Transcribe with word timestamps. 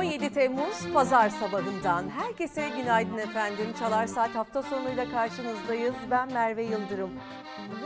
17 0.00 0.32
Temmuz 0.32 0.92
Pazar 0.94 1.30
sabahından 1.30 2.08
herkese 2.08 2.68
günaydın 2.68 3.18
efendim. 3.18 3.66
Çalar 3.78 4.06
Saat 4.06 4.34
hafta 4.34 4.62
sonuyla 4.62 5.10
karşınızdayız. 5.10 5.94
Ben 6.10 6.32
Merve 6.32 6.62
Yıldırım. 6.62 7.10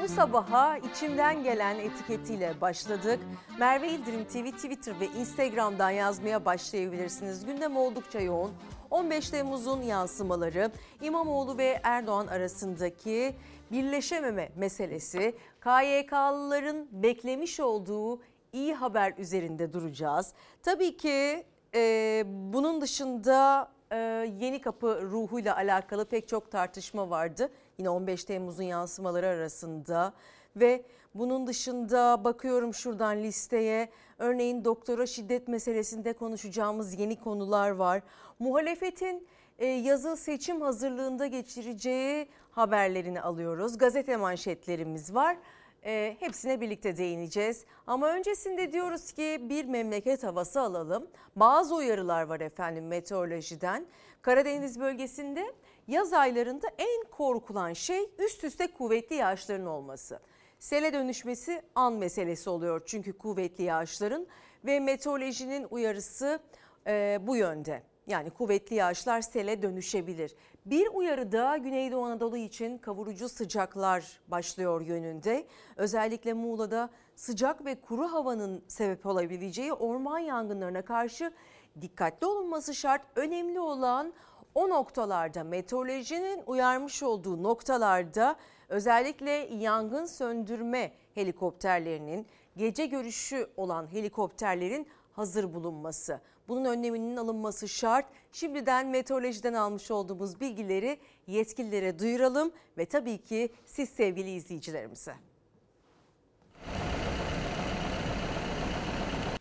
Bu 0.02 0.08
sabaha 0.08 0.78
içimden 0.78 1.42
gelen 1.42 1.78
etiketiyle 1.78 2.60
başladık. 2.60 3.20
Merve 3.58 3.86
Yıldırım 3.86 4.24
TV, 4.24 4.56
Twitter 4.56 5.00
ve 5.00 5.06
Instagram'dan 5.06 5.90
yazmaya 5.90 6.44
başlayabilirsiniz. 6.44 7.46
Gündem 7.46 7.76
oldukça 7.76 8.20
yoğun. 8.20 8.52
15 8.90 9.30
Temmuz'un 9.30 9.82
yansımaları, 9.82 10.70
İmamoğlu 11.02 11.58
ve 11.58 11.80
Erdoğan 11.82 12.26
arasındaki 12.26 13.34
birleşememe 13.72 14.52
meselesi, 14.56 15.34
KYK'lıların 15.60 16.86
beklemiş 16.90 17.60
olduğu 17.60 18.20
iyi 18.52 18.74
haber 18.74 19.14
üzerinde 19.18 19.72
duracağız. 19.72 20.32
Tabii 20.62 20.96
ki 20.96 21.44
e, 21.74 22.24
bunun 22.26 22.80
dışında 22.80 23.68
e, 23.92 23.96
yeni 24.40 24.60
kapı 24.60 25.00
ruhuyla 25.02 25.56
alakalı 25.56 26.04
pek 26.04 26.28
çok 26.28 26.50
tartışma 26.50 27.10
vardı. 27.10 27.50
Yine 27.78 27.88
15 27.88 28.24
Temmuz'un 28.24 28.62
yansımaları 28.62 29.26
arasında 29.26 30.12
ve 30.56 30.82
bunun 31.14 31.46
dışında 31.46 32.24
bakıyorum 32.24 32.74
şuradan 32.74 33.22
listeye 33.22 33.88
örneğin 34.18 34.64
doktora 34.64 35.06
şiddet 35.06 35.48
meselesinde 35.48 36.12
konuşacağımız 36.12 36.98
yeni 36.98 37.20
konular 37.20 37.70
var. 37.70 38.02
Muhalefetin 38.38 39.26
e, 39.58 39.66
yazı 39.66 40.16
seçim 40.16 40.60
hazırlığında 40.60 41.26
geçireceği 41.26 42.28
haberlerini 42.50 43.20
alıyoruz. 43.20 43.78
Gazete 43.78 44.16
manşetlerimiz 44.16 45.14
var. 45.14 45.36
E, 45.84 46.16
hepsine 46.20 46.60
birlikte 46.60 46.96
değineceğiz. 46.96 47.64
Ama 47.86 48.08
öncesinde 48.08 48.72
diyoruz 48.72 49.12
ki 49.12 49.38
bir 49.42 49.64
memleket 49.64 50.22
havası 50.22 50.60
alalım. 50.60 51.06
Bazı 51.36 51.74
uyarılar 51.74 52.22
var 52.22 52.40
efendim 52.40 52.86
meteorolojiden. 52.86 53.86
Karadeniz 54.22 54.80
bölgesinde 54.80 55.54
yaz 55.88 56.12
aylarında 56.12 56.66
en 56.78 57.04
korkulan 57.10 57.72
şey 57.72 58.10
üst 58.18 58.44
üste 58.44 58.66
kuvvetli 58.66 59.16
yağışların 59.16 59.66
olması. 59.66 60.20
Sele 60.58 60.92
dönüşmesi 60.92 61.62
an 61.74 61.92
meselesi 61.92 62.50
oluyor 62.50 62.82
çünkü 62.86 63.18
kuvvetli 63.18 63.64
yağışların 63.64 64.26
ve 64.64 64.80
meteorolojinin 64.80 65.66
uyarısı 65.70 66.38
e, 66.86 67.18
bu 67.22 67.36
yönde. 67.36 67.82
Yani 68.06 68.30
kuvvetli 68.30 68.76
yağışlar 68.76 69.20
sele 69.20 69.62
dönüşebilir. 69.62 70.34
Bir 70.66 70.88
uyarı 70.92 71.32
da 71.32 71.56
Güneydoğu 71.56 72.04
Anadolu 72.04 72.36
için 72.36 72.78
kavurucu 72.78 73.28
sıcaklar 73.28 74.20
başlıyor 74.28 74.80
yönünde. 74.80 75.46
Özellikle 75.76 76.32
Muğla'da 76.32 76.90
sıcak 77.16 77.64
ve 77.64 77.80
kuru 77.80 78.12
havanın 78.12 78.64
sebep 78.68 79.06
olabileceği 79.06 79.72
orman 79.72 80.18
yangınlarına 80.18 80.82
karşı 80.82 81.32
dikkatli 81.80 82.26
olunması 82.26 82.74
şart. 82.74 83.02
Önemli 83.16 83.60
olan 83.60 84.12
o 84.54 84.68
noktalarda 84.68 85.44
meteorolojinin 85.44 86.42
uyarmış 86.46 87.02
olduğu 87.02 87.42
noktalarda 87.42 88.36
özellikle 88.68 89.30
yangın 89.54 90.06
söndürme 90.06 90.92
helikopterlerinin 91.14 92.26
gece 92.56 92.86
görüşü 92.86 93.50
olan 93.56 93.92
helikopterlerin 93.92 94.88
hazır 95.12 95.54
bulunması. 95.54 96.20
Bunun 96.48 96.64
önleminin 96.64 97.16
alınması 97.16 97.68
şart. 97.68 98.06
Şimdiden 98.32 98.86
meteorolojiden 98.86 99.54
almış 99.54 99.90
olduğumuz 99.90 100.40
bilgileri 100.40 100.98
yetkililere 101.26 101.98
duyuralım 101.98 102.52
ve 102.78 102.86
tabii 102.86 103.18
ki 103.18 103.48
siz 103.66 103.88
sevgili 103.88 104.30
izleyicilerimize. 104.30 105.14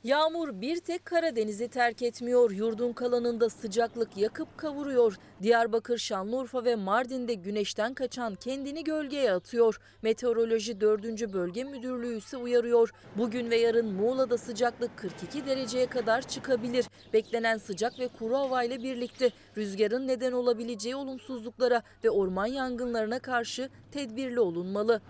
Yağmur 0.04 0.62
bir 0.62 0.78
tek 0.78 1.06
Karadeniz'i 1.06 1.68
terk 1.68 2.02
etmiyor. 2.02 2.52
Yurdun 2.52 2.94
kalanında 2.94 3.50
sıcaklık 3.50 4.18
yakıp 4.18 4.58
kavuruyor. 4.58 5.16
Diyarbakır, 5.42 5.98
Şanlıurfa 5.98 6.66
ve 6.66 6.76
Mardin'de 6.76 7.34
güneşten 7.34 7.94
kaçan 7.94 8.36
kendini 8.36 8.84
gölgeye 8.84 9.32
atıyor. 9.32 9.80
Meteoroloji 10.02 10.82
4. 10.82 11.34
Bölge 11.34 11.64
Müdürlüğü 11.64 12.18
ise 12.18 12.38
uyarıyor. 12.38 12.90
Bugün 13.18 13.50
ve 13.50 13.56
yarın 13.56 13.94
Muğla'da 13.94 14.38
sıcaklık 14.38 14.98
42 14.98 15.46
dereceye 15.46 15.88
kadar 15.88 16.22
çıkabilir. 16.22 16.86
Beklenen 17.14 17.58
sıcak 17.58 18.00
ve 18.00 18.08
kuru 18.08 18.36
havayla 18.36 18.84
birlikte 18.84 19.32
rüzgarın 19.58 20.08
neden 20.08 20.32
olabileceği 20.32 20.96
olumsuzluklara 20.96 21.82
ve 22.04 22.10
orman 22.10 22.46
yangınlarına 22.46 23.20
karşı 23.20 23.70
tedbirli 23.92 24.40
olunmalı. 24.40 25.02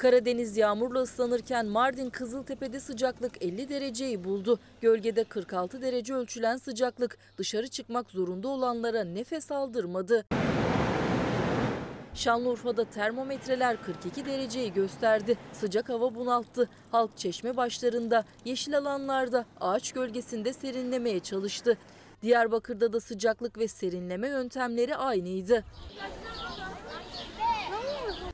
Karadeniz 0.00 0.56
yağmurla 0.56 1.02
ıslanırken 1.02 1.66
Mardin 1.66 2.10
Kızıltepe'de 2.10 2.80
sıcaklık 2.80 3.42
50 3.42 3.68
dereceyi 3.68 4.24
buldu. 4.24 4.58
Gölgede 4.80 5.24
46 5.24 5.82
derece 5.82 6.14
ölçülen 6.14 6.56
sıcaklık 6.56 7.18
dışarı 7.38 7.68
çıkmak 7.68 8.10
zorunda 8.10 8.48
olanlara 8.48 9.04
nefes 9.04 9.50
aldırmadı. 9.50 10.24
Şanlıurfa'da 12.14 12.84
termometreler 12.84 13.82
42 13.82 14.24
dereceyi 14.24 14.72
gösterdi. 14.72 15.38
Sıcak 15.52 15.88
hava 15.88 16.14
bunalttı. 16.14 16.68
Halk 16.90 17.16
çeşme 17.16 17.56
başlarında, 17.56 18.24
yeşil 18.44 18.78
alanlarda, 18.78 19.44
ağaç 19.60 19.92
gölgesinde 19.92 20.52
serinlemeye 20.52 21.20
çalıştı. 21.20 21.78
Diyarbakır'da 22.22 22.92
da 22.92 23.00
sıcaklık 23.00 23.58
ve 23.58 23.68
serinleme 23.68 24.28
yöntemleri 24.28 24.96
aynıydı. 24.96 25.64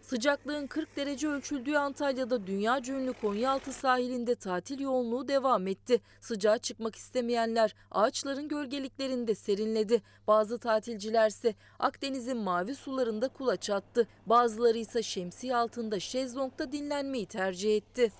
Sıcaklığın 0.06 0.66
40 0.66 0.96
derece 0.96 1.28
ölçüldüğü 1.28 1.76
Antalya'da 1.76 2.46
dünya 2.46 2.80
ünlü 2.88 3.12
Konyaaltı 3.12 3.72
sahilinde 3.72 4.34
tatil 4.34 4.80
yoğunluğu 4.80 5.28
devam 5.28 5.66
etti. 5.66 6.00
Sıcağa 6.20 6.58
çıkmak 6.58 6.96
istemeyenler 6.96 7.74
ağaçların 7.90 8.48
gölgeliklerinde 8.48 9.34
serinledi. 9.34 10.02
Bazı 10.26 10.58
tatilciler 10.58 11.28
ise 11.28 11.54
Akdeniz'in 11.78 12.36
mavi 12.36 12.74
sularında 12.74 13.28
kulaç 13.28 13.70
attı. 13.70 14.06
Bazıları 14.26 14.78
ise 14.78 15.02
şemsiye 15.02 15.56
altında 15.56 16.00
şezlongda 16.00 16.72
dinlenmeyi 16.72 17.26
tercih 17.26 17.76
etti. 17.76 18.12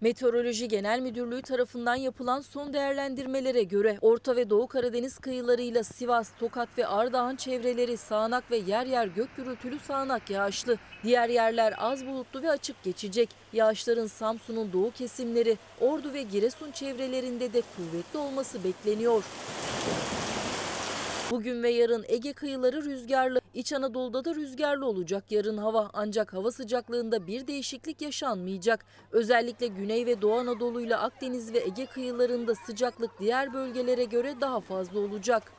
Meteoroloji 0.00 0.68
Genel 0.68 1.00
Müdürlüğü 1.00 1.42
tarafından 1.42 1.94
yapılan 1.94 2.40
son 2.40 2.72
değerlendirmelere 2.72 3.62
göre 3.62 3.98
Orta 4.00 4.36
ve 4.36 4.50
Doğu 4.50 4.66
Karadeniz 4.66 5.18
kıyılarıyla 5.18 5.84
Sivas, 5.84 6.30
Tokat 6.38 6.68
ve 6.78 6.86
Ardahan 6.86 7.36
çevreleri 7.36 7.96
sağanak 7.96 8.50
ve 8.50 8.56
yer 8.56 8.86
yer 8.86 9.06
gök 9.06 9.36
gürültülü 9.36 9.78
sağanak 9.78 10.30
yağışlı. 10.30 10.76
Diğer 11.04 11.28
yerler 11.28 11.74
az 11.78 12.06
bulutlu 12.06 12.42
ve 12.42 12.50
açık 12.50 12.82
geçecek. 12.82 13.28
Yağışların 13.52 14.06
Samsun'un 14.06 14.72
doğu 14.72 14.90
kesimleri, 14.90 15.56
Ordu 15.80 16.12
ve 16.12 16.22
Giresun 16.22 16.70
çevrelerinde 16.70 17.52
de 17.52 17.62
kuvvetli 17.76 18.18
olması 18.18 18.64
bekleniyor. 18.64 19.24
Bugün 21.30 21.62
ve 21.62 21.70
yarın 21.70 22.04
Ege 22.08 22.32
kıyıları 22.32 22.84
rüzgarlı. 22.84 23.39
İç 23.54 23.72
Anadolu'da 23.72 24.24
da 24.24 24.34
rüzgarlı 24.34 24.86
olacak 24.86 25.32
yarın 25.32 25.56
hava 25.56 25.90
ancak 25.92 26.32
hava 26.32 26.50
sıcaklığında 26.50 27.26
bir 27.26 27.46
değişiklik 27.46 28.02
yaşanmayacak. 28.02 28.84
Özellikle 29.10 29.66
Güney 29.66 30.06
ve 30.06 30.22
Doğu 30.22 30.34
Anadolu 30.34 30.80
ile 30.80 30.96
Akdeniz 30.96 31.52
ve 31.52 31.58
Ege 31.58 31.86
kıyılarında 31.86 32.54
sıcaklık 32.54 33.10
diğer 33.20 33.52
bölgelere 33.52 34.04
göre 34.04 34.40
daha 34.40 34.60
fazla 34.60 35.00
olacak. 35.00 35.52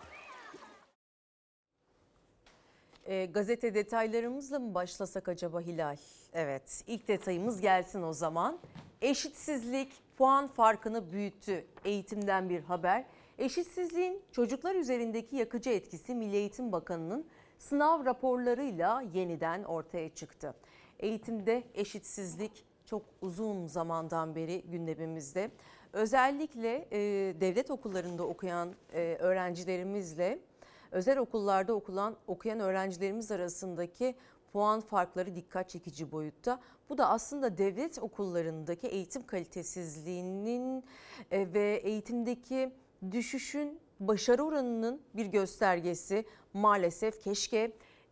E, 3.05 3.25
gazete 3.25 3.73
detaylarımızla 3.73 4.59
mı 4.59 4.73
başlasak 4.73 5.29
acaba 5.29 5.61
Hilal? 5.61 5.97
Evet 6.33 6.83
ilk 6.87 7.07
detayımız 7.07 7.61
gelsin 7.61 8.01
o 8.01 8.13
zaman. 8.13 8.59
Eşitsizlik 9.01 9.91
puan 10.17 10.47
farkını 10.47 11.11
büyüttü. 11.11 11.65
Eğitimden 11.85 12.49
bir 12.49 12.61
haber. 12.61 13.05
Eşitsizliğin 13.37 14.21
çocuklar 14.31 14.75
üzerindeki 14.75 15.35
yakıcı 15.35 15.69
etkisi 15.69 16.15
Milli 16.15 16.35
Eğitim 16.35 16.71
Bakanı'nın 16.71 17.25
sınav 17.61 18.05
raporlarıyla 18.05 19.03
yeniden 19.13 19.63
ortaya 19.63 20.09
çıktı. 20.09 20.53
Eğitimde 20.99 21.63
eşitsizlik 21.73 22.65
çok 22.85 23.01
uzun 23.21 23.67
zamandan 23.67 24.35
beri 24.35 24.61
gündemimizde. 24.61 25.51
Özellikle 25.93 26.87
e, 26.91 26.99
devlet 27.41 27.71
okullarında 27.71 28.23
okuyan 28.23 28.69
e, 28.93 29.17
öğrencilerimizle 29.19 30.39
özel 30.91 31.17
okullarda 31.17 31.73
okulan 31.73 32.15
okuyan 32.27 32.59
öğrencilerimiz 32.59 33.31
arasındaki 33.31 34.15
puan 34.53 34.81
farkları 34.81 35.35
dikkat 35.35 35.69
çekici 35.69 36.11
boyutta. 36.11 36.59
Bu 36.89 36.97
da 36.97 37.09
aslında 37.09 37.57
devlet 37.57 37.99
okullarındaki 37.99 38.87
eğitim 38.87 39.25
kalitesizliğinin 39.25 40.83
e, 41.31 41.53
ve 41.53 41.81
eğitimdeki 41.83 42.71
düşüşün 43.11 43.79
başarı 43.99 44.43
oranının 44.43 45.01
bir 45.13 45.25
göstergesi. 45.25 46.25
Maalesef 46.53 47.21
keşke 47.21 47.71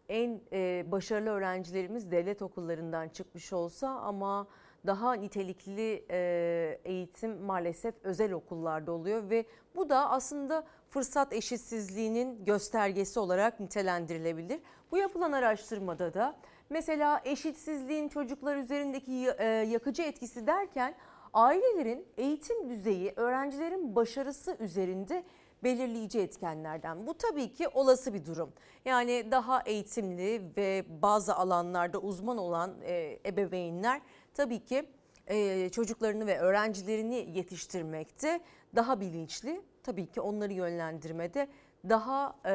en 0.10 0.42
e, 0.54 0.86
başarılı 0.88 1.30
öğrencilerimiz 1.30 2.12
devlet 2.12 2.42
okullarından 2.42 3.10
çıkmış 3.10 3.54
olsa 3.54 3.90
ama 3.90 4.48
daha 4.88 5.14
nitelikli 5.14 6.06
e, 6.12 6.80
eğitim 6.86 7.42
maalesef 7.42 7.96
özel 8.04 8.32
okullarda 8.32 8.92
oluyor 8.92 9.30
ve 9.30 9.46
bu 9.76 9.90
da 9.90 10.10
aslında 10.10 10.64
fırsat 10.90 11.34
eşitsizliğinin 11.34 12.46
göstergesi 12.46 13.20
olarak 13.20 13.60
nitelendirilebilir. 13.60 14.60
Bu 14.92 14.98
yapılan 14.98 15.32
araştırmada 15.32 16.14
da 16.14 16.36
mesela 16.70 17.22
eşitsizliğin 17.26 18.10
çocuklar 18.10 18.58
üzerindeki 18.58 19.30
e, 19.38 19.46
yakıcı 19.46 20.02
etkisi 20.02 20.48
derken 20.48 20.96
ailelerin 21.34 22.06
eğitim 22.18 22.70
düzeyi, 22.70 23.14
öğrencilerin 23.16 23.96
başarısı 23.96 24.58
üzerinde 24.60 25.24
belirleyici 25.64 26.20
etkenlerden. 26.20 27.08
Bu 27.08 27.14
tabii 27.14 27.54
ki 27.54 27.68
olası 27.68 28.14
bir 28.14 28.26
durum. 28.26 28.54
Yani 28.86 29.32
daha 29.32 29.62
eğitimli 29.62 30.42
ve 30.58 30.86
bazı 31.02 31.36
alanlarda 31.36 32.00
uzman 32.00 32.38
olan 32.38 32.76
e, 32.82 33.20
ebeveynler 33.26 34.02
tabii 34.34 34.66
ki 34.66 34.86
e, 35.28 35.70
çocuklarını 35.70 36.28
ve 36.28 36.40
öğrencilerini 36.40 37.30
yetiştirmekte 37.34 38.40
daha 38.76 39.02
bilinçli. 39.02 39.62
Tabii 39.84 40.06
ki 40.06 40.22
onları 40.22 40.54
yönlendirmede 40.54 41.48
daha 41.90 42.36
e, 42.46 42.52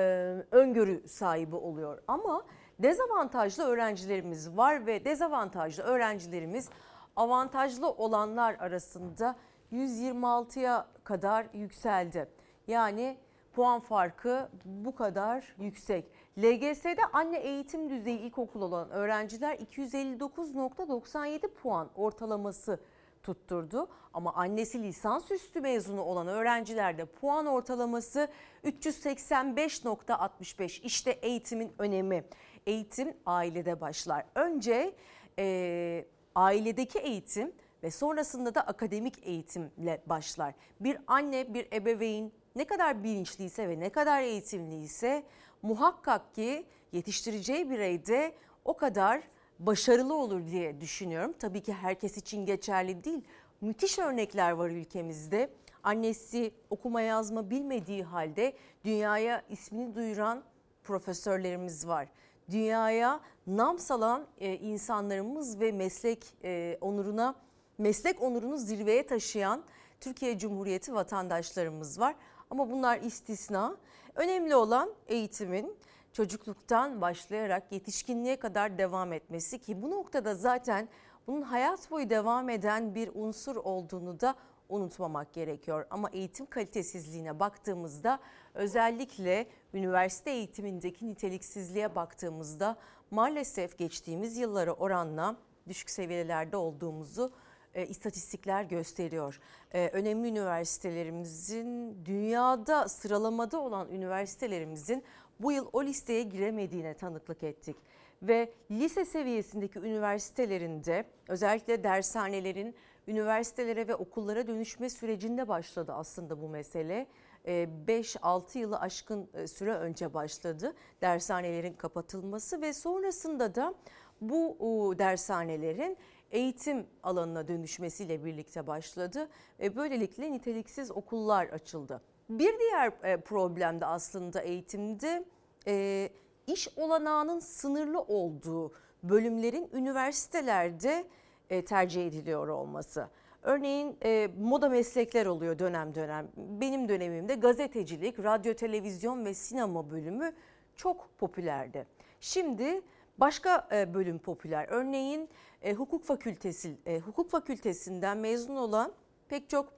öngörü 0.51 1.09
sahibi 1.09 1.57
oluyor. 1.57 2.03
Ama 2.09 2.43
dezavantajlı 2.79 3.65
öğrencilerimiz 3.65 4.57
var 4.57 4.87
ve 4.87 5.05
dezavantajlı 5.05 5.83
öğrencilerimiz 5.83 6.69
avantajlı 7.17 7.91
olanlar 7.91 8.55
arasında 8.55 9.37
126'ya 9.73 10.87
kadar 11.05 11.47
yükseldi. 11.53 12.29
Yani 12.67 13.17
puan 13.53 13.81
farkı 13.81 14.49
bu 14.65 14.95
kadar 14.95 15.55
yüksek. 15.59 16.05
LGS'de 16.39 17.01
anne 17.13 17.39
eğitim 17.39 17.91
düzeyi 17.91 18.19
ilkokul 18.19 18.63
olan 18.63 18.91
öğrenciler 18.91 19.59
259.97 19.59 21.49
puan 21.49 21.91
ortalaması 21.97 22.81
tutturdu. 23.23 23.89
Ama 24.15 24.35
annesi 24.35 24.83
lisansüstü 24.83 25.61
mezunu 25.61 26.03
olan 26.03 26.29
öğrencilerde 26.29 27.05
puan 27.05 27.47
ortalaması 27.47 28.29
385.65. 28.65 30.83
İşte 30.83 31.11
eğitimin 31.11 31.73
önemi. 31.79 32.25
Eğitim 32.67 33.17
ailede 33.27 33.81
başlar. 33.81 34.27
Önce 34.35 34.95
e, 35.39 36.05
ailedeki 36.35 36.99
eğitim 36.99 37.53
ve 37.83 37.91
sonrasında 37.91 38.55
da 38.55 38.61
akademik 38.61 39.27
eğitimle 39.27 40.03
başlar. 40.07 40.55
Bir 40.81 40.99
anne, 41.07 41.55
bir 41.55 41.69
ebeveyn 41.73 42.33
ne 42.57 42.65
kadar 42.65 43.05
bilinçliyse 43.05 43.69
ve 43.69 43.81
ne 43.81 43.91
kadar 43.91 44.23
eğitimliyse 44.23 45.23
muhakkak 45.63 46.35
ki 46.35 46.67
yetiştireceği 46.93 47.71
bireyde 47.71 48.35
o 48.65 48.77
kadar 48.77 49.23
başarılı 49.59 50.15
olur 50.15 50.47
diye 50.47 50.81
düşünüyorum. 50.81 51.35
Tabii 51.39 51.61
ki 51.61 51.73
herkes 51.73 52.17
için 52.17 52.47
geçerli 52.47 53.05
değil. 53.05 53.25
Müthiş 53.61 53.99
örnekler 53.99 54.51
var 54.51 54.71
ülkemizde. 54.71 55.51
Annesi 55.83 56.55
okuma 56.71 57.01
yazma 57.01 57.51
bilmediği 57.51 58.05
halde 58.05 58.53
dünyaya 58.85 59.43
ismini 59.51 59.95
duyuran 59.95 60.43
profesörlerimiz 60.85 61.89
var. 61.89 62.09
Dünyaya 62.51 63.21
nam 63.47 63.79
salan 63.79 64.27
e, 64.39 64.55
insanlarımız 64.55 65.61
ve 65.61 65.73
meslek 65.73 66.25
e, 66.45 66.79
onuruna 66.81 67.35
meslek 67.79 68.23
onurunu 68.23 68.57
zirveye 68.57 69.07
taşıyan 69.07 69.65
Türkiye 70.01 70.39
Cumhuriyeti 70.39 70.95
vatandaşlarımız 70.95 72.01
var. 72.01 72.15
Ama 72.55 72.71
bunlar 72.71 73.01
istisna. 73.01 73.77
Önemli 74.15 74.57
olan 74.57 74.91
eğitimin 75.07 75.77
çocukluktan 76.13 77.01
başlayarak 77.01 77.73
yetişkinliğe 77.73 78.37
kadar 78.37 78.79
devam 78.79 79.13
etmesi 79.13 79.59
ki 79.59 79.83
bu 79.83 79.91
noktada 79.91 80.35
zaten 80.35 80.89
bunun 81.27 81.43
hayat 81.43 81.91
boyu 81.91 82.11
devam 82.11 82.49
eden 82.49 82.95
bir 82.95 83.11
unsur 83.15 83.57
olduğunu 83.57 84.21
da 84.21 84.35
unutmamak 84.69 85.33
gerekiyor. 85.33 85.87
Ama 85.91 86.11
eğitim 86.11 86.47
kalitesizliğine 86.47 87.41
baktığımızda 87.41 88.19
özellikle 88.55 89.47
üniversite 89.73 90.31
eğitimindeki 90.31 91.09
niteliksizliğe 91.09 91.95
baktığımızda 91.95 92.77
maalesef 93.11 93.79
geçtiğimiz 93.79 94.37
yıllara 94.37 94.73
oranla 94.73 95.37
düşük 95.69 95.91
seviyelerde 95.91 96.57
olduğumuzu 96.57 97.33
e, 97.75 97.87
istatistikler 97.87 98.65
gösteriyor. 98.65 99.41
E, 99.73 99.89
önemli 99.89 100.29
üniversitelerimizin 100.29 101.99
dünyada 102.05 102.89
sıralamada 102.89 103.61
olan 103.61 103.89
üniversitelerimizin 103.89 105.05
bu 105.41 105.53
yıl 105.53 105.67
o 105.73 105.85
listeye 105.85 106.23
giremediğine 106.23 106.95
tanıklık 106.95 107.43
ettik. 107.43 107.77
Ve 108.23 108.53
lise 108.71 109.05
seviyesindeki 109.05 109.79
üniversitelerinde 109.79 111.05
özellikle 111.29 111.85
dershanelerin 111.85 112.75
üniversitelere 113.09 113.89
ve 113.89 113.95
okullara 113.95 114.47
dönüşme 114.47 114.91
sürecinde 114.91 115.49
başladı 115.49 115.93
aslında 115.93 116.43
bu 116.43 116.49
mesele. 116.49 117.07
5-6 117.47 118.57
e, 118.57 118.61
yılı 118.61 118.81
aşkın 118.81 119.29
e, 119.35 119.47
süre 119.47 119.75
önce 119.75 120.15
başladı 120.15 120.75
dershanelerin 121.01 121.73
kapatılması 121.73 122.61
ve 122.61 122.73
sonrasında 122.73 123.55
da 123.55 123.75
bu 124.21 124.95
dershanelerin 124.99 125.97
eğitim 126.35 126.87
alanına 127.03 127.49
dönüşmesiyle 127.49 128.25
birlikte 128.25 128.67
başladı 128.67 129.29
ve 129.61 129.77
böylelikle 129.77 130.33
niteliksiz 130.33 130.91
okullar 130.91 131.47
açıldı. 131.47 132.01
Bir 132.29 132.59
diğer 132.59 132.93
e, 133.03 133.21
problem 133.21 133.81
de 133.81 133.87
aslında 133.87 134.41
eğitimde 134.41 135.25
e, 135.67 136.09
iş 136.47 136.69
olanağının 136.77 137.39
sınırlı 137.39 138.01
olduğu 138.01 138.73
bölümlerin 139.03 139.71
üniversitelerde 139.73 141.05
e, 141.51 141.65
tercih 141.65 142.07
ediliyor 142.07 142.49
olması. 142.49 143.09
Örneğin 143.43 143.97
e, 144.05 144.29
moda 144.41 144.69
meslekler 144.69 145.27
oluyor 145.27 145.59
dönem 145.59 145.95
dönem. 145.95 146.29
Benim 146.37 146.89
dönemimde 146.89 147.35
gazetecilik, 147.35 148.19
radyo, 148.19 148.55
televizyon 148.55 149.25
ve 149.25 149.35
sinema 149.35 149.91
bölümü 149.91 150.33
çok 150.77 151.19
popülerdi. 151.19 151.87
Şimdi 152.21 152.83
başka 153.19 153.69
e, 153.73 153.95
bölüm 153.95 154.19
popüler. 154.19 154.67
Örneğin 154.69 155.29
e, 155.63 155.75
hukuk 155.75 156.05
fakültesi 156.05 156.77
e, 156.87 156.99
hukuk 156.99 157.31
fakültesinden 157.31 158.19
mezun 158.19 158.57
olan 158.57 158.93
pek 159.29 159.49
çok 159.49 159.73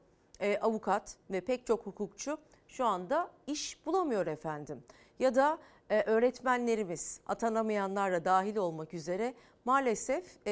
avukat 0.60 1.16
ve 1.30 1.40
pek 1.40 1.66
çok 1.66 1.86
hukukçu 1.86 2.38
şu 2.68 2.84
anda 2.84 3.30
iş 3.46 3.86
bulamıyor 3.86 4.26
efendim. 4.26 4.84
Ya 5.18 5.34
da 5.34 5.58
öğretmenlerimiz 5.88 7.20
atanamayanlarla 7.26 8.24
dahil 8.24 8.56
olmak 8.56 8.94
üzere 8.94 9.34
maalesef 9.64 10.46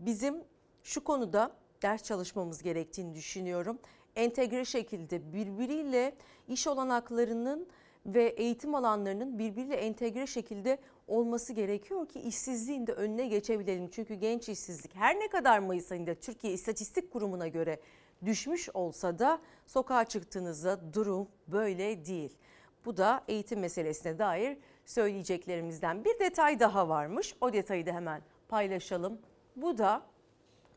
bizim 0.00 0.44
şu 0.82 1.04
konuda 1.04 1.52
ders 1.82 2.02
çalışmamız 2.02 2.62
gerektiğini 2.62 3.14
düşünüyorum. 3.14 3.78
Entegre 4.16 4.64
şekilde 4.64 5.32
birbiriyle 5.32 6.14
iş 6.48 6.66
olanaklarının 6.66 7.68
ve 8.06 8.24
eğitim 8.24 8.74
alanlarının 8.74 9.38
birbiriyle 9.38 9.76
entegre 9.76 10.26
şekilde 10.26 10.78
olması 11.08 11.52
gerekiyor 11.52 12.08
ki 12.08 12.20
işsizliğin 12.20 12.86
de 12.86 12.92
önüne 12.92 13.26
geçebilelim. 13.26 13.88
Çünkü 13.90 14.14
genç 14.14 14.48
işsizlik 14.48 14.94
her 14.94 15.20
ne 15.20 15.28
kadar 15.28 15.58
Mayıs 15.58 15.92
ayında 15.92 16.14
Türkiye 16.14 16.52
İstatistik 16.52 17.12
Kurumu'na 17.12 17.48
göre 17.48 17.80
düşmüş 18.24 18.68
olsa 18.74 19.18
da 19.18 19.40
sokağa 19.66 20.04
çıktığınızda 20.04 20.94
durum 20.94 21.28
böyle 21.48 22.04
değil. 22.04 22.36
Bu 22.84 22.96
da 22.96 23.24
eğitim 23.28 23.60
meselesine 23.60 24.18
dair 24.18 24.58
söyleyeceklerimizden 24.86 26.04
bir 26.04 26.18
detay 26.18 26.60
daha 26.60 26.88
varmış. 26.88 27.34
O 27.40 27.52
detayı 27.52 27.86
da 27.86 27.92
hemen 27.92 28.22
paylaşalım. 28.48 29.18
Bu 29.56 29.78
da 29.78 30.02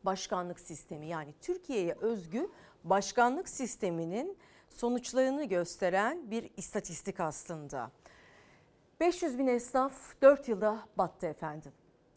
başkanlık 0.04 0.60
sistemi 0.60 1.08
yani 1.08 1.34
Türkiye'ye 1.42 1.96
özgü 2.02 2.50
başkanlık 2.84 3.50
sisteminin 3.50 4.38
sonuçlarını 4.70 5.44
gösteren 5.44 6.32
bir 6.32 6.50
istatistik 6.58 7.20
aslında. 7.20 7.92
500 9.02 9.38
bin 9.40 9.48
esnaf 9.48 10.22
4 10.22 10.48
yılda 10.48 10.80
battı 10.98 11.28
efendim. 11.28 11.72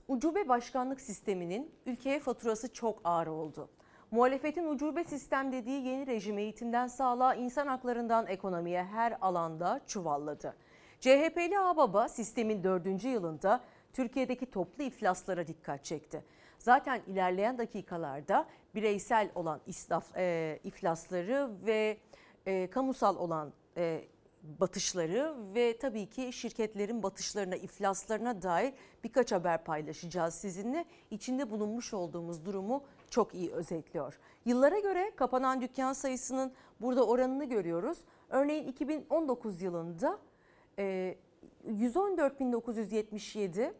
Ucube 0.08 0.48
başkanlık 0.48 1.00
sisteminin 1.00 1.70
ülkeye 1.86 2.20
faturası 2.20 2.72
çok 2.72 3.00
ağır 3.04 3.26
oldu. 3.26 3.68
Muhalefetin 4.10 4.66
ucube 4.68 5.04
sistem 5.04 5.52
dediği 5.52 5.86
yeni 5.86 6.06
rejim 6.06 6.38
eğitimden 6.38 6.86
sağlığa, 6.86 7.34
insan 7.34 7.66
haklarından 7.66 8.26
ekonomiye 8.26 8.84
her 8.84 9.18
alanda 9.20 9.80
çuvalladı. 9.86 10.56
CHP'li 11.00 11.58
Ağbaba 11.58 12.08
sistemin 12.08 12.64
dördüncü 12.64 13.08
yılında 13.08 13.60
Türkiye'deki 13.92 14.46
toplu 14.46 14.84
iflaslara 14.84 15.46
dikkat 15.46 15.84
çekti. 15.84 16.24
Zaten 16.58 17.02
ilerleyen 17.06 17.58
dakikalarda 17.58 18.46
bireysel 18.74 19.30
olan 19.34 19.60
israf, 19.66 20.16
e, 20.16 20.58
iflasları 20.64 21.50
ve 21.66 21.98
e, 22.46 22.70
kamusal 22.70 23.16
olan 23.16 23.52
e, 23.76 24.04
batışları 24.60 25.34
ve 25.54 25.78
tabii 25.78 26.06
ki 26.06 26.32
şirketlerin 26.32 27.02
batışlarına, 27.02 27.56
iflaslarına 27.56 28.42
dair 28.42 28.74
birkaç 29.04 29.32
haber 29.32 29.64
paylaşacağız 29.64 30.34
sizinle. 30.34 30.84
İçinde 31.10 31.50
bulunmuş 31.50 31.94
olduğumuz 31.94 32.46
durumu 32.46 32.84
çok 33.10 33.34
iyi 33.34 33.52
özetliyor. 33.52 34.18
Yıllara 34.44 34.78
göre 34.78 35.12
kapanan 35.16 35.60
dükkan 35.60 35.92
sayısının 35.92 36.52
burada 36.80 37.06
oranını 37.06 37.44
görüyoruz. 37.44 37.98
Örneğin 38.28 38.68
2019 38.68 39.62
yılında 39.62 40.18
114.977, 40.78 43.60
e, 43.60 43.74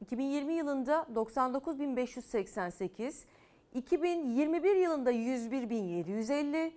2020 0.00 0.54
yılında 0.54 1.06
99.588, 1.14 3.24
2021 3.74 4.76
yılında 4.76 5.12
101.750 5.12 6.72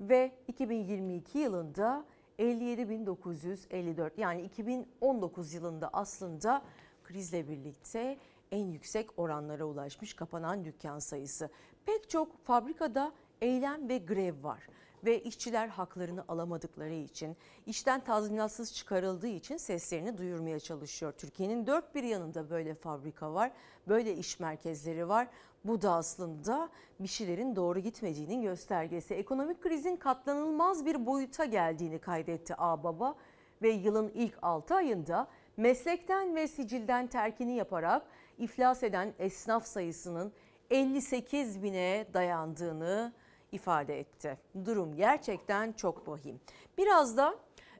ve 0.00 0.32
2022 0.48 1.38
yılında 1.38 2.04
57.954 2.38 4.10
yani 4.16 4.42
2019 4.42 5.54
yılında 5.54 5.90
aslında 5.92 6.62
krizle 7.04 7.48
birlikte 7.48 8.18
en 8.52 8.66
yüksek 8.66 9.18
oranlara 9.18 9.64
ulaşmış 9.64 10.14
kapanan 10.14 10.64
dükkan 10.64 10.98
sayısı. 10.98 11.50
Pek 11.86 12.10
çok 12.10 12.44
fabrikada 12.44 13.12
eylem 13.40 13.88
ve 13.88 13.98
grev 13.98 14.42
var 14.42 14.68
ve 15.04 15.22
işçiler 15.22 15.68
haklarını 15.68 16.24
alamadıkları 16.28 16.94
için, 16.94 17.36
işten 17.66 18.04
tazminatsız 18.04 18.74
çıkarıldığı 18.74 19.28
için 19.28 19.56
seslerini 19.56 20.18
duyurmaya 20.18 20.60
çalışıyor. 20.60 21.12
Türkiye'nin 21.12 21.66
dört 21.66 21.94
bir 21.94 22.02
yanında 22.02 22.50
böyle 22.50 22.74
fabrika 22.74 23.34
var, 23.34 23.52
böyle 23.88 24.16
iş 24.16 24.40
merkezleri 24.40 25.08
var. 25.08 25.28
Bu 25.64 25.82
da 25.82 25.92
aslında 25.92 26.68
bir 27.00 27.08
şeylerin 27.08 27.56
doğru 27.56 27.78
gitmediğinin 27.78 28.42
göstergesi. 28.42 29.14
Ekonomik 29.14 29.62
krizin 29.62 29.96
katlanılmaz 29.96 30.86
bir 30.86 31.06
boyuta 31.06 31.44
geldiğini 31.44 31.98
kaydetti 31.98 32.54
Ağbaba 32.58 33.14
ve 33.62 33.68
yılın 33.70 34.10
ilk 34.14 34.38
6 34.42 34.74
ayında 34.74 35.28
meslekten 35.56 36.36
ve 36.36 36.48
sicilden 36.48 37.06
terkini 37.06 37.56
yaparak 37.56 38.02
iflas 38.38 38.82
eden 38.82 39.12
esnaf 39.18 39.66
sayısının 39.66 40.32
58 40.70 41.62
bine 41.62 42.06
dayandığını 42.14 43.12
ifade 43.52 44.00
etti. 44.00 44.38
Durum 44.64 44.96
gerçekten 44.96 45.72
çok 45.72 46.08
vahim. 46.08 46.40
Biraz 46.78 47.16
da 47.16 47.34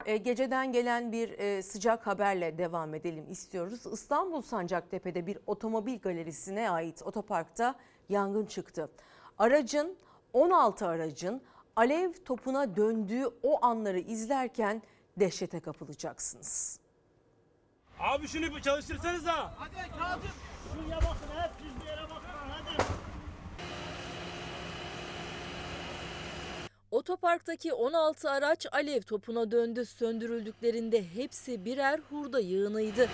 e, 0.07 0.17
geceden 0.17 0.73
gelen 0.73 1.13
bir 1.13 1.39
e, 1.39 1.63
sıcak 1.63 2.07
haberle 2.07 2.59
devam 2.59 2.95
edelim 2.95 3.31
istiyoruz. 3.31 3.87
İstanbul 3.93 4.43
Sancaktepe'de 4.43 5.27
bir 5.27 5.39
otomobil 5.47 5.99
galerisine 5.99 6.71
ait 6.71 7.03
otoparkta 7.03 7.75
yangın 8.09 8.47
çıktı. 8.47 8.91
Aracın 9.39 9.97
16 10.33 10.87
aracın 10.87 11.43
alev 11.77 12.13
topuna 12.25 12.77
döndüğü 12.77 13.27
o 13.43 13.65
anları 13.65 13.99
izlerken 13.99 14.83
dehşete 15.17 15.61
kapılacaksınız. 15.61 16.81
Abi 18.01 18.29
şunu 18.29 18.63
çalıştırsanız 18.63 19.27
da. 19.27 19.55
Hadi 19.59 19.91
Kazım. 19.99 20.31
Şuraya 20.75 20.97
bakın 20.97 21.43
hep 21.43 21.51
düz 21.59 21.81
bir 21.81 21.87
yere 21.87 22.03
bakın 22.03 22.32
Otoparktaki 27.03 27.73
16 27.73 28.31
araç 28.31 28.67
alev 28.73 29.03
topuna 29.03 29.51
döndü. 29.51 29.87
Söndürüldüklerinde 29.87 31.05
hepsi 31.15 31.65
birer 31.65 32.01
hurda 32.11 32.41
yığınıydı. 32.41 33.09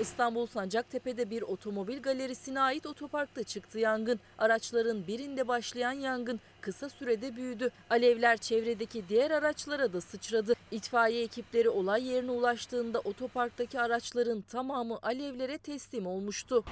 İstanbul 0.00 0.46
Sancaktepe'de 0.46 1.30
bir 1.30 1.42
otomobil 1.42 2.02
galerisine 2.02 2.60
ait 2.60 2.86
otoparkta 2.86 3.42
çıktı 3.42 3.78
yangın. 3.78 4.20
Araçların 4.38 5.06
birinde 5.06 5.48
başlayan 5.48 5.92
yangın 5.92 6.40
kısa 6.60 6.88
sürede 6.88 7.36
büyüdü. 7.36 7.70
Alevler 7.90 8.36
çevredeki 8.36 9.08
diğer 9.08 9.30
araçlara 9.30 9.92
da 9.92 10.00
sıçradı. 10.00 10.54
İtfaiye 10.70 11.22
ekipleri 11.22 11.68
olay 11.68 12.08
yerine 12.08 12.30
ulaştığında 12.30 13.00
otoparktaki 13.00 13.80
araçların 13.80 14.40
tamamı 14.40 14.98
alevlere 15.02 15.58
teslim 15.58 16.06
olmuştu. 16.06 16.64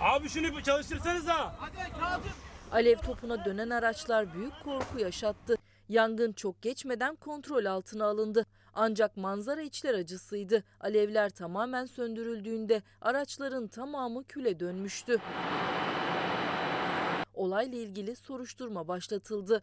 Abi 0.00 0.28
şunu 0.28 0.56
bir 0.56 0.62
çalıştırsanız 0.62 1.26
da. 1.26 1.54
Hadi 1.58 2.00
Kazım. 2.00 2.47
Alev 2.72 2.98
topuna 2.98 3.44
dönen 3.44 3.70
araçlar 3.70 4.34
büyük 4.34 4.52
korku 4.64 4.98
yaşattı. 4.98 5.54
Yangın 5.88 6.32
çok 6.32 6.62
geçmeden 6.62 7.16
kontrol 7.16 7.64
altına 7.64 8.06
alındı. 8.06 8.46
Ancak 8.74 9.16
manzara 9.16 9.60
içler 9.60 9.94
acısıydı. 9.94 10.64
Alevler 10.80 11.30
tamamen 11.30 11.86
söndürüldüğünde 11.86 12.82
araçların 13.00 13.68
tamamı 13.68 14.24
küle 14.24 14.60
dönmüştü. 14.60 15.18
Olayla 17.34 17.78
ilgili 17.78 18.16
soruşturma 18.16 18.88
başlatıldı. 18.88 19.62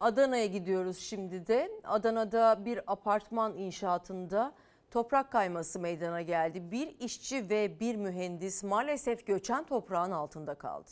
Adana'ya 0.00 0.46
gidiyoruz 0.46 0.98
şimdi 0.98 1.46
de. 1.46 1.70
Adana'da 1.84 2.64
bir 2.64 2.92
apartman 2.92 3.56
inşaatında 3.56 4.54
toprak 4.94 5.32
kayması 5.32 5.80
meydana 5.80 6.22
geldi. 6.22 6.70
Bir 6.70 6.98
işçi 7.00 7.50
ve 7.50 7.80
bir 7.80 7.96
mühendis 7.96 8.64
maalesef 8.64 9.26
göçen 9.26 9.64
toprağın 9.64 10.10
altında 10.10 10.54
kaldı. 10.54 10.90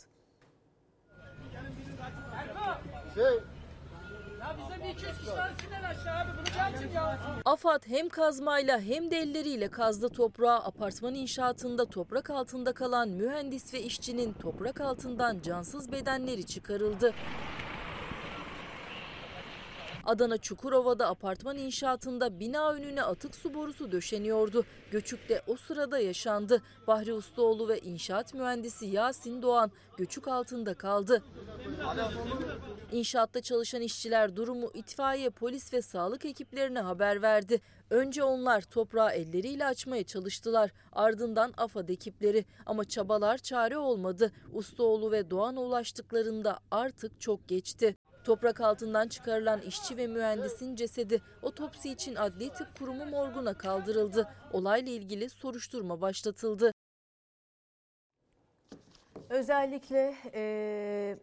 Ya 4.39 4.55
bize 4.57 4.83
bir 4.83 4.89
200 4.89 5.17
kişi 5.17 5.35
tanesinden 5.35 5.83
aşağı 5.83 6.19
abi 6.19 6.31
bunu 6.37 6.45
çarpın 6.45 6.87
ya. 6.87 7.19
AFAD 7.45 7.83
hem 7.87 8.09
kazmayla 8.09 8.79
hem 8.79 9.11
de 9.11 9.17
elleriyle 9.17 9.71
kazdı 9.71 10.09
toprağı. 10.09 10.57
Apartman 10.57 11.15
inşaatında 11.15 11.85
toprak 11.85 12.29
altında 12.29 12.73
kalan 12.73 13.09
mühendis 13.09 13.73
ve 13.73 13.81
işçinin 13.81 14.33
toprak 14.33 14.81
altından 14.81 15.39
cansız 15.39 15.91
bedenleri 15.91 16.45
çıkarıldı. 16.45 17.13
Adana 20.05 20.37
Çukurova'da 20.37 21.07
apartman 21.07 21.57
inşaatında 21.57 22.39
bina 22.39 22.71
önüne 22.71 23.03
atık 23.03 23.35
su 23.35 23.53
borusu 23.53 23.91
döşeniyordu. 23.91 24.65
Göçük'te 24.91 25.41
o 25.47 25.55
sırada 25.55 25.99
yaşandı. 25.99 26.61
Bahri 26.87 27.13
Ustaoğlu 27.13 27.67
ve 27.67 27.79
inşaat 27.79 28.33
mühendisi 28.33 28.85
Yasin 28.85 29.41
Doğan 29.41 29.71
göçük 29.97 30.27
altında 30.27 30.73
kaldı. 30.73 31.23
İnşaatta 32.91 33.41
çalışan 33.41 33.81
işçiler 33.81 34.35
durumu 34.35 34.71
itfaiye, 34.73 35.29
polis 35.29 35.73
ve 35.73 35.81
sağlık 35.81 36.25
ekiplerine 36.25 36.79
haber 36.79 37.21
verdi. 37.21 37.61
Önce 37.89 38.23
onlar 38.23 38.61
toprağı 38.61 39.11
elleriyle 39.11 39.65
açmaya 39.65 40.03
çalıştılar. 40.03 40.71
Ardından 40.91 41.53
AFAD 41.57 41.89
ekipleri 41.89 42.45
ama 42.65 42.85
çabalar 42.85 43.37
çare 43.37 43.77
olmadı. 43.77 44.31
Ustaoğlu 44.53 45.11
ve 45.11 45.29
Doğan'a 45.29 45.61
ulaştıklarında 45.61 46.59
artık 46.71 47.21
çok 47.21 47.47
geçti. 47.47 47.95
Toprak 48.23 48.61
altından 48.61 49.07
çıkarılan 49.07 49.61
işçi 49.61 49.97
ve 49.97 50.07
mühendisin 50.07 50.75
cesedi 50.75 51.21
otopsi 51.41 51.89
için 51.89 52.15
Adli 52.15 52.49
Tıp 52.49 52.79
Kurumu 52.79 53.05
morguna 53.05 53.53
kaldırıldı. 53.57 54.29
Olayla 54.53 54.91
ilgili 54.91 55.29
soruşturma 55.29 56.01
başlatıldı. 56.01 56.71
Özellikle 59.29 60.15
eee, 60.33 61.17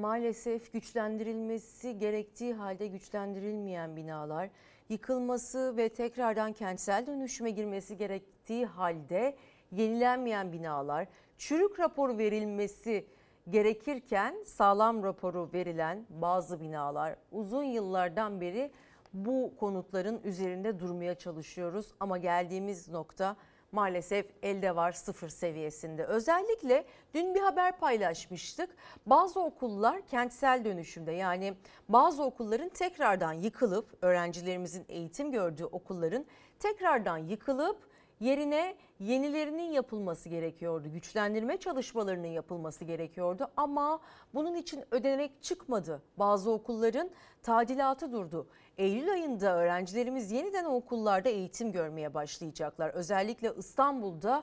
maalesef 0.00 0.72
güçlendirilmesi 0.72 1.98
gerektiği 1.98 2.54
halde 2.54 2.86
güçlendirilmeyen 2.86 3.96
binalar, 3.96 4.50
yıkılması 4.88 5.76
ve 5.76 5.88
tekrardan 5.88 6.52
kentsel 6.52 7.06
dönüşüme 7.06 7.50
girmesi 7.50 7.96
gerektiği 7.96 8.66
halde 8.66 9.36
yenilenmeyen 9.72 10.52
binalar, 10.52 11.06
çürük 11.38 11.80
rapor 11.80 12.18
verilmesi 12.18 13.06
gerekirken 13.50 14.44
sağlam 14.44 15.02
raporu 15.02 15.50
verilen 15.54 16.06
bazı 16.10 16.60
binalar 16.60 17.16
uzun 17.32 17.64
yıllardan 17.64 18.40
beri 18.40 18.70
bu 19.12 19.52
konutların 19.60 20.20
üzerinde 20.24 20.80
durmaya 20.80 21.14
çalışıyoruz 21.14 21.92
ama 22.00 22.18
geldiğimiz 22.18 22.88
nokta 22.88 23.36
maalesef 23.72 24.26
elde 24.42 24.76
var 24.76 24.92
sıfır 24.92 25.28
seviyesinde. 25.28 26.04
Özellikle 26.04 26.84
dün 27.14 27.34
bir 27.34 27.40
haber 27.40 27.78
paylaşmıştık. 27.78 28.76
Bazı 29.06 29.40
okullar 29.40 30.06
kentsel 30.06 30.64
dönüşümde 30.64 31.12
yani 31.12 31.54
bazı 31.88 32.22
okulların 32.22 32.68
tekrardan 32.68 33.32
yıkılıp 33.32 33.98
öğrencilerimizin 34.02 34.84
eğitim 34.88 35.32
gördüğü 35.32 35.64
okulların 35.64 36.26
tekrardan 36.58 37.18
yıkılıp 37.18 37.78
yerine 38.20 38.76
yenilerinin 39.00 39.70
yapılması 39.70 40.28
gerekiyordu. 40.28 40.88
Güçlendirme 40.92 41.56
çalışmalarının 41.56 42.26
yapılması 42.26 42.84
gerekiyordu 42.84 43.50
ama 43.56 44.00
bunun 44.34 44.54
için 44.54 44.84
ödenek 44.90 45.42
çıkmadı. 45.42 46.02
Bazı 46.18 46.50
okulların 46.50 47.10
tadilatı 47.42 48.12
durdu. 48.12 48.46
Eylül 48.78 49.12
ayında 49.12 49.56
öğrencilerimiz 49.56 50.32
yeniden 50.32 50.64
okullarda 50.64 51.28
eğitim 51.28 51.72
görmeye 51.72 52.14
başlayacaklar. 52.14 52.90
Özellikle 52.90 53.52
İstanbul'da 53.58 54.42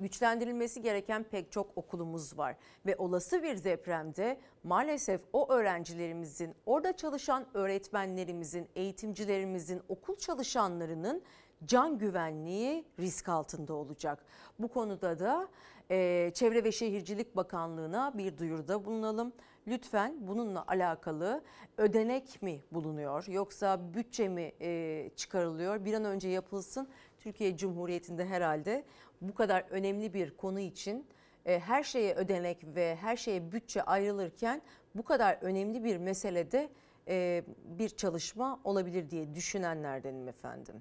güçlendirilmesi 0.00 0.82
gereken 0.82 1.22
pek 1.22 1.52
çok 1.52 1.66
okulumuz 1.76 2.38
var 2.38 2.56
ve 2.86 2.96
olası 2.96 3.42
bir 3.42 3.64
depremde 3.64 4.40
maalesef 4.64 5.20
o 5.32 5.52
öğrencilerimizin, 5.52 6.54
orada 6.66 6.96
çalışan 6.96 7.46
öğretmenlerimizin, 7.54 8.68
eğitimcilerimizin, 8.76 9.82
okul 9.88 10.16
çalışanlarının 10.16 11.22
can 11.66 11.98
güvenliği 11.98 12.84
risk 13.00 13.28
altında 13.28 13.74
olacak. 13.74 14.24
Bu 14.58 14.68
konuda 14.68 15.18
da 15.18 15.48
e, 15.90 16.30
Çevre 16.34 16.64
ve 16.64 16.72
Şehircilik 16.72 17.36
Bakanlığı'na 17.36 18.18
bir 18.18 18.38
duyuruda 18.38 18.84
bulunalım. 18.84 19.32
Lütfen 19.66 20.16
bununla 20.20 20.64
alakalı 20.68 21.42
ödenek 21.78 22.42
mi 22.42 22.60
bulunuyor 22.72 23.26
yoksa 23.28 23.94
bütçe 23.94 24.28
mi 24.28 24.52
e, 24.60 25.10
çıkarılıyor? 25.16 25.84
Bir 25.84 25.94
an 25.94 26.04
önce 26.04 26.28
yapılsın. 26.28 26.88
Türkiye 27.18 27.56
Cumhuriyeti'nde 27.56 28.26
herhalde 28.26 28.84
bu 29.20 29.34
kadar 29.34 29.64
önemli 29.70 30.14
bir 30.14 30.36
konu 30.36 30.60
için 30.60 31.06
e, 31.46 31.58
her 31.58 31.82
şeye 31.82 32.14
ödenek 32.14 32.64
ve 32.64 32.96
her 32.96 33.16
şeye 33.16 33.52
bütçe 33.52 33.82
ayrılırken 33.82 34.62
bu 34.94 35.02
kadar 35.02 35.38
önemli 35.40 35.84
bir 35.84 35.96
meselede 35.96 36.68
e, 37.08 37.44
bir 37.64 37.88
çalışma 37.88 38.60
olabilir 38.64 39.10
diye 39.10 39.34
düşünenlerdenim 39.34 40.28
efendim. 40.28 40.74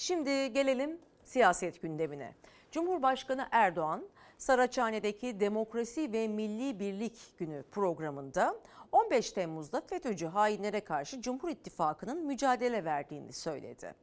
Şimdi 0.00 0.52
gelelim 0.52 0.98
siyaset 1.24 1.82
gündemine. 1.82 2.34
Cumhurbaşkanı 2.70 3.48
Erdoğan 3.50 4.04
Saraçhane'deki 4.38 5.40
Demokrasi 5.40 6.12
ve 6.12 6.28
Milli 6.28 6.80
Birlik 6.80 7.38
Günü 7.38 7.62
programında 7.70 8.56
15 8.92 9.32
Temmuz'da 9.32 9.80
FETÖ'cü 9.80 10.26
hainlere 10.26 10.80
karşı 10.80 11.22
Cumhur 11.22 11.48
İttifakı'nın 11.48 12.26
mücadele 12.26 12.84
verdiğini 12.84 13.32
söyledi. 13.32 13.94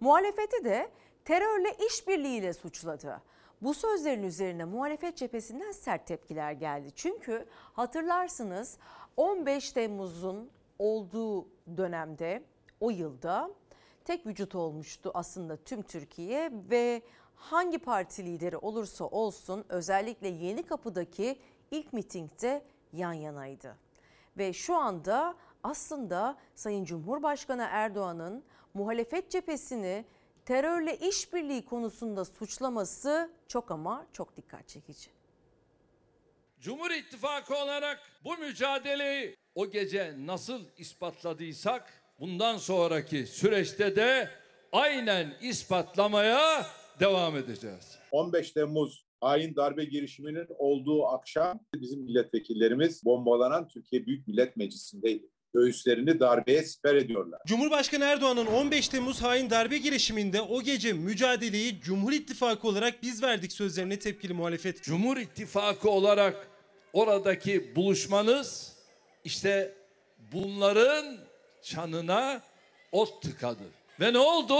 Muhalefeti 0.00 0.64
de 0.64 0.90
terörle 1.24 1.76
işbirliğiyle 1.86 2.52
suçladı. 2.52 3.22
Bu 3.62 3.74
sözlerin 3.74 4.22
üzerine 4.22 4.64
muhalefet 4.64 5.16
cephesinden 5.16 5.72
sert 5.72 6.06
tepkiler 6.06 6.52
geldi. 6.52 6.88
Çünkü 6.94 7.46
hatırlarsınız 7.72 8.78
15 9.16 9.72
Temmuz'un 9.72 10.50
olduğu 10.78 11.48
dönemde 11.76 12.42
o 12.80 12.90
yılda 12.90 13.50
tek 14.04 14.26
vücut 14.26 14.54
olmuştu 14.54 15.10
aslında 15.14 15.56
tüm 15.56 15.82
Türkiye 15.82 16.50
ve 16.70 17.02
hangi 17.34 17.78
parti 17.78 18.24
lideri 18.24 18.56
olursa 18.56 19.04
olsun 19.04 19.64
özellikle 19.68 20.28
Yeni 20.28 20.62
Kapı'daki 20.62 21.38
ilk 21.70 21.92
mitingde 21.92 22.64
yan 22.92 23.12
yanaydı. 23.12 23.76
Ve 24.38 24.52
şu 24.52 24.76
anda 24.76 25.34
aslında 25.62 26.38
Sayın 26.54 26.84
Cumhurbaşkanı 26.84 27.66
Erdoğan'ın 27.70 28.44
muhalefet 28.74 29.30
cephesini 29.30 30.04
terörle 30.44 30.96
işbirliği 30.96 31.64
konusunda 31.64 32.24
suçlaması 32.24 33.30
çok 33.48 33.70
ama 33.70 34.06
çok 34.12 34.36
dikkat 34.36 34.68
çekici. 34.68 35.10
Cumhur 36.60 36.90
İttifakı 36.90 37.56
olarak 37.56 38.00
bu 38.24 38.36
mücadeleyi 38.36 39.36
o 39.54 39.70
gece 39.70 40.14
nasıl 40.18 40.64
ispatladıysak 40.76 42.03
bundan 42.20 42.56
sonraki 42.56 43.26
süreçte 43.26 43.96
de 43.96 44.28
aynen 44.72 45.34
ispatlamaya 45.42 46.66
devam 47.00 47.36
edeceğiz. 47.36 47.98
15 48.10 48.52
Temmuz 48.52 49.04
hain 49.20 49.56
darbe 49.56 49.84
girişiminin 49.84 50.46
olduğu 50.58 51.06
akşam 51.06 51.60
bizim 51.74 52.00
milletvekillerimiz 52.00 53.04
bombalanan 53.04 53.68
Türkiye 53.68 54.06
Büyük 54.06 54.28
Millet 54.28 54.56
Meclisi'ndeydi. 54.56 55.28
Göğüslerini 55.54 56.20
darbeye 56.20 56.62
siper 56.62 56.94
ediyorlar. 56.94 57.40
Cumhurbaşkanı 57.46 58.04
Erdoğan'ın 58.04 58.46
15 58.46 58.88
Temmuz 58.88 59.22
hain 59.22 59.50
darbe 59.50 59.78
girişiminde 59.78 60.40
o 60.40 60.62
gece 60.62 60.92
mücadeleyi 60.92 61.80
Cumhur 61.80 62.12
İttifakı 62.12 62.68
olarak 62.68 63.02
biz 63.02 63.22
verdik 63.22 63.52
sözlerine 63.52 63.98
tepkili 63.98 64.32
muhalefet. 64.32 64.82
Cumhur 64.82 65.16
İttifakı 65.16 65.90
olarak 65.90 66.48
oradaki 66.92 67.76
buluşmanız 67.76 68.76
işte 69.24 69.74
bunların 70.32 71.18
çanına 71.64 72.40
ot 72.92 73.22
tıkadı. 73.22 73.64
Ve 74.00 74.12
ne 74.12 74.18
oldu? 74.18 74.54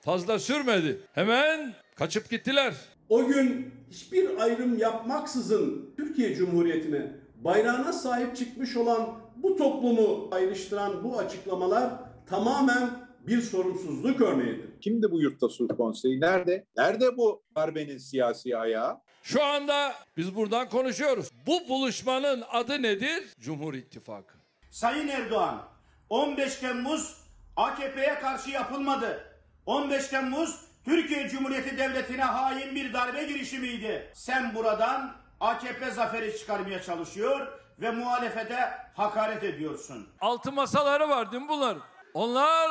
Fazla 0.00 0.38
sürmedi. 0.38 1.00
Hemen 1.12 1.74
kaçıp 1.94 2.30
gittiler. 2.30 2.74
O 3.08 3.26
gün 3.26 3.74
hiçbir 3.90 4.38
ayrım 4.38 4.78
yapmaksızın 4.78 5.94
Türkiye 5.96 6.34
Cumhuriyeti'ne 6.34 7.12
bayrağına 7.36 7.92
sahip 7.92 8.36
çıkmış 8.36 8.76
olan 8.76 9.20
bu 9.36 9.56
toplumu 9.56 10.28
ayrıştıran 10.32 11.04
bu 11.04 11.18
açıklamalar 11.18 11.90
tamamen 12.26 12.90
bir 13.26 13.40
sorumsuzluk 13.40 14.20
örneğidir. 14.20 14.80
Kimdi 14.80 15.10
bu 15.10 15.20
yurtta 15.20 15.48
sulh 15.48 15.76
konseyi? 15.76 16.20
Nerede? 16.20 16.66
Nerede 16.76 17.16
bu 17.16 17.42
darbenin 17.56 17.98
siyasi 17.98 18.56
ayağı? 18.56 18.98
Şu 19.22 19.42
anda 19.44 19.92
biz 20.16 20.36
buradan 20.36 20.68
konuşuyoruz. 20.68 21.30
Bu 21.46 21.68
buluşmanın 21.68 22.42
adı 22.52 22.82
nedir? 22.82 23.24
Cumhur 23.40 23.74
İttifakı. 23.74 24.34
Sayın 24.70 25.08
Erdoğan 25.08 25.73
15 26.10 26.56
Temmuz 26.56 27.16
AKP'ye 27.56 28.18
karşı 28.20 28.50
yapılmadı. 28.50 29.24
15 29.66 30.08
Temmuz 30.08 30.60
Türkiye 30.84 31.28
Cumhuriyeti 31.28 31.78
Devleti'ne 31.78 32.22
hain 32.24 32.74
bir 32.74 32.92
darbe 32.92 33.24
girişimiydi. 33.24 34.10
Sen 34.14 34.54
buradan 34.54 35.16
AKP 35.40 35.90
zaferi 35.90 36.38
çıkarmaya 36.38 36.82
çalışıyor 36.82 37.46
ve 37.80 37.90
muhalefete 37.90 38.70
hakaret 38.96 39.44
ediyorsun. 39.44 40.08
Altı 40.20 40.52
masaları 40.52 41.08
var 41.08 41.32
değil 41.32 41.42
mi 41.42 41.48
bunlar? 41.48 41.76
Onlar 42.14 42.70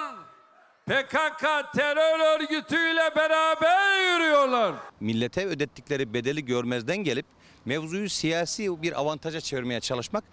PKK 0.86 1.74
terör 1.76 2.40
örgütüyle 2.40 3.16
beraber 3.16 4.14
yürüyorlar. 4.14 4.74
millete 5.00 5.46
ödettikleri 5.46 6.14
bedeli 6.14 6.46
görmezden 6.46 6.98
gelip 6.98 7.26
mevzuyu 7.66 8.10
siyasi 8.10 8.82
bir 8.82 9.00
avantaja 9.00 9.42
çevirmeye 9.42 9.80
çalışmak 9.82 10.24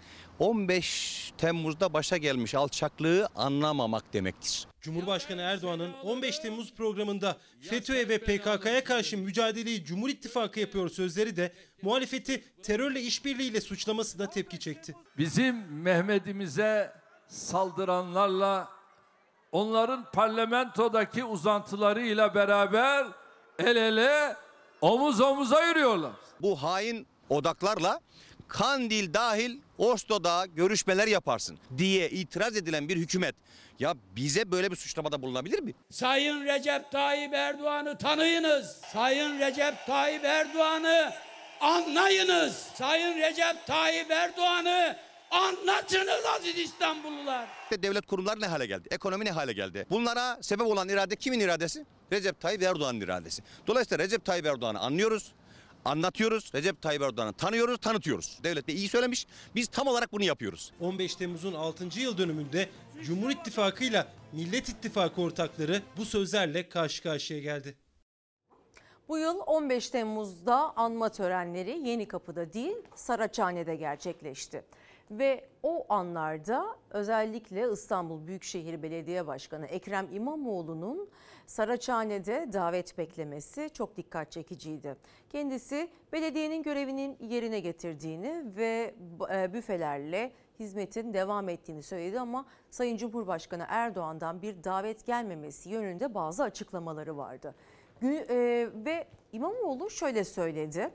15 0.41 1.33
Temmuz'da 1.37 1.93
başa 1.93 2.17
gelmiş 2.17 2.55
alçaklığı 2.55 3.27
anlamamak 3.35 4.13
demektir. 4.13 4.67
Cumhurbaşkanı 4.81 5.41
Erdoğan'ın 5.41 5.93
15 6.03 6.39
Temmuz 6.39 6.73
programında 6.73 7.37
FETÖ'ye 7.61 8.09
ve 8.09 8.17
PKK'ya 8.17 8.83
karşı 8.83 9.17
mücadeleyi 9.17 9.85
Cumhur 9.85 10.09
İttifakı 10.09 10.59
yapıyor 10.59 10.89
sözleri 10.89 11.35
de 11.35 11.53
muhalefeti 11.81 12.43
terörle 12.63 13.01
işbirliğiyle 13.01 13.61
suçlaması 13.61 14.19
da 14.19 14.29
tepki 14.29 14.59
çekti. 14.59 14.95
Bizim 15.17 15.81
Mehmet'imize 15.81 16.93
saldıranlarla 17.27 18.69
onların 19.51 20.11
parlamentodaki 20.11 21.23
uzantılarıyla 21.23 22.35
beraber 22.35 23.07
el 23.59 23.75
ele 23.75 24.35
omuz 24.81 25.21
omuza 25.21 25.65
yürüyorlar. 25.65 26.11
Bu 26.41 26.63
hain 26.63 27.07
odaklarla 27.29 27.99
Kandil 28.51 29.13
dahil 29.13 29.57
Oslo'da 29.77 30.45
görüşmeler 30.45 31.07
yaparsın 31.07 31.57
diye 31.77 32.09
itiraz 32.09 32.57
edilen 32.57 32.89
bir 32.89 32.97
hükümet 32.97 33.35
ya 33.79 33.93
bize 34.15 34.51
böyle 34.51 34.71
bir 34.71 34.75
suçlamada 34.75 35.21
bulunabilir 35.21 35.59
mi? 35.59 35.73
Sayın 35.91 36.45
Recep 36.45 36.91
Tayyip 36.91 37.33
Erdoğan'ı 37.33 37.97
tanıyınız. 37.97 38.77
Sayın 38.93 39.39
Recep 39.39 39.85
Tayyip 39.87 40.25
Erdoğan'ı 40.25 41.13
anlayınız. 41.61 42.67
Sayın 42.75 43.17
Recep 43.17 43.67
Tayyip 43.67 44.11
Erdoğan'ı 44.11 44.97
anlatınız 45.31 46.25
aziz 46.37 46.57
İstanbullular. 46.57 47.47
Devlet 47.83 48.05
kurumları 48.05 48.41
ne 48.41 48.47
hale 48.47 48.65
geldi? 48.65 48.87
Ekonomi 48.91 49.25
ne 49.25 49.31
hale 49.31 49.53
geldi? 49.53 49.85
Bunlara 49.89 50.37
sebep 50.41 50.67
olan 50.67 50.89
irade 50.89 51.15
kimin 51.15 51.39
iradesi? 51.39 51.85
Recep 52.11 52.39
Tayyip 52.41 52.63
Erdoğan'ın 52.63 53.01
iradesi. 53.01 53.43
Dolayısıyla 53.67 54.03
Recep 54.03 54.25
Tayyip 54.25 54.45
Erdoğan'ı 54.45 54.79
anlıyoruz. 54.79 55.31
Anlatıyoruz. 55.85 56.51
Recep 56.55 56.81
Tayyip 56.81 57.01
Erdoğan'ı 57.01 57.33
tanıyoruz, 57.33 57.77
tanıtıyoruz. 57.77 58.39
Devlet 58.43 58.67
Bey 58.67 58.75
iyi 58.75 58.89
söylemiş. 58.89 59.27
Biz 59.55 59.67
tam 59.67 59.87
olarak 59.87 60.11
bunu 60.11 60.23
yapıyoruz. 60.23 60.71
15 60.79 61.15
Temmuz'un 61.15 61.53
6. 61.53 61.99
yıl 61.99 62.17
dönümünde 62.17 62.69
Cumhur 63.03 63.29
İttifakı 63.29 63.83
ile 63.83 64.05
Millet 64.31 64.69
İttifakı 64.69 65.21
ortakları 65.21 65.81
bu 65.97 66.05
sözlerle 66.05 66.69
karşı 66.69 67.03
karşıya 67.03 67.39
geldi. 67.39 67.75
Bu 69.07 69.17
yıl 69.17 69.39
15 69.45 69.89
Temmuz'da 69.89 70.77
anma 70.77 71.09
törenleri 71.09 71.79
Yeni 71.89 72.07
Kapı'da 72.07 72.53
değil 72.53 72.77
Saraçhane'de 72.95 73.75
gerçekleşti. 73.75 74.63
Ve 75.11 75.45
o 75.63 75.85
anlarda 75.89 76.75
özellikle 76.89 77.71
İstanbul 77.71 78.27
Büyükşehir 78.27 78.83
Belediye 78.83 79.27
Başkanı 79.27 79.65
Ekrem 79.65 80.07
İmamoğlu'nun 80.11 81.09
Saraçhane'de 81.47 82.49
davet 82.53 82.97
beklemesi 82.97 83.69
çok 83.73 83.97
dikkat 83.97 84.31
çekiciydi. 84.31 84.95
Kendisi 85.29 85.89
belediyenin 86.11 86.63
görevinin 86.63 87.17
yerine 87.19 87.59
getirdiğini 87.59 88.43
ve 88.57 88.95
e, 89.33 89.53
büfelerle 89.53 90.31
hizmetin 90.59 91.13
devam 91.13 91.49
ettiğini 91.49 91.83
söyledi 91.83 92.19
ama 92.19 92.45
Sayın 92.69 92.97
Cumhurbaşkanı 92.97 93.65
Erdoğan'dan 93.67 94.41
bir 94.41 94.63
davet 94.63 95.05
gelmemesi 95.05 95.69
yönünde 95.69 96.13
bazı 96.13 96.43
açıklamaları 96.43 97.17
vardı. 97.17 97.55
E, 98.03 98.69
ve 98.85 99.07
İmamoğlu 99.31 99.89
şöyle 99.89 100.23
söyledi. 100.23 100.89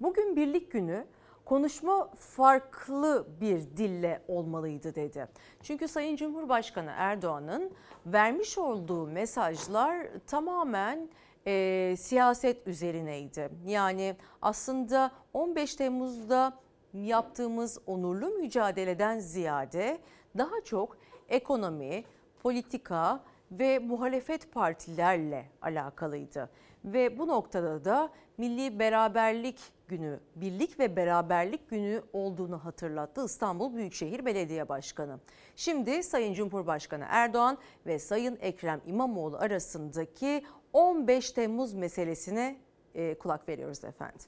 Bugün 0.00 0.36
birlik 0.36 0.72
günü 0.72 1.06
konuşma 1.50 2.10
farklı 2.16 3.26
bir 3.40 3.76
dille 3.76 4.22
olmalıydı 4.28 4.94
dedi. 4.94 5.28
Çünkü 5.62 5.88
Sayın 5.88 6.16
Cumhurbaşkanı 6.16 6.92
Erdoğan'ın 6.96 7.72
vermiş 8.06 8.58
olduğu 8.58 9.06
mesajlar 9.06 10.06
tamamen 10.26 11.08
e, 11.46 11.94
siyaset 11.98 12.66
üzerineydi. 12.66 13.50
Yani 13.66 14.16
aslında 14.42 15.10
15 15.32 15.74
Temmuz'da 15.74 16.52
yaptığımız 16.94 17.78
onurlu 17.86 18.28
mücadeleden 18.28 19.18
ziyade 19.18 19.98
daha 20.38 20.60
çok 20.64 20.98
ekonomi, 21.28 22.04
politika 22.42 23.20
ve 23.50 23.78
muhalefet 23.78 24.52
partilerle 24.52 25.46
alakalıydı. 25.62 26.50
Ve 26.84 27.18
bu 27.18 27.28
noktada 27.28 27.84
da 27.84 28.10
Milli 28.38 28.78
Beraberlik 28.78 29.79
Günü, 29.90 30.20
Birlik 30.36 30.78
ve 30.78 30.96
Beraberlik 30.96 31.70
Günü 31.70 32.02
olduğunu 32.12 32.64
hatırlattı 32.64 33.24
İstanbul 33.24 33.74
Büyükşehir 33.74 34.24
Belediye 34.24 34.68
Başkanı. 34.68 35.18
Şimdi 35.56 36.02
Sayın 36.02 36.34
Cumhurbaşkanı 36.34 37.04
Erdoğan 37.08 37.58
ve 37.86 37.98
Sayın 37.98 38.38
Ekrem 38.40 38.80
İmamoğlu 38.86 39.36
arasındaki 39.36 40.44
15 40.72 41.32
Temmuz 41.32 41.74
meselesine 41.74 42.60
e, 42.94 43.18
kulak 43.18 43.48
veriyoruz 43.48 43.84
efendim. 43.84 44.20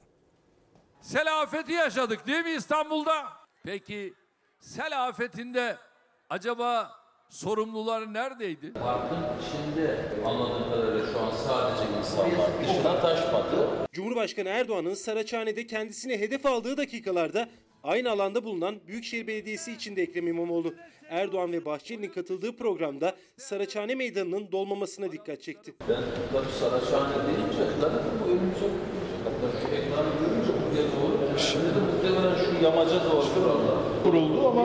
Sel 1.01 1.41
afeti 1.41 1.71
yaşadık 1.71 2.27
değil 2.27 2.43
mi 2.43 2.51
İstanbul'da? 2.51 3.23
Peki 3.63 4.13
sel 4.59 5.07
afetinde 5.07 5.77
acaba 6.29 7.02
sorumlular 7.33 8.13
neredeydi? 8.13 8.73
Parkın 8.73 9.17
içinde 9.17 9.97
anladığım 10.25 10.69
kadarıyla 10.71 11.05
şu 11.13 11.19
an 11.19 11.31
sadece 11.31 11.99
insanlar 11.99 12.49
dışına 12.61 13.01
taşmadı. 13.01 13.67
Cumhurbaşkanı 13.91 14.49
Erdoğan'ın 14.49 14.93
Saraçhane'de 14.93 15.67
kendisine 15.67 16.19
hedef 16.19 16.45
aldığı 16.45 16.77
dakikalarda 16.77 17.49
aynı 17.83 18.11
alanda 18.11 18.43
bulunan 18.43 18.75
Büyükşehir 18.87 19.27
Belediyesi 19.27 19.71
içinde 19.71 20.01
Ekrem 20.01 20.27
İmamoğlu. 20.27 20.73
Erdoğan 21.09 21.51
ve 21.51 21.65
Bahçeli'nin 21.65 22.09
katıldığı 22.09 22.57
programda 22.57 23.15
Saraçhane 23.37 23.95
Meydanı'nın 23.95 24.51
dolmamasına 24.51 25.11
dikkat 25.11 25.41
çekti. 25.41 25.73
Ben 25.89 25.95
tabii 26.33 26.51
Saraçhane 26.59 27.13
deyince 27.27 27.79
tabii 27.81 27.97
bu 28.19 28.31
önümüze 28.31 28.65
Hatta 29.23 29.59
şu 29.61 29.67
ekranı 29.75 30.09
görünce 30.19 30.51
buraya 30.63 30.87
doğru, 30.95 31.39
şimdi 31.39 31.65
de 31.65 31.79
muhtemelen 31.79 32.35
şu 32.43 32.63
yamaca 32.63 33.11
doğru 33.11 33.25
kuruldu 34.03 34.47
ama 34.47 34.63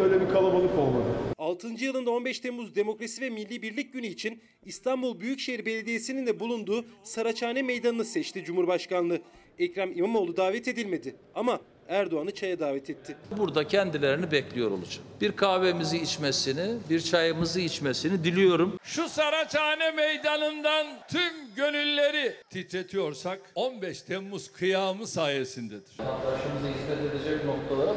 öyle 0.00 0.20
bir 0.20 0.28
kalabalık 0.32 0.78
olmadı. 0.78 1.04
6. 1.38 1.68
yılında 1.68 2.10
15 2.10 2.40
Temmuz 2.40 2.74
Demokrasi 2.74 3.20
ve 3.20 3.30
Milli 3.30 3.62
Birlik 3.62 3.92
Günü 3.92 4.06
için 4.06 4.40
İstanbul 4.64 5.20
Büyükşehir 5.20 5.66
Belediyesi'nin 5.66 6.26
de 6.26 6.40
bulunduğu 6.40 6.84
Saraçhane 7.02 7.62
Meydanı'nı 7.62 8.04
seçti 8.04 8.44
Cumhurbaşkanlığı. 8.44 9.18
Ekrem 9.58 9.92
İmamoğlu 9.98 10.36
davet 10.36 10.68
edilmedi 10.68 11.16
ama 11.34 11.60
Erdoğan'ı 11.88 12.30
çaya 12.30 12.60
davet 12.60 12.90
etti. 12.90 13.16
Burada 13.38 13.68
kendilerini 13.68 14.30
bekliyor 14.32 14.70
olacak. 14.70 15.04
Bir 15.20 15.32
kahvemizi 15.32 15.98
içmesini, 15.98 16.76
bir 16.90 17.00
çayımızı 17.00 17.60
içmesini 17.60 18.24
diliyorum. 18.24 18.78
Şu 18.82 19.08
Saraçhane 19.08 19.90
meydanından 19.90 20.86
tüm 21.10 21.54
gönülleri 21.56 22.34
titretiyorsak 22.50 23.40
15 23.54 24.02
Temmuz 24.02 24.52
kıyamı 24.52 25.06
sayesindedir. 25.06 25.92
Vatandaşımıza 25.98 26.68
hizmet 26.68 27.14
edecek 27.14 27.44
noktalara 27.44 27.94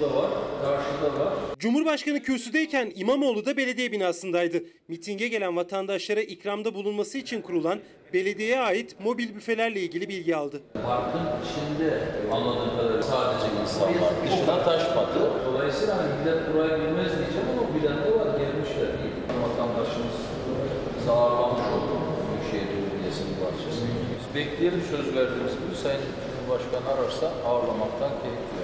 Burada 0.00 0.16
var, 0.16 0.30
karşıda 0.62 1.24
var. 1.24 1.32
Cumhurbaşkanı 1.58 2.22
kürsüdeyken 2.22 2.92
İmamoğlu 2.94 3.46
da 3.46 3.56
belediye 3.56 3.92
binasındaydı. 3.92 4.62
Mitinge 4.88 5.28
gelen 5.28 5.56
vatandaşlara 5.56 6.20
ikramda 6.20 6.74
bulunması 6.74 7.18
için 7.18 7.42
kurulan 7.42 7.78
belediyeye 8.14 8.60
ait 8.60 9.00
mobil 9.04 9.34
büfelerle 9.34 9.80
ilgili 9.80 10.08
bilgi 10.08 10.36
aldı. 10.36 10.62
Parkın 10.86 11.20
içinde 11.44 11.98
anladığım 12.32 12.76
kadarıyla 12.76 13.02
sadece 13.02 13.46
insanlar 13.62 14.12
dışına 14.24 14.64
taşmadı. 14.64 15.30
Dolayısıyla 15.46 15.96
hani 15.98 16.08
millet 16.18 16.54
burayı 16.54 16.82
bilmez 16.82 17.12
diyeceğim 17.18 17.48
ama 17.52 17.74
bilen 17.74 17.98
de 18.04 18.18
var, 18.18 18.38
gelmişler. 18.40 18.90
Vatandaşımız 19.42 20.18
bizi 20.98 21.10
ağırlamış 21.10 21.66
oldu. 21.74 21.92
Büyükşehir 22.28 22.68
Belediyesi'nin 22.76 23.36
bahçesinde. 23.42 23.96
Bekleyelim 24.34 24.82
söz 24.90 25.06
verdiğimiz 25.16 25.52
gibi 25.60 25.74
Sayın 25.82 26.00
Cumhurbaşkanı 26.22 26.86
ararsa 26.94 27.26
ağırlamaktan 27.46 28.12
keyif. 28.22 28.55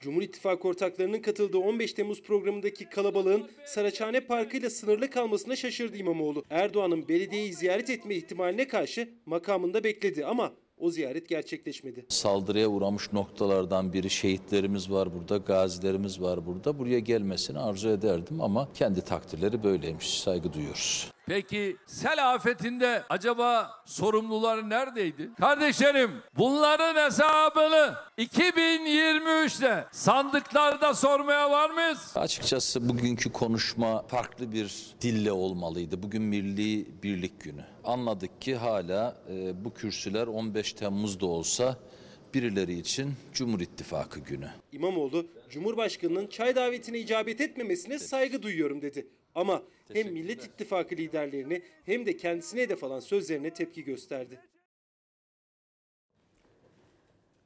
Cumhur 0.00 0.22
İttifakı 0.22 0.68
ortaklarının 0.68 1.20
katıldığı 1.20 1.58
15 1.58 1.92
Temmuz 1.92 2.22
programındaki 2.22 2.90
kalabalığın 2.90 3.50
Saraçhane 3.64 4.20
Parkı 4.20 4.56
ile 4.56 4.70
sınırlı 4.70 5.10
kalmasına 5.10 5.56
şaşırdı 5.56 5.96
İmamoğlu. 5.96 6.44
Erdoğan'ın 6.50 7.08
belediyeyi 7.08 7.54
ziyaret 7.54 7.90
etme 7.90 8.14
ihtimaline 8.14 8.68
karşı 8.68 9.08
makamında 9.26 9.84
bekledi 9.84 10.26
ama 10.26 10.54
o 10.80 10.90
ziyaret 10.90 11.28
gerçekleşmedi. 11.28 12.06
Saldırıya 12.08 12.68
uğramış 12.68 13.12
noktalardan 13.12 13.92
biri 13.92 14.10
şehitlerimiz 14.10 14.90
var 14.90 15.14
burada, 15.14 15.36
gazilerimiz 15.36 16.20
var 16.22 16.46
burada. 16.46 16.78
Buraya 16.78 16.98
gelmesini 16.98 17.58
arzu 17.58 17.88
ederdim 17.88 18.40
ama 18.40 18.68
kendi 18.74 19.00
takdirleri 19.00 19.62
böyleymiş. 19.64 20.20
Saygı 20.20 20.52
duyuyoruz. 20.52 21.10
Peki 21.26 21.76
sel 21.86 22.34
afetinde 22.34 23.02
acaba 23.08 23.70
sorumlular 23.84 24.70
neredeydi? 24.70 25.30
Kardeşlerim 25.40 26.10
bunların 26.38 27.04
hesabını 27.06 27.94
2023'te 28.18 29.84
sandıklarda 29.92 30.94
sormaya 30.94 31.50
var 31.50 31.70
mıyız? 31.70 32.12
Açıkçası 32.14 32.88
bugünkü 32.88 33.32
konuşma 33.32 34.02
farklı 34.02 34.52
bir 34.52 34.86
dille 35.00 35.32
olmalıydı. 35.32 36.02
Bugün 36.02 36.22
Milli 36.22 36.86
Birlik 37.02 37.40
Günü. 37.40 37.64
Anladık 37.88 38.40
ki 38.40 38.54
hala 38.54 39.16
e, 39.30 39.64
bu 39.64 39.74
kürsüler 39.74 40.26
15 40.26 40.72
Temmuz'da 40.72 41.26
olsa 41.26 41.76
birileri 42.34 42.74
için 42.78 43.12
Cumhur 43.32 43.60
İttifakı 43.60 44.20
günü. 44.20 44.50
İmamoğlu, 44.72 45.26
Cumhurbaşkanı'nın 45.50 46.26
çay 46.26 46.56
davetine 46.56 46.98
icabet 46.98 47.40
etmemesine 47.40 47.98
saygı 47.98 48.42
duyuyorum 48.42 48.82
dedi. 48.82 49.08
Ama 49.34 49.62
hem 49.92 50.12
Millet 50.12 50.44
İttifakı 50.44 50.94
liderlerini 50.94 51.62
hem 51.84 52.06
de 52.06 52.16
kendisine 52.16 52.60
hedef 52.60 52.84
alan 52.84 53.00
sözlerine 53.00 53.50
tepki 53.50 53.84
gösterdi. 53.84 54.40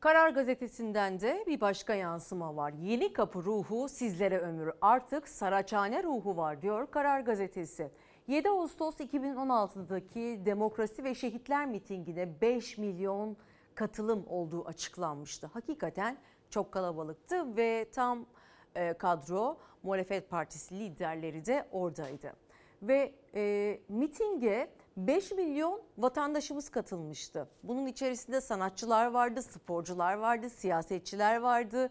Karar 0.01 0.31
gazetesinden 0.31 1.21
de 1.21 1.45
bir 1.47 1.61
başka 1.61 1.95
yansıma 1.95 2.57
var. 2.57 2.73
Yeni 2.83 3.13
kapı 3.13 3.45
ruhu 3.45 3.89
sizlere 3.89 4.39
ömür. 4.39 4.71
Artık 4.81 5.29
Saraçhane 5.29 6.03
ruhu 6.03 6.37
var 6.37 6.63
diyor 6.63 6.91
Karar 6.91 7.21
gazetesi. 7.21 7.91
7 8.29 8.49
Ağustos 8.49 9.01
2016'daki 9.01 10.47
Demokrasi 10.47 11.05
ve 11.05 11.15
Şehitler 11.15 11.67
mitingine 11.67 12.41
5 12.41 12.79
milyon 12.79 13.37
katılım 13.75 14.25
olduğu 14.27 14.67
açıklanmıştı. 14.67 15.47
Hakikaten 15.47 16.19
çok 16.51 16.73
kalabalıktı 16.73 17.57
ve 17.57 17.87
tam 17.95 18.27
e, 18.75 18.93
kadro 18.93 19.59
muhalefet 19.83 20.31
partisi 20.31 20.79
liderleri 20.79 21.47
de 21.47 21.69
oradaydı. 21.73 22.33
Ve 22.83 23.15
e, 23.35 23.81
mitinge 23.89 24.71
5 24.97 25.33
milyon 25.33 25.83
vatandaşımız 25.99 26.69
katılmıştı. 26.69 27.49
Bunun 27.63 27.87
içerisinde 27.87 28.41
sanatçılar 28.41 29.07
vardı, 29.07 29.43
sporcular 29.43 30.15
vardı, 30.15 30.51
siyasetçiler 30.51 31.41
vardı. 31.41 31.91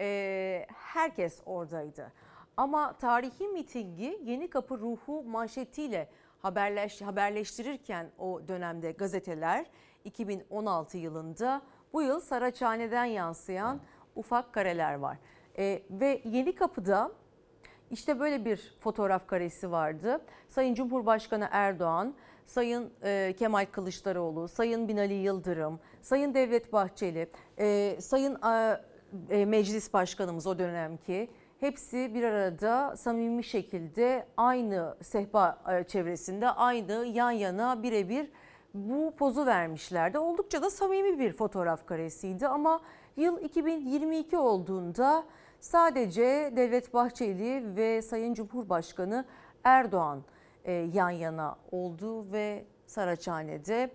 E, 0.00 0.66
herkes 0.74 1.40
oradaydı. 1.46 2.12
Ama 2.58 2.92
tarihi 2.92 3.48
mitingi 3.48 4.20
Yeni 4.24 4.50
Kapı 4.50 4.78
Ruhu 4.78 5.22
manşetiyle 5.22 6.08
haberleş, 6.42 7.02
haberleştirirken 7.02 8.10
o 8.18 8.40
dönemde 8.48 8.92
gazeteler 8.92 9.66
2016 10.04 10.98
yılında 10.98 11.62
bu 11.92 12.02
yıl 12.02 12.20
Saraçhane'den 12.20 13.04
yansıyan 13.04 13.80
ufak 14.16 14.52
kareler 14.52 14.94
var. 14.94 15.18
E, 15.58 15.82
ve 15.90 16.22
Yeni 16.24 16.54
Kapı'da 16.54 17.12
işte 17.90 18.20
böyle 18.20 18.44
bir 18.44 18.76
fotoğraf 18.80 19.26
karesi 19.26 19.70
vardı. 19.70 20.20
Sayın 20.48 20.74
Cumhurbaşkanı 20.74 21.48
Erdoğan, 21.50 22.14
Sayın 22.46 22.92
e, 23.02 23.34
Kemal 23.38 23.66
Kılıçdaroğlu, 23.72 24.48
Sayın 24.48 24.88
Binali 24.88 25.14
Yıldırım, 25.14 25.80
Sayın 26.02 26.34
Devlet 26.34 26.72
Bahçeli, 26.72 27.30
e, 27.58 27.96
Sayın 28.00 28.38
e, 29.30 29.46
Meclis 29.46 29.92
Başkanımız 29.92 30.46
o 30.46 30.58
dönemki 30.58 31.30
hepsi 31.60 32.14
bir 32.14 32.22
arada 32.22 32.96
samimi 32.96 33.44
şekilde 33.44 34.26
aynı 34.36 34.96
sehpa 35.02 35.58
e, 35.72 35.84
çevresinde 35.84 36.50
aynı 36.50 37.06
yan 37.06 37.30
yana 37.30 37.82
birebir 37.82 38.30
bu 38.74 39.14
pozu 39.16 39.46
vermişlerdi. 39.46 40.18
Oldukça 40.18 40.62
da 40.62 40.70
samimi 40.70 41.18
bir 41.18 41.32
fotoğraf 41.32 41.86
karesiydi 41.86 42.48
ama 42.48 42.80
yıl 43.16 43.40
2022 43.40 44.36
olduğunda 44.36 45.24
sadece 45.60 46.52
Devlet 46.56 46.94
Bahçeli 46.94 47.76
ve 47.76 48.02
Sayın 48.02 48.34
Cumhurbaşkanı 48.34 49.24
Erdoğan 49.64 50.22
e, 50.64 50.72
yan 50.72 51.10
yana 51.10 51.56
oldu 51.72 52.32
ve 52.32 52.64
Saraçhane'de 52.86 53.90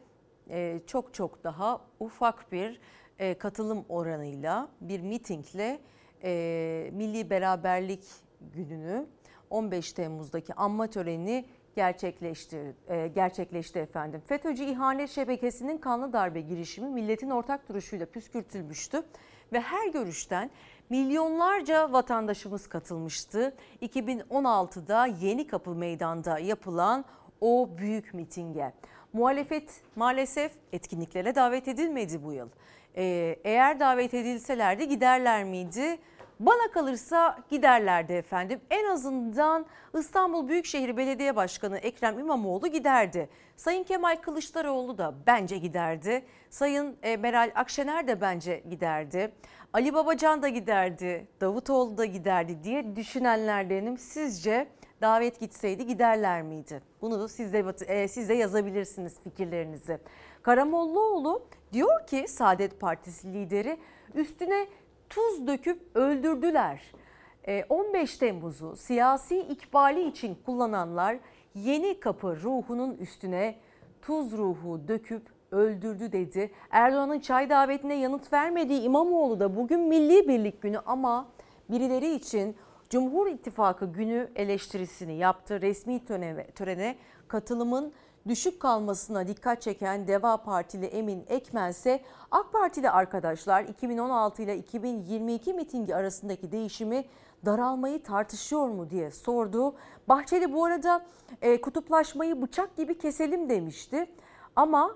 e, 0.49 0.79
çok 0.87 1.13
çok 1.13 1.43
daha 1.43 1.81
ufak 1.99 2.51
bir 2.51 2.81
katılım 3.39 3.85
oranıyla 3.89 4.67
bir 4.81 5.01
mitingle 5.01 5.79
e, 6.23 6.89
Milli 6.93 7.29
Beraberlik 7.29 8.03
Günü'nü 8.55 9.05
15 9.49 9.93
Temmuz'daki 9.93 10.53
anma 10.53 10.87
töreni 10.87 11.45
gerçekleşti, 11.75 12.75
e, 12.87 13.07
gerçekleşti 13.07 13.79
efendim. 13.79 14.21
FETÖ'cü 14.27 14.63
ihanet 14.63 15.09
şebekesinin 15.09 15.77
kanlı 15.77 16.13
darbe 16.13 16.41
girişimi 16.41 16.89
milletin 16.89 17.29
ortak 17.29 17.69
duruşuyla 17.69 18.05
püskürtülmüştü 18.05 19.03
ve 19.53 19.59
her 19.59 19.87
görüşten 19.87 20.49
milyonlarca 20.89 21.91
vatandaşımız 21.91 22.67
katılmıştı. 22.67 23.55
2016'da 23.81 25.05
Yeni 25.05 25.47
Kapı 25.47 25.75
Meydan'da 25.75 26.39
yapılan 26.39 27.05
o 27.41 27.69
büyük 27.77 28.13
mitinge. 28.13 28.73
Muhalefet 29.13 29.81
maalesef 29.95 30.51
etkinliklere 30.73 31.35
davet 31.35 31.67
edilmedi 31.67 32.23
bu 32.23 32.33
yıl. 32.33 32.49
Ee, 32.97 33.35
eğer 33.43 33.79
davet 33.79 34.13
edilselerdi 34.13 34.87
giderler 34.87 35.43
miydi? 35.43 35.97
Bana 36.45 36.71
kalırsa 36.71 37.37
giderlerdi 37.49 38.13
efendim. 38.13 38.61
En 38.69 38.85
azından 38.85 39.65
İstanbul 39.99 40.47
Büyükşehir 40.47 40.97
Belediye 40.97 41.35
Başkanı 41.35 41.77
Ekrem 41.77 42.19
İmamoğlu 42.19 42.67
giderdi. 42.67 43.29
Sayın 43.57 43.83
Kemal 43.83 44.15
Kılıçdaroğlu 44.21 44.97
da 44.97 45.13
bence 45.27 45.57
giderdi. 45.57 46.25
Sayın 46.49 46.97
e, 47.03 47.17
Meral 47.17 47.51
Akşener 47.55 48.07
de 48.07 48.21
bence 48.21 48.63
giderdi. 48.69 49.31
Ali 49.73 49.93
Babacan 49.93 50.41
da 50.41 50.49
giderdi. 50.49 51.27
Davutoğlu 51.41 51.97
da 51.97 52.05
giderdi 52.05 52.63
diye 52.63 52.95
düşünenlerdenim. 52.95 53.97
Sizce 53.97 54.67
davet 55.01 55.39
gitseydi 55.39 55.85
giderler 55.85 56.41
miydi? 56.41 56.81
Bunu 57.01 57.29
siz 57.29 57.53
de, 57.53 57.65
e, 57.87 58.07
siz 58.07 58.29
de 58.29 58.33
yazabilirsiniz 58.33 59.19
fikirlerinizi. 59.23 59.99
Karamollaoğlu 60.41 61.45
diyor 61.73 62.07
ki 62.07 62.25
Saadet 62.27 62.79
Partisi 62.79 63.33
lideri 63.33 63.77
üstüne 64.13 64.67
tuz 65.13 65.47
döküp 65.47 65.95
öldürdüler. 65.95 66.81
15 67.69 68.17
Temmuz'u 68.17 68.75
siyasi 68.75 69.39
ikbali 69.39 70.07
için 70.07 70.37
kullananlar 70.45 71.17
yeni 71.55 71.99
kapı 71.99 72.41
ruhunun 72.43 72.97
üstüne 72.97 73.55
tuz 74.01 74.31
ruhu 74.31 74.87
döküp 74.87 75.21
öldürdü 75.51 76.11
dedi. 76.11 76.51
Erdoğan'ın 76.69 77.19
çay 77.19 77.49
davetine 77.49 77.93
yanıt 77.93 78.33
vermediği 78.33 78.81
İmamoğlu 78.81 79.39
da 79.39 79.55
bugün 79.55 79.79
Milli 79.79 80.27
Birlik 80.27 80.61
Günü 80.61 80.79
ama 80.79 81.29
birileri 81.69 82.15
için 82.15 82.55
Cumhur 82.89 83.27
İttifakı 83.27 83.85
günü 83.85 84.29
eleştirisini 84.35 85.17
yaptı. 85.17 85.61
Resmi 85.61 86.05
törene, 86.05 86.47
törene 86.47 86.95
katılımın 87.27 87.93
düşük 88.27 88.59
kalmasına 88.59 89.27
dikkat 89.27 89.61
çeken 89.61 90.07
Deva 90.07 90.37
Partili 90.37 90.85
Emin 90.85 91.25
Ekmen 91.29 91.69
ise 91.69 92.01
AK 92.31 92.53
Partili 92.53 92.89
arkadaşlar 92.89 93.63
2016 93.63 94.41
ile 94.41 94.57
2022 94.57 95.53
mitingi 95.53 95.95
arasındaki 95.95 96.51
değişimi 96.51 97.05
daralmayı 97.45 98.03
tartışıyor 98.03 98.67
mu 98.67 98.89
diye 98.89 99.11
sordu. 99.11 99.75
Bahçeli 100.07 100.53
bu 100.53 100.65
arada 100.65 101.05
e, 101.41 101.61
kutuplaşmayı 101.61 102.41
bıçak 102.41 102.77
gibi 102.77 102.97
keselim 102.97 103.49
demişti. 103.49 104.05
Ama 104.55 104.95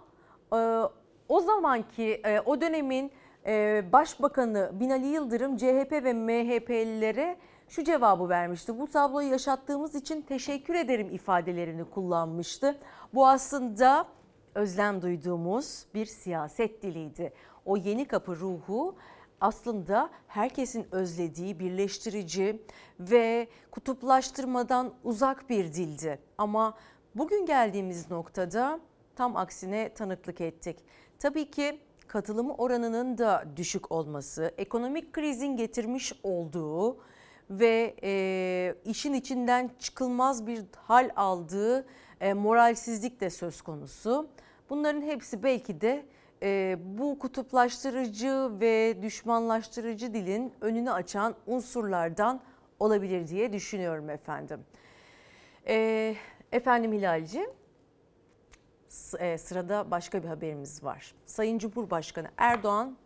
e, 0.53 0.81
o 1.29 1.39
zamanki 1.41 2.21
e, 2.25 2.39
o 2.39 2.61
dönemin 2.61 3.11
e, 3.45 3.83
Başbakanı 3.93 4.71
Binali 4.73 5.07
Yıldırım 5.07 5.57
CHP 5.57 5.91
ve 5.91 6.13
MHP'lilere 6.13 7.37
şu 7.67 7.83
cevabı 7.83 8.29
vermişti. 8.29 8.79
Bu 8.79 8.87
tabloyu 8.87 9.29
yaşattığımız 9.29 9.95
için 9.95 10.21
teşekkür 10.21 10.75
ederim 10.75 11.09
ifadelerini 11.09 11.85
kullanmıştı. 11.85 12.79
Bu 13.13 13.27
aslında 13.27 14.07
özlem 14.55 15.01
duyduğumuz 15.01 15.85
bir 15.93 16.05
siyaset 16.05 16.83
diliydi. 16.83 17.33
O 17.65 17.77
yeni 17.77 18.05
kapı 18.05 18.35
ruhu 18.35 18.95
aslında 19.41 20.09
herkesin 20.27 20.87
özlediği 20.91 21.59
birleştirici 21.59 22.61
ve 22.99 23.47
kutuplaştırmadan 23.71 24.93
uzak 25.03 25.49
bir 25.49 25.73
dildi. 25.73 26.19
Ama 26.37 26.77
bugün 27.15 27.45
geldiğimiz 27.45 28.11
noktada 28.11 28.79
tam 29.15 29.35
aksine 29.35 29.93
tanıklık 29.93 30.41
ettik. 30.41 30.77
Tabii 31.19 31.51
ki 31.51 31.79
katılım 32.07 32.49
oranının 32.49 33.17
da 33.17 33.45
düşük 33.55 33.91
olması, 33.91 34.53
ekonomik 34.57 35.13
krizin 35.13 35.57
getirmiş 35.57 36.13
olduğu 36.23 36.97
ve 37.49 37.95
e, 38.03 38.75
işin 38.85 39.13
içinden 39.13 39.71
çıkılmaz 39.79 40.47
bir 40.47 40.63
hal 40.75 41.09
aldığı 41.15 41.85
e, 42.21 42.33
moralsizlik 42.33 43.21
de 43.21 43.29
söz 43.29 43.61
konusu. 43.61 44.27
Bunların 44.69 45.01
hepsi 45.01 45.43
belki 45.43 45.81
de 45.81 46.05
e, 46.43 46.77
bu 46.83 47.19
kutuplaştırıcı 47.19 48.49
ve 48.59 48.97
düşmanlaştırıcı 49.01 50.13
dilin 50.13 50.53
önünü 50.61 50.91
açan 50.91 51.35
unsurlardan 51.47 52.41
olabilir 52.79 53.27
diye 53.27 53.53
düşünüyorum 53.53 54.09
efendim. 54.09 54.59
E, 55.67 56.15
efendim 56.51 56.93
Hilalci, 56.93 57.47
e, 59.19 59.37
sırada 59.37 59.91
başka 59.91 60.23
bir 60.23 60.27
haberimiz 60.27 60.83
var. 60.83 61.15
Sayın 61.25 61.57
Cumhurbaşkanı 61.57 62.27
Erdoğan 62.37 62.97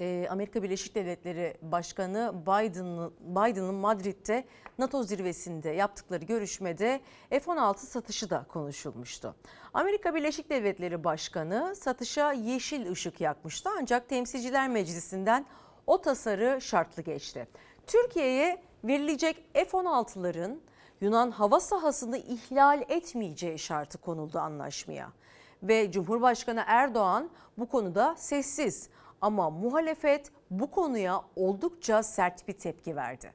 e, 0.00 0.26
Amerika 0.30 0.62
Birleşik 0.62 0.94
Devletleri 0.94 1.56
Başkanı 1.62 2.34
Biden'ın 2.42 3.12
Biden'ın 3.20 3.74
Madrid'de 3.74 4.44
NATO 4.78 5.02
zirvesinde 5.02 5.70
yaptıkları 5.70 6.24
görüşmede 6.24 7.00
F-16 7.30 7.76
satışı 7.78 8.30
da 8.30 8.46
konuşulmuştu. 8.48 9.34
Amerika 9.74 10.14
Birleşik 10.14 10.50
Devletleri 10.50 11.04
Başkanı 11.04 11.74
satışa 11.76 12.32
yeşil 12.32 12.90
ışık 12.90 13.20
yakmıştı 13.20 13.70
ancak 13.80 14.08
Temsilciler 14.08 14.68
Meclisi'nden 14.68 15.46
o 15.86 16.00
tasarı 16.00 16.60
şartlı 16.60 17.02
geçti. 17.02 17.48
Türkiye'ye 17.86 18.62
verilecek 18.84 19.44
F-16'ların 19.54 20.58
Yunan 21.00 21.30
hava 21.30 21.60
sahasını 21.60 22.18
ihlal 22.18 22.82
etmeyeceği 22.88 23.58
şartı 23.58 23.98
konuldu 23.98 24.38
anlaşmaya. 24.38 25.12
Ve 25.62 25.92
Cumhurbaşkanı 25.92 26.64
Erdoğan 26.66 27.30
bu 27.58 27.68
konuda 27.68 28.14
sessiz 28.18 28.88
ama 29.20 29.50
muhalefet 29.50 30.30
bu 30.50 30.70
konuya 30.70 31.22
oldukça 31.36 32.02
sert 32.02 32.48
bir 32.48 32.52
tepki 32.52 32.96
verdi. 32.96 33.32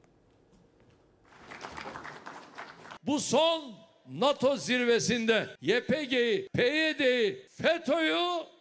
Bu 3.04 3.20
son 3.20 3.74
NATO 4.10 4.58
zirvesinde 4.58 5.48
YPG'yi, 5.62 6.50
PYD'yi, 6.54 7.48
FETÖ'yü 7.50 8.52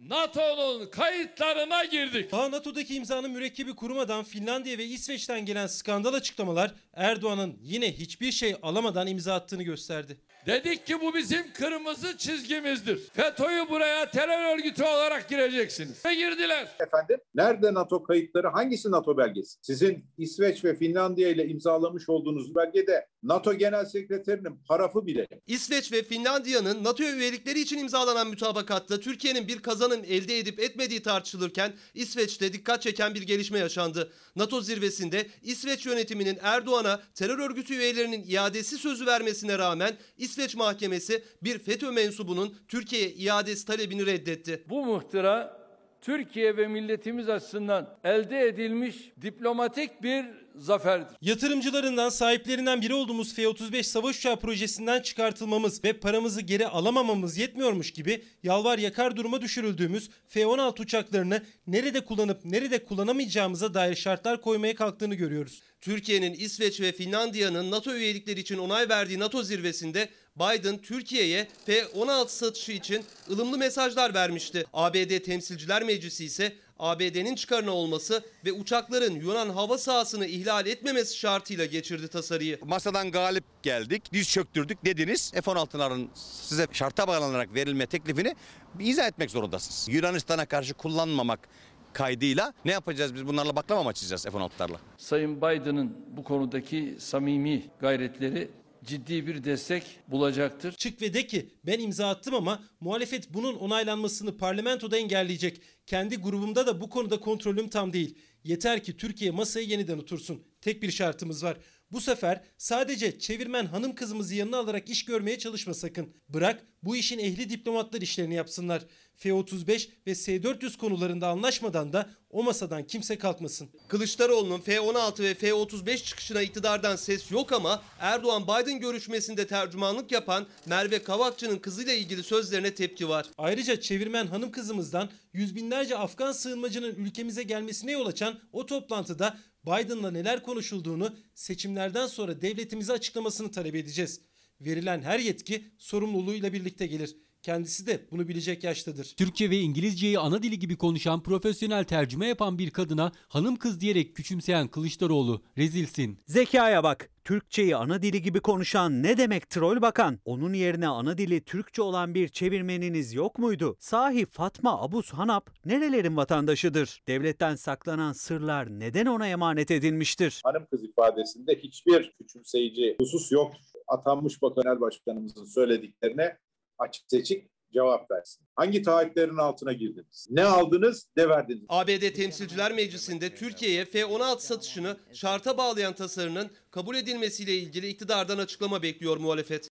NATO'nun 0.00 0.90
kayıtlarına 0.90 1.84
girdik. 1.84 2.32
Daha 2.32 2.50
NATO'daki 2.50 2.94
imzanın 2.94 3.30
mürekkebi 3.30 3.74
kurumadan 3.74 4.24
Finlandiya 4.24 4.78
ve 4.78 4.84
İsveç'ten 4.84 5.46
gelen 5.46 5.66
skandal 5.66 6.14
açıklamalar 6.14 6.74
Erdoğan'ın 6.94 7.58
yine 7.62 7.92
hiçbir 7.92 8.32
şey 8.32 8.56
alamadan 8.62 9.06
imza 9.06 9.34
attığını 9.34 9.62
gösterdi. 9.62 10.20
Dedik 10.46 10.86
ki 10.86 11.00
bu 11.00 11.14
bizim 11.14 11.52
kırmızı 11.52 12.16
çizgimizdir. 12.16 12.98
FETÖ'yü 13.12 13.68
buraya 13.70 14.10
terör 14.10 14.54
örgütü 14.54 14.82
olarak 14.82 15.28
gireceksiniz. 15.28 16.04
Ve 16.04 16.14
girdiler. 16.14 16.68
Efendim 16.80 17.18
nerede 17.34 17.74
NATO 17.74 18.02
kayıtları 18.02 18.48
hangisi 18.48 18.90
NATO 18.90 19.18
belgesi? 19.18 19.58
Sizin 19.62 20.04
İsveç 20.18 20.64
ve 20.64 20.76
Finlandiya 20.76 21.28
ile 21.28 21.46
imzalamış 21.46 22.08
olduğunuz 22.08 22.54
belgede 22.54 23.06
NATO 23.22 23.54
Genel 23.54 23.84
Sekreterinin 23.84 24.60
parafı 24.68 25.06
bile 25.06 25.26
İsveç 25.46 25.92
ve 25.92 26.02
Finlandiya'nın 26.02 26.84
NATO 26.84 27.02
üyelikleri 27.02 27.60
için 27.60 27.78
imzalanan 27.78 28.28
mütabakatta 28.28 29.00
Türkiye'nin 29.00 29.48
bir 29.48 29.58
kazanım 29.62 30.00
elde 30.08 30.38
edip 30.38 30.60
etmediği 30.60 31.02
tartışılırken 31.02 31.72
İsveç'te 31.94 32.52
dikkat 32.52 32.82
çeken 32.82 33.14
bir 33.14 33.22
gelişme 33.22 33.58
yaşandı. 33.58 34.12
NATO 34.36 34.60
zirvesinde 34.60 35.26
İsveç 35.42 35.86
yönetiminin 35.86 36.38
Erdoğan'a 36.42 37.00
terör 37.14 37.38
örgütü 37.38 37.74
üyelerinin 37.74 38.24
iadesi 38.28 38.78
sözü 38.78 39.06
vermesine 39.06 39.58
rağmen 39.58 39.96
İsveç 40.16 40.29
mahkemesi 40.56 41.24
bir 41.42 41.58
FETÖ 41.58 41.90
mensubunun 41.90 42.56
Türkiye'ye 42.68 43.08
iadesi 43.08 43.66
talebini 43.66 44.06
reddetti. 44.06 44.64
Bu 44.68 44.86
muhtıra 44.86 45.60
Türkiye 46.00 46.56
ve 46.56 46.68
milletimiz 46.68 47.28
açısından 47.28 47.98
elde 48.04 48.46
edilmiş 48.46 48.96
diplomatik 49.22 50.02
bir 50.02 50.24
zaferdir. 50.56 51.16
Yatırımcılarından 51.20 52.08
sahiplerinden 52.08 52.82
biri 52.82 52.94
olduğumuz 52.94 53.34
F-35 53.34 53.82
savaş 53.82 54.18
uçağı 54.18 54.40
projesinden 54.40 55.02
çıkartılmamız 55.02 55.84
ve 55.84 55.92
paramızı 55.92 56.40
geri 56.40 56.66
alamamamız 56.66 57.38
yetmiyormuş 57.38 57.90
gibi 57.90 58.24
yalvar 58.42 58.78
yakar 58.78 59.16
duruma 59.16 59.40
düşürüldüğümüz 59.40 60.10
F-16 60.28 60.82
uçaklarını 60.82 61.42
nerede 61.66 62.04
kullanıp 62.04 62.44
nerede 62.44 62.84
kullanamayacağımıza 62.84 63.74
dair 63.74 63.96
şartlar 63.96 64.40
koymaya 64.40 64.74
kalktığını 64.74 65.14
görüyoruz. 65.14 65.62
Türkiye'nin 65.80 66.34
İsveç 66.34 66.80
ve 66.80 66.92
Finlandiya'nın 66.92 67.70
NATO 67.70 67.94
üyelikleri 67.94 68.40
için 68.40 68.58
onay 68.58 68.88
verdiği 68.88 69.18
NATO 69.18 69.42
zirvesinde 69.42 70.08
Biden 70.36 70.78
Türkiye'ye 70.78 71.48
F-16 71.66 72.28
satışı 72.28 72.72
için 72.72 73.04
ılımlı 73.30 73.58
mesajlar 73.58 74.14
vermişti. 74.14 74.64
ABD 74.72 75.18
Temsilciler 75.18 75.82
Meclisi 75.82 76.24
ise 76.24 76.52
ABD'nin 76.78 77.34
çıkarına 77.34 77.70
olması 77.70 78.24
ve 78.44 78.52
uçakların 78.52 79.14
Yunan 79.14 79.50
hava 79.50 79.78
sahasını 79.78 80.26
ihlal 80.26 80.66
etmemesi 80.66 81.16
şartıyla 81.16 81.64
geçirdi 81.64 82.08
tasarıyı. 82.08 82.58
Masadan 82.64 83.10
galip 83.10 83.44
geldik, 83.62 84.12
diz 84.12 84.30
çöktürdük 84.30 84.84
dediniz. 84.84 85.30
F-16'ların 85.32 86.08
size 86.14 86.66
şarta 86.72 87.08
bağlanarak 87.08 87.54
verilme 87.54 87.86
teklifini 87.86 88.34
izah 88.80 89.06
etmek 89.06 89.30
zorundasınız. 89.30 89.86
Yunanistan'a 89.94 90.46
karşı 90.46 90.74
kullanmamak 90.74 91.48
kaydıyla 91.92 92.54
ne 92.64 92.72
yapacağız 92.72 93.14
biz 93.14 93.26
bunlarla 93.26 93.56
baklava 93.56 93.82
mı 93.82 93.88
açacağız 93.88 94.24
F-16'larla? 94.24 94.76
Sayın 94.96 95.36
Biden'ın 95.36 95.96
bu 96.16 96.24
konudaki 96.24 96.96
samimi 96.98 97.70
gayretleri 97.80 98.50
ciddi 98.84 99.26
bir 99.26 99.44
destek 99.44 99.82
bulacaktır. 100.08 100.72
Çık 100.72 101.02
ve 101.02 101.14
de 101.14 101.26
ki 101.26 101.50
ben 101.66 101.78
imza 101.80 102.08
attım 102.08 102.34
ama 102.34 102.62
muhalefet 102.80 103.34
bunun 103.34 103.54
onaylanmasını 103.54 104.36
parlamentoda 104.36 104.96
engelleyecek. 104.96 105.60
Kendi 105.86 106.16
grubumda 106.16 106.66
da 106.66 106.80
bu 106.80 106.90
konuda 106.90 107.20
kontrolüm 107.20 107.68
tam 107.68 107.92
değil. 107.92 108.18
Yeter 108.44 108.84
ki 108.84 108.96
Türkiye 108.96 109.30
masaya 109.30 109.62
yeniden 109.62 109.98
otursun. 109.98 110.42
Tek 110.60 110.82
bir 110.82 110.90
şartımız 110.90 111.44
var. 111.44 111.56
Bu 111.92 112.00
sefer 112.00 112.44
sadece 112.58 113.18
çevirmen 113.18 113.66
hanım 113.66 113.94
kızımızı 113.94 114.34
yanına 114.34 114.56
alarak 114.56 114.90
iş 114.90 115.04
görmeye 115.04 115.38
çalışma 115.38 115.74
sakın. 115.74 116.14
Bırak 116.28 116.66
bu 116.82 116.96
işin 116.96 117.18
ehli 117.18 117.50
diplomatlar 117.50 118.00
işlerini 118.00 118.34
yapsınlar. 118.34 118.82
F-35 119.20 119.88
ve 120.06 120.14
S-400 120.14 120.78
konularında 120.78 121.28
anlaşmadan 121.28 121.92
da 121.92 122.10
o 122.30 122.42
masadan 122.42 122.86
kimse 122.86 123.18
kalkmasın. 123.18 123.68
Kılıçdaroğlu'nun 123.88 124.60
F-16 124.60 125.22
ve 125.22 125.34
F-35 125.34 126.04
çıkışına 126.04 126.42
iktidardan 126.42 126.96
ses 126.96 127.30
yok 127.30 127.52
ama 127.52 127.82
Erdoğan-Biden 127.98 128.80
görüşmesinde 128.80 129.46
tercümanlık 129.46 130.12
yapan 130.12 130.46
Merve 130.66 131.02
Kavakçı'nın 131.02 131.58
kızıyla 131.58 131.92
ilgili 131.92 132.22
sözlerine 132.22 132.74
tepki 132.74 133.08
var. 133.08 133.26
Ayrıca 133.38 133.80
çevirmen 133.80 134.26
hanım 134.26 134.50
kızımızdan 134.50 135.10
yüz 135.32 135.56
binlerce 135.56 135.96
Afgan 135.96 136.32
sığınmacının 136.32 136.94
ülkemize 136.94 137.42
gelmesine 137.42 137.92
yol 137.92 138.06
açan 138.06 138.40
o 138.52 138.66
toplantıda 138.66 139.38
Biden'la 139.66 140.10
neler 140.10 140.42
konuşulduğunu 140.42 141.16
seçimlerden 141.34 142.06
sonra 142.06 142.42
devletimize 142.42 142.92
açıklamasını 142.92 143.50
talep 143.50 143.74
edeceğiz. 143.74 144.20
Verilen 144.60 145.02
her 145.02 145.18
yetki 145.18 145.64
sorumluluğuyla 145.78 146.52
birlikte 146.52 146.86
gelir. 146.86 147.16
Kendisi 147.42 147.86
de 147.86 148.00
bunu 148.10 148.28
bilecek 148.28 148.64
yaştadır. 148.64 149.14
Türkçe 149.16 149.50
ve 149.50 149.58
İngilizceyi 149.58 150.18
ana 150.18 150.42
dili 150.42 150.58
gibi 150.58 150.76
konuşan 150.76 151.22
profesyonel 151.22 151.84
tercüme 151.84 152.26
yapan 152.26 152.58
bir 152.58 152.70
kadına 152.70 153.12
hanım 153.28 153.56
kız 153.56 153.80
diyerek 153.80 154.16
küçümseyen 154.16 154.68
Kılıçdaroğlu 154.68 155.42
rezilsin. 155.58 156.18
Zekaya 156.26 156.82
bak. 156.84 157.10
Türkçeyi 157.24 157.76
ana 157.76 158.02
dili 158.02 158.22
gibi 158.22 158.40
konuşan 158.40 159.02
ne 159.02 159.16
demek 159.16 159.50
troll 159.50 159.82
bakan? 159.82 160.18
Onun 160.24 160.52
yerine 160.52 160.88
ana 160.88 161.18
dili 161.18 161.40
Türkçe 161.40 161.82
olan 161.82 162.14
bir 162.14 162.28
çevirmeniniz 162.28 163.14
yok 163.14 163.38
muydu? 163.38 163.76
Sahi 163.78 164.26
Fatma 164.26 164.82
Abus 164.82 165.10
Hanap 165.10 165.50
nerelerin 165.64 166.16
vatandaşıdır? 166.16 167.02
Devletten 167.08 167.56
saklanan 167.56 168.12
sırlar 168.12 168.80
neden 168.80 169.06
ona 169.06 169.28
emanet 169.28 169.70
edilmiştir? 169.70 170.40
hanım 170.44 170.66
kız 170.70 170.84
ifadesinde 170.84 171.56
hiçbir 171.58 172.12
küçümseyici 172.18 172.96
husus 173.00 173.32
yoktur. 173.32 173.60
Atanmış 173.88 174.42
Bakan 174.42 174.80
Başkanımızın 174.80 175.44
söylediklerine 175.44 176.36
açık 176.80 177.04
seçik 177.08 177.50
cevap 177.72 178.10
versin. 178.10 178.46
Hangi 178.56 178.82
taahhütlerin 178.82 179.36
altına 179.36 179.72
girdiniz? 179.72 180.26
Ne 180.30 180.44
aldınız, 180.44 181.08
ne 181.16 181.28
verdiniz? 181.28 181.64
ABD 181.68 182.12
Temsilciler 182.12 182.72
Meclisi'nde 182.72 183.34
Türkiye'ye 183.34 183.84
F-16 183.84 184.40
satışını 184.40 184.96
şarta 185.12 185.58
bağlayan 185.58 185.94
tasarının 185.94 186.50
kabul 186.70 186.96
edilmesiyle 186.96 187.54
ilgili 187.54 187.88
iktidardan 187.88 188.38
açıklama 188.38 188.82
bekliyor 188.82 189.16
muhalefet. 189.16 189.68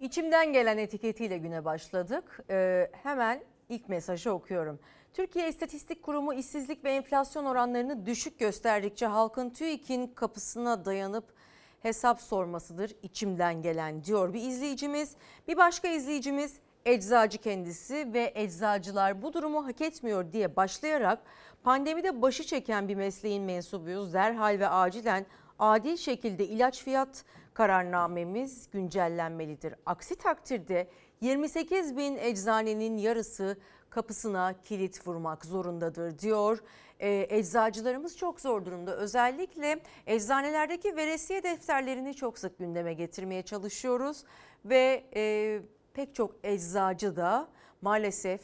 İçimden 0.00 0.52
gelen 0.52 0.78
etiketiyle 0.78 1.38
güne 1.38 1.64
başladık. 1.64 2.40
Ee, 2.50 2.90
hemen 3.02 3.44
ilk 3.68 3.88
mesajı 3.88 4.32
okuyorum. 4.32 4.78
Türkiye 5.12 5.48
İstatistik 5.48 6.02
Kurumu 6.02 6.34
işsizlik 6.34 6.84
ve 6.84 6.90
enflasyon 6.90 7.44
oranlarını 7.44 8.06
düşük 8.06 8.38
gösterdikçe 8.38 9.06
halkın 9.06 9.50
TÜİK'in 9.50 10.06
kapısına 10.06 10.84
dayanıp 10.84 11.34
hesap 11.82 12.20
sormasıdır 12.20 12.96
içimden 13.02 13.62
gelen 13.62 14.04
diyor 14.04 14.34
bir 14.34 14.42
izleyicimiz. 14.42 15.16
Bir 15.48 15.56
başka 15.56 15.88
izleyicimiz 15.88 16.56
eczacı 16.84 17.38
kendisi 17.38 18.12
ve 18.12 18.32
eczacılar 18.34 19.22
bu 19.22 19.32
durumu 19.32 19.66
hak 19.66 19.80
etmiyor 19.80 20.32
diye 20.32 20.56
başlayarak 20.56 21.18
pandemide 21.62 22.22
başı 22.22 22.44
çeken 22.44 22.88
bir 22.88 22.94
mesleğin 22.94 23.44
mensubuyuz. 23.44 24.14
Derhal 24.14 24.58
ve 24.58 24.68
acilen 24.68 25.26
adil 25.58 25.96
şekilde 25.96 26.46
ilaç 26.46 26.82
fiyat 26.84 27.24
kararnamemiz 27.54 28.70
güncellenmelidir. 28.70 29.74
Aksi 29.86 30.16
takdirde 30.16 30.88
28 31.20 31.96
bin 31.96 32.16
eczanenin 32.16 32.96
yarısı 32.96 33.56
kapısına 33.90 34.54
kilit 34.64 35.06
vurmak 35.06 35.44
zorundadır 35.44 36.18
diyor. 36.18 36.58
Ee, 37.02 37.26
eczacılarımız 37.30 38.16
çok 38.16 38.40
zor 38.40 38.64
durumda. 38.64 38.96
Özellikle 38.96 39.80
eczanelerdeki 40.06 40.96
veresiye 40.96 41.42
defterlerini 41.42 42.14
çok 42.14 42.38
sık 42.38 42.58
gündeme 42.58 42.94
getirmeye 42.94 43.42
çalışıyoruz. 43.42 44.24
Ve 44.64 45.04
e, 45.16 45.60
pek 45.94 46.14
çok 46.14 46.34
eczacı 46.44 47.16
da 47.16 47.48
maalesef 47.80 48.40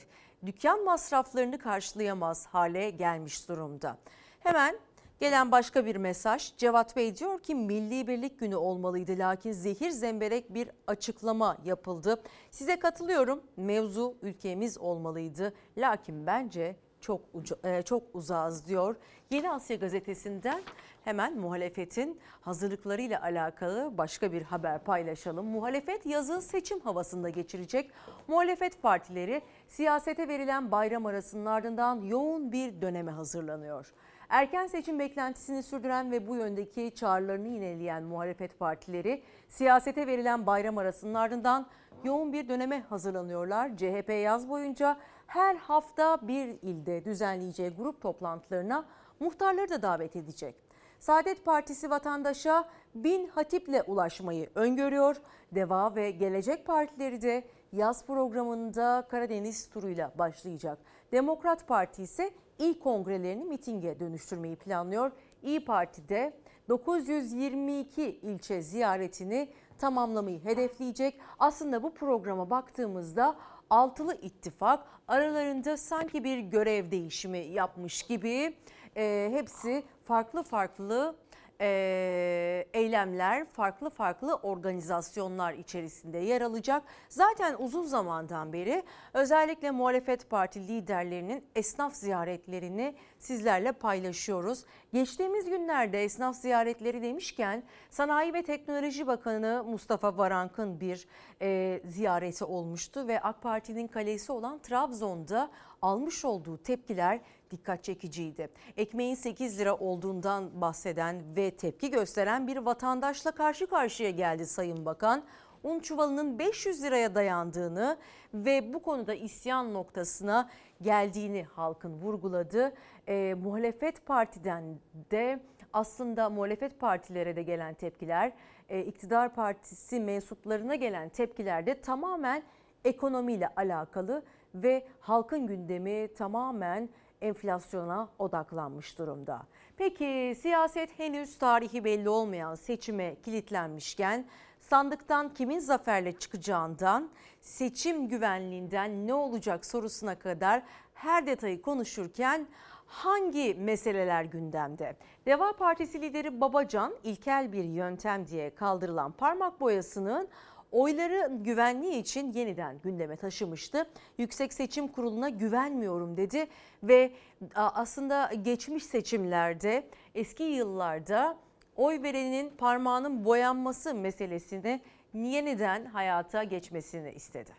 dükkan 0.46 0.84
masraflarını 0.84 1.58
karşılayamaz 1.58 2.46
hale 2.46 2.90
gelmiş 2.90 3.48
durumda. 3.48 3.98
Hemen 4.40 4.78
Gelen 5.20 5.52
başka 5.52 5.86
bir 5.86 5.96
mesaj 5.96 6.56
Cevat 6.56 6.96
Bey 6.96 7.16
diyor 7.16 7.40
ki 7.40 7.54
Milli 7.54 8.06
Birlik 8.06 8.40
Günü 8.40 8.56
olmalıydı 8.56 9.12
lakin 9.18 9.52
zehir 9.52 9.90
zemberek 9.90 10.54
bir 10.54 10.70
açıklama 10.86 11.56
yapıldı. 11.64 12.22
Size 12.50 12.78
katılıyorum 12.78 13.42
mevzu 13.56 14.16
ülkemiz 14.22 14.78
olmalıydı 14.78 15.52
lakin 15.76 16.26
bence 16.26 16.76
çok 17.00 17.20
ucu, 17.34 17.58
e, 17.64 17.82
çok 17.82 18.02
uzağız 18.14 18.66
diyor. 18.66 18.96
Yeni 19.30 19.50
Asya 19.50 19.76
gazetesinden 19.76 20.62
hemen 21.04 21.38
muhalefetin 21.38 22.20
hazırlıklarıyla 22.40 23.22
alakalı 23.22 23.98
başka 23.98 24.32
bir 24.32 24.42
haber 24.42 24.84
paylaşalım. 24.84 25.46
Muhalefet 25.46 26.06
yazı 26.06 26.42
seçim 26.42 26.80
havasında 26.80 27.28
geçirecek. 27.28 27.90
Muhalefet 28.28 28.82
partileri 28.82 29.42
siyasete 29.66 30.28
verilen 30.28 30.70
bayram 30.70 31.06
arasının 31.06 31.46
ardından 31.46 32.00
yoğun 32.00 32.52
bir 32.52 32.82
döneme 32.82 33.10
hazırlanıyor. 33.10 33.92
Erken 34.28 34.66
seçim 34.66 34.98
beklentisini 34.98 35.62
sürdüren 35.62 36.10
ve 36.10 36.28
bu 36.28 36.36
yöndeki 36.36 36.92
çağrılarını 36.94 37.48
yineleyen 37.48 38.02
muhalefet 38.02 38.58
partileri 38.58 39.22
siyasete 39.48 40.06
verilen 40.06 40.46
bayram 40.46 40.78
arasının 40.78 41.14
ardından 41.14 41.66
yoğun 42.04 42.32
bir 42.32 42.48
döneme 42.48 42.80
hazırlanıyorlar. 42.80 43.76
CHP 43.76 44.10
yaz 44.24 44.48
boyunca 44.48 44.96
her 45.28 45.56
hafta 45.56 46.28
bir 46.28 46.48
ilde 46.62 47.04
düzenleyeceği 47.04 47.70
grup 47.70 48.00
toplantılarına 48.00 48.84
muhtarları 49.20 49.70
da 49.70 49.82
davet 49.82 50.16
edecek. 50.16 50.54
Saadet 51.00 51.44
Partisi 51.44 51.90
vatandaşa 51.90 52.68
bin 52.94 53.28
hatiple 53.28 53.82
ulaşmayı 53.82 54.50
öngörüyor. 54.54 55.16
Deva 55.52 55.96
ve 55.96 56.10
Gelecek 56.10 56.66
Partileri 56.66 57.22
de 57.22 57.44
yaz 57.72 58.06
programında 58.06 59.06
Karadeniz 59.10 59.70
turuyla 59.70 60.12
başlayacak. 60.18 60.78
Demokrat 61.12 61.68
Parti 61.68 62.02
ise 62.02 62.30
ilk 62.58 62.82
kongrelerini 62.82 63.44
mitinge 63.44 64.00
dönüştürmeyi 64.00 64.56
planlıyor. 64.56 65.12
İyi 65.42 65.64
Parti'de 65.64 66.32
922 66.68 68.02
ilçe 68.02 68.62
ziyaretini 68.62 69.48
tamamlamayı 69.78 70.44
hedefleyecek. 70.44 71.20
Aslında 71.38 71.82
bu 71.82 71.94
programa 71.94 72.50
baktığımızda 72.50 73.36
altılı 73.70 74.14
ittifak 74.14 74.84
aralarında 75.08 75.76
sanki 75.76 76.24
bir 76.24 76.38
görev 76.38 76.90
değişimi 76.90 77.38
yapmış 77.38 78.02
gibi 78.02 78.54
e, 78.96 79.28
hepsi 79.32 79.82
farklı 80.04 80.42
farklı 80.42 81.16
e, 81.60 82.66
eylemler, 82.74 83.44
farklı 83.44 83.90
farklı 83.90 84.34
organizasyonlar 84.34 85.52
içerisinde 85.52 86.18
yer 86.18 86.42
alacak. 86.42 86.82
Zaten 87.08 87.56
uzun 87.58 87.84
zamandan 87.84 88.52
beri 88.52 88.82
özellikle 89.14 89.70
muhalefet 89.70 90.30
parti 90.30 90.68
liderlerinin 90.68 91.44
esnaf 91.56 91.94
ziyaretlerini 91.94 92.94
sizlerle 93.18 93.72
paylaşıyoruz. 93.72 94.64
Geçtiğimiz 94.92 95.50
günlerde 95.50 96.04
esnaf 96.04 96.36
ziyaretleri 96.36 97.02
demişken 97.02 97.62
Sanayi 97.90 98.34
ve 98.34 98.42
Teknoloji 98.42 99.06
Bakanı 99.06 99.64
Mustafa 99.66 100.18
Varank'ın 100.18 100.80
bir 100.80 101.08
e, 101.42 101.80
ziyareti 101.84 102.44
olmuştu 102.44 103.08
ve 103.08 103.20
AK 103.20 103.42
Parti'nin 103.42 103.88
kalesi 103.88 104.32
olan 104.32 104.58
Trabzon'da 104.58 105.50
almış 105.82 106.24
olduğu 106.24 106.58
tepkiler 106.58 107.20
dikkat 107.50 107.84
çekiciydi. 107.84 108.48
Ekmeğin 108.76 109.14
8 109.14 109.60
lira 109.60 109.76
olduğundan 109.76 110.60
bahseden 110.60 111.36
ve 111.36 111.50
tepki 111.50 111.90
gösteren 111.90 112.46
bir 112.46 112.56
vatandaşla 112.56 113.30
karşı 113.30 113.66
karşıya 113.66 114.10
geldi 114.10 114.46
Sayın 114.46 114.84
Bakan. 114.84 115.24
Un 115.62 115.80
çuvalının 115.80 116.38
500 116.38 116.82
liraya 116.82 117.14
dayandığını 117.14 117.96
ve 118.34 118.74
bu 118.74 118.82
konuda 118.82 119.14
isyan 119.14 119.74
noktasına 119.74 120.48
geldiğini 120.82 121.42
halkın 121.42 121.92
vurguladı. 121.92 122.72
E, 123.08 123.34
muhalefet 123.34 124.06
partiden 124.06 124.78
de 125.10 125.40
aslında 125.72 126.30
muhalefet 126.30 126.80
partilere 126.80 127.36
de 127.36 127.42
gelen 127.42 127.74
tepkiler, 127.74 128.32
e, 128.68 128.80
iktidar 128.80 129.34
partisi 129.34 130.00
mensuplarına 130.00 130.74
gelen 130.74 131.08
tepkiler 131.08 131.66
de 131.66 131.80
tamamen 131.80 132.42
ekonomiyle 132.84 133.48
alakalı 133.56 134.22
ve 134.62 134.86
halkın 135.00 135.46
gündemi 135.46 136.08
tamamen 136.14 136.88
enflasyona 137.20 138.08
odaklanmış 138.18 138.98
durumda. 138.98 139.42
Peki 139.76 140.36
siyaset 140.40 140.98
henüz 140.98 141.38
tarihi 141.38 141.84
belli 141.84 142.08
olmayan 142.08 142.54
seçime 142.54 143.16
kilitlenmişken 143.24 144.26
sandıktan 144.60 145.34
kimin 145.34 145.58
zaferle 145.58 146.12
çıkacağından 146.12 147.10
seçim 147.40 148.08
güvenliğinden 148.08 149.06
ne 149.06 149.14
olacak 149.14 149.66
sorusuna 149.66 150.18
kadar 150.18 150.62
her 150.94 151.26
detayı 151.26 151.62
konuşurken 151.62 152.46
hangi 152.86 153.54
meseleler 153.54 154.24
gündemde? 154.24 154.96
Deva 155.26 155.52
Partisi 155.52 156.00
lideri 156.00 156.40
Babacan 156.40 156.94
ilkel 157.02 157.52
bir 157.52 157.64
yöntem 157.64 158.26
diye 158.26 158.54
kaldırılan 158.54 159.12
parmak 159.12 159.60
boyasının 159.60 160.28
oyları 160.72 161.30
güvenliği 161.44 162.00
için 162.00 162.32
yeniden 162.32 162.78
gündeme 162.78 163.16
taşımıştı. 163.16 163.86
Yüksek 164.18 164.52
Seçim 164.52 164.88
Kurulu'na 164.88 165.28
güvenmiyorum 165.28 166.16
dedi 166.16 166.46
ve 166.82 167.12
aslında 167.54 168.30
geçmiş 168.42 168.84
seçimlerde 168.84 169.88
eski 170.14 170.42
yıllarda 170.42 171.36
oy 171.76 172.02
verenin 172.02 172.50
parmağının 172.50 173.24
boyanması 173.24 173.94
meselesini 173.94 174.80
yeniden 175.14 175.84
hayata 175.84 176.44
geçmesini 176.44 177.12
istedi. 177.12 177.52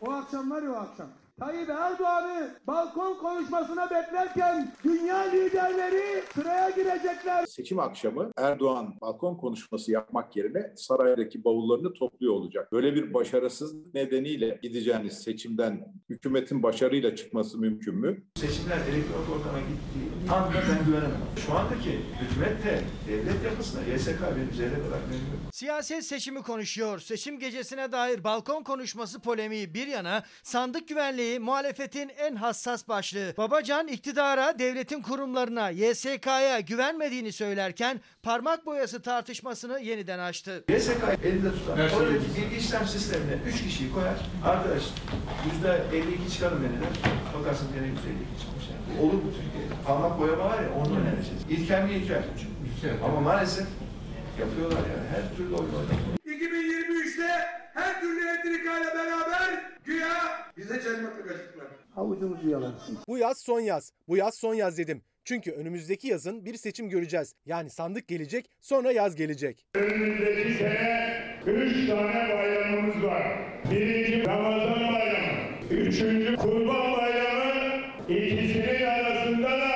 O 0.00 0.10
akşam 0.10 0.50
var 0.50 0.62
ya 0.62 0.70
o 0.70 0.74
akşam. 0.74 1.08
Tayyip 1.40 1.70
Erdoğan'ı 1.70 2.50
balkon 2.66 3.18
konuşmasına 3.18 3.90
beklerken 3.90 4.72
dünya 4.84 5.16
liderleri 5.18 6.22
sıraya 6.34 6.70
girecekler. 6.70 7.46
Seçim 7.46 7.78
akşamı 7.78 8.30
Erdoğan 8.36 8.94
balkon 9.00 9.34
konuşması 9.36 9.92
yapmak 9.92 10.36
yerine 10.36 10.72
saraydaki 10.76 11.44
bavullarını 11.44 11.92
topluyor 11.92 12.34
olacak. 12.34 12.72
Böyle 12.72 12.94
bir 12.94 13.14
başarısızlık 13.14 13.94
nedeniyle 13.94 14.58
gideceğiniz 14.62 15.18
seçimden 15.22 15.84
hükümetin 16.08 16.62
başarıyla 16.62 17.16
çıkması 17.16 17.58
mümkün 17.58 17.94
mü? 17.94 18.22
Seçimler 18.34 18.76
elektronik 18.76 19.30
ortama 19.36 19.58
gittiği 19.58 20.30
anda 20.32 20.54
ben 20.54 20.86
güvenemem. 20.86 21.20
Şu 21.46 21.52
andaki 21.52 21.98
hükümet 22.20 22.64
de 22.64 22.80
devlet 23.08 23.44
yapısına 23.44 23.82
YSK 23.94 24.20
benim 24.36 24.52
zerre 24.56 24.70
bırakmıyor. 24.88 25.20
Siyaset 25.52 26.04
seçimi 26.04 26.42
konuşuyor. 26.42 26.98
Seçim 26.98 27.38
gecesine 27.38 27.92
dair 27.92 28.24
balkon 28.24 28.62
konuşması 28.62 29.20
polemiği 29.20 29.74
bir 29.74 29.86
yana 29.86 30.22
sandık 30.42 30.88
güvenliği 30.88 31.27
muhalefetin 31.38 32.08
en 32.18 32.36
hassas 32.36 32.88
başlığı. 32.88 33.34
Babacan 33.36 33.88
iktidara, 33.88 34.58
devletin 34.58 35.02
kurumlarına, 35.02 35.70
YSK'ya 35.70 36.60
güvenmediğini 36.60 37.32
söylerken 37.32 38.00
parmak 38.22 38.66
boyası 38.66 39.02
tartışmasını 39.02 39.80
yeniden 39.80 40.18
açtı. 40.18 40.64
YSK 40.68 40.92
elinde 41.24 41.50
tutar. 41.52 41.78
Evet. 41.78 41.92
Oradaki 41.96 42.24
bilgi 42.36 42.56
işlem 42.56 42.86
sistemine 42.86 43.32
3 43.46 43.62
kişiyi 43.62 43.92
koyar. 43.92 44.16
Arkadaş 44.44 44.82
%52 45.64 46.32
çıkarım 46.32 46.58
dediler. 46.58 46.88
Bakarsın 47.38 47.68
gene 47.74 47.86
%52 47.86 47.92
çıkmış. 48.40 48.64
Yani. 48.68 49.00
Olur 49.00 49.14
bu 49.24 49.30
Türkiye'de. 49.32 49.74
Parmak 49.86 50.20
boyama 50.20 50.44
var 50.44 50.62
ya 50.62 50.68
onu 50.74 51.00
önereceğiz. 51.00 51.42
İlker 51.50 51.84
mi 51.84 51.92
İlker? 51.92 52.22
İlker. 52.76 52.94
Ama 53.04 53.20
maalesef 53.20 53.66
yapıyorlar 54.40 54.78
yani. 54.78 55.08
Her 55.14 55.36
türlü 55.36 55.54
oyun 55.54 55.72
oynuyorlar. 55.74 56.17
2023'te 56.38 57.28
her 57.74 58.00
türlü 58.00 58.20
ile 58.20 58.64
beraber 58.94 59.72
güya 59.84 60.50
bize 60.56 60.82
çelme 60.82 61.10
takacaklar. 61.10 61.66
Avucumuzu 61.96 62.48
yalarsın. 62.48 62.98
Bu 63.08 63.18
yaz 63.18 63.38
son 63.40 63.60
yaz. 63.60 63.92
Bu 64.08 64.16
yaz 64.16 64.34
son 64.34 64.54
yaz 64.54 64.78
dedim. 64.78 65.02
Çünkü 65.24 65.50
önümüzdeki 65.52 66.08
yazın 66.08 66.44
bir 66.44 66.54
seçim 66.54 66.88
göreceğiz. 66.88 67.34
Yani 67.46 67.70
sandık 67.70 68.08
gelecek, 68.08 68.50
sonra 68.60 68.92
yaz 68.92 69.16
gelecek. 69.16 69.66
Önümüzdeki 69.74 70.54
sene 70.54 71.24
üç 71.46 71.88
tane 71.88 72.34
bayramımız 72.34 73.04
var. 73.04 73.38
Birinci 73.70 74.26
Ramazan 74.26 74.94
bayramı. 74.94 75.38
Üçüncü 75.70 76.36
Kurban 76.36 76.92
bayramı. 76.92 77.82
İkisinin 78.08 78.84
arasında 78.86 79.50
da 79.50 79.70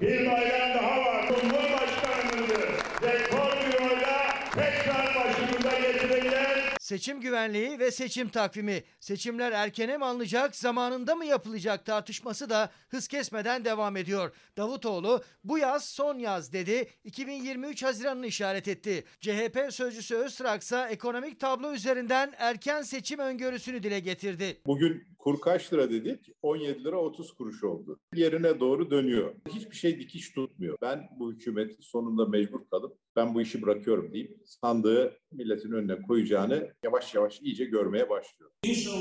bir 0.00 0.26
bayram 0.26 0.74
daha 0.78 1.00
var. 1.00 1.28
Cumhurbaşkanımızı 1.28 2.60
rekor 3.02 3.52
bir 3.66 3.90
oyla 3.90 4.18
tekrar 4.54 5.14
başımıza 5.14 5.78
getireceğiz. 5.78 6.71
Seçim 6.82 7.20
güvenliği 7.20 7.78
ve 7.78 7.90
seçim 7.90 8.28
takvimi. 8.28 8.82
Seçimler 9.02 9.52
erkene 9.52 9.98
mi 9.98 10.04
alınacak, 10.04 10.56
zamanında 10.56 11.14
mı 11.14 11.24
yapılacak 11.24 11.86
tartışması 11.86 12.50
da 12.50 12.70
hız 12.88 13.08
kesmeden 13.08 13.64
devam 13.64 13.96
ediyor. 13.96 14.32
Davutoğlu 14.56 15.22
bu 15.44 15.58
yaz 15.58 15.84
son 15.84 16.18
yaz 16.18 16.52
dedi. 16.52 16.88
2023 17.04 17.82
Haziran'ını 17.82 18.26
işaret 18.26 18.68
etti. 18.68 19.04
CHP 19.20 19.58
sözcüsü 19.70 20.14
Öztrak 20.14 20.62
ise 20.62 20.86
ekonomik 20.90 21.40
tablo 21.40 21.72
üzerinden 21.72 22.32
erken 22.38 22.82
seçim 22.82 23.18
öngörüsünü 23.18 23.82
dile 23.82 24.00
getirdi. 24.00 24.56
Bugün 24.66 25.04
kur 25.18 25.40
kaç 25.40 25.72
lira 25.72 25.90
dedik? 25.90 26.30
17 26.42 26.84
lira 26.84 26.96
30 26.96 27.32
kuruş 27.32 27.64
oldu. 27.64 28.00
Yerine 28.14 28.60
doğru 28.60 28.90
dönüyor. 28.90 29.34
Hiçbir 29.48 29.76
şey 29.76 29.98
dikiş 30.00 30.30
tutmuyor. 30.30 30.76
Ben 30.82 31.08
bu 31.18 31.32
hükümetin 31.32 31.80
sonunda 31.80 32.26
mecbur 32.26 32.60
kalıp 32.70 32.98
ben 33.16 33.34
bu 33.34 33.42
işi 33.42 33.62
bırakıyorum 33.62 34.12
deyip 34.12 34.36
sandığı 34.44 35.18
milletin 35.32 35.72
önüne 35.72 36.02
koyacağını 36.02 36.72
yavaş 36.84 37.14
yavaş 37.14 37.40
iyice 37.40 37.64
görmeye 37.64 38.08
başlıyor. 38.08 38.50
İnşallah 38.64 38.91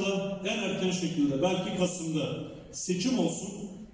en 0.46 0.64
erken 0.64 0.92
şekilde 0.92 1.42
belki 1.42 1.78
Kasım'da 1.78 2.52
seçim 2.72 3.20
olsun 3.20 3.50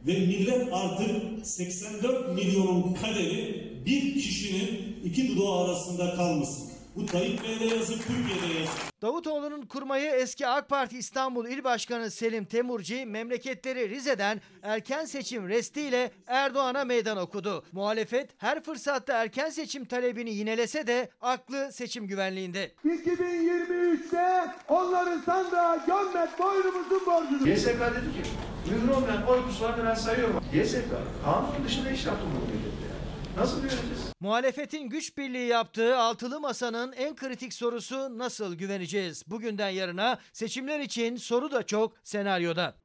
ve 0.07 0.19
millet 0.19 0.73
artık 0.73 1.11
84 1.43 2.33
milyonun 2.35 2.93
kaderi 2.93 3.67
bir 3.85 4.13
kişinin 4.13 4.95
iki 5.03 5.27
dudağı 5.35 5.65
arasında 5.65 6.15
kalmasın. 6.15 6.66
Bu 6.97 7.05
Tayyip 7.05 7.43
Bey'de 7.43 7.65
yazık, 7.75 8.07
Türkiye'de 8.07 8.59
yazık. 8.59 9.01
Davutoğlu'nun 9.01 9.61
kurmayı 9.61 10.11
eski 10.11 10.47
AK 10.47 10.69
Parti 10.69 10.97
İstanbul 10.97 11.47
İl 11.47 11.63
Başkanı 11.63 12.11
Selim 12.11 12.45
Temurci 12.45 13.05
memleketleri 13.05 13.89
Rize'den 13.89 14.41
erken 14.63 15.05
seçim 15.05 15.49
restiyle 15.49 16.11
Erdoğan'a 16.27 16.83
meydan 16.85 17.17
okudu. 17.17 17.65
Muhalefet 17.71 18.29
her 18.37 18.63
fırsatta 18.63 19.13
erken 19.13 19.49
seçim 19.49 19.85
talebini 19.85 20.33
yinelese 20.33 20.87
de 20.87 21.09
aklı 21.21 21.71
seçim 21.71 22.07
güvenliğinde. 22.07 22.71
2023'te 22.85 24.51
onları 24.67 25.19
sandığa 25.25 25.75
gömmek 25.75 26.39
boynumuzun 26.39 27.05
borcudur. 27.05 27.47
YSK 27.47 27.67
dedi 27.67 28.23
ki, 28.23 28.29
mühür 28.71 28.89
olmayan 28.89 29.27
oy 29.27 29.45
kusularını 29.45 29.85
ben 29.85 29.95
sayıyorum. 29.95 30.43
YSK, 30.53 30.89
kanun 31.25 31.65
dışında 31.65 31.91
iş 31.91 32.05
yaptı 32.05 32.25
bu 32.25 32.45
millette. 32.51 32.87
Nasıl 33.37 33.61
güveneceğiz? 33.61 34.06
Muhalefetin 34.19 34.89
güç 34.89 35.17
birliği 35.17 35.47
yaptığı 35.47 35.97
altılı 35.97 36.39
masanın 36.39 36.91
en 36.91 37.15
kritik 37.15 37.53
sorusu 37.53 38.17
nasıl 38.17 38.55
güveneceğiz? 38.55 39.23
Bugünden 39.27 39.69
yarına 39.69 40.19
seçimler 40.33 40.79
için 40.79 41.15
soru 41.15 41.51
da 41.51 41.65
çok 41.65 41.93
senaryoda. 42.03 42.75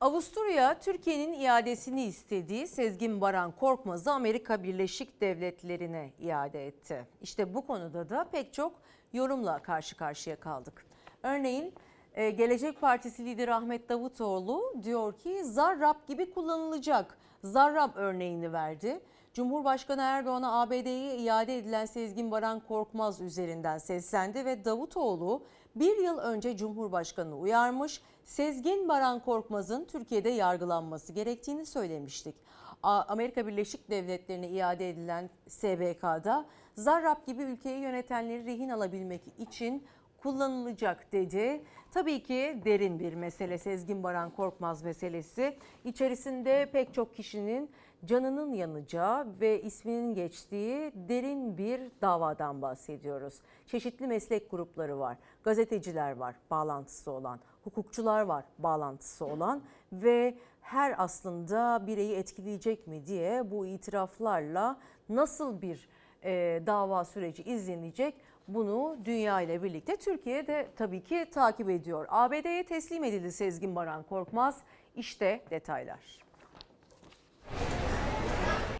Avusturya, 0.00 0.78
Türkiye'nin 0.78 1.40
iadesini 1.40 2.04
istediği 2.04 2.66
Sezgin 2.66 3.20
Baran 3.20 3.52
Korkmaz'ı 3.52 4.12
Amerika 4.12 4.62
Birleşik 4.62 5.20
Devletleri'ne 5.20 6.12
iade 6.20 6.66
etti. 6.66 7.06
İşte 7.22 7.54
bu 7.54 7.66
konuda 7.66 8.08
da 8.08 8.28
pek 8.32 8.54
çok 8.54 8.74
yorumla 9.12 9.62
karşı 9.62 9.96
karşıya 9.96 10.40
kaldık. 10.40 10.86
Örneğin 11.22 11.74
e, 12.14 12.30
Gelecek 12.30 12.80
Partisi 12.80 13.24
lideri 13.24 13.54
Ahmet 13.54 13.88
Davutoğlu 13.88 14.74
diyor 14.82 15.18
ki 15.18 15.44
Zarrab 15.44 16.06
gibi 16.08 16.30
kullanılacak. 16.30 17.18
Zarrab 17.44 17.90
örneğini 17.96 18.52
verdi. 18.52 19.00
Cumhurbaşkanı 19.38 20.02
Erdoğan'a 20.02 20.60
ABD'ye 20.60 21.16
iade 21.16 21.58
edilen 21.58 21.86
Sezgin 21.86 22.30
Baran 22.30 22.60
Korkmaz 22.60 23.20
üzerinden 23.20 23.78
seslendi 23.78 24.44
ve 24.44 24.64
Davutoğlu 24.64 25.44
bir 25.76 25.96
yıl 25.96 26.18
önce 26.18 26.56
Cumhurbaşkanı 26.56 27.36
uyarmış, 27.38 28.02
Sezgin 28.24 28.88
Baran 28.88 29.20
Korkmaz'ın 29.20 29.84
Türkiye'de 29.84 30.28
yargılanması 30.28 31.12
gerektiğini 31.12 31.66
söylemiştik. 31.66 32.34
Amerika 32.82 33.46
Birleşik 33.46 33.90
Devletleri'ne 33.90 34.48
iade 34.48 34.90
edilen 34.90 35.30
SBK'da 35.48 36.46
Zarrab 36.74 37.26
gibi 37.26 37.42
ülkeyi 37.42 37.80
yönetenleri 37.80 38.44
rehin 38.44 38.68
alabilmek 38.68 39.22
için 39.38 39.86
kullanılacak 40.22 41.12
dedi. 41.12 41.64
Tabii 41.92 42.22
ki 42.22 42.62
derin 42.64 42.98
bir 42.98 43.14
mesele 43.14 43.58
Sezgin 43.58 44.02
Baran 44.02 44.30
Korkmaz 44.30 44.82
meselesi. 44.82 45.56
İçerisinde 45.84 46.70
pek 46.72 46.94
çok 46.94 47.14
kişinin 47.14 47.70
canının 48.04 48.52
yanacağı 48.52 49.26
ve 49.40 49.62
isminin 49.62 50.14
geçtiği 50.14 50.92
derin 50.94 51.58
bir 51.58 51.80
davadan 52.02 52.62
bahsediyoruz. 52.62 53.40
Çeşitli 53.66 54.06
meslek 54.06 54.50
grupları 54.50 54.98
var, 54.98 55.16
gazeteciler 55.44 56.16
var 56.16 56.36
bağlantısı 56.50 57.10
olan, 57.10 57.40
hukukçular 57.64 58.22
var 58.22 58.44
bağlantısı 58.58 59.24
olan 59.24 59.62
ve 59.92 60.38
her 60.60 60.94
aslında 60.98 61.86
bireyi 61.86 62.14
etkileyecek 62.14 62.86
mi 62.86 63.06
diye 63.06 63.50
bu 63.50 63.66
itiraflarla 63.66 64.78
nasıl 65.08 65.62
bir 65.62 65.88
e, 66.24 66.62
dava 66.66 67.04
süreci 67.04 67.42
izlenecek 67.42 68.14
bunu 68.48 68.96
dünya 69.04 69.40
ile 69.40 69.62
birlikte 69.62 69.96
Türkiye 69.96 70.46
de 70.46 70.68
tabii 70.76 71.04
ki 71.04 71.26
takip 71.32 71.70
ediyor. 71.70 72.06
ABD'ye 72.08 72.66
teslim 72.66 73.04
edildi 73.04 73.32
Sezgin 73.32 73.76
Baran 73.76 74.02
Korkmaz. 74.02 74.62
İşte 74.96 75.40
detaylar. 75.50 76.27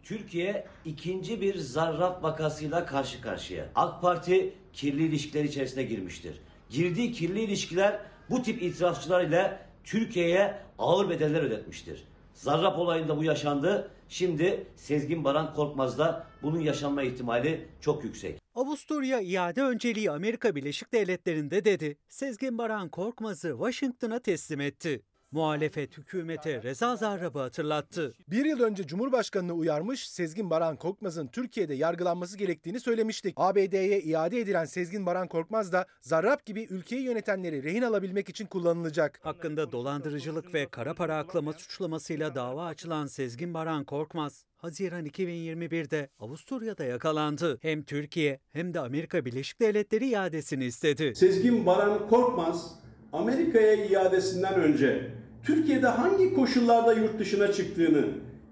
Türkiye 0.09 0.65
ikinci 0.85 1.41
bir 1.41 1.55
zarrab 1.57 2.23
vakasıyla 2.23 2.85
karşı 2.85 3.21
karşıya. 3.21 3.69
AK 3.75 4.01
Parti 4.01 4.53
kirli 4.73 5.05
ilişkiler 5.05 5.43
içerisine 5.43 5.83
girmiştir. 5.83 6.41
Girdiği 6.69 7.11
kirli 7.11 7.41
ilişkiler 7.41 7.99
bu 8.29 8.43
tip 8.43 8.61
itirafçılar 8.61 9.23
ile 9.23 9.59
Türkiye'ye 9.83 10.57
ağır 10.79 11.09
bedeller 11.09 11.41
ödetmiştir. 11.41 12.03
Zarrab 12.33 12.77
olayında 12.77 13.17
bu 13.17 13.23
yaşandı. 13.23 13.91
Şimdi 14.07 14.67
Sezgin 14.75 15.23
Baran 15.23 15.53
Korkmaz'da 15.53 16.27
bunun 16.41 16.59
yaşanma 16.59 17.03
ihtimali 17.03 17.67
çok 17.81 18.03
yüksek. 18.03 18.39
Avusturya 18.55 19.21
iade 19.21 19.61
önceliği 19.61 20.11
Amerika 20.11 20.55
Birleşik 20.55 20.93
Devletleri'nde 20.93 21.65
dedi. 21.65 21.97
Sezgin 22.07 22.57
Baran 22.57 22.89
Korkmaz'ı 22.89 23.49
Washington'a 23.49 24.19
teslim 24.19 24.61
etti. 24.61 25.01
Muhalefet 25.31 25.97
hükümete 25.97 26.63
Reza 26.63 26.95
Zarrab'ı 26.95 27.39
hatırlattı. 27.39 28.13
Bir 28.27 28.45
yıl 28.45 28.59
önce 28.59 28.87
Cumhurbaşkanı'nı 28.87 29.53
uyarmış, 29.53 30.09
Sezgin 30.09 30.49
Baran 30.49 30.75
Korkmaz'ın 30.75 31.27
Türkiye'de 31.27 31.73
yargılanması 31.73 32.37
gerektiğini 32.37 32.79
söylemiştik. 32.79 33.33
ABD'ye 33.37 34.01
iade 34.01 34.39
edilen 34.39 34.65
Sezgin 34.65 35.05
Baran 35.05 35.27
Korkmaz 35.27 35.71
da 35.71 35.85
Zarrab 36.01 36.39
gibi 36.45 36.67
ülkeyi 36.69 37.01
yönetenleri 37.01 37.63
rehin 37.63 37.81
alabilmek 37.81 38.29
için 38.29 38.45
kullanılacak. 38.45 39.19
Hakkında 39.23 39.71
dolandırıcılık 39.71 40.53
ve 40.53 40.67
kara 40.71 40.93
para 40.93 41.17
aklama 41.17 41.53
suçlamasıyla 41.53 42.35
dava 42.35 42.65
açılan 42.65 43.07
Sezgin 43.07 43.53
Baran 43.53 43.83
Korkmaz, 43.83 44.43
Haziran 44.57 45.05
2021'de 45.05 46.09
Avusturya'da 46.19 46.83
yakalandı. 46.83 47.59
Hem 47.61 47.83
Türkiye 47.83 48.39
hem 48.51 48.73
de 48.73 48.79
Amerika 48.79 49.25
Birleşik 49.25 49.61
Devletleri 49.61 50.07
iadesini 50.09 50.65
istedi. 50.65 51.15
Sezgin 51.15 51.65
Baran 51.65 52.07
Korkmaz 52.07 52.79
Amerika'ya 53.13 53.85
iadesinden 53.85 54.53
önce 54.53 55.11
Türkiye'de 55.43 55.87
hangi 55.87 56.33
koşullarda 56.33 56.93
yurt 56.93 57.19
dışına 57.19 57.51
çıktığını, 57.51 58.05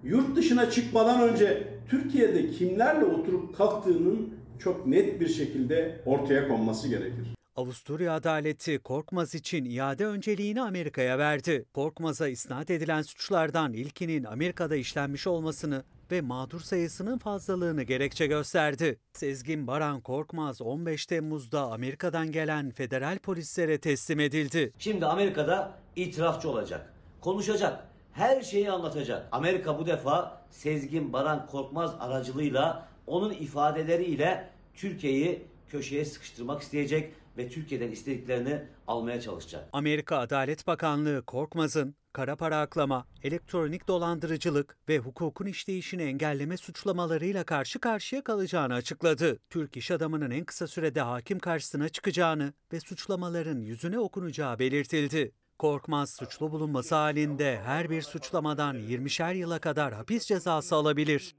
yurt 0.03 0.35
dışına 0.35 0.69
çıkmadan 0.71 1.21
önce 1.29 1.67
Türkiye'de 1.89 2.51
kimlerle 2.51 3.05
oturup 3.05 3.57
kalktığının 3.57 4.33
çok 4.59 4.87
net 4.87 5.19
bir 5.19 5.27
şekilde 5.27 6.01
ortaya 6.05 6.47
konması 6.47 6.87
gerekir. 6.87 7.27
Avusturya 7.55 8.13
adaleti 8.13 8.79
Korkmaz 8.79 9.35
için 9.35 9.65
iade 9.65 10.05
önceliğini 10.05 10.61
Amerika'ya 10.61 11.17
verdi. 11.17 11.65
Korkmaz'a 11.73 12.27
isnat 12.27 12.69
edilen 12.69 13.01
suçlardan 13.01 13.73
ilkinin 13.73 14.23
Amerika'da 14.23 14.75
işlenmiş 14.75 15.27
olmasını 15.27 15.83
ve 16.11 16.21
mağdur 16.21 16.59
sayısının 16.59 17.17
fazlalığını 17.17 17.83
gerekçe 17.83 18.27
gösterdi. 18.27 18.99
Sezgin 19.13 19.67
Baran 19.67 20.01
Korkmaz 20.01 20.61
15 20.61 21.05
Temmuz'da 21.05 21.61
Amerika'dan 21.61 22.31
gelen 22.31 22.71
federal 22.71 23.17
polislere 23.17 23.77
teslim 23.77 24.19
edildi. 24.19 24.73
Şimdi 24.79 25.05
Amerika'da 25.05 25.71
itirafçı 25.95 26.49
olacak. 26.49 26.93
Konuşacak. 27.21 27.87
Her 28.13 28.41
şeyi 28.41 28.71
anlatacak. 28.71 29.27
Amerika 29.31 29.79
bu 29.79 29.85
defa 29.85 30.41
Sezgin 30.49 31.13
Baran 31.13 31.45
Korkmaz 31.45 31.95
aracılığıyla 31.99 32.87
onun 33.07 33.31
ifadeleriyle 33.31 34.49
Türkiye'yi 34.73 35.45
köşeye 35.67 36.05
sıkıştırmak 36.05 36.61
isteyecek 36.61 37.13
ve 37.37 37.49
Türkiye'den 37.49 37.91
istediklerini 37.91 38.61
almaya 38.87 39.21
çalışacak. 39.21 39.69
Amerika 39.73 40.17
Adalet 40.17 40.67
Bakanlığı 40.67 41.23
Korkmaz'ın 41.25 41.95
kara 42.17 42.35
para 42.35 42.59
aklama, 42.59 43.05
elektronik 43.23 43.87
dolandırıcılık 43.87 44.77
ve 44.89 44.97
hukukun 44.97 45.45
işleyişini 45.45 46.01
engelleme 46.03 46.57
suçlamalarıyla 46.57 47.43
karşı 47.43 47.79
karşıya 47.79 48.23
kalacağını 48.23 48.73
açıkladı. 48.73 49.39
Türk 49.49 49.77
iş 49.77 49.91
adamının 49.91 50.31
en 50.31 50.45
kısa 50.45 50.67
sürede 50.67 51.01
hakim 51.01 51.39
karşısına 51.39 51.89
çıkacağını 51.89 52.53
ve 52.73 52.79
suçlamaların 52.79 53.59
yüzüne 53.59 53.99
okunacağı 53.99 54.59
belirtildi. 54.59 55.31
Korkmaz 55.59 56.09
suçlu 56.09 56.51
bulunması 56.51 56.95
halinde 56.95 57.61
her 57.63 57.89
bir 57.89 58.01
suçlamadan 58.01 58.75
20'şer 58.75 59.35
yıla 59.35 59.59
kadar 59.59 59.93
hapis 59.93 60.25
cezası 60.25 60.75
alabilir. 60.75 61.35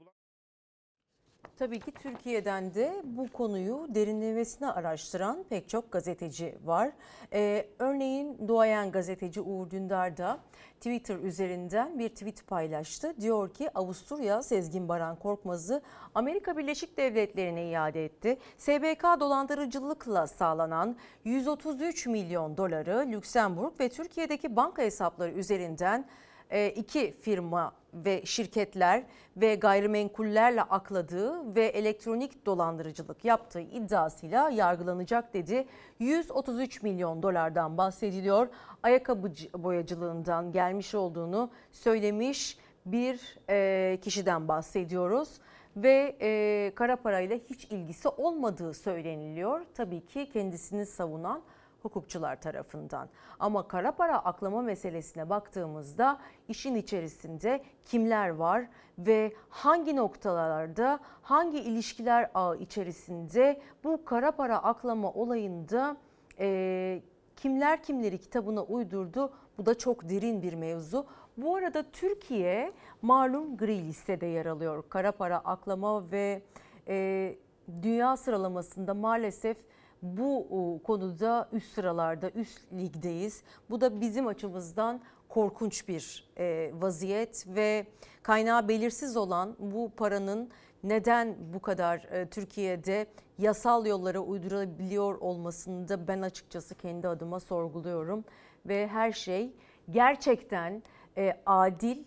Tabii 1.59 1.79
ki 1.79 1.91
Türkiye'den 1.91 2.73
de 2.73 3.01
bu 3.03 3.29
konuyu 3.29 3.87
derinlemesine 3.89 4.71
araştıran 4.71 5.43
pek 5.49 5.69
çok 5.69 5.91
gazeteci 5.91 6.55
var. 6.63 6.91
Ee, 7.33 7.67
örneğin 7.79 8.47
duayen 8.47 8.91
gazeteci 8.91 9.41
Uğur 9.41 9.69
Dündar 9.69 10.17
da 10.17 10.39
Twitter 10.77 11.15
üzerinden 11.15 11.99
bir 11.99 12.09
tweet 12.09 12.47
paylaştı. 12.47 13.13
Diyor 13.21 13.53
ki 13.53 13.69
Avusturya 13.75 14.43
Sezgin 14.43 14.89
Baran 14.89 15.15
Korkmaz'ı 15.15 15.81
Amerika 16.15 16.57
Birleşik 16.57 16.97
Devletleri'ne 16.97 17.69
iade 17.69 18.05
etti. 18.05 18.37
SBK 18.57 19.03
dolandırıcılıkla 19.19 20.27
sağlanan 20.27 20.95
133 21.23 22.07
milyon 22.07 22.57
doları 22.57 23.05
Lüksemburg 23.11 23.79
ve 23.79 23.89
Türkiye'deki 23.89 24.55
banka 24.55 24.81
hesapları 24.81 25.31
üzerinden 25.31 26.05
e, 26.49 26.69
iki 26.69 27.11
firma 27.11 27.78
ve 27.93 28.25
şirketler 28.25 29.03
ve 29.37 29.55
gayrimenkullerle 29.55 30.61
akladığı 30.61 31.55
ve 31.55 31.65
elektronik 31.65 32.45
dolandırıcılık 32.45 33.25
yaptığı 33.25 33.59
iddiasıyla 33.59 34.49
yargılanacak 34.49 35.33
dedi. 35.33 35.67
133 35.99 36.83
milyon 36.83 37.23
dolardan 37.23 37.77
bahsediliyor. 37.77 38.47
Ayakkabı 38.83 39.31
boyacılığından 39.53 40.51
gelmiş 40.51 40.95
olduğunu 40.95 41.49
söylemiş 41.71 42.57
bir 42.85 43.37
e, 43.49 43.97
kişiden 44.01 44.47
bahsediyoruz 44.47 45.29
ve 45.77 46.15
e, 46.21 46.71
kara 46.75 46.95
parayla 46.95 47.39
hiç 47.49 47.65
ilgisi 47.65 48.09
olmadığı 48.09 48.73
söyleniliyor. 48.73 49.61
Tabii 49.73 50.05
ki 50.05 50.29
kendisini 50.33 50.85
savunan 50.85 51.41
hukukçular 51.81 52.41
tarafından. 52.41 53.09
Ama 53.39 53.67
kara 53.67 53.91
para 53.91 54.25
aklama 54.25 54.61
meselesine 54.61 55.29
baktığımızda 55.29 56.19
işin 56.47 56.75
içerisinde 56.75 57.63
kimler 57.85 58.29
var 58.29 58.67
ve 58.97 59.33
hangi 59.49 59.95
noktalarda 59.95 60.99
hangi 61.21 61.59
ilişkiler 61.59 62.29
ağı 62.33 62.57
içerisinde 62.57 63.61
bu 63.83 64.05
kara 64.05 64.31
para 64.31 64.63
aklama 64.63 65.11
olayında 65.11 65.97
e, 66.39 67.01
kimler 67.35 67.83
kimleri 67.83 68.17
kitabına 68.17 68.63
uydurdu 68.63 69.33
bu 69.57 69.65
da 69.65 69.77
çok 69.77 70.09
derin 70.09 70.41
bir 70.41 70.53
mevzu. 70.53 71.05
Bu 71.37 71.55
arada 71.55 71.83
Türkiye 71.91 72.73
malum 73.01 73.57
gri 73.57 73.87
listede 73.87 74.25
yer 74.25 74.45
alıyor. 74.45 74.83
Kara 74.89 75.11
para 75.11 75.37
aklama 75.37 76.11
ve 76.11 76.41
e, 76.87 77.35
dünya 77.81 78.17
sıralamasında 78.17 78.93
maalesef 78.93 79.57
bu 80.01 80.79
konuda 80.83 81.49
üst 81.51 81.73
sıralarda, 81.73 82.29
üst 82.29 82.73
ligdeyiz. 82.73 83.43
Bu 83.69 83.81
da 83.81 84.01
bizim 84.01 84.27
açımızdan 84.27 85.01
korkunç 85.29 85.87
bir 85.87 86.29
e, 86.37 86.71
vaziyet 86.73 87.45
ve 87.47 87.85
kaynağı 88.23 88.67
belirsiz 88.67 89.17
olan 89.17 89.55
bu 89.59 89.91
paranın 89.97 90.49
neden 90.83 91.35
bu 91.53 91.59
kadar 91.59 91.97
e, 91.97 92.29
Türkiye'de 92.29 93.07
yasal 93.37 93.85
yollara 93.85 94.19
uydurabiliyor 94.19 95.15
olmasını 95.15 95.89
da 95.89 96.07
ben 96.07 96.21
açıkçası 96.21 96.75
kendi 96.75 97.07
adıma 97.07 97.39
sorguluyorum. 97.39 98.25
Ve 98.65 98.87
her 98.87 99.11
şey 99.11 99.53
gerçekten 99.91 100.83
e, 101.17 101.41
adil, 101.45 102.03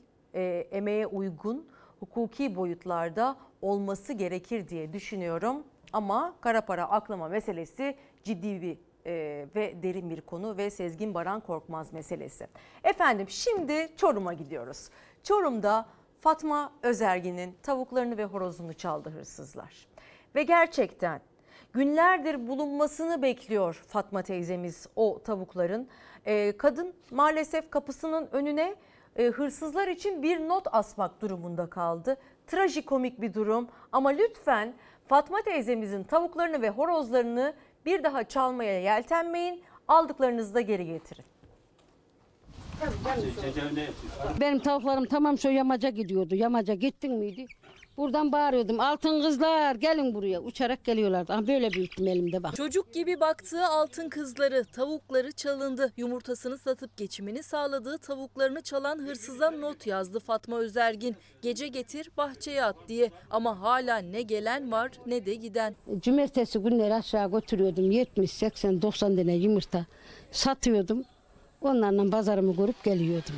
emeğe 0.70 1.06
uygun, 1.06 1.66
hukuki 2.00 2.56
boyutlarda 2.56 3.36
olması 3.62 4.12
gerekir 4.12 4.68
diye 4.68 4.92
düşünüyorum. 4.92 5.64
Ama 5.92 6.34
kara 6.40 6.60
para 6.60 6.90
aklama 6.90 7.28
meselesi 7.28 7.96
ciddi 8.24 8.62
bir 8.62 8.78
e, 9.06 9.46
ve 9.54 9.82
derin 9.82 10.10
bir 10.10 10.20
konu 10.20 10.56
ve 10.56 10.70
Sezgin 10.70 11.14
Baran 11.14 11.40
Korkmaz 11.40 11.92
meselesi. 11.92 12.46
Efendim 12.84 13.26
şimdi 13.28 13.88
Çorum'a 13.96 14.32
gidiyoruz. 14.32 14.88
Çorum'da 15.22 15.86
Fatma 16.20 16.72
Özergin'in 16.82 17.56
tavuklarını 17.62 18.16
ve 18.16 18.24
horozunu 18.24 18.74
çaldı 18.74 19.10
hırsızlar. 19.10 19.86
Ve 20.34 20.42
gerçekten 20.42 21.20
günlerdir 21.72 22.48
bulunmasını 22.48 23.22
bekliyor 23.22 23.82
Fatma 23.88 24.22
teyzemiz 24.22 24.86
o 24.96 25.22
tavukların. 25.24 25.88
E, 26.26 26.56
kadın 26.56 26.94
maalesef 27.10 27.70
kapısının 27.70 28.28
önüne 28.32 28.74
e, 29.16 29.26
hırsızlar 29.26 29.88
için 29.88 30.22
bir 30.22 30.48
not 30.48 30.66
asmak 30.72 31.20
durumunda 31.20 31.70
kaldı. 31.70 32.16
Trajikomik 32.46 33.20
bir 33.20 33.34
durum 33.34 33.68
ama 33.92 34.08
lütfen 34.08 34.74
Fatma 35.12 35.42
teyzemizin 35.42 36.02
tavuklarını 36.02 36.62
ve 36.62 36.70
horozlarını 36.70 37.54
bir 37.86 38.04
daha 38.04 38.24
çalmaya 38.24 38.80
yeltenmeyin. 38.80 39.62
Aldıklarınızı 39.88 40.54
da 40.54 40.60
geri 40.60 40.86
getirin. 40.86 41.24
Benim 44.40 44.58
tavuklarım 44.58 45.04
tamam 45.04 45.38
şu 45.38 45.48
yamaca 45.48 45.88
gidiyordu. 45.88 46.34
Yamaca 46.34 46.74
gittin 46.74 47.12
miydi? 47.12 47.46
Buradan 47.96 48.32
bağırıyordum. 48.32 48.80
Altın 48.80 49.22
kızlar 49.22 49.74
gelin 49.74 50.14
buraya. 50.14 50.40
Uçarak 50.40 50.84
geliyorlardı. 50.84 51.32
Ama 51.32 51.46
böyle 51.46 51.70
büyüttüm 51.70 52.06
elimde 52.06 52.42
bak. 52.42 52.56
Çocuk 52.56 52.94
gibi 52.94 53.20
baktığı 53.20 53.66
altın 53.66 54.08
kızları, 54.08 54.64
tavukları 54.64 55.32
çalındı. 55.32 55.92
Yumurtasını 55.96 56.58
satıp 56.58 56.96
geçimini 56.96 57.42
sağladığı 57.42 57.98
tavuklarını 57.98 58.62
çalan 58.62 58.98
hırsıza 58.98 59.50
not 59.50 59.86
yazdı 59.86 60.20
Fatma 60.20 60.58
Özergin. 60.58 61.16
Gece 61.42 61.68
getir 61.68 62.10
bahçeye 62.16 62.64
at 62.64 62.76
diye. 62.88 63.10
Ama 63.30 63.60
hala 63.60 63.98
ne 63.98 64.22
gelen 64.22 64.72
var 64.72 64.90
ne 65.06 65.26
de 65.26 65.34
giden. 65.34 65.74
Cumartesi 66.02 66.58
günleri 66.58 66.94
aşağı 66.94 67.30
götürüyordum. 67.30 67.90
70, 67.90 68.30
80, 68.30 68.82
90 68.82 69.16
tane 69.16 69.34
yumurta 69.34 69.86
satıyordum. 70.32 71.04
Onlarla 71.60 72.10
pazarımı 72.10 72.56
görüp 72.56 72.84
geliyordum. 72.84 73.34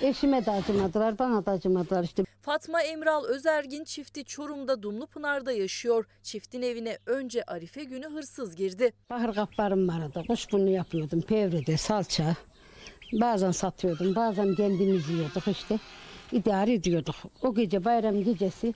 Eşime 0.00 0.46
de 0.46 0.50
acımadılar, 0.50 1.18
bana 1.18 1.46
da 1.46 1.50
acımadılar 1.50 2.04
işte. 2.04 2.24
Fatma 2.42 2.82
Emral 2.82 3.24
Özergin 3.24 3.84
çifti 3.84 4.24
Çorum'da 4.24 4.82
Dumlupınar'da 4.82 5.52
yaşıyor. 5.52 6.06
Çiftin 6.22 6.62
evine 6.62 6.98
önce 7.06 7.42
Arife 7.42 7.84
günü 7.84 8.06
hırsız 8.06 8.56
girdi. 8.56 8.92
Bahır 9.10 9.34
kaplarım 9.34 9.88
vardı. 9.88 10.24
Kuşburnu 10.26 10.70
yapıyordum. 10.70 11.22
Pevrede, 11.22 11.76
salça. 11.76 12.36
Bazen 13.12 13.50
satıyordum, 13.50 14.14
bazen 14.14 14.54
kendimiz 14.54 15.08
yiyorduk 15.08 15.48
işte. 15.48 15.78
İdare 16.32 16.72
ediyorduk. 16.72 17.14
O 17.42 17.54
gece 17.54 17.84
bayram 17.84 18.24
gecesi 18.24 18.74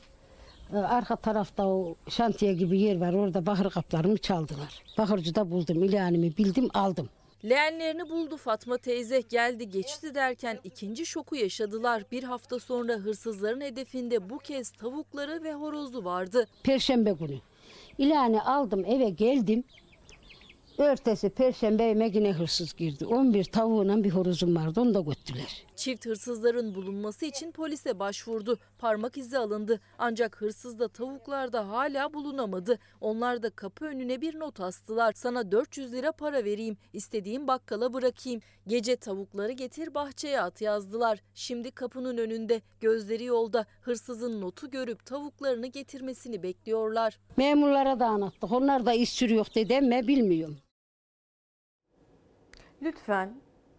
e, 0.72 0.76
arka 0.76 1.16
tarafta 1.16 1.66
o 1.66 1.94
şantiye 2.08 2.52
gibi 2.54 2.80
yer 2.80 3.00
var. 3.00 3.12
Orada 3.12 3.46
bahır 3.46 3.70
kaplarımı 3.70 4.18
çaldılar. 4.18 4.82
Bahırcıda 4.98 5.50
buldum, 5.50 5.84
ilanımı 5.84 6.36
bildim, 6.36 6.68
aldım. 6.74 7.08
Leğenlerini 7.44 8.10
buldu 8.10 8.36
Fatma 8.36 8.78
teyze 8.78 9.20
geldi 9.20 9.70
geçti 9.70 10.14
derken 10.14 10.58
ikinci 10.64 11.06
şoku 11.06 11.36
yaşadılar. 11.36 12.02
Bir 12.12 12.22
hafta 12.22 12.58
sonra 12.58 12.92
hırsızların 12.92 13.60
hedefinde 13.60 14.30
bu 14.30 14.38
kez 14.38 14.70
tavukları 14.70 15.44
ve 15.44 15.54
horozu 15.54 16.04
vardı. 16.04 16.46
Perşembe 16.62 17.10
günü. 17.10 17.38
İlanı 17.98 18.46
aldım 18.46 18.84
eve 18.84 19.10
geldim. 19.10 19.64
Örtesi 20.78 21.30
perşembe 21.30 21.84
evime 21.84 22.10
yine 22.14 22.32
hırsız 22.32 22.72
girdi. 22.72 23.06
11 23.06 23.44
tavuğuna 23.44 24.04
bir 24.04 24.10
horozum 24.10 24.56
vardı 24.56 24.80
onu 24.80 24.94
da 24.94 25.00
götürdüler. 25.00 25.64
Çift 25.76 26.06
hırsızların 26.06 26.74
bulunması 26.74 27.26
için 27.26 27.52
polise 27.52 27.98
başvurdu. 27.98 28.58
Parmak 28.78 29.16
izi 29.16 29.38
alındı. 29.38 29.80
Ancak 29.98 30.40
hırsız 30.40 30.78
da 30.78 30.88
tavuklar 30.88 31.52
da 31.52 31.68
hala 31.68 32.14
bulunamadı. 32.14 32.78
Onlar 33.00 33.42
da 33.42 33.50
kapı 33.50 33.84
önüne 33.84 34.20
bir 34.20 34.38
not 34.38 34.60
astılar. 34.60 35.12
Sana 35.16 35.52
400 35.52 35.92
lira 35.92 36.12
para 36.12 36.44
vereyim. 36.44 36.76
istediğim 36.92 37.46
bakkala 37.46 37.92
bırakayım. 37.92 38.40
Gece 38.66 38.96
tavukları 38.96 39.52
getir 39.52 39.94
bahçeye 39.94 40.40
at 40.40 40.60
yazdılar. 40.60 41.20
Şimdi 41.34 41.70
kapının 41.70 42.18
önünde. 42.18 42.60
Gözleri 42.80 43.24
yolda. 43.24 43.66
Hırsızın 43.80 44.40
notu 44.40 44.70
görüp 44.70 45.06
tavuklarını 45.06 45.66
getirmesini 45.66 46.42
bekliyorlar. 46.42 47.18
Memurlara 47.36 48.00
da 48.00 48.06
anlattık. 48.06 48.52
Onlar 48.52 48.86
da 48.86 48.92
iş 48.92 49.10
sürüyor 49.10 49.46
dedi 49.54 49.80
mi 49.80 50.08
bilmiyorum. 50.08 50.56
Lütfen 52.82 53.34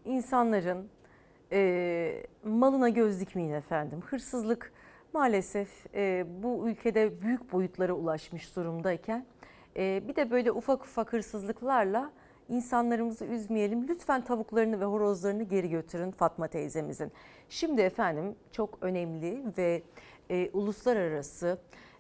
insanların 0.06 0.90
e, 1.52 2.24
malına 2.44 2.90
göz 2.90 3.20
dikmeyin 3.20 3.54
efendim. 3.54 4.02
Hırsızlık 4.02 4.74
maalesef 5.14 5.96
e, 5.96 6.26
bu 6.44 6.70
ülkede 6.70 7.22
büyük 7.22 7.52
boyutlara 7.54 7.94
ulaşmış 7.94 8.56
durumdayken 8.56 9.26
e, 9.78 10.04
bir 10.08 10.16
de 10.16 10.32
böyle 10.32 10.52
ufak 10.52 10.84
ufak 10.86 11.14
hırsızlıklarla 11.14 12.12
insanlarımızı 12.50 13.26
üzmeyelim. 13.26 13.88
Lütfen 13.88 14.24
tavuklarını 14.24 14.80
ve 14.80 14.86
horozlarını 14.86 15.44
geri 15.44 15.70
götürün 15.70 16.12
Fatma 16.12 16.48
teyzemizin. 16.48 17.12
Şimdi 17.50 17.82
efendim 17.82 18.36
çok 18.52 18.78
önemli 18.82 19.44
ve 19.58 19.84
e, 20.30 20.50
uluslararası 20.54 21.58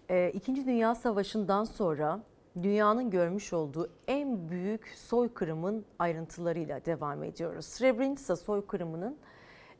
e, 0.09 0.31
İkinci 0.33 0.65
Dünya 0.65 0.95
Savaşı'ndan 0.95 1.63
sonra 1.63 2.19
dünyanın 2.63 3.09
görmüş 3.09 3.53
olduğu 3.53 3.89
en 4.07 4.49
büyük 4.49 4.87
soykırımın 4.87 5.85
ayrıntılarıyla 5.99 6.85
devam 6.85 7.23
ediyoruz. 7.23 7.65
Srebrenica 7.65 8.35
soykırımının 8.35 9.17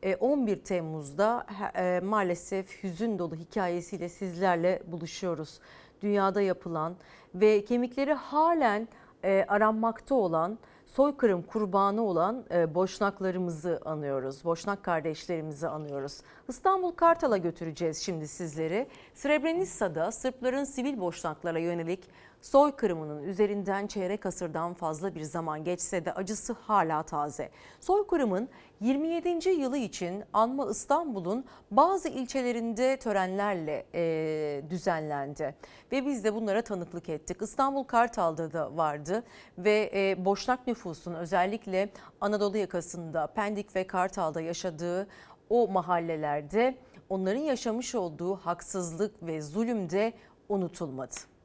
E, 0.02 0.16
11 0.16 0.56
Temmuz'da 0.56 1.46
e, 1.76 2.00
maalesef 2.00 2.82
hüzün 2.82 3.18
dolu 3.18 3.34
hikayesiyle 3.34 4.08
sizlerle 4.08 4.82
buluşuyoruz. 4.86 5.60
Dünyada 6.02 6.40
yapılan 6.40 6.96
ve 7.34 7.64
kemikleri 7.64 8.12
halen 8.12 8.88
e, 9.24 9.44
aranmakta 9.48 10.14
olan 10.14 10.58
soykırım 10.86 11.42
kurbanı 11.42 12.02
olan 12.02 12.44
e, 12.50 12.74
Boşnaklarımızı 12.74 13.80
anıyoruz. 13.84 14.44
Boşnak 14.44 14.82
kardeşlerimizi 14.82 15.68
anıyoruz. 15.68 16.20
İstanbul 16.48 16.90
Kartal'a 16.90 17.36
götüreceğiz 17.36 17.98
şimdi 17.98 18.28
sizleri. 18.28 18.88
Srebrenica'da 19.14 20.12
Sırpların 20.12 20.64
sivil 20.64 21.00
Boşnaklara 21.00 21.58
yönelik 21.58 22.10
soykırımının 22.42 23.22
üzerinden 23.22 23.86
çeyrek 23.86 24.26
asırdan 24.26 24.74
fazla 24.74 25.14
bir 25.14 25.22
zaman 25.22 25.64
geçse 25.64 26.04
de 26.04 26.12
acısı 26.12 26.52
hala 26.52 27.02
taze. 27.02 27.50
Soykırımın 27.80 28.48
27. 28.80 29.48
yılı 29.48 29.76
için 29.76 30.24
Anma 30.32 30.70
İstanbul'un 30.70 31.44
bazı 31.70 32.08
ilçelerinde 32.08 32.96
törenlerle 32.96 33.86
e, 33.94 34.62
düzenlendi. 34.70 35.54
Ve 35.92 36.06
biz 36.06 36.24
de 36.24 36.34
bunlara 36.34 36.62
tanıklık 36.62 37.08
ettik. 37.08 37.42
İstanbul 37.42 37.84
Kartal'da 37.84 38.52
da 38.52 38.76
vardı 38.76 39.24
ve 39.58 39.90
e, 39.94 40.24
Boşnak 40.24 40.66
nüfusun 40.66 41.14
özellikle 41.14 41.88
Anadolu 42.20 42.56
yakasında 42.56 43.26
Pendik 43.26 43.76
ve 43.76 43.86
Kartal'da 43.86 44.40
yaşadığı 44.40 45.08
o 45.50 45.68
mahallelerde 45.68 46.78
onların 47.08 47.40
yaşamış 47.40 47.94
olduğu 47.94 48.36
haksızlık 48.36 49.22
ve 49.22 49.40
zulüm 49.40 49.90
de 49.90 50.12
unutulmadı. 50.48 51.37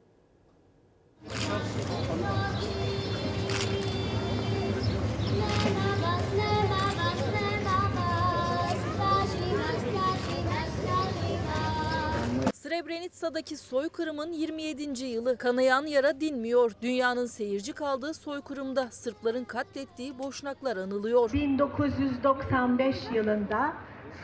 Srebrenica'daki 12.52 13.56
soykırımın 13.56 14.32
27. 14.32 15.04
yılı 15.04 15.36
kanayan 15.38 15.86
yara 15.86 16.20
dinmiyor. 16.20 16.72
Dünyanın 16.82 17.26
seyirci 17.26 17.72
kaldığı 17.72 18.14
soykırımda 18.14 18.88
Sırpların 18.90 19.44
katlettiği 19.44 20.18
Boşnaklar 20.18 20.76
anılıyor. 20.76 21.32
1995 21.32 22.96
yılında 23.14 23.72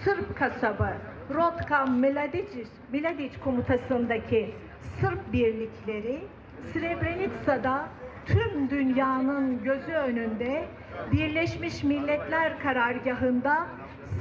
Sırp 0.05 0.39
kasabı 0.39 0.89
Rotka 1.35 1.87
Mladic, 1.87 2.67
Mladic 2.93 3.41
komutasındaki 3.45 4.55
Sırp 5.01 5.33
birlikleri 5.33 6.29
Srebrenica'da 6.73 7.89
tüm 8.27 8.71
dünyanın 8.71 9.65
gözü 9.65 9.93
önünde 9.93 10.69
Birleşmiş 11.13 11.83
Milletler 11.85 12.61
karargahında 12.61 13.67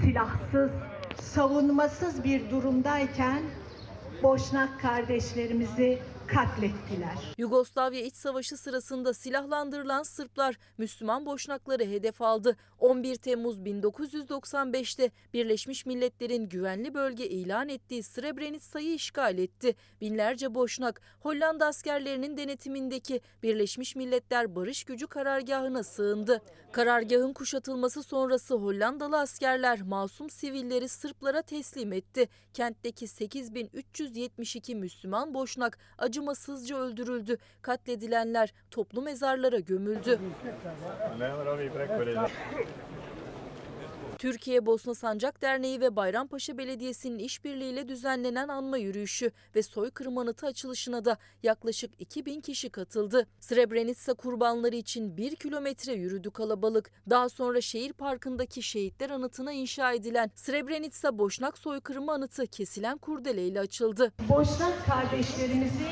silahsız, 0.01 0.71
savunmasız 1.15 2.23
bir 2.23 2.49
durumdayken 2.49 3.39
Boşnak 4.23 4.81
kardeşlerimizi 4.81 5.99
katlettiler. 6.33 7.33
Yugoslavya 7.37 8.01
İç 8.01 8.15
Savaşı 8.15 8.57
sırasında 8.57 9.13
silahlandırılan 9.13 10.03
Sırplar 10.03 10.57
Müslüman 10.77 11.25
Boşnakları 11.25 11.83
hedef 11.83 12.21
aldı. 12.21 12.55
11 12.79 13.15
Temmuz 13.15 13.59
1995'te 13.59 15.11
Birleşmiş 15.33 15.85
Milletler'in 15.85 16.49
güvenli 16.49 16.93
bölge 16.93 17.27
ilan 17.27 17.69
ettiği 17.69 18.03
Srebrenica'yı 18.03 18.93
işgal 18.93 19.37
etti. 19.37 19.75
Binlerce 20.01 20.55
Boşnak 20.55 21.01
Hollanda 21.19 21.65
askerlerinin 21.65 22.37
denetimindeki 22.37 23.21
Birleşmiş 23.43 23.95
Milletler 23.95 24.55
Barış 24.55 24.83
Gücü 24.83 25.07
karargahına 25.07 25.83
sığındı. 25.83 26.41
Karargahın 26.71 27.33
kuşatılması 27.33 28.03
sonrası 28.03 28.55
Hollandalı 28.55 29.19
askerler 29.19 29.81
masum 29.81 30.29
sivilleri 30.29 30.89
Sırplara 30.89 31.41
teslim 31.41 31.93
etti. 31.93 32.29
Kentteki 32.53 33.07
8372 33.07 34.75
Müslüman 34.75 35.33
Boşnak 35.33 35.77
acımasızca 36.19 36.77
öldürüldü. 36.77 37.37
Katledilenler 37.61 38.53
toplu 38.71 39.01
mezarlara 39.01 39.59
gömüldü. 39.59 40.19
Türkiye 44.19 44.65
Bosna 44.65 44.93
Sancak 44.93 45.41
Derneği 45.41 45.81
ve 45.81 45.95
Bayrampaşa 45.95 46.57
Belediyesi'nin 46.57 47.19
işbirliğiyle 47.19 47.87
düzenlenen 47.87 48.47
anma 48.47 48.77
yürüyüşü 48.77 49.31
ve 49.55 49.63
soykırım 49.63 50.17
anıtı 50.17 50.47
açılışına 50.47 51.05
da 51.05 51.17
yaklaşık 51.43 51.91
2000 51.99 52.41
kişi 52.41 52.69
katıldı. 52.69 53.27
Srebrenica 53.39 54.13
kurbanları 54.13 54.75
için 54.75 55.17
1 55.17 55.35
kilometre 55.35 55.93
yürüdü 55.93 56.31
kalabalık. 56.31 56.91
Daha 57.09 57.29
sonra 57.29 57.61
şehir 57.61 57.93
parkındaki 57.93 58.61
şehitler 58.63 59.09
anıtına 59.09 59.51
inşa 59.51 59.93
edilen 59.93 60.31
Srebrenica 60.35 61.17
Boşnak 61.17 61.57
soykırımı 61.57 62.11
anıtı 62.11 62.47
kesilen 62.47 62.97
kurdeleyle 62.97 63.59
açıldı. 63.59 64.13
Boşnak 64.29 64.85
kardeşlerimizi 64.85 65.87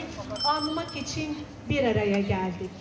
anmak 0.45 0.97
için 0.97 1.38
bir 1.69 1.84
araya 1.84 2.21
geldik. 2.21 2.71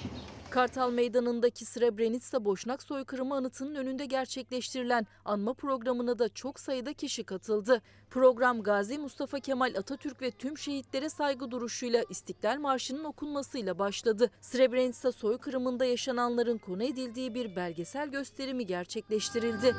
Kartal 0.56 0.90
Meydanı'ndaki 0.90 1.64
Srebrenica 1.64 2.44
Boşnak 2.44 2.82
soykırımı 2.82 3.34
anıtının 3.34 3.74
önünde 3.74 4.06
gerçekleştirilen 4.06 5.06
anma 5.24 5.54
programına 5.54 6.18
da 6.18 6.28
çok 6.28 6.60
sayıda 6.60 6.92
kişi 6.92 7.24
katıldı. 7.24 7.82
Program 8.10 8.62
Gazi 8.62 8.98
Mustafa 8.98 9.40
Kemal 9.40 9.74
Atatürk 9.78 10.22
ve 10.22 10.30
tüm 10.30 10.58
şehitlere 10.58 11.08
saygı 11.08 11.50
duruşuyla 11.50 12.02
İstiklal 12.10 12.58
Marşı'nın 12.58 13.04
okunmasıyla 13.04 13.78
başladı. 13.78 14.30
Srebrenica 14.40 15.12
soykırımında 15.12 15.84
yaşananların 15.84 16.58
konu 16.58 16.82
edildiği 16.82 17.34
bir 17.34 17.56
belgesel 17.56 18.08
gösterimi 18.08 18.66
gerçekleştirildi. 18.66 19.74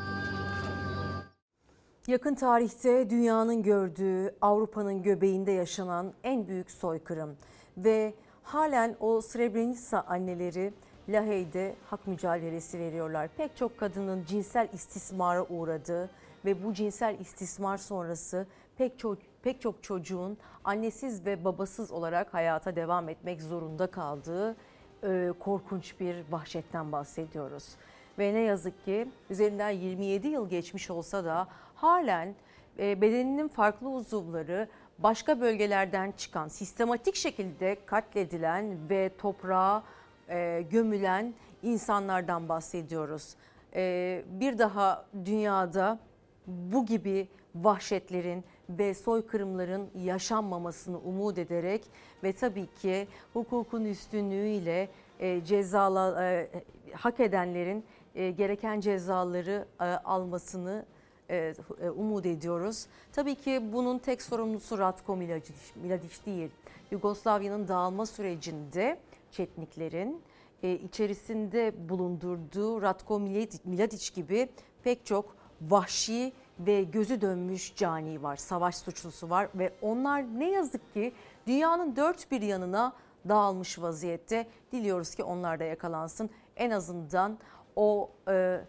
Yakın 2.07 2.36
tarihte 2.36 3.09
dünyanın 3.09 3.63
gördüğü 3.63 4.36
Avrupa'nın 4.41 5.03
göbeğinde 5.03 5.51
yaşanan 5.51 6.13
en 6.23 6.47
büyük 6.47 6.71
soykırım 6.71 7.38
ve 7.78 8.13
halen 8.48 8.95
o 9.00 9.22
Srebrenica 9.22 10.02
anneleri 10.08 10.74
Lahey'de 11.10 11.76
hak 11.89 12.08
mücadelesi 12.08 12.80
veriyorlar. 12.80 13.30
Pek 13.38 13.58
çok 13.58 13.78
kadının 13.78 14.26
cinsel 14.26 14.68
istismara 14.74 15.43
uğradığı 15.43 16.10
ve 16.45 16.64
bu 16.64 16.74
cinsel 16.74 17.20
istismar 17.20 17.78
sonrası 17.78 18.48
pek 18.78 19.00
çok 19.00 19.18
pek 19.43 19.62
çok 19.62 19.84
çocuğun 19.84 20.38
annesiz 20.64 21.26
ve 21.26 21.45
babasız 21.45 21.91
olarak 21.91 22.34
hayata 22.34 22.76
devam 22.76 23.10
etmek 23.10 23.41
zorunda 23.41 23.88
kaldığı 23.88 24.56
e, 25.04 25.34
korkunç 25.39 26.00
bir 26.00 26.16
vahşetten 26.32 26.91
bahsediyoruz. 26.91 27.76
Ve 28.20 28.34
ne 28.34 28.39
yazık 28.39 28.86
ki 28.86 29.08
üzerinden 29.30 29.70
27 29.70 30.28
yıl 30.28 30.50
geçmiş 30.50 30.89
olsa 30.89 31.26
da 31.26 31.48
halen 31.76 32.36
e, 32.80 33.02
bedeninin 33.02 33.48
farklı 33.48 33.89
uzuvları 33.89 34.68
başka 35.00 35.41
bölgelerden 35.41 36.12
çıkan, 36.12 36.48
sistematik 36.48 37.16
şekilde 37.16 37.78
katledilen 37.86 38.89
ve 38.89 39.12
toprağa 39.18 39.84
e, 40.30 40.66
gömülen 40.72 41.34
insanlardan 41.64 42.50
bahsediyoruz. 42.50 43.36
E, 43.76 44.24
bir 44.28 44.58
daha 44.58 45.06
dünyada 45.26 46.00
bu 46.48 46.86
gibi 46.86 47.28
vahşetlerin 47.56 48.43
ve 48.70 48.93
soykırımların 48.93 49.89
yaşanmamasını 49.95 51.00
umut 51.00 51.38
ederek 51.38 51.86
ve 52.24 52.34
tabii 52.34 52.68
ki 52.82 53.08
hukukun 53.34 53.86
üstünlüğüyle 53.86 54.89
e, 55.20 55.43
cezala 55.45 56.24
e, 56.24 56.50
hak 56.93 57.20
edenlerin 57.20 57.86
e, 58.16 58.32
gereken 58.32 58.80
cezaları 58.80 59.66
e, 59.82 59.84
almasını 59.84 60.86
e, 61.30 61.53
e, 61.82 61.89
umut 61.89 62.25
ediyoruz. 62.25 62.86
Tabii 63.13 63.36
ki 63.36 63.61
bunun 63.73 63.97
tek 63.97 64.21
sorumlusu 64.21 64.78
Ratko 64.78 65.15
Mladic 65.15 66.25
değil. 66.25 66.51
Yugoslavya'nın 66.91 67.67
dağılma 67.67 68.05
sürecinde 68.05 68.99
Çetniklerin 69.32 70.21
e, 70.63 70.73
içerisinde 70.73 71.89
bulundurduğu 71.89 72.82
Ratko 72.82 73.19
Mladic 73.65 74.13
gibi 74.15 74.49
pek 74.84 75.05
çok 75.05 75.36
vahşi 75.61 76.34
ve 76.59 76.84
gözü 76.84 77.21
dönmüş 77.21 77.75
cani 77.75 78.23
var, 78.23 78.36
savaş 78.36 78.75
suçlusu 78.75 79.30
var 79.30 79.49
ve 79.55 79.73
onlar 79.82 80.39
ne 80.39 80.51
yazık 80.51 80.93
ki 80.93 81.13
dünyanın 81.47 81.95
dört 81.95 82.32
bir 82.32 82.41
yanına 82.41 82.93
dağılmış 83.30 83.82
vaziyette. 83.82 84.47
Diliyoruz 84.71 85.15
ki 85.15 85.23
onlar 85.23 85.59
da 85.59 85.63
yakalansın. 85.63 86.30
En 86.55 86.71
azından 86.71 87.38
o 87.75 88.09
e, 88.28 88.61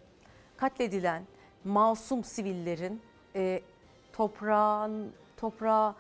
katledilen 0.57 1.23
masum 1.69 2.25
sivillerin 2.25 3.01
e, 3.37 3.61
toprağın 4.13 5.13
toprağa 5.37 5.95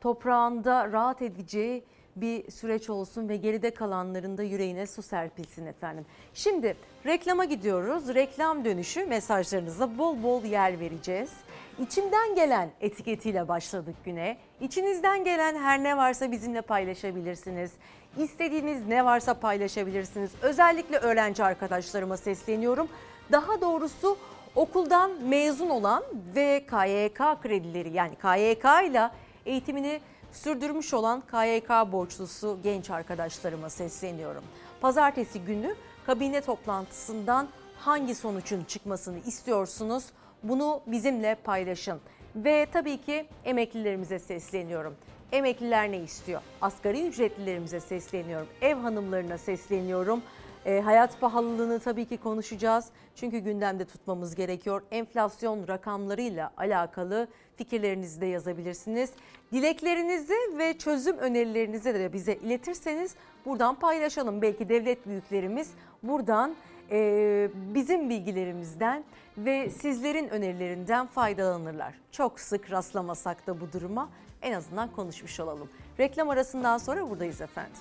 toprağında 0.00 0.92
rahat 0.92 1.22
edeceği 1.22 1.84
bir 2.16 2.50
süreç 2.50 2.90
olsun 2.90 3.28
ve 3.28 3.36
geride 3.36 3.70
kalanların 3.70 4.38
da 4.38 4.42
yüreğine 4.42 4.86
su 4.86 5.02
serpilsin 5.02 5.66
efendim. 5.66 6.06
Şimdi 6.34 6.76
reklama 7.06 7.44
gidiyoruz. 7.44 8.14
Reklam 8.14 8.64
dönüşü 8.64 9.06
mesajlarınıza 9.06 9.98
bol 9.98 10.22
bol 10.22 10.44
yer 10.44 10.80
vereceğiz. 10.80 11.30
İçimden 11.78 12.34
gelen 12.34 12.70
etiketiyle 12.80 13.48
başladık 13.48 13.94
güne. 14.04 14.36
İçinizden 14.60 15.24
gelen 15.24 15.54
her 15.54 15.82
ne 15.82 15.96
varsa 15.96 16.32
bizimle 16.32 16.60
paylaşabilirsiniz. 16.60 17.72
İstediğiniz 18.18 18.86
ne 18.86 19.04
varsa 19.04 19.34
paylaşabilirsiniz. 19.34 20.30
Özellikle 20.42 20.96
öğrenci 20.96 21.44
arkadaşlarıma 21.44 22.16
sesleniyorum. 22.16 22.88
Daha 23.32 23.60
doğrusu 23.60 24.16
Okuldan 24.56 25.10
mezun 25.22 25.68
olan 25.70 26.04
ve 26.34 26.66
KYK 26.66 27.42
kredileri 27.42 27.90
yani 27.92 28.14
KYK 28.14 28.90
ile 28.90 29.10
eğitimini 29.46 30.00
sürdürmüş 30.32 30.94
olan 30.94 31.20
KYK 31.20 31.70
borçlusu 31.92 32.58
genç 32.62 32.90
arkadaşlarıma 32.90 33.70
sesleniyorum. 33.70 34.44
Pazartesi 34.80 35.40
günü 35.40 35.74
kabine 36.06 36.40
toplantısından 36.40 37.48
hangi 37.78 38.14
sonucun 38.14 38.64
çıkmasını 38.64 39.18
istiyorsunuz? 39.26 40.04
Bunu 40.42 40.80
bizimle 40.86 41.34
paylaşın. 41.34 42.00
Ve 42.36 42.66
tabii 42.72 43.00
ki 43.00 43.26
emeklilerimize 43.44 44.18
sesleniyorum. 44.18 44.94
Emekliler 45.32 45.90
ne 45.92 45.98
istiyor? 45.98 46.40
Asgari 46.60 47.06
ücretlilerimize 47.06 47.80
sesleniyorum. 47.80 48.48
Ev 48.60 48.76
hanımlarına 48.76 49.38
sesleniyorum. 49.38 50.22
E, 50.66 50.80
hayat 50.80 51.20
pahalılığını 51.20 51.80
tabii 51.80 52.04
ki 52.04 52.16
konuşacağız. 52.16 52.86
Çünkü 53.16 53.38
gündemde 53.38 53.84
tutmamız 53.84 54.34
gerekiyor. 54.34 54.82
Enflasyon 54.90 55.68
rakamlarıyla 55.68 56.52
alakalı 56.56 57.28
fikirlerinizi 57.56 58.20
de 58.20 58.26
yazabilirsiniz. 58.26 59.10
Dileklerinizi 59.52 60.34
ve 60.58 60.78
çözüm 60.78 61.18
önerilerinizi 61.18 61.94
de 61.94 62.12
bize 62.12 62.34
iletirseniz 62.34 63.14
buradan 63.46 63.74
paylaşalım. 63.74 64.42
Belki 64.42 64.68
devlet 64.68 65.06
büyüklerimiz 65.06 65.70
buradan 66.02 66.54
e, 66.90 67.48
bizim 67.54 68.10
bilgilerimizden 68.10 69.04
ve 69.38 69.70
sizlerin 69.70 70.28
önerilerinden 70.28 71.06
faydalanırlar. 71.06 71.94
Çok 72.12 72.40
sık 72.40 72.70
rastlamasak 72.70 73.46
da 73.46 73.60
bu 73.60 73.72
duruma 73.72 74.08
en 74.42 74.52
azından 74.52 74.92
konuşmuş 74.92 75.40
olalım. 75.40 75.68
Reklam 75.98 76.30
arasından 76.30 76.78
sonra 76.78 77.10
buradayız 77.10 77.40
efendim. 77.40 77.80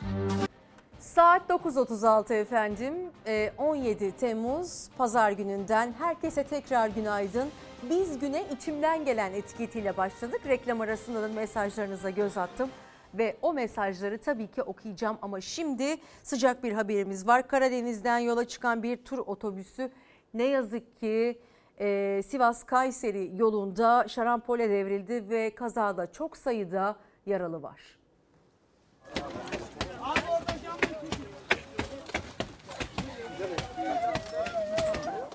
Saat 1.01 1.49
9.36 1.49 2.33
efendim. 2.33 2.93
Ee, 3.27 3.51
17 3.57 4.11
Temmuz 4.11 4.89
Pazar 4.97 5.31
gününden 5.31 5.93
herkese 5.99 6.43
tekrar 6.43 6.87
günaydın. 6.87 7.49
Biz 7.89 8.19
güne 8.19 8.43
içimden 8.55 9.05
gelen 9.05 9.33
etiketiyle 9.33 9.97
başladık. 9.97 10.41
Reklam 10.47 10.81
arasında 10.81 11.21
da 11.21 11.27
mesajlarınıza 11.27 12.09
göz 12.09 12.37
attım. 12.37 12.69
Ve 13.13 13.37
o 13.41 13.53
mesajları 13.53 14.17
tabii 14.17 14.47
ki 14.47 14.63
okuyacağım 14.63 15.17
ama 15.21 15.41
şimdi 15.41 15.97
sıcak 16.23 16.63
bir 16.63 16.71
haberimiz 16.71 17.27
var. 17.27 17.47
Karadeniz'den 17.47 18.19
yola 18.19 18.47
çıkan 18.47 18.83
bir 18.83 18.97
tur 18.97 19.17
otobüsü 19.17 19.91
ne 20.33 20.43
yazık 20.43 20.99
ki 20.99 21.41
e, 21.79 22.21
Sivas-Kayseri 22.25 23.39
yolunda 23.39 24.07
şarampole 24.07 24.69
devrildi 24.69 25.29
ve 25.29 25.55
kazada 25.55 26.11
çok 26.11 26.37
sayıda 26.37 26.95
yaralı 27.25 27.63
var. 27.63 28.01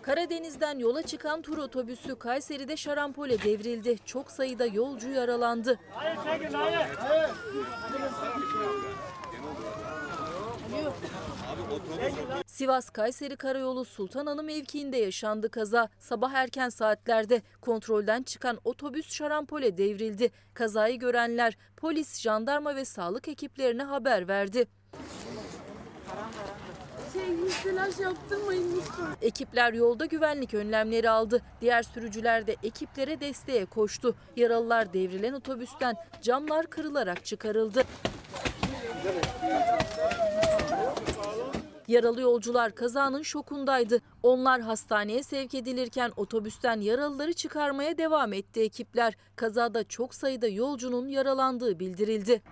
Karadeniz'den 0.07 0.79
yola 0.79 1.03
çıkan 1.03 1.43
tur 1.43 1.59
otobüsü 1.59 2.19
Kayseri'de 2.19 2.77
şarampole 2.77 3.43
devrildi. 3.43 3.99
Çok 4.05 4.31
sayıda 4.31 4.67
yolcu 4.67 5.11
yaralandı. 5.11 5.79
Sivas-Kayseri 12.47 13.37
Karayolu 13.37 13.85
Sultanhanı 13.85 14.43
mevkiinde 14.43 14.97
yaşandı 14.97 15.51
kaza. 15.51 15.89
Sabah 15.99 16.33
erken 16.33 16.69
saatlerde 16.69 17.43
kontrolden 17.61 18.23
çıkan 18.23 18.59
otobüs 18.65 19.13
şarampole 19.13 19.79
devrildi. 19.79 20.31
Kazayı 20.55 20.99
görenler 20.99 21.57
polis, 21.77 22.21
jandarma 22.21 22.77
ve 22.77 22.85
sağlık 22.85 23.29
ekiplerine 23.29 23.83
haber 23.83 24.29
verdi. 24.29 24.67
Ekipler 29.23 29.73
yolda 29.73 30.07
güvenlik 30.07 30.55
önlemleri 30.55 31.11
aldı. 31.11 31.43
Diğer 31.61 31.83
sürücüler 31.83 32.47
de 32.47 32.57
ekiplere 32.63 33.21
desteğe 33.21 33.65
koştu. 33.65 34.15
Yaralılar 34.37 34.93
devrilen 34.93 35.33
otobüsten 35.33 35.97
camlar 36.23 36.67
kırılarak 36.67 37.25
çıkarıldı. 37.25 37.83
Yaralı 41.89 42.21
yolcular 42.21 42.75
kazanın 42.75 43.23
şokundaydı. 43.23 44.01
Onlar 44.23 44.61
hastaneye 44.61 45.23
sevk 45.23 45.55
edilirken 45.55 46.13
otobüsten 46.17 46.81
yaralıları 46.81 47.33
çıkarmaya 47.33 47.99
devam 47.99 48.33
etti 48.33 48.61
ekipler. 48.61 49.17
Kazada 49.37 49.85
çok 49.85 50.15
sayıda 50.15 50.49
yolcunun 50.49 51.09
yaralandığı 51.09 51.79
bildirildi. 51.79 52.43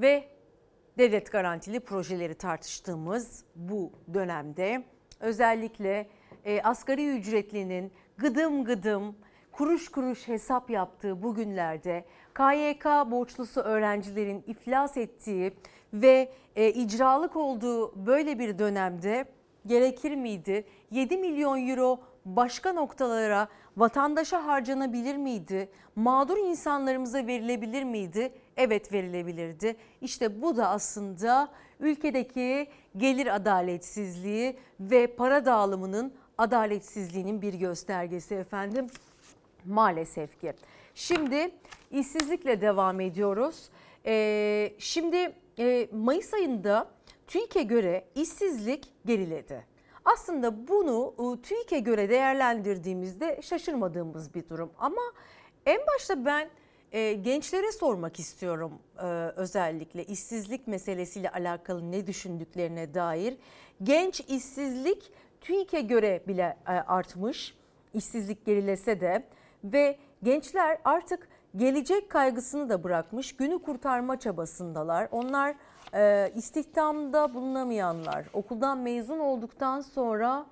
Ve 0.00 0.24
devlet 0.98 1.32
garantili 1.32 1.80
projeleri 1.80 2.34
tartıştığımız 2.34 3.44
bu 3.56 3.92
dönemde 4.14 4.84
özellikle 5.20 6.08
e, 6.44 6.62
asgari 6.62 7.08
ücretlinin 7.08 7.92
gıdım 8.16 8.64
gıdım 8.64 9.16
kuruş 9.52 9.88
kuruş 9.88 10.28
hesap 10.28 10.70
yaptığı 10.70 11.22
bu 11.22 11.34
günlerde 11.34 12.04
KYK 12.34 12.84
borçlusu 12.84 13.60
öğrencilerin 13.60 14.44
iflas 14.46 14.96
ettiği 14.96 15.52
ve 15.92 16.32
e, 16.56 16.68
icralık 16.68 17.36
olduğu 17.36 18.06
böyle 18.06 18.38
bir 18.38 18.58
dönemde 18.58 19.24
gerekir 19.66 20.14
miydi? 20.14 20.64
7 20.90 21.16
milyon 21.16 21.68
euro 21.68 22.00
başka 22.24 22.72
noktalara 22.72 23.48
vatandaşa 23.76 24.46
harcanabilir 24.46 25.16
miydi? 25.16 25.68
Mağdur 25.96 26.36
insanlarımıza 26.36 27.26
verilebilir 27.26 27.84
miydi? 27.84 28.32
Evet 28.62 28.92
verilebilirdi. 28.92 29.76
İşte 30.00 30.42
bu 30.42 30.56
da 30.56 30.68
aslında 30.68 31.48
ülkedeki 31.80 32.68
gelir 32.96 33.34
adaletsizliği 33.36 34.56
ve 34.80 35.06
para 35.06 35.44
dağılımının 35.44 36.14
adaletsizliğinin 36.38 37.42
bir 37.42 37.54
göstergesi 37.54 38.34
efendim. 38.34 38.86
Maalesef 39.64 40.40
ki. 40.40 40.52
Şimdi 40.94 41.50
işsizlikle 41.90 42.60
devam 42.60 43.00
ediyoruz. 43.00 43.70
Ee, 44.06 44.72
şimdi 44.78 45.32
e, 45.58 45.88
Mayıs 45.92 46.34
ayında 46.34 46.90
TÜİK'e 47.26 47.62
göre 47.62 48.04
işsizlik 48.14 48.88
geriledi. 49.06 49.66
Aslında 50.04 50.68
bunu 50.68 51.14
TÜİK'e 51.42 51.78
göre 51.78 52.10
değerlendirdiğimizde 52.10 53.40
şaşırmadığımız 53.42 54.34
bir 54.34 54.48
durum. 54.48 54.72
Ama 54.78 55.02
en 55.66 55.80
başta 55.86 56.24
ben 56.24 56.50
e, 56.92 57.12
gençlere 57.12 57.72
sormak 57.72 58.20
istiyorum 58.20 58.72
e, 58.98 59.02
özellikle 59.36 60.04
işsizlik 60.04 60.66
meselesiyle 60.66 61.30
alakalı 61.30 61.92
ne 61.92 62.06
düşündüklerine 62.06 62.94
dair. 62.94 63.36
Genç 63.82 64.20
işsizlik 64.20 65.12
TÜİK'e 65.40 65.80
göre 65.80 66.22
bile 66.28 66.56
e, 66.66 66.70
artmış. 66.70 67.54
işsizlik 67.94 68.46
gerilese 68.46 69.00
de 69.00 69.24
ve 69.64 69.98
gençler 70.22 70.78
artık 70.84 71.28
gelecek 71.56 72.10
kaygısını 72.10 72.68
da 72.68 72.84
bırakmış 72.84 73.36
günü 73.36 73.62
kurtarma 73.62 74.18
çabasındalar. 74.18 75.08
Onlar 75.10 75.54
e, 75.94 76.32
istihdamda 76.34 77.34
bulunamayanlar, 77.34 78.26
okuldan 78.32 78.78
mezun 78.78 79.18
olduktan 79.18 79.80
sonra 79.80 80.46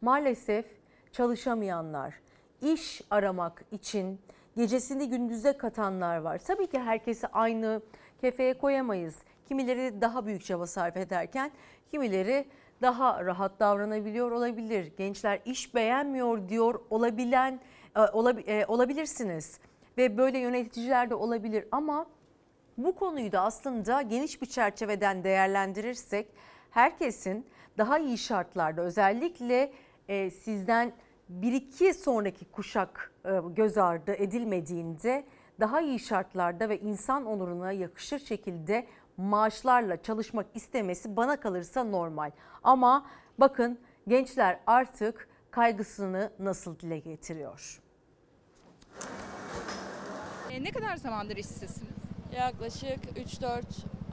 maalesef 0.00 0.66
çalışamayanlar, 1.12 2.14
iş 2.62 3.02
aramak 3.10 3.64
için 3.72 4.20
gecesini 4.56 5.08
gündüze 5.10 5.56
katanlar 5.56 6.16
var. 6.16 6.38
Tabii 6.38 6.66
ki 6.66 6.78
herkesi 6.78 7.26
aynı 7.26 7.82
kefeye 8.20 8.58
koyamayız. 8.58 9.16
Kimileri 9.48 10.00
daha 10.00 10.26
büyük 10.26 10.44
çaba 10.44 10.66
sarf 10.66 10.96
ederken 10.96 11.50
kimileri 11.90 12.46
daha 12.82 13.24
rahat 13.24 13.60
davranabiliyor 13.60 14.30
olabilir. 14.30 14.92
Gençler 14.96 15.40
iş 15.44 15.74
beğenmiyor 15.74 16.48
diyor 16.48 16.80
olabilen 16.90 17.60
e, 17.96 18.00
e, 18.52 18.66
olabilirsiniz 18.66 19.58
ve 19.98 20.18
böyle 20.18 20.38
yöneticiler 20.38 21.10
de 21.10 21.14
olabilir 21.14 21.64
ama 21.72 22.06
bu 22.78 22.94
konuyu 22.94 23.32
da 23.32 23.40
aslında 23.40 24.02
geniş 24.02 24.42
bir 24.42 24.46
çerçeveden 24.46 25.24
değerlendirirsek 25.24 26.28
herkesin 26.70 27.46
daha 27.78 27.98
iyi 27.98 28.18
şartlarda 28.18 28.82
özellikle 28.82 29.72
e, 30.08 30.30
sizden 30.30 30.92
bir 31.28 31.52
iki 31.52 31.94
sonraki 31.94 32.44
kuşak 32.44 33.12
e, 33.24 33.40
göz 33.56 33.78
ardı 33.78 34.12
edilmediğinde 34.12 35.24
daha 35.60 35.80
iyi 35.80 35.98
şartlarda 35.98 36.68
ve 36.68 36.80
insan 36.80 37.26
onuruna 37.26 37.72
yakışır 37.72 38.18
şekilde 38.18 38.86
maaşlarla 39.16 40.02
çalışmak 40.02 40.46
istemesi 40.54 41.16
bana 41.16 41.40
kalırsa 41.40 41.84
normal. 41.84 42.30
Ama 42.62 43.06
bakın 43.38 43.78
gençler 44.08 44.58
artık 44.66 45.28
kaygısını 45.50 46.32
nasıl 46.38 46.78
dile 46.78 46.98
getiriyor? 46.98 47.80
E, 50.50 50.64
ne 50.64 50.70
kadar 50.70 50.96
zamandır 50.96 51.36
işsizsiniz? 51.36 51.94
Yaklaşık 52.36 52.98
3-4 53.16 53.62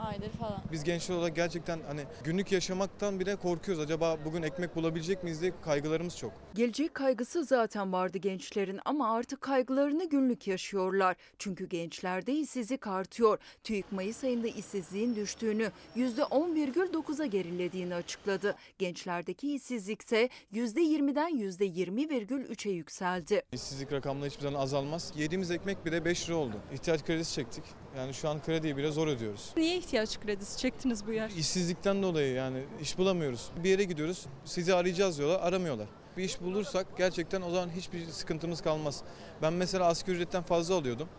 aydır 0.01 0.29
falan. 0.29 0.61
Biz 0.71 0.83
gençler 0.83 1.15
olarak 1.15 1.35
gerçekten 1.35 1.79
hani 1.87 2.01
günlük 2.23 2.51
yaşamaktan 2.51 3.19
bile 3.19 3.35
korkuyoruz. 3.35 3.83
Acaba 3.83 4.17
bugün 4.25 4.41
ekmek 4.43 4.75
bulabilecek 4.75 5.23
miyiz 5.23 5.41
diye 5.41 5.53
kaygılarımız 5.61 6.17
çok. 6.17 6.31
Gelecek 6.55 6.93
kaygısı 6.93 7.43
zaten 7.43 7.93
vardı 7.93 8.17
gençlerin 8.17 8.79
ama 8.85 9.13
artık 9.15 9.41
kaygılarını 9.41 10.09
günlük 10.09 10.47
yaşıyorlar. 10.47 11.15
Çünkü 11.39 11.69
gençlerde 11.69 12.33
işsizlik 12.33 12.87
artıyor. 12.87 13.37
TÜİK 13.63 13.91
Mayıs 13.91 14.23
ayında 14.23 14.47
işsizliğin 14.47 15.15
düştüğünü 15.15 15.71
%10,9'a 15.95 17.25
gerilediğini 17.25 17.95
açıkladı. 17.95 18.55
Gençlerdeki 18.79 19.55
işsizlik 19.55 20.01
ise 20.01 20.29
%20'den 20.53 21.29
%20,3'e 21.29 22.71
yükseldi. 22.71 23.41
İşsizlik 23.53 23.91
rakamları 23.91 24.29
hiçbir 24.29 24.41
zaman 24.41 24.59
azalmaz. 24.59 25.13
Yediğimiz 25.15 25.51
ekmek 25.51 25.85
bile 25.85 26.05
5 26.05 26.29
lira 26.29 26.35
oldu. 26.37 26.55
İhtiyaç 26.73 27.05
kredisi 27.05 27.33
çektik. 27.35 27.63
Yani 27.97 28.13
şu 28.13 28.29
an 28.29 28.41
krediyi 28.41 28.77
bile 28.77 28.91
zor 28.91 29.07
ödüyoruz. 29.07 29.49
Niye 29.57 29.77
ihtiyaç 29.77 30.19
kredisi 30.19 30.57
çektiniz 30.57 31.07
bu 31.07 31.13
yaş? 31.13 31.33
İşsizlikten 31.35 32.03
dolayı 32.03 32.33
yani 32.33 32.63
iş 32.81 32.97
bulamıyoruz. 32.97 33.49
Bir 33.63 33.69
yere 33.69 33.83
gidiyoruz, 33.83 34.25
sizi 34.45 34.75
arayacağız 34.75 35.17
diyorlar, 35.17 35.39
aramıyorlar. 35.39 35.87
Bir 36.17 36.23
iş 36.23 36.41
bulursak 36.41 36.87
gerçekten 36.97 37.41
o 37.41 37.49
zaman 37.49 37.69
hiçbir 37.69 38.05
sıkıntımız 38.05 38.61
kalmaz. 38.61 39.03
Ben 39.41 39.53
mesela 39.53 39.85
asgari 39.85 40.15
ücretten 40.15 40.43
fazla 40.43 40.75
alıyordum. 40.75 41.09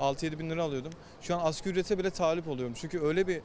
6-7 0.00 0.38
bin 0.38 0.50
lira 0.50 0.62
alıyordum. 0.62 0.92
Şu 1.20 1.36
an 1.36 1.40
asgari 1.44 1.72
ücrete 1.72 1.98
bile 1.98 2.10
talip 2.10 2.48
oluyorum. 2.48 2.74
Çünkü 2.80 3.00
öyle 3.00 3.26
bir 3.26 3.40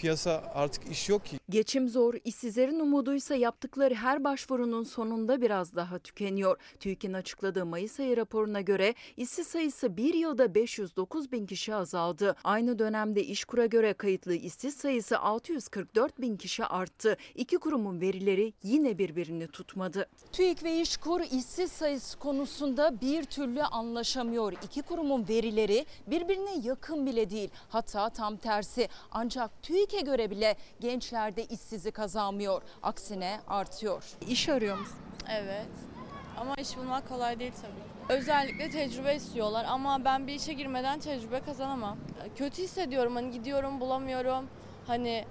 piyasa 0.00 0.42
artık 0.54 0.90
iş 0.90 1.08
yok 1.08 1.26
ki. 1.26 1.38
Geçim 1.50 1.88
zor, 1.88 2.14
işsizlerin 2.24 2.80
umuduysa 2.80 3.34
yaptıkları 3.34 3.94
her 3.94 4.24
başvurunun 4.24 4.82
sonunda 4.82 5.40
biraz 5.40 5.74
daha 5.74 5.98
tükeniyor. 5.98 6.56
TÜİK'in 6.80 7.12
açıkladığı 7.12 7.66
Mayıs 7.66 8.00
ayı 8.00 8.16
raporuna 8.16 8.60
göre 8.60 8.94
işsiz 9.16 9.46
sayısı 9.46 9.96
bir 9.96 10.14
yılda 10.14 10.54
509 10.54 11.32
bin 11.32 11.46
kişi 11.46 11.74
azaldı. 11.74 12.36
Aynı 12.44 12.78
dönemde 12.78 13.24
İşkur'a 13.24 13.66
göre 13.66 13.92
kayıtlı 13.92 14.34
işsiz 14.34 14.74
sayısı 14.74 15.18
644 15.18 16.20
bin 16.20 16.36
kişi 16.36 16.64
arttı. 16.64 17.16
İki 17.34 17.58
kurumun 17.58 18.00
verileri 18.00 18.52
yine 18.62 18.98
birbirini 18.98 19.48
tutmadı. 19.48 20.08
TÜİK 20.32 20.64
ve 20.64 20.80
İşkur 20.80 21.20
işsiz 21.20 21.72
sayısı 21.72 22.18
konusunda 22.18 23.00
bir 23.00 23.24
türlü 23.24 23.62
anlaşamıyor. 23.62 24.52
İki 24.52 24.82
kurumun 24.82 25.28
verileri 25.28 25.86
birbirine 26.06 26.58
yakın 26.62 27.06
bile 27.06 27.30
değil. 27.30 27.50
Hatta 27.68 28.10
tam 28.10 28.36
tersi. 28.36 28.88
Ancak 29.10 29.62
TÜİK'e 29.90 30.04
göre 30.06 30.30
bile 30.30 30.56
gençlerde 30.80 31.44
işsizlik 31.44 31.98
azalmıyor. 31.98 32.62
Aksine 32.82 33.40
artıyor. 33.48 34.04
İş 34.28 34.48
arıyor 34.48 34.78
musun? 34.78 34.96
Evet. 35.30 35.66
Ama 36.38 36.54
iş 36.54 36.76
bulmak 36.76 37.08
kolay 37.08 37.38
değil 37.38 37.52
tabii. 37.62 38.18
Özellikle 38.18 38.70
tecrübe 38.70 39.14
istiyorlar 39.16 39.64
ama 39.68 40.04
ben 40.04 40.26
bir 40.26 40.32
işe 40.34 40.52
girmeden 40.52 41.00
tecrübe 41.00 41.40
kazanamam. 41.40 41.98
Kötü 42.36 42.62
hissediyorum 42.62 43.14
hani 43.14 43.30
gidiyorum 43.30 43.80
bulamıyorum. 43.80 44.44
Hani 44.86 45.24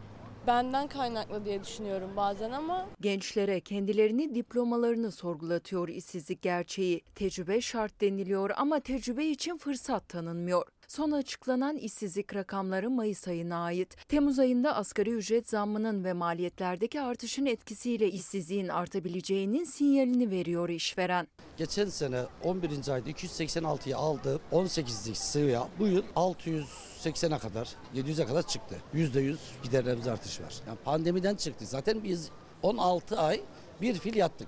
benden 0.47 0.87
kaynaklı 0.87 1.45
diye 1.45 1.63
düşünüyorum 1.63 2.09
bazen 2.15 2.51
ama 2.51 2.85
Gençlere 3.01 3.59
kendilerini 3.59 4.35
diplomalarını 4.35 5.11
sorgulatıyor 5.11 5.87
işsizlik 5.87 6.41
gerçeği. 6.41 7.01
Tecrübe 7.15 7.61
şart 7.61 8.01
deniliyor 8.01 8.49
ama 8.57 8.79
tecrübe 8.79 9.25
için 9.25 9.57
fırsat 9.57 10.09
tanınmıyor. 10.09 10.65
Son 10.89 11.11
açıklanan 11.11 11.77
işsizlik 11.77 12.35
rakamları 12.35 12.89
Mayıs 12.89 13.27
ayına 13.27 13.63
ait. 13.63 14.07
Temmuz 14.07 14.39
ayında 14.39 14.75
asgari 14.75 15.09
ücret 15.09 15.49
zammının 15.49 16.03
ve 16.03 16.13
maliyetlerdeki 16.13 17.01
artışın 17.01 17.45
etkisiyle 17.45 18.11
işsizliğin 18.11 18.67
artabileceğinin 18.67 19.63
sinyalini 19.63 20.31
veriyor 20.31 20.69
işveren. 20.69 21.27
Geçen 21.57 21.85
sene 21.85 22.21
11. 22.43 22.69
ayda 22.69 23.09
286'yı 23.09 23.97
aldı. 23.97 24.39
18'lik 24.51 25.17
sıvıya 25.17 25.67
bu 25.79 25.87
yıl 25.87 26.03
680'e 26.15 27.39
kadar 27.39 27.69
700'e 27.95 28.25
kadar 28.25 28.47
çıktı. 28.47 28.75
%100 28.93 29.35
giderlerimiz 29.63 30.07
artış 30.07 30.41
var. 30.41 30.53
Yani 30.67 30.77
pandemiden 30.85 31.35
çıktı. 31.35 31.65
Zaten 31.65 32.03
biz 32.03 32.29
16 32.63 33.19
ay 33.19 33.41
bir 33.81 33.93
fil 33.93 34.15
yattık. 34.15 34.47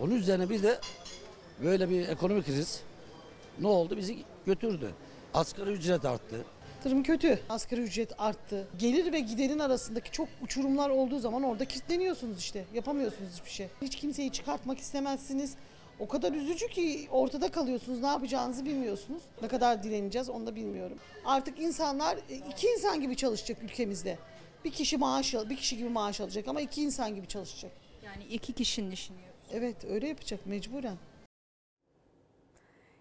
Onun 0.00 0.14
üzerine 0.14 0.50
bir 0.50 0.62
de 0.62 0.80
böyle 1.62 1.90
bir 1.90 2.08
ekonomik 2.08 2.46
kriz 2.46 2.82
ne 3.58 3.66
oldu? 3.66 3.96
Bizi 3.96 4.24
götürdü. 4.46 4.94
Asgari 5.34 5.70
ücret 5.70 6.04
arttı. 6.04 6.44
Durum 6.84 7.02
kötü. 7.02 7.40
Asgari 7.48 7.80
ücret 7.80 8.12
arttı. 8.18 8.66
Gelir 8.78 9.12
ve 9.12 9.20
giderin 9.20 9.58
arasındaki 9.58 10.10
çok 10.10 10.28
uçurumlar 10.42 10.90
olduğu 10.90 11.18
zaman 11.18 11.42
orada 11.42 11.64
kilitleniyorsunuz 11.64 12.38
işte. 12.38 12.64
Yapamıyorsunuz 12.74 13.30
hiçbir 13.34 13.50
şey. 13.50 13.68
Hiç 13.82 13.96
kimseyi 13.96 14.32
çıkartmak 14.32 14.78
istemezsiniz. 14.78 15.54
O 15.98 16.08
kadar 16.08 16.32
üzücü 16.32 16.68
ki 16.68 17.08
ortada 17.10 17.50
kalıyorsunuz. 17.50 18.00
Ne 18.00 18.06
yapacağınızı 18.06 18.64
bilmiyorsunuz. 18.64 19.22
Ne 19.42 19.48
kadar 19.48 19.82
direneceğiz 19.82 20.28
onu 20.30 20.46
da 20.46 20.56
bilmiyorum. 20.56 20.98
Artık 21.24 21.60
insanlar 21.60 22.16
e, 22.16 22.34
iki 22.52 22.66
insan 22.66 23.00
gibi 23.00 23.16
çalışacak 23.16 23.62
ülkemizde. 23.62 24.18
Bir 24.64 24.70
kişi 24.70 24.96
maaş 24.96 25.34
al- 25.34 25.50
bir 25.50 25.56
kişi 25.56 25.76
gibi 25.76 25.88
maaş 25.88 26.20
alacak 26.20 26.48
ama 26.48 26.60
iki 26.60 26.82
insan 26.82 27.14
gibi 27.14 27.26
çalışacak. 27.26 27.72
Yani 28.04 28.24
iki 28.24 28.52
kişinin 28.52 28.90
işini 28.90 29.16
yapıyor. 29.16 29.62
Evet 29.62 29.76
öyle 29.84 30.08
yapacak 30.08 30.46
mecburen. 30.46 30.96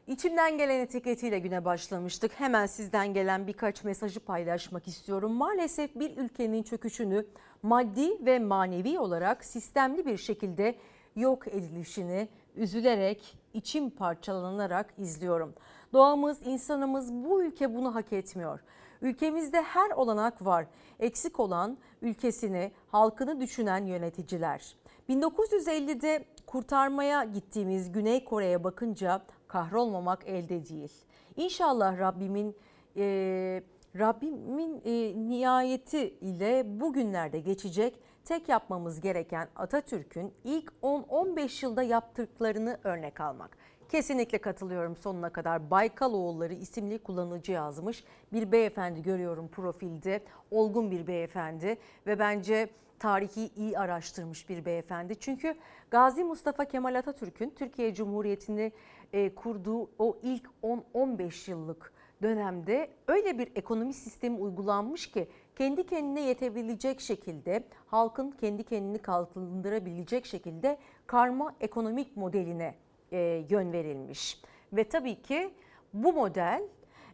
İçimden 0.10 0.58
gelen 0.58 0.80
etiketiyle 0.80 1.40
güne 1.40 1.66
başlamıştık. 1.66 2.32
Hemen 2.40 2.66
sizden 2.66 3.14
gelen 3.14 3.48
birkaç 3.48 3.84
mesajı 3.84 4.20
paylaşmak 4.20 4.88
istiyorum. 4.88 5.32
Maalesef 5.32 5.96
bir 5.96 6.18
ülkenin 6.18 6.64
çöküşünü 6.64 7.26
maddi 7.64 8.26
ve 8.26 8.40
manevi 8.40 9.00
olarak 9.00 9.46
sistemli 9.46 10.06
bir 10.06 10.18
şekilde 10.18 10.76
yok 11.16 11.48
edilişini 11.48 12.30
üzülerek, 12.56 13.38
içim 13.54 13.90
parçalanarak 13.90 14.94
izliyorum. 14.98 15.54
Doğamız, 15.94 16.48
insanımız 16.48 17.14
bu 17.14 17.44
ülke 17.44 17.76
bunu 17.76 17.96
hak 17.96 18.14
etmiyor. 18.14 18.60
Ülkemizde 19.02 19.62
her 19.62 19.92
olanak 19.92 20.46
var. 20.46 20.66
Eksik 21.00 21.40
olan 21.40 21.78
ülkesini, 22.02 22.72
halkını 22.88 23.42
düşünen 23.42 23.86
yöneticiler. 23.86 24.76
1950'de 25.10 26.26
kurtarmaya 26.46 27.24
gittiğimiz 27.24 27.92
Güney 27.92 28.26
Kore'ye 28.26 28.64
bakınca 28.64 29.22
kahrolmamak 29.50 30.28
elde 30.28 30.66
değil. 30.70 30.92
İnşallah 31.36 32.00
Rabbimin 32.00 32.56
e, 32.98 33.64
Rabbimin 34.00 34.82
e, 34.86 34.92
nihayeti 35.30 36.10
ile 36.22 36.64
bugünlerde 36.80 37.40
geçecek. 37.40 38.00
Tek 38.26 38.50
yapmamız 38.50 39.02
gereken 39.02 39.48
Atatürk'ün 39.56 40.34
ilk 40.44 40.74
10-15 40.84 41.66
yılda 41.66 41.84
yaptıklarını 41.84 42.80
örnek 42.84 43.22
almak. 43.22 43.58
Kesinlikle 43.90 44.38
katılıyorum 44.38 44.96
sonuna 44.96 45.30
kadar. 45.30 45.72
Baykaloğulları 45.72 46.54
isimli 46.54 47.00
kullanıcı 47.00 47.52
yazmış. 47.52 48.04
Bir 48.34 48.52
beyefendi 48.52 49.02
görüyorum 49.02 49.48
profilde. 49.48 50.24
Olgun 50.52 50.92
bir 50.92 51.08
beyefendi 51.08 51.78
ve 52.08 52.20
bence 52.20 52.70
tarihi 53.00 53.50
iyi 53.56 53.80
araştırmış 53.80 54.50
bir 54.50 54.66
beyefendi. 54.66 55.16
Çünkü 55.20 55.56
Gazi 55.92 56.24
Mustafa 56.24 56.66
Kemal 56.66 56.96
Atatürk'ün 56.96 57.50
Türkiye 57.50 57.94
Cumhuriyeti'ni 57.94 58.72
e, 59.14 59.36
kurduğu 59.36 59.90
o 60.00 60.18
ilk 60.24 60.50
10-15 60.64 61.52
yıllık 61.52 61.94
dönemde 62.22 62.90
öyle 63.08 63.40
bir 63.40 63.52
ekonomi 63.56 63.94
sistemi 63.94 64.38
uygulanmış 64.38 65.12
ki 65.12 65.28
kendi 65.56 65.86
kendine 65.86 66.22
yetebilecek 66.22 67.02
şekilde 67.02 67.64
halkın 67.88 68.32
kendi 68.32 68.64
kendini 68.64 69.00
kalkındırabilecek 69.00 70.26
şekilde 70.26 70.78
karma 71.08 71.56
ekonomik 71.60 72.18
modeline 72.18 72.76
e, 73.12 73.46
yön 73.50 73.74
verilmiş. 73.74 74.42
Ve 74.74 74.84
tabii 74.84 75.22
ki 75.22 75.50
bu 75.94 76.14
model 76.14 76.64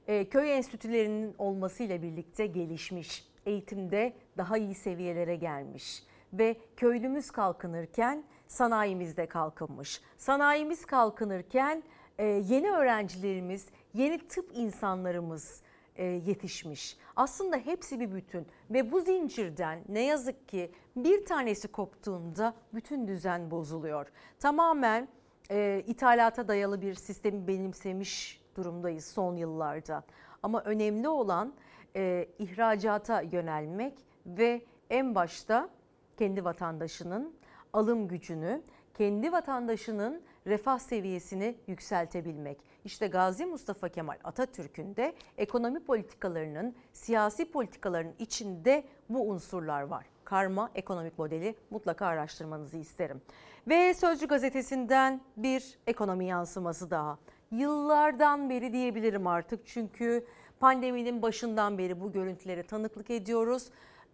e, 0.08 0.30
köy 0.30 0.54
enstitülerinin 0.54 1.36
olmasıyla 1.38 2.02
birlikte 2.02 2.46
gelişmiş. 2.46 3.28
Eğitimde 3.46 4.14
daha 4.38 4.58
iyi 4.58 4.76
seviyelere 4.76 5.36
gelmiş 5.36 6.04
ve 6.34 6.56
köylümüz 6.78 7.32
kalkınırken 7.32 8.24
sanayimiz 8.48 9.18
de 9.18 9.26
kalkınmış. 9.26 10.02
Sanayimiz 10.18 10.86
kalkınırken 10.86 11.84
e, 12.18 12.26
yeni 12.26 12.72
öğrencilerimiz, 12.72 13.68
yeni 13.93 14.28
tıp 14.28 14.52
insanlarımız 14.54 15.62
e, 15.96 16.06
yetişmiş. 16.06 16.98
Aslında 17.16 17.58
hepsi 17.58 18.00
bir 18.00 18.12
bütün 18.12 18.48
ve 18.70 18.91
bu 18.91 19.00
zincirden 19.00 19.80
ne 19.89 20.02
yazık 20.02 20.48
ki 20.48 20.72
bir 20.96 21.26
tanesi 21.26 21.68
koptuğunda 21.68 22.54
bütün 22.74 23.08
düzen 23.08 23.52
bozuluyor. 23.52 24.08
Tamamen 24.39 25.08
e, 25.52 25.84
ithalata 25.88 26.48
dayalı 26.48 26.82
bir 26.82 26.93
sistemi 26.93 27.48
benimsemiş 27.48 28.41
durumdayız 28.56 29.06
son 29.06 29.36
yıllarda. 29.36 30.04
Ama 30.43 30.62
önemli 30.62 31.08
olan 31.08 31.54
e, 31.96 32.28
ihracata 32.39 33.22
yönelmek 33.22 33.93
ve 34.26 34.66
en 34.89 35.16
başta 35.16 35.70
kendi 36.18 36.46
vatandaşının 36.46 37.34
alım 37.74 38.08
gücünü, 38.08 38.62
kendi 38.93 39.32
vatandaşının 39.32 40.22
refah 40.48 40.80
seviyesini 40.80 41.56
yükseltebilmek. 41.68 42.58
İşte 42.86 43.08
Gazi 43.08 43.46
Mustafa 43.46 43.89
Kemal 43.89 44.18
Atatürk'ün 44.24 44.96
de 44.96 45.16
ekonomi 45.38 45.80
politikalarının, 45.84 46.76
siyasi 46.93 47.52
politikaların 47.52 48.14
içinde 48.20 48.84
bu 49.10 49.30
unsurlar 49.30 49.82
var. 49.82 50.06
Karma 50.26 50.71
ekonomik 50.76 51.19
modeli 51.19 51.55
mutlaka 51.69 52.05
araştırmanızı 52.05 52.78
isterim. 52.78 53.21
Ve 53.67 53.93
Sözcü 53.93 54.28
gazetesinden 54.28 55.21
bir 55.38 55.78
ekonomi 55.88 56.26
yansıması 56.26 56.91
daha. 56.91 57.17
Yıllardan 57.51 58.49
beri 58.49 58.73
diyebilirim 58.73 59.28
artık 59.28 59.67
çünkü 59.67 60.26
pandeminin 60.59 61.21
başından 61.21 61.78
beri 61.78 62.01
bu 62.01 62.11
görüntülere 62.11 62.63
tanıklık 62.63 63.09
ediyoruz. 63.09 63.69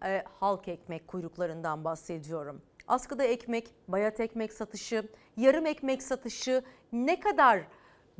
Ee, 0.05 0.23
halk 0.39 0.67
ekmek 0.67 1.07
kuyruklarından 1.07 1.83
bahsediyorum. 1.83 2.61
Askıda 2.87 3.23
ekmek, 3.23 3.73
bayat 3.87 4.19
ekmek 4.19 4.53
satışı, 4.53 5.09
yarım 5.37 5.65
ekmek 5.65 6.03
satışı 6.03 6.63
ne 6.91 7.19
kadar 7.19 7.61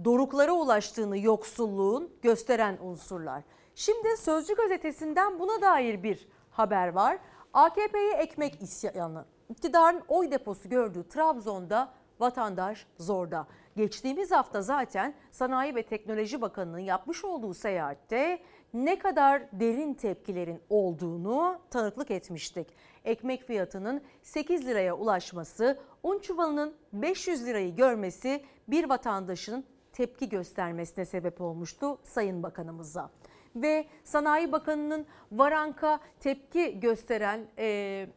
doruklara 0.03 0.51
ulaştığını 0.51 1.17
yoksulluğun 1.17 2.09
gösteren 2.21 2.77
unsurlar. 2.81 3.43
Şimdi 3.75 4.17
Sözcü 4.17 4.55
gazetesinden 4.55 5.39
buna 5.39 5.61
dair 5.61 6.03
bir 6.03 6.27
haber 6.51 6.87
var. 6.87 7.17
AKP'ye 7.53 8.13
ekmek 8.13 8.61
isyanı. 8.61 9.25
İktidarın 9.49 10.01
oy 10.07 10.31
deposu 10.31 10.69
gördüğü 10.69 11.07
Trabzon'da 11.07 11.93
vatandaş 12.19 12.87
zorda. 12.97 13.47
Geçtiğimiz 13.75 14.31
hafta 14.31 14.61
zaten 14.61 15.13
Sanayi 15.31 15.75
ve 15.75 15.83
Teknoloji 15.83 16.41
Bakanı'nın 16.41 16.79
yapmış 16.79 17.25
olduğu 17.25 17.53
seyahatte 17.53 18.41
ne 18.73 18.99
kadar 18.99 19.43
derin 19.51 19.93
tepkilerin 19.93 20.61
olduğunu 20.69 21.59
tanıklık 21.69 22.11
etmiştik. 22.11 22.67
Ekmek 23.05 23.43
fiyatının 23.43 24.01
8 24.21 24.65
liraya 24.65 24.97
ulaşması, 24.97 25.79
un 26.03 26.19
çuvalının 26.19 26.75
500 26.93 27.45
lirayı 27.45 27.75
görmesi 27.75 28.45
bir 28.67 28.89
vatandaşın 28.89 29.65
tepki 29.93 30.29
göstermesine 30.29 31.05
sebep 31.05 31.41
olmuştu 31.41 31.97
Sayın 32.03 32.43
Bakanımıza. 32.43 33.09
Ve 33.55 33.85
Sanayi 34.03 34.51
Bakanı'nın 34.51 35.05
Varanka 35.31 35.99
tepki 36.19 36.79
gösteren 36.79 37.47
e, 37.57 38.07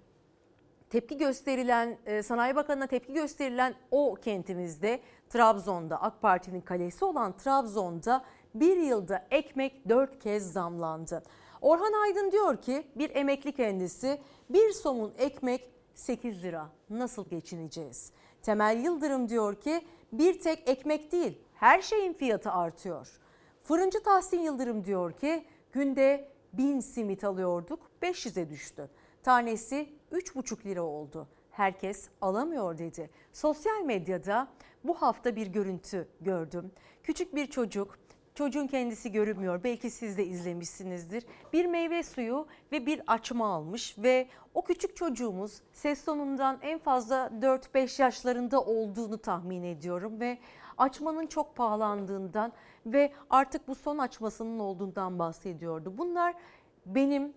tepki 0.90 1.18
gösterilen 1.18 1.98
e, 2.06 2.22
Sanayi 2.22 2.56
Bakanı'na 2.56 2.86
tepki 2.86 3.12
gösterilen 3.12 3.74
o 3.90 4.14
kentimizde 4.14 5.00
Trabzon'da 5.28 6.02
AK 6.02 6.22
Parti'nin 6.22 6.60
kalesi 6.60 7.04
olan 7.04 7.36
Trabzon'da 7.36 8.24
bir 8.54 8.76
yılda 8.76 9.26
ekmek 9.30 9.88
dört 9.88 10.18
kez 10.18 10.52
zamlandı. 10.52 11.22
Orhan 11.60 11.92
Aydın 12.02 12.32
diyor 12.32 12.56
ki 12.56 12.86
bir 12.96 13.16
emekli 13.16 13.52
kendisi 13.52 14.20
bir 14.50 14.70
somun 14.70 15.12
ekmek 15.18 15.70
8 15.94 16.42
lira 16.42 16.68
nasıl 16.90 17.28
geçineceğiz? 17.28 18.12
Temel 18.42 18.84
Yıldırım 18.84 19.28
diyor 19.28 19.54
ki 19.54 19.86
bir 20.12 20.40
tek 20.40 20.68
ekmek 20.68 21.12
değil 21.12 21.38
her 21.54 21.82
şeyin 21.82 22.12
fiyatı 22.12 22.50
artıyor. 22.50 23.20
Fırıncı 23.64 24.02
Tahsin 24.02 24.40
Yıldırım 24.40 24.84
diyor 24.84 25.12
ki 25.12 25.44
günde 25.72 26.28
1000 26.52 26.80
simit 26.80 27.24
alıyorduk 27.24 27.90
500'e 28.02 28.50
düştü. 28.50 28.90
Tanesi 29.22 29.88
3,5 30.12 30.64
lira 30.64 30.82
oldu. 30.82 31.28
Herkes 31.50 32.08
alamıyor 32.20 32.78
dedi. 32.78 33.10
Sosyal 33.32 33.80
medyada 33.80 34.48
bu 34.84 34.94
hafta 34.94 35.36
bir 35.36 35.46
görüntü 35.46 36.08
gördüm. 36.20 36.72
Küçük 37.02 37.34
bir 37.34 37.46
çocuk 37.46 37.98
Çocuğun 38.34 38.66
kendisi 38.66 39.12
görünmüyor. 39.12 39.64
Belki 39.64 39.90
siz 39.90 40.18
de 40.18 40.26
izlemişsinizdir. 40.26 41.24
Bir 41.52 41.66
meyve 41.66 42.02
suyu 42.02 42.46
ve 42.72 42.86
bir 42.86 43.02
açma 43.06 43.54
almış 43.54 43.98
ve 43.98 44.28
o 44.54 44.64
küçük 44.64 44.96
çocuğumuz 44.96 45.60
ses 45.72 46.04
tonundan 46.04 46.58
en 46.62 46.78
fazla 46.78 47.30
4-5 47.40 48.02
yaşlarında 48.02 48.60
olduğunu 48.60 49.18
tahmin 49.18 49.62
ediyorum 49.62 50.20
ve 50.20 50.38
açmanın 50.78 51.26
çok 51.26 51.56
pahalandığından 51.56 52.52
ve 52.86 53.12
artık 53.30 53.68
bu 53.68 53.74
son 53.74 53.98
açmasının 53.98 54.58
olduğundan 54.58 55.18
bahsediyordu. 55.18 55.98
Bunlar 55.98 56.34
benim 56.86 57.32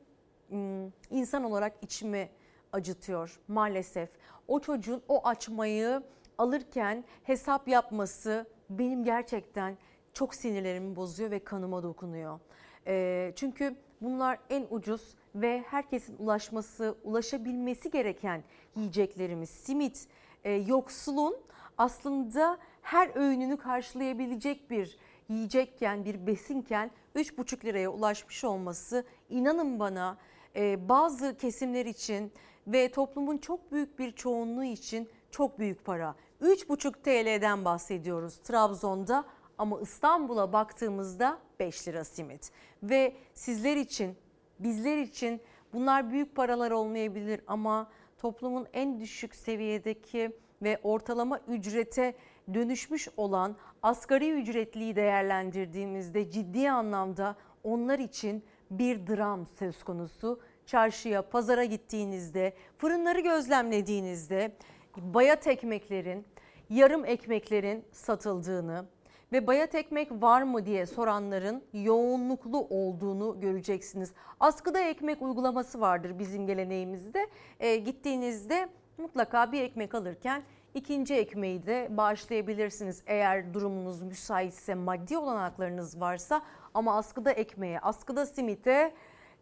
insan 1.09 1.43
olarak 1.43 1.73
içimi 1.81 2.29
acıtıyor 2.73 3.39
maalesef. 3.47 4.09
O 4.47 4.59
çocuğun 4.59 5.01
o 5.07 5.27
açmayı 5.27 6.03
alırken 6.37 7.03
hesap 7.23 7.67
yapması 7.67 8.45
benim 8.69 9.03
gerçekten 9.03 9.77
çok 10.13 10.35
sinirlerimi 10.35 10.95
bozuyor 10.95 11.31
ve 11.31 11.43
kanıma 11.43 11.83
dokunuyor. 11.83 12.39
E, 12.87 13.33
çünkü 13.35 13.75
bunlar 14.01 14.39
en 14.49 14.67
ucuz 14.69 15.15
ve 15.35 15.63
herkesin 15.67 16.17
ulaşması, 16.19 16.95
ulaşabilmesi 17.03 17.91
gereken 17.91 18.43
yiyeceklerimiz. 18.75 19.49
Simit 19.49 20.07
e, 20.43 20.51
yoksulun 20.51 21.37
aslında 21.77 22.57
her 22.87 23.15
öğününü 23.15 23.57
karşılayabilecek 23.57 24.69
bir 24.69 24.97
yiyecekken, 25.29 26.05
bir 26.05 26.27
besinken 26.27 26.91
3,5 27.15 27.65
liraya 27.65 27.89
ulaşmış 27.89 28.43
olması 28.43 29.03
inanın 29.29 29.79
bana 29.79 30.17
e, 30.55 30.89
bazı 30.89 31.37
kesimler 31.37 31.85
için 31.85 32.31
ve 32.67 32.91
toplumun 32.91 33.37
çok 33.37 33.71
büyük 33.71 33.99
bir 33.99 34.11
çoğunluğu 34.11 34.63
için 34.63 35.09
çok 35.31 35.59
büyük 35.59 35.85
para. 35.85 36.15
3,5 36.41 36.91
TL'den 36.91 37.65
bahsediyoruz 37.65 38.37
Trabzon'da 38.37 39.25
ama 39.57 39.81
İstanbul'a 39.81 40.53
baktığımızda 40.53 41.39
5 41.59 41.87
lira 41.87 42.03
simit. 42.03 42.51
Ve 42.83 43.15
sizler 43.33 43.77
için, 43.77 44.15
bizler 44.59 44.97
için 44.97 45.41
bunlar 45.73 46.11
büyük 46.11 46.35
paralar 46.35 46.71
olmayabilir 46.71 47.41
ama 47.47 47.89
toplumun 48.17 48.67
en 48.73 48.99
düşük 48.99 49.35
seviyedeki 49.35 50.31
ve 50.61 50.79
ortalama 50.83 51.39
ücrete 51.47 52.15
dönüşmüş 52.53 53.07
olan 53.17 53.55
asgari 53.83 54.31
ücretliyi 54.31 54.95
değerlendirdiğimizde 54.95 56.31
ciddi 56.31 56.71
anlamda 56.71 57.35
onlar 57.63 57.99
için 57.99 58.43
bir 58.71 59.07
dram 59.07 59.45
söz 59.45 59.83
konusu. 59.83 60.39
Çarşıya, 60.65 61.21
pazara 61.29 61.63
gittiğinizde, 61.65 62.53
fırınları 62.77 63.19
gözlemlediğinizde 63.19 64.51
bayat 64.97 65.47
ekmeklerin, 65.47 66.25
yarım 66.69 67.05
ekmeklerin 67.05 67.85
satıldığını, 67.91 68.85
ve 69.31 69.47
bayat 69.47 69.75
ekmek 69.75 70.11
var 70.11 70.41
mı 70.41 70.65
diye 70.65 70.85
soranların 70.85 71.63
yoğunluklu 71.73 72.67
olduğunu 72.69 73.39
göreceksiniz. 73.39 74.13
Askıda 74.39 74.79
ekmek 74.79 75.21
uygulaması 75.21 75.81
vardır 75.81 76.19
bizim 76.19 76.47
geleneğimizde. 76.47 77.27
E, 77.59 77.75
gittiğinizde 77.75 78.69
mutlaka 78.97 79.51
bir 79.51 79.61
ekmek 79.61 79.95
alırken 79.95 80.43
ikinci 80.77 81.15
ekmeği 81.15 81.65
de 81.65 81.87
bağışlayabilirsiniz. 81.89 83.03
Eğer 83.07 83.53
durumunuz 83.53 84.01
müsaitse, 84.01 84.75
maddi 84.75 85.17
olanaklarınız 85.17 85.99
varsa 85.99 86.41
ama 86.73 86.97
askıda 86.97 87.31
ekmeğe, 87.31 87.79
askıda 87.79 88.25
simite 88.25 88.93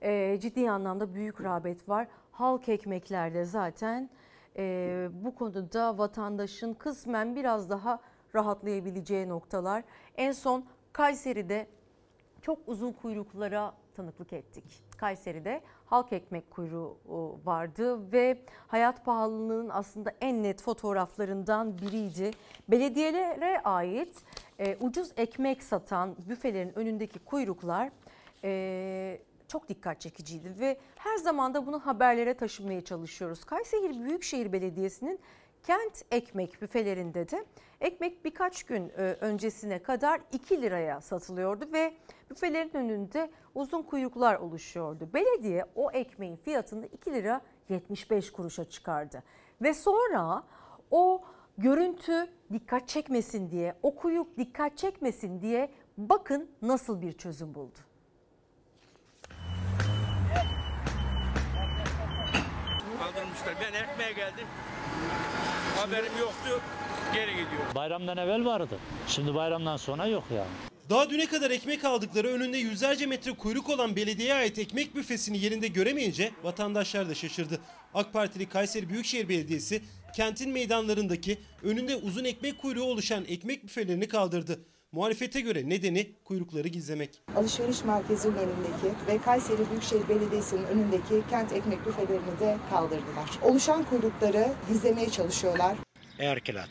e, 0.02 0.40
ciddi 0.40 0.70
anlamda 0.72 1.14
büyük 1.14 1.42
rağbet 1.42 1.90
var. 1.90 2.08
Halk 2.32 2.70
ekmeklerde 2.70 3.46
zaten 3.46 4.10
e, 4.58 5.08
bu 5.12 5.36
konuda 5.36 5.98
vatandaşın 5.98 6.74
kısmen 6.74 7.36
biraz 7.36 7.70
daha 7.70 8.00
rahatlayabileceği 8.36 9.30
noktalar. 9.30 9.84
En 10.18 10.32
son 10.32 10.66
Kayseri'de 10.94 11.68
çok 12.42 12.60
uzun 12.68 12.92
kuyruklara 12.92 13.74
tanıklık 13.96 14.34
ettik. 14.34 14.84
Kayseri'de 14.98 15.62
halk 15.86 16.14
ekmek 16.14 16.52
kuyruğu 16.52 16.98
vardı 17.46 18.12
ve 18.12 18.42
hayat 18.68 19.06
pahalılığının 19.06 19.70
aslında 19.70 20.12
en 20.22 20.44
net 20.44 20.62
fotoğraflarından 20.62 21.78
biriydi. 21.78 22.32
Belediyelere 22.68 23.62
ait 23.64 24.24
e, 24.60 24.78
ucuz 24.80 25.12
ekmek 25.18 25.64
satan 25.64 26.16
büfelerin 26.30 26.80
önündeki 26.80 27.20
kuyruklar 27.20 27.90
e, 28.44 29.22
çok 29.48 29.70
dikkat 29.70 30.02
çekiciydi 30.02 30.60
ve 30.60 30.78
her 30.96 31.18
zaman 31.18 31.54
da 31.54 31.66
bunu 31.66 31.80
haberlere 31.80 32.34
taşımaya 32.34 32.82
çalışıyoruz. 32.82 33.44
Kayseri 33.44 34.04
Büyükşehir 34.04 34.54
Belediyesi'nin 34.54 35.20
Kent 35.66 36.06
ekmek 36.12 36.62
büfelerinde 36.62 37.30
de 37.30 37.46
ekmek 37.82 38.26
birkaç 38.26 38.64
gün 38.64 38.90
e, 38.90 39.02
öncesine 39.02 39.84
kadar 39.84 40.22
2 40.32 40.62
liraya 40.62 41.02
satılıyordu 41.02 41.66
ve 41.74 41.94
büfelerin 42.30 42.76
önünde 42.78 43.32
uzun 43.56 43.84
kuyruklar 43.84 44.36
oluşuyordu. 44.36 45.10
Belediye 45.14 45.66
o 45.76 45.92
ekmeğin 45.92 46.36
fiyatını 46.36 46.86
2 46.86 47.14
lira 47.14 47.42
75 47.70 48.32
kuruşa 48.32 48.66
çıkardı. 48.70 49.24
Ve 49.62 49.74
sonra 49.74 50.44
o 50.92 51.24
görüntü 51.58 52.28
dikkat 52.54 52.88
çekmesin 52.88 53.52
diye, 53.52 53.76
o 53.84 53.96
kuyruk 53.96 54.38
dikkat 54.38 54.78
çekmesin 54.78 55.42
diye 55.42 55.72
bakın 55.98 56.52
nasıl 56.62 57.02
bir 57.02 57.14
çözüm 57.14 57.56
buldu. 57.56 57.80
Kaldırmışlar. 63.00 63.56
Ben 63.62 63.84
ekmeğe 63.84 64.12
geldim. 64.12 64.48
Haberim 65.86 66.18
yoktu. 66.20 66.62
Geri 67.14 67.32
gidiyorum. 67.32 67.76
Bayramdan 67.76 68.18
evvel 68.18 68.46
vardı. 68.46 68.80
Şimdi 69.08 69.36
bayramdan 69.36 69.78
sonra 69.78 70.08
yok 70.08 70.24
yani. 70.36 70.48
Daha 70.90 71.10
düne 71.10 71.26
kadar 71.26 71.52
ekmek 71.52 71.86
aldıkları 71.86 72.28
önünde 72.28 72.58
yüzlerce 72.58 73.06
metre 73.06 73.32
kuyruk 73.32 73.70
olan 73.70 73.96
belediyeye 73.96 74.34
ait 74.34 74.60
ekmek 74.60 74.96
büfesini 74.96 75.38
yerinde 75.38 75.68
göremeyince 75.68 76.32
vatandaşlar 76.44 77.10
da 77.10 77.16
şaşırdı. 77.16 77.60
AK 77.94 78.14
Partili 78.14 78.50
Kayseri 78.50 78.90
Büyükşehir 78.90 79.30
Belediyesi 79.30 79.82
kentin 80.16 80.52
meydanlarındaki 80.52 81.38
önünde 81.64 81.96
uzun 81.96 82.26
ekmek 82.26 82.62
kuyruğu 82.62 82.84
oluşan 82.84 83.26
ekmek 83.28 83.64
büfelerini 83.64 84.08
kaldırdı. 84.08 84.60
Muhalefete 84.96 85.42
göre 85.42 85.70
nedeni 85.70 86.12
kuyrukları 86.24 86.68
gizlemek. 86.68 87.22
Alışveriş 87.36 87.84
merkezinin 87.84 88.36
önündeki 88.36 88.98
ve 89.08 89.18
Kayseri 89.18 89.70
Büyükşehir 89.70 90.10
Belediyesi'nin 90.10 90.64
önündeki 90.64 91.24
kent 91.30 91.54
ekmek 91.54 91.86
büfelerini 91.86 92.40
de 92.40 92.58
kaldırdılar. 92.70 93.30
Oluşan 93.42 93.84
kuyrukları 93.84 94.48
gizlemeye 94.68 95.10
çalışıyorlar. 95.10 95.78
Erkilat. 96.20 96.70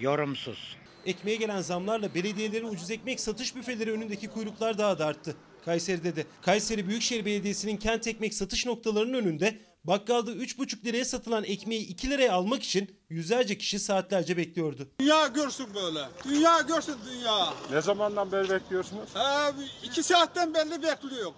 Yorumsuz. 0.00 0.76
Ekmeğe 1.06 1.36
gelen 1.36 1.60
zamlarla 1.60 2.14
belediyelerin 2.14 2.68
ucuz 2.68 2.90
ekmek 2.90 3.20
satış 3.20 3.56
büfeleri 3.56 3.92
önündeki 3.92 4.28
kuyruklar 4.28 4.78
daha 4.78 4.98
da 4.98 5.06
arttı. 5.06 5.36
Kayseri'de 5.64 6.16
de 6.16 6.24
Kayseri 6.42 6.88
Büyükşehir 6.88 7.24
Belediyesi'nin 7.24 7.76
kent 7.76 8.06
ekmek 8.06 8.34
satış 8.34 8.66
noktalarının 8.66 9.14
önünde 9.14 9.58
bakkalda 9.84 10.32
3,5 10.32 10.84
liraya 10.84 11.04
satılan 11.04 11.44
ekmeği 11.44 11.86
2 11.86 12.10
liraya 12.10 12.32
almak 12.32 12.62
için 12.62 12.90
yüzlerce 13.08 13.58
kişi 13.58 13.78
saatlerce 13.78 14.36
bekliyordu. 14.36 14.88
Dünya 15.00 15.26
görsün 15.26 15.66
böyle. 15.74 16.00
Dünya 16.24 16.60
görsün 16.60 16.94
dünya. 17.10 17.54
Ne 17.70 17.80
zamandan 17.80 18.32
beri 18.32 18.50
bekliyorsunuz? 18.50 19.08
Abi 19.14 19.62
iki 19.84 20.02
saatten 20.02 20.54
beri 20.54 20.82
bekliyor. 20.82 21.32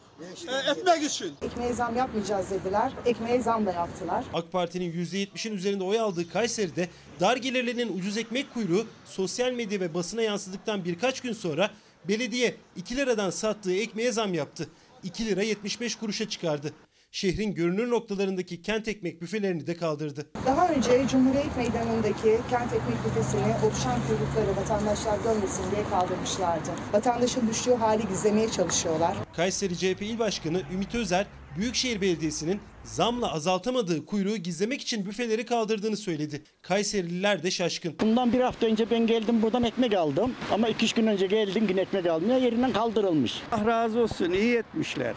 E, 0.49 0.71
etmek 0.71 1.03
için. 1.03 1.33
Ekmeğe 1.43 1.73
zam 1.73 1.97
yapmayacağız 1.97 2.51
dediler. 2.51 2.93
Ekmeğe 3.07 3.43
zam 3.43 3.67
da 3.67 3.73
yaptılar. 3.73 4.25
AK 4.35 4.53
Parti'nin 4.53 4.93
%70'in 4.93 5.55
üzerinde 5.55 5.85
oy 5.85 6.01
aldığı 6.01 6.29
Kayseri'de 6.29 6.89
dar 7.21 7.37
gelirlerinin 7.37 7.99
ucuz 7.99 8.17
ekmek 8.17 8.55
kuyruğu 8.55 8.87
sosyal 9.05 9.53
medya 9.53 9.81
ve 9.81 9.95
basına 9.95 10.23
yansıdıktan 10.23 10.85
birkaç 10.85 11.21
gün 11.21 11.33
sonra 11.33 11.71
belediye 12.09 12.57
2 12.77 12.97
liradan 12.97 13.31
sattığı 13.31 13.75
ekmeğe 13.75 14.13
zam 14.13 14.35
yaptı. 14.35 14.69
2 15.03 15.27
lira 15.27 15.43
75 15.43 15.95
kuruşa 15.97 16.29
çıkardı. 16.29 16.73
Şehrin 17.17 17.55
görünür 17.55 17.91
noktalarındaki 17.91 18.63
kent 18.63 18.89
ekmek 18.89 19.23
büfelerini 19.23 19.67
de 19.67 19.77
kaldırdı. 19.77 20.31
Daha 20.47 20.69
önce 20.69 21.09
Cumhuriyet 21.11 21.57
Meydanı'ndaki 21.57 22.39
kent 22.51 22.73
ekmek 22.73 22.97
büfesini 23.07 23.43
oluşan 23.65 24.01
kuyrukları 24.07 24.57
vatandaşlar 24.57 25.19
görmesin 25.25 25.65
diye 25.71 25.85
kaldırmışlardı. 25.91 26.71
Vatandaşın 26.93 27.49
düştüğü 27.49 27.75
hali 27.75 28.09
gizlemeye 28.09 28.49
çalışıyorlar. 28.49 29.17
Kayseri 29.37 29.77
CHP 29.77 30.03
İl 30.03 30.19
Başkanı 30.19 30.63
Ümit 30.75 30.95
Özer, 30.95 31.27
Büyükşehir 31.59 32.01
Belediyesi'nin 32.01 32.61
zamla 32.85 33.33
azaltamadığı 33.33 34.07
kuyruğu 34.07 34.37
gizlemek 34.37 34.81
için 34.81 35.07
büfeleri 35.07 35.47
kaldırdığını 35.47 35.97
söyledi. 35.97 36.43
Kayserililer 36.63 37.43
de 37.43 37.51
şaşkın. 37.51 37.95
Bundan 38.01 38.33
bir 38.33 38.41
hafta 38.41 38.67
önce 38.67 38.91
ben 38.91 39.07
geldim 39.07 39.43
buradan 39.43 39.65
ekmek 39.65 39.95
aldım. 39.95 40.35
Ama 40.53 40.69
iki 40.69 40.85
üç 40.85 40.93
gün 40.93 41.07
önce 41.07 41.27
geldim 41.27 41.67
yine 41.69 41.81
ekmek 41.81 42.07
almaya 42.07 42.39
yerinden 42.39 42.73
kaldırılmış. 42.73 43.43
Allah 43.53 43.67
razı 43.67 44.01
olsun 44.01 44.31
iyi 44.31 44.57
etmişler. 44.57 45.15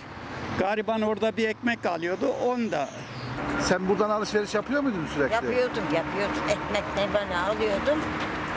Gariban 0.59 1.01
orada 1.01 1.37
bir 1.37 1.47
ekmek 1.47 1.85
alıyordu 1.85 2.27
onu 2.45 2.71
da. 2.71 2.89
Sen 3.61 3.89
buradan 3.89 4.09
alışveriş 4.09 4.53
yapıyor 4.55 4.81
muydun 4.81 5.05
sürekli? 5.15 5.33
Yapıyordum, 5.33 5.83
yapıyordum. 5.95 6.43
Ekmek 6.49 6.83
ne 6.95 7.13
bana 7.13 7.47
alıyordum. 7.47 7.99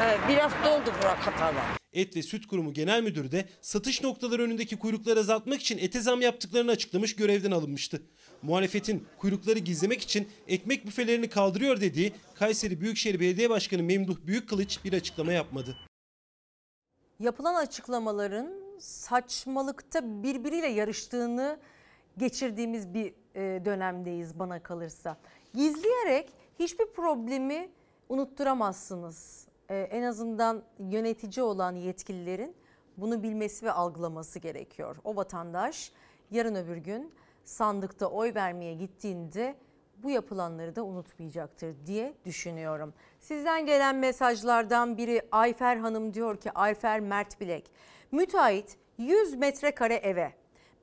Ee, 0.00 0.18
Bir 0.28 0.36
hafta 0.36 0.76
oldu 0.76 0.92
bura 1.02 1.16
kapalı. 1.20 1.58
Et 1.92 2.16
ve 2.16 2.22
Süt 2.22 2.46
Kurumu 2.46 2.72
Genel 2.72 3.02
Müdürü 3.02 3.32
de 3.32 3.48
satış 3.60 4.02
noktaları 4.02 4.42
önündeki 4.42 4.78
kuyrukları 4.78 5.20
azaltmak 5.20 5.60
için 5.60 5.78
ete 5.78 6.00
zam 6.00 6.20
yaptıklarını 6.20 6.70
açıklamış 6.70 7.16
görevden 7.16 7.50
alınmıştı. 7.50 8.02
Muhalefetin 8.42 9.06
kuyrukları 9.18 9.58
gizlemek 9.58 10.02
için 10.02 10.28
ekmek 10.48 10.86
büfelerini 10.86 11.28
kaldırıyor 11.28 11.80
dediği 11.80 12.12
Kayseri 12.34 12.80
Büyükşehir 12.80 13.20
Belediye 13.20 13.50
Başkanı 13.50 13.82
Memduh 13.82 14.16
Büyükkılıç 14.26 14.78
bir 14.84 14.92
açıklama 14.92 15.32
yapmadı. 15.32 15.76
Yapılan 17.20 17.54
açıklamaların 17.54 18.50
saçmalıkta 18.80 20.22
birbiriyle 20.22 20.66
yarıştığını 20.66 21.58
geçirdiğimiz 22.18 22.94
bir 22.94 23.14
e, 23.34 23.64
dönemdeyiz 23.64 24.38
bana 24.38 24.62
kalırsa. 24.62 25.16
Gizleyerek 25.54 26.32
hiçbir 26.58 26.86
problemi 26.86 27.70
unutturamazsınız. 28.08 29.48
E, 29.68 29.76
En 29.76 30.02
azından 30.02 30.62
yönetici 30.78 31.44
olan 31.44 31.76
yetkililerin 31.76 32.56
bunu 32.96 33.22
bilmesi 33.22 33.66
ve 33.66 33.72
algılaması 33.72 34.38
gerekiyor. 34.38 34.96
O 35.04 35.16
vatandaş 35.16 35.92
yarın 36.30 36.54
öbür 36.54 36.76
gün 36.76 37.12
sandıkta 37.44 38.06
oy 38.06 38.34
vermeye 38.34 38.74
gittiğinde 38.74 39.54
bu 39.96 40.10
yapılanları 40.10 40.76
da 40.76 40.84
unutmayacaktır 40.84 41.74
diye 41.86 42.14
düşünüyorum. 42.24 42.94
Sizden 43.20 43.66
gelen 43.66 43.96
mesajlardan 43.96 44.96
biri 44.96 45.22
Ayfer 45.32 45.76
Hanım 45.76 46.14
diyor 46.14 46.36
ki 46.36 46.52
Ayfer 46.52 47.00
Mert 47.00 47.40
Bilek. 47.40 47.70
Müteahhit 48.12 48.76
100 48.98 49.34
metrekare 49.34 49.94
eve 49.94 50.32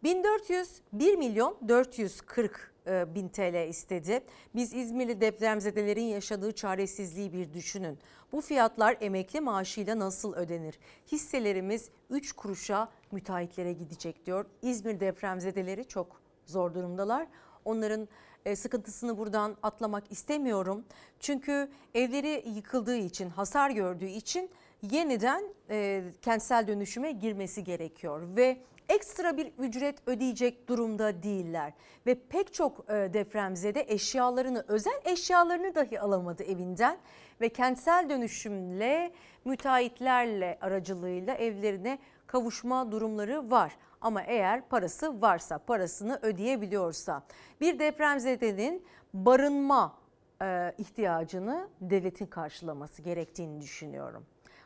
1400 0.03 0.81
1 0.93 1.15
milyon 1.15 1.57
440 1.67 2.73
e, 2.87 3.15
bin 3.15 3.29
TL 3.29 3.67
istedi. 3.69 4.23
Biz 4.55 4.73
İzmirli 4.73 5.21
depremzedelerin 5.21 6.03
yaşadığı 6.03 6.51
çaresizliği 6.51 7.33
bir 7.33 7.53
düşünün. 7.53 7.99
Bu 8.31 8.41
fiyatlar 8.41 8.97
emekli 9.01 9.41
maaşıyla 9.41 9.99
nasıl 9.99 10.33
ödenir? 10.33 10.79
Hisselerimiz 11.11 11.89
3 12.09 12.31
kuruşa 12.31 12.89
müteahhitlere 13.11 13.73
gidecek 13.73 14.25
diyor. 14.25 14.45
İzmir 14.61 14.99
depremzedeleri 14.99 15.85
çok 15.85 16.21
zor 16.45 16.73
durumdalar. 16.73 17.27
Onların 17.65 18.07
e, 18.45 18.55
sıkıntısını 18.55 19.17
buradan 19.17 19.57
atlamak 19.63 20.11
istemiyorum. 20.11 20.85
Çünkü 21.19 21.69
evleri 21.93 22.43
yıkıldığı 22.49 22.97
için, 22.97 23.29
hasar 23.29 23.69
gördüğü 23.69 24.05
için 24.05 24.49
yeniden 24.81 25.43
e, 25.69 26.03
kentsel 26.21 26.67
dönüşüme 26.67 27.11
girmesi 27.11 27.63
gerekiyor 27.63 28.21
ve 28.35 28.57
ekstra 28.89 29.37
bir 29.37 29.51
ücret 29.57 30.07
ödeyecek 30.07 30.69
durumda 30.69 31.23
değiller 31.23 31.73
ve 32.05 32.15
pek 32.29 32.53
çok 32.53 32.89
e, 32.89 32.93
depremzede 32.93 33.85
eşyalarını, 33.87 34.65
özel 34.67 35.01
eşyalarını 35.05 35.75
dahi 35.75 35.99
alamadı 36.01 36.43
evinden 36.43 36.97
ve 37.41 37.49
kentsel 37.49 38.09
dönüşümle 38.09 39.11
müteahhitlerle 39.45 40.57
aracılığıyla 40.61 41.33
evlerine 41.35 41.99
kavuşma 42.27 42.91
durumları 42.91 43.51
var. 43.51 43.77
Ama 44.01 44.21
eğer 44.21 44.69
parası 44.69 45.21
varsa, 45.21 45.57
parasını 45.57 46.19
ödeyebiliyorsa 46.21 47.23
bir 47.61 47.79
depremzedenin 47.79 48.85
barınma 49.13 49.95
e, 50.41 50.73
ihtiyacını 50.77 51.69
devletin 51.81 52.25
karşılaması 52.25 53.01
gerektiğini 53.01 53.61
düşünüyorum. 53.61 54.25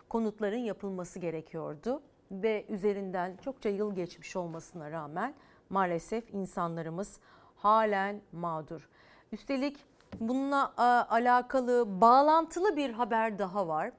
Konutların 0.10 0.58
yapılması 0.58 1.20
gerekiyordu 1.20 2.02
ve 2.34 2.66
üzerinden 2.70 3.38
çokça 3.38 3.70
yıl 3.70 3.96
geçmiş 3.96 4.36
olmasına 4.36 4.92
rağmen 4.92 5.34
maalesef 5.70 6.34
insanlarımız 6.34 7.20
halen 7.56 8.22
mağdur. 8.32 8.90
Üstelik 9.32 9.78
bununla 10.20 10.74
alakalı 11.10 12.02
bağlantılı 12.02 12.78
bir 12.78 12.90
haber 12.90 13.40
daha 13.40 13.68
var. 13.68 13.92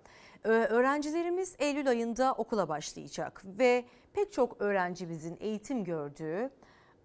Öğrencilerimiz 0.45 1.57
Eylül 1.59 1.89
ayında 1.89 2.33
okula 2.33 2.69
başlayacak 2.69 3.43
ve 3.45 3.85
pek 4.13 4.33
çok 4.33 4.61
öğrencimizin 4.61 5.37
eğitim 5.41 5.85
gördüğü 5.85 6.51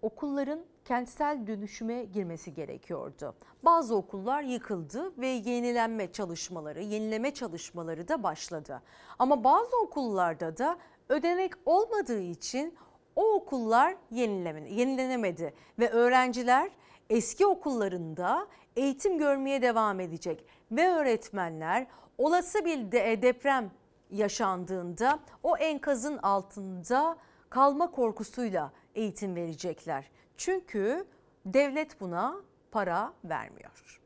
okulların 0.02 0.60
kentsel 0.84 1.46
dönüşüme 1.46 2.04
girmesi 2.04 2.54
gerekiyordu. 2.54 3.34
Bazı 3.62 3.96
okullar 3.96 4.42
yıkıldı 4.42 5.18
ve 5.18 5.26
yenilenme 5.26 6.12
çalışmaları, 6.12 6.82
yenileme 6.82 7.34
çalışmaları 7.34 8.08
da 8.08 8.22
başladı. 8.22 8.82
Ama 9.18 9.44
bazı 9.44 9.76
okullarda 9.76 10.56
da 10.56 10.78
ödenek 11.10 11.52
olmadığı 11.66 12.20
için 12.20 12.74
o 13.16 13.34
okullar 13.34 13.96
yenilenemedi 14.10 15.54
ve 15.78 15.90
öğrenciler 15.90 16.70
eski 17.10 17.46
okullarında 17.46 18.46
eğitim 18.76 19.18
görmeye 19.18 19.62
devam 19.62 20.00
edecek 20.00 20.44
ve 20.72 20.88
öğretmenler 20.88 21.86
olası 22.18 22.64
bir 22.64 22.92
de- 22.92 23.22
deprem 23.22 23.70
yaşandığında 24.10 25.18
o 25.42 25.56
enkazın 25.56 26.18
altında 26.18 27.16
kalma 27.50 27.90
korkusuyla 27.90 28.72
eğitim 28.94 29.36
verecekler. 29.36 30.10
Çünkü 30.36 31.06
devlet 31.46 32.00
buna 32.00 32.36
para 32.70 33.12
vermiyor. 33.24 34.00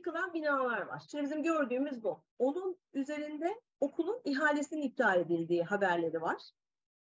Yıkılan 0.00 0.34
binalar 0.34 0.80
var. 0.80 1.02
Şimdi 1.10 1.24
bizim 1.24 1.42
gördüğümüz 1.42 2.02
bu. 2.02 2.24
Onun 2.38 2.78
üzerinde 2.92 3.60
okulun 3.80 4.20
ihalesinin 4.24 4.82
iptal 4.82 5.20
edildiği 5.20 5.62
haberleri 5.62 6.22
var. 6.22 6.42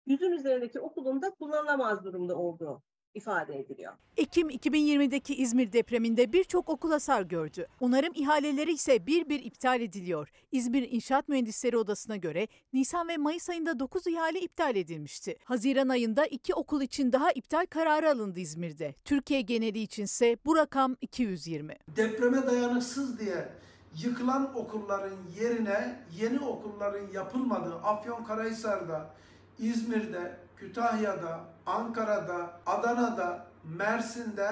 Yüzün 0.06 0.32
üzerindeki 0.32 0.80
okulun 0.80 1.22
da 1.22 1.30
kullanılamaz 1.30 2.04
durumda 2.04 2.36
olduğu 2.36 2.82
ifade 3.16 3.58
ediliyor. 3.58 3.92
Ekim 4.16 4.50
2020'deki 4.50 5.34
İzmir 5.34 5.72
depreminde 5.72 6.32
birçok 6.32 6.68
okul 6.68 6.90
hasar 6.90 7.22
gördü. 7.22 7.66
Onarım 7.80 8.12
ihaleleri 8.14 8.72
ise 8.72 9.06
bir 9.06 9.28
bir 9.28 9.44
iptal 9.44 9.80
ediliyor. 9.80 10.28
İzmir 10.52 10.88
İnşaat 10.90 11.28
Mühendisleri 11.28 11.76
Odası'na 11.78 12.16
göre 12.16 12.48
Nisan 12.72 13.08
ve 13.08 13.16
Mayıs 13.16 13.50
ayında 13.50 13.78
9 13.78 14.06
ihale 14.06 14.40
iptal 14.40 14.76
edilmişti. 14.76 15.36
Haziran 15.44 15.88
ayında 15.88 16.26
2 16.26 16.54
okul 16.54 16.82
için 16.82 17.12
daha 17.12 17.32
iptal 17.32 17.66
kararı 17.66 18.10
alındı 18.10 18.40
İzmir'de. 18.40 18.94
Türkiye 19.04 19.40
geneli 19.40 19.78
içinse 19.78 20.36
bu 20.44 20.56
rakam 20.56 20.96
220. 21.00 21.76
Depreme 21.96 22.46
dayanıksız 22.46 23.18
diye 23.18 23.48
yıkılan 24.04 24.54
okulların 24.54 25.16
yerine 25.40 25.98
yeni 26.20 26.40
okulların 26.40 27.12
yapılmadığı 27.12 27.74
Afyonkarahisar'da, 27.74 29.14
İzmir'de, 29.58 30.36
Kütahya'da, 30.56 31.44
Ankara'da, 31.66 32.60
Adana'da, 32.66 33.46
Mersin'de 33.64 34.50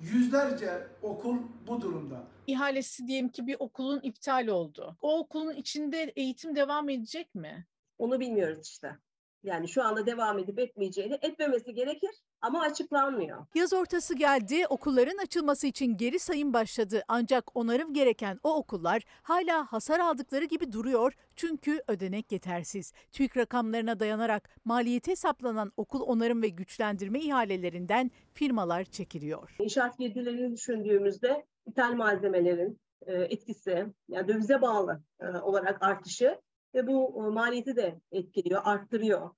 yüzlerce 0.00 0.86
okul 1.02 1.36
bu 1.66 1.80
durumda. 1.80 2.22
İhalesi 2.46 3.08
diyelim 3.08 3.28
ki 3.28 3.46
bir 3.46 3.56
okulun 3.58 4.00
iptal 4.02 4.46
oldu. 4.46 4.96
O 5.00 5.18
okulun 5.18 5.54
içinde 5.54 6.12
eğitim 6.16 6.56
devam 6.56 6.88
edecek 6.88 7.34
mi? 7.34 7.66
Onu 7.98 8.20
bilmiyoruz 8.20 8.66
işte. 8.66 8.96
Yani 9.42 9.68
şu 9.68 9.82
anda 9.82 10.06
devam 10.06 10.38
edip 10.38 10.58
etmeyeceğini 10.58 11.18
etmemesi 11.22 11.74
gerekir 11.74 12.10
ama 12.42 12.60
açıklanmıyor. 12.60 13.46
Yaz 13.54 13.72
ortası 13.72 14.14
geldi, 14.14 14.66
okulların 14.68 15.18
açılması 15.18 15.66
için 15.66 15.96
geri 15.96 16.18
sayım 16.18 16.52
başladı. 16.52 17.02
Ancak 17.08 17.56
onarım 17.56 17.94
gereken 17.94 18.40
o 18.42 18.54
okullar 18.54 19.02
hala 19.22 19.72
hasar 19.72 20.00
aldıkları 20.00 20.44
gibi 20.44 20.72
duruyor 20.72 21.12
çünkü 21.36 21.82
ödenek 21.88 22.32
yetersiz. 22.32 22.92
TÜİK 23.12 23.36
rakamlarına 23.36 24.00
dayanarak 24.00 24.48
maliyeti 24.64 25.10
hesaplanan 25.10 25.72
okul 25.76 26.00
onarım 26.00 26.42
ve 26.42 26.48
güçlendirme 26.48 27.20
ihalelerinden 27.20 28.10
firmalar 28.34 28.84
çekiliyor. 28.84 29.56
İnşaat 29.58 29.98
girdilerini 29.98 30.52
düşündüğümüzde 30.52 31.46
ithal 31.66 31.92
malzemelerin 31.92 32.80
e, 33.06 33.12
etkisi, 33.12 33.86
yani 34.08 34.28
dövize 34.28 34.62
bağlı 34.62 35.02
e, 35.20 35.26
olarak 35.26 35.82
artışı 35.82 36.38
ve 36.74 36.86
bu 36.86 37.24
e, 37.26 37.30
maliyeti 37.30 37.76
de 37.76 38.00
etkiliyor, 38.12 38.60
arttırıyor. 38.64 39.30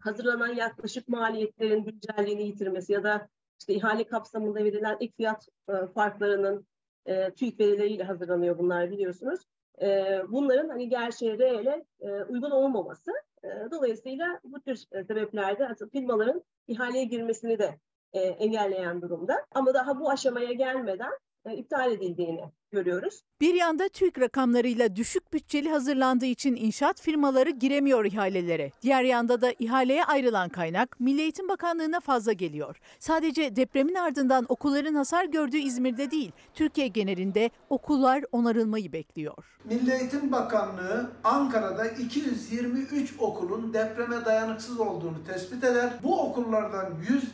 Hazırlanan 0.00 0.54
yaklaşık 0.54 1.08
maliyetlerin 1.08 1.84
güncelliğini 1.84 2.42
yitirmesi 2.42 2.92
ya 2.92 3.02
da 3.02 3.28
işte 3.60 3.74
ihale 3.74 4.04
kapsamında 4.04 4.64
verilen 4.64 4.96
ek 5.00 5.12
fiyat 5.16 5.48
e, 5.68 5.86
farklarının 5.94 6.66
e, 7.06 7.30
TÜİK 7.30 7.60
verileriyle 7.60 8.04
hazırlanıyor 8.04 8.58
bunlar 8.58 8.90
biliyorsunuz. 8.90 9.40
E, 9.82 10.18
bunların 10.28 10.68
hani 10.68 10.88
gerçeğe, 10.88 11.38
reale 11.38 11.84
e, 12.00 12.10
uygun 12.12 12.50
olmaması. 12.50 13.12
E, 13.44 13.48
dolayısıyla 13.70 14.40
bu 14.44 14.60
tür 14.60 14.84
e, 14.92 15.04
sebeplerde 15.04 15.74
firmaların 15.92 16.42
ihaleye 16.68 17.04
girmesini 17.04 17.58
de 17.58 17.78
e, 18.12 18.20
engelleyen 18.20 19.02
durumda. 19.02 19.46
Ama 19.54 19.74
daha 19.74 20.00
bu 20.00 20.10
aşamaya 20.10 20.52
gelmeden 20.52 21.12
e, 21.44 21.54
iptal 21.56 21.92
edildiğini 21.92 22.44
görüyoruz. 22.80 23.20
Bir 23.40 23.54
yanda 23.54 23.88
TÜİK 23.88 24.20
rakamlarıyla 24.20 24.96
düşük 24.96 25.32
bütçeli 25.32 25.70
hazırlandığı 25.70 26.26
için 26.26 26.56
inşaat 26.56 27.00
firmaları 27.00 27.50
giremiyor 27.50 28.04
ihalelere. 28.04 28.72
Diğer 28.82 29.02
yanda 29.02 29.40
da 29.40 29.54
ihaleye 29.58 30.04
ayrılan 30.04 30.48
kaynak 30.48 31.00
Milli 31.00 31.20
Eğitim 31.20 31.48
Bakanlığı'na 31.48 32.00
fazla 32.00 32.32
geliyor. 32.32 32.76
Sadece 32.98 33.56
depremin 33.56 33.94
ardından 33.94 34.46
okulların 34.48 34.94
hasar 34.94 35.24
gördüğü 35.24 35.58
İzmir'de 35.58 36.10
değil, 36.10 36.32
Türkiye 36.54 36.86
genelinde 36.86 37.50
okullar 37.70 38.24
onarılmayı 38.32 38.92
bekliyor. 38.92 39.50
Milli 39.64 39.92
Eğitim 39.92 40.32
Bakanlığı 40.32 41.10
Ankara'da 41.24 41.84
223 41.86 43.14
okulun 43.18 43.74
depreme 43.74 44.24
dayanıksız 44.24 44.80
olduğunu 44.80 45.24
tespit 45.26 45.64
eder. 45.64 45.92
Bu 46.02 46.22
okullardan 46.22 46.92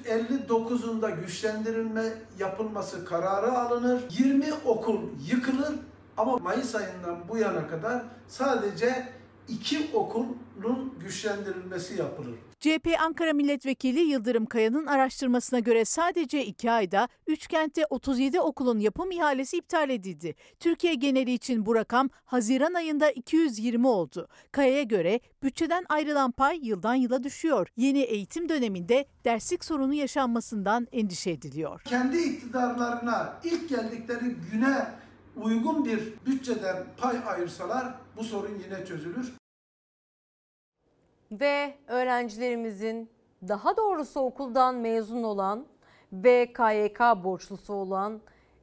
159'unda 0.08 1.20
güçlendirilme 1.20 2.04
yapılması 2.38 3.04
kararı 3.04 3.52
alınır. 3.52 4.02
20 4.18 4.44
okul 4.64 5.00
yıkılır 5.26 5.74
ama 6.16 6.36
Mayıs 6.38 6.74
ayından 6.74 7.28
bu 7.28 7.38
yana 7.38 7.68
kadar 7.68 8.02
sadece 8.28 9.08
iki 9.48 9.90
okulun 9.94 10.94
güçlendirilmesi 11.00 11.98
yapılır. 11.98 12.34
CHP 12.60 12.88
Ankara 13.00 13.32
Milletvekili 13.32 14.00
Yıldırım 14.00 14.46
Kaya'nın 14.46 14.86
araştırmasına 14.86 15.58
göre 15.58 15.84
sadece 15.84 16.44
iki 16.44 16.70
ayda 16.70 17.08
3 17.26 17.46
kentte 17.46 17.86
37 17.90 18.40
okulun 18.40 18.78
yapım 18.78 19.10
ihalesi 19.10 19.56
iptal 19.56 19.90
edildi. 19.90 20.34
Türkiye 20.60 20.94
geneli 20.94 21.32
için 21.32 21.66
bu 21.66 21.74
rakam 21.74 22.08
Haziran 22.24 22.74
ayında 22.74 23.10
220 23.10 23.86
oldu. 23.86 24.28
Kaya'ya 24.52 24.82
göre 24.82 25.20
bütçeden 25.42 25.84
ayrılan 25.88 26.30
pay 26.30 26.60
yıldan 26.62 26.94
yıla 26.94 27.22
düşüyor. 27.22 27.68
Yeni 27.76 28.00
eğitim 28.00 28.48
döneminde 28.48 29.06
derslik 29.24 29.64
sorunu 29.64 29.94
yaşanmasından 29.94 30.86
endişe 30.92 31.30
ediliyor. 31.30 31.80
Kendi 31.84 32.18
iktidarlarına 32.18 33.40
ilk 33.44 33.68
geldikleri 33.68 34.36
güne 34.52 34.86
uygun 35.36 35.84
bir 35.84 36.14
bütçeden 36.26 36.84
pay 36.96 37.16
ayırsalar 37.26 37.94
bu 38.16 38.24
sorun 38.24 38.62
yine 38.64 38.86
çözülür. 38.86 39.34
Ve 41.32 41.74
öğrencilerimizin 41.86 43.10
daha 43.48 43.76
doğrusu 43.76 44.20
okuldan 44.20 44.74
mezun 44.74 45.22
olan 45.22 45.66
ve 46.12 46.52
KYK 46.52 47.00
borçlusu 47.00 47.72
olan 47.72 48.20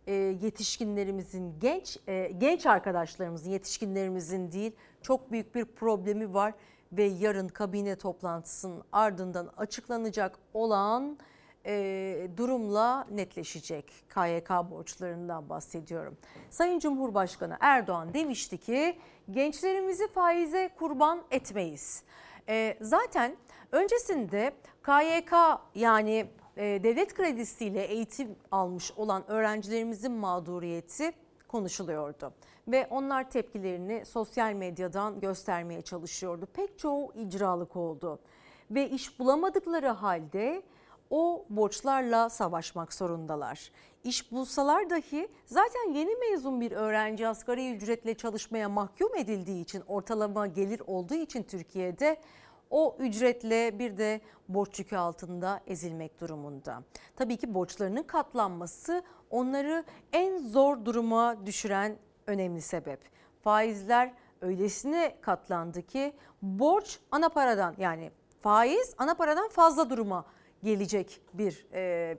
e, 0.07 0.13
yetişkinlerimizin 0.13 1.59
genç 1.59 1.97
e, 2.07 2.31
genç 2.37 2.65
arkadaşlarımızın 2.65 3.49
yetişkinlerimizin 3.49 4.51
değil 4.51 4.71
çok 5.01 5.31
büyük 5.31 5.55
bir 5.55 5.65
problemi 5.65 6.33
var 6.33 6.53
ve 6.91 7.03
yarın 7.03 7.47
kabine 7.47 7.95
toplantısının 7.95 8.83
ardından 8.91 9.49
açıklanacak 9.57 10.39
olan 10.53 11.17
e, 11.65 12.27
durumla 12.37 13.07
netleşecek. 13.11 13.85
KYK 14.09 14.49
borçlarından 14.49 15.49
bahsediyorum. 15.49 16.17
Sayın 16.49 16.79
Cumhurbaşkanı 16.79 17.57
Erdoğan 17.59 18.13
demişti 18.13 18.57
ki 18.57 18.97
gençlerimizi 19.31 20.07
faize 20.07 20.69
kurban 20.79 21.23
etmeyiz. 21.31 22.03
E, 22.49 22.77
zaten 22.81 23.35
öncesinde 23.71 24.53
KYK 24.83 25.33
yani 25.75 26.25
e, 26.57 26.63
devlet 26.83 27.13
kredisiyle 27.13 27.83
eğitim 27.83 28.35
almış 28.51 28.91
olan 28.91 29.31
öğrencilerimizin 29.31 30.11
mağduriyeti 30.11 31.11
konuşuluyordu. 31.47 32.33
Ve 32.67 32.87
onlar 32.89 33.29
tepkilerini 33.29 34.05
sosyal 34.05 34.53
medyadan 34.53 35.19
göstermeye 35.19 35.81
çalışıyordu. 35.81 36.47
Pek 36.53 36.79
çoğu 36.79 37.13
icralık 37.15 37.75
oldu. 37.75 38.19
Ve 38.71 38.89
iş 38.89 39.19
bulamadıkları 39.19 39.87
halde 39.87 40.63
o 41.09 41.45
borçlarla 41.49 42.29
savaşmak 42.29 42.93
zorundalar. 42.93 43.71
İş 44.03 44.31
bulsalar 44.31 44.89
dahi 44.89 45.27
zaten 45.45 45.93
yeni 45.93 46.15
mezun 46.15 46.61
bir 46.61 46.71
öğrenci 46.71 47.27
asgari 47.27 47.75
ücretle 47.75 48.13
çalışmaya 48.13 48.69
mahkum 48.69 49.15
edildiği 49.15 49.63
için 49.63 49.83
ortalama 49.87 50.47
gelir 50.47 50.81
olduğu 50.87 51.15
için 51.15 51.43
Türkiye'de 51.43 52.17
o 52.69 52.95
ücretle 52.99 53.79
bir 53.79 53.97
de 53.97 54.21
borç 54.49 54.79
yükü 54.79 54.95
altında 54.95 55.61
ezilmek 55.67 56.21
durumunda. 56.21 56.83
Tabii 57.15 57.37
ki 57.37 57.53
borçlarının 57.53 58.03
katlanması 58.03 59.03
onları 59.29 59.83
en 60.13 60.37
zor 60.37 60.85
duruma 60.85 61.45
düşüren 61.45 61.97
önemli 62.27 62.61
sebep. 62.61 62.99
Faizler 63.41 64.13
öylesine 64.41 65.17
katlandı 65.21 65.81
ki 65.81 66.13
borç 66.41 66.99
ana 67.11 67.29
paradan 67.29 67.75
yani 67.77 68.11
faiz 68.41 68.95
ana 68.97 69.13
paradan 69.13 69.49
fazla 69.49 69.89
duruma 69.89 70.25
gelecek 70.63 71.21
bir 71.33 71.65
e, 71.73 72.17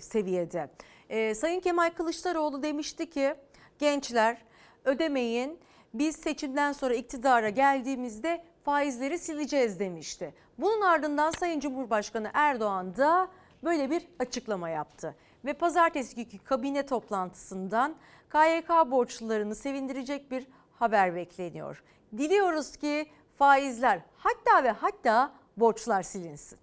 seviyede. 0.00 0.70
E, 1.08 1.34
Sayın 1.34 1.60
Kemal 1.60 1.90
Kılıçdaroğlu 1.90 2.62
demişti 2.62 3.10
ki 3.10 3.34
gençler 3.78 4.38
ödemeyin 4.84 5.58
biz 5.94 6.16
seçimden 6.16 6.72
sonra 6.72 6.94
iktidara 6.94 7.48
geldiğimizde 7.48 8.44
faizleri 8.64 9.18
sileceğiz 9.18 9.80
demişti. 9.80 10.34
Bunun 10.58 10.80
ardından 10.80 11.30
Sayın 11.30 11.60
Cumhurbaşkanı 11.60 12.30
Erdoğan 12.34 12.96
da 12.96 13.28
böyle 13.64 13.90
bir 13.90 14.08
açıklama 14.18 14.68
yaptı. 14.68 15.14
Ve 15.44 15.52
pazartesi 15.52 16.16
günkü 16.16 16.38
kabine 16.38 16.86
toplantısından 16.86 17.96
KYK 18.30 18.68
borçlularını 18.90 19.54
sevindirecek 19.54 20.30
bir 20.30 20.46
haber 20.78 21.14
bekleniyor. 21.14 21.82
Diliyoruz 22.18 22.76
ki 22.76 23.06
faizler 23.38 24.00
hatta 24.16 24.64
ve 24.64 24.70
hatta 24.70 25.32
borçlar 25.56 26.02
silinsin. 26.02 26.58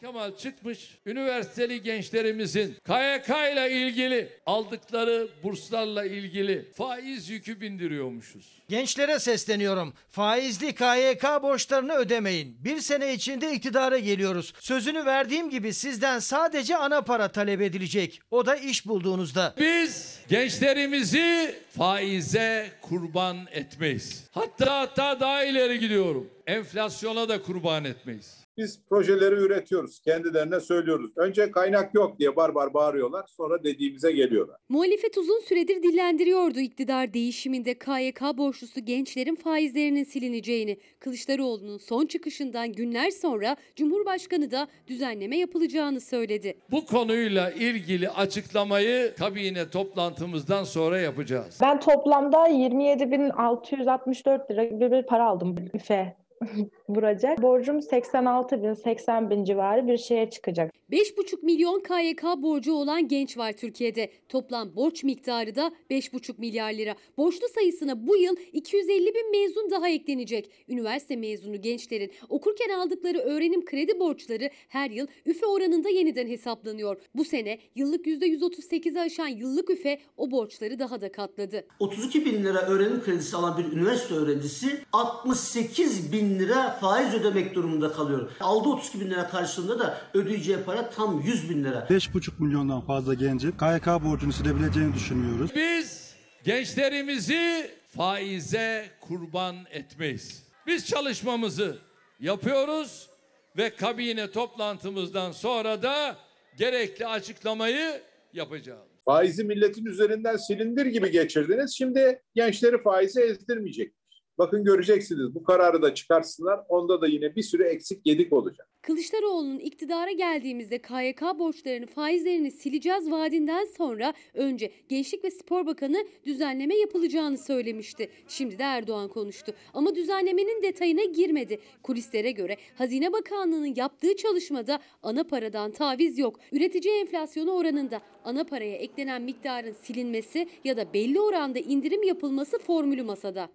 Kemal 0.00 0.36
çıkmış 0.36 0.98
üniversiteli 1.06 1.82
gençlerimizin 1.82 2.76
KYK 2.86 3.28
ile 3.28 3.70
ilgili 3.70 4.28
aldıkları 4.46 5.28
burslarla 5.42 6.04
ilgili 6.04 6.72
faiz 6.72 7.28
yükü 7.28 7.60
bindiriyormuşuz. 7.60 8.46
Gençlere 8.68 9.18
sesleniyorum. 9.18 9.94
Faizli 10.10 10.74
KYK 10.74 11.22
borçlarını 11.42 11.92
ödemeyin. 11.92 12.56
Bir 12.64 12.80
sene 12.80 13.14
içinde 13.14 13.52
iktidara 13.52 13.98
geliyoruz. 13.98 14.52
Sözünü 14.60 15.04
verdiğim 15.04 15.50
gibi 15.50 15.72
sizden 15.74 16.18
sadece 16.18 16.76
ana 16.76 17.02
para 17.02 17.28
talep 17.32 17.60
edilecek. 17.60 18.20
O 18.30 18.46
da 18.46 18.56
iş 18.56 18.86
bulduğunuzda. 18.86 19.54
Biz 19.58 20.18
gençlerimizi 20.28 21.54
faize 21.76 22.70
kurban 22.82 23.36
etmeyiz. 23.52 24.24
Hatta 24.32 24.78
hatta 24.78 25.20
daha 25.20 25.44
ileri 25.44 25.78
gidiyorum. 25.78 26.30
Enflasyona 26.46 27.28
da 27.28 27.42
kurban 27.42 27.84
etmeyiz. 27.84 28.45
Biz 28.56 28.80
projeleri 28.88 29.34
üretiyoruz. 29.34 30.00
Kendilerine 30.00 30.60
söylüyoruz. 30.60 31.10
Önce 31.16 31.50
kaynak 31.50 31.94
yok 31.94 32.18
diye 32.18 32.36
bar 32.36 32.54
bar 32.54 32.74
bağırıyorlar. 32.74 33.24
Sonra 33.26 33.64
dediğimize 33.64 34.12
geliyorlar. 34.12 34.56
Muhalefet 34.68 35.18
uzun 35.18 35.40
süredir 35.40 35.82
dillendiriyordu 35.82 36.58
iktidar 36.58 37.14
değişiminde 37.14 37.74
KYK 37.74 38.22
borçlusu 38.36 38.84
gençlerin 38.84 39.34
faizlerinin 39.34 40.04
silineceğini. 40.04 40.78
Kılıçdaroğlu'nun 41.00 41.78
son 41.78 42.06
çıkışından 42.06 42.72
günler 42.72 43.10
sonra 43.10 43.56
Cumhurbaşkanı 43.76 44.50
da 44.50 44.68
düzenleme 44.88 45.36
yapılacağını 45.36 46.00
söyledi. 46.00 46.54
Bu 46.70 46.86
konuyla 46.86 47.50
ilgili 47.50 48.08
açıklamayı 48.08 49.14
kabine 49.18 49.70
toplantımızdan 49.70 50.64
sonra 50.64 51.00
yapacağız. 51.00 51.58
Ben 51.62 51.80
toplamda 51.80 52.48
27.664 52.48 54.52
lira 54.52 54.64
gibi 54.64 54.90
bir 54.90 55.02
para 55.02 55.24
aldım 55.24 55.56
büfe 55.74 56.16
vuracak. 56.88 57.42
Borcum 57.42 57.82
86 57.82 58.62
bin, 58.62 58.74
80 58.74 59.30
bin 59.30 59.44
civarı 59.44 59.86
bir 59.86 59.98
şeye 59.98 60.30
çıkacak. 60.30 60.72
5,5 60.90 61.44
milyon 61.44 61.80
KYK 61.80 62.22
borcu 62.42 62.72
olan 62.72 63.08
genç 63.08 63.38
var 63.38 63.52
Türkiye'de. 63.52 64.10
Toplam 64.28 64.76
borç 64.76 65.04
miktarı 65.04 65.56
da 65.56 65.72
5,5 65.90 66.34
milyar 66.38 66.72
lira. 66.72 66.94
Borçlu 67.16 67.48
sayısına 67.54 68.06
bu 68.06 68.16
yıl 68.16 68.36
250 68.52 69.14
bin 69.14 69.30
mezun 69.30 69.70
daha 69.70 69.88
eklenecek. 69.88 70.50
Üniversite 70.68 71.16
mezunu 71.16 71.60
gençlerin 71.60 72.12
okurken 72.28 72.68
aldıkları 72.68 73.18
öğrenim 73.18 73.64
kredi 73.64 74.00
borçları 74.00 74.50
her 74.68 74.90
yıl 74.90 75.06
üfe 75.26 75.46
oranında 75.46 75.88
yeniden 75.88 76.26
hesaplanıyor. 76.26 76.96
Bu 77.14 77.24
sene 77.24 77.58
yıllık 77.74 78.06
%138'i 78.06 79.00
aşan 79.00 79.28
yıllık 79.28 79.70
üfe 79.70 79.98
o 80.16 80.30
borçları 80.30 80.78
daha 80.78 81.00
da 81.00 81.12
katladı. 81.12 81.66
32 81.80 82.24
bin 82.24 82.44
lira 82.44 82.60
öğrenim 82.60 83.02
kredisi 83.02 83.36
alan 83.36 83.58
bir 83.58 83.76
üniversite 83.76 84.14
öğrencisi 84.14 84.80
68 84.92 86.12
bin 86.12 86.25
lira 86.38 86.70
faiz 86.80 87.14
ödemek 87.14 87.54
durumunda 87.54 87.92
kalıyor. 87.92 88.30
Aldığı 88.40 88.68
32 88.68 89.00
bin 89.00 89.10
lira 89.10 89.28
karşılığında 89.28 89.78
da 89.78 89.98
ödeyeceği 90.14 90.58
para 90.66 90.90
tam 90.90 91.20
100 91.20 91.50
bin 91.50 91.64
lira. 91.64 91.86
5,5 91.90 92.30
milyondan 92.38 92.80
fazla 92.80 93.14
gencin 93.14 93.50
KYK 93.50 93.86
borcunu 93.86 94.32
silebileceğini 94.32 94.94
düşünüyoruz. 94.94 95.50
Biz 95.56 96.14
gençlerimizi 96.44 97.70
faize 97.96 98.90
kurban 99.00 99.56
etmeyiz. 99.70 100.42
Biz 100.66 100.86
çalışmamızı 100.86 101.78
yapıyoruz 102.20 103.10
ve 103.56 103.70
kabine 103.70 104.30
toplantımızdan 104.30 105.32
sonra 105.32 105.82
da 105.82 106.16
gerekli 106.58 107.06
açıklamayı 107.06 108.02
yapacağız. 108.32 108.88
Faizi 109.04 109.44
milletin 109.44 109.84
üzerinden 109.84 110.36
silindir 110.36 110.86
gibi 110.86 111.10
geçirdiniz. 111.10 111.74
Şimdi 111.76 112.22
gençleri 112.34 112.82
faize 112.82 113.22
ezdirmeyecek. 113.22 113.95
Bakın 114.38 114.64
göreceksiniz 114.64 115.34
bu 115.34 115.44
kararı 115.44 115.82
da 115.82 115.94
çıkarsınlar. 115.94 116.60
Onda 116.68 117.00
da 117.00 117.06
yine 117.06 117.36
bir 117.36 117.42
sürü 117.42 117.62
eksik 117.64 118.06
yedik 118.06 118.32
olacak. 118.32 118.68
Kılıçdaroğlu'nun 118.82 119.58
iktidara 119.58 120.12
geldiğimizde 120.12 120.78
KYK 120.78 121.22
borçlarını 121.38 121.86
faizlerini 121.86 122.50
sileceğiz 122.50 123.10
vaadinden 123.10 123.64
sonra 123.64 124.14
önce 124.34 124.70
Gençlik 124.88 125.24
ve 125.24 125.30
Spor 125.30 125.66
Bakanı 125.66 126.06
düzenleme 126.24 126.76
yapılacağını 126.76 127.38
söylemişti. 127.38 128.10
Şimdi 128.28 128.58
de 128.58 128.62
Erdoğan 128.62 129.08
konuştu. 129.08 129.52
Ama 129.74 129.94
düzenlemenin 129.94 130.62
detayına 130.62 131.04
girmedi. 131.04 131.58
Kulislere 131.82 132.30
göre 132.30 132.56
Hazine 132.74 133.12
Bakanlığı'nın 133.12 133.74
yaptığı 133.76 134.16
çalışmada 134.16 134.78
ana 135.02 135.24
paradan 135.24 135.70
taviz 135.72 136.18
yok. 136.18 136.40
Üretici 136.52 137.00
enflasyonu 137.00 137.52
oranında 137.52 138.00
ana 138.24 138.44
paraya 138.44 138.76
eklenen 138.76 139.22
miktarın 139.22 139.72
silinmesi 139.72 140.48
ya 140.64 140.76
da 140.76 140.92
belli 140.94 141.20
oranda 141.20 141.58
indirim 141.58 142.02
yapılması 142.02 142.58
formülü 142.58 143.02
masada. 143.02 143.48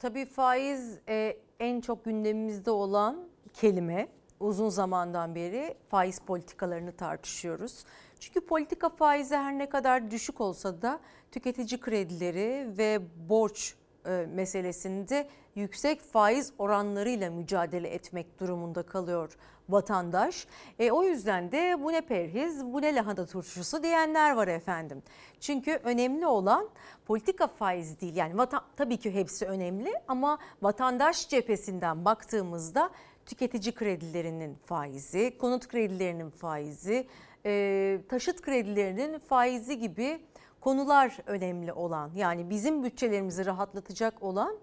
Tabii 0.00 0.24
faiz 0.24 0.98
e, 1.08 1.36
en 1.60 1.80
çok 1.80 2.04
gündemimizde 2.04 2.70
olan 2.70 3.28
kelime. 3.54 4.08
Uzun 4.40 4.68
zamandan 4.68 5.34
beri 5.34 5.74
faiz 5.88 6.18
politikalarını 6.18 6.92
tartışıyoruz. 6.92 7.84
Çünkü 8.20 8.40
politika 8.40 8.88
faizi 8.88 9.36
her 9.36 9.58
ne 9.58 9.68
kadar 9.68 10.10
düşük 10.10 10.40
olsa 10.40 10.82
da 10.82 11.00
tüketici 11.32 11.80
kredileri 11.80 12.78
ve 12.78 13.00
borç 13.28 13.74
e, 14.06 14.26
meselesinde 14.34 15.28
yüksek 15.54 16.00
faiz 16.00 16.52
oranlarıyla 16.58 17.30
mücadele 17.30 17.88
etmek 17.88 18.40
durumunda 18.40 18.82
kalıyor 18.82 19.36
vatandaş. 19.72 20.46
E, 20.78 20.90
o 20.90 21.02
yüzden 21.02 21.52
de 21.52 21.76
bu 21.82 21.92
ne 21.92 22.00
perhiz, 22.00 22.64
bu 22.64 22.82
ne 22.82 22.94
lahana 22.94 23.26
turşusu 23.26 23.82
diyenler 23.82 24.36
var 24.36 24.48
efendim. 24.48 25.02
Çünkü 25.40 25.80
önemli 25.84 26.26
olan 26.26 26.68
politika 27.06 27.46
faizi 27.46 28.00
değil. 28.00 28.16
Yani 28.16 28.38
vatan, 28.38 28.62
tabii 28.76 28.96
ki 28.96 29.14
hepsi 29.14 29.46
önemli 29.46 29.92
ama 30.08 30.38
vatandaş 30.62 31.28
cephesinden 31.28 32.04
baktığımızda 32.04 32.90
tüketici 33.26 33.74
kredilerinin 33.74 34.54
faizi, 34.54 35.38
konut 35.38 35.68
kredilerinin 35.68 36.30
faizi, 36.30 37.06
e, 37.46 37.98
taşıt 38.08 38.42
kredilerinin 38.42 39.18
faizi 39.18 39.78
gibi 39.78 40.20
konular 40.60 41.18
önemli 41.26 41.72
olan. 41.72 42.10
Yani 42.14 42.50
bizim 42.50 42.84
bütçelerimizi 42.84 43.46
rahatlatacak 43.46 44.22
olan 44.22 44.56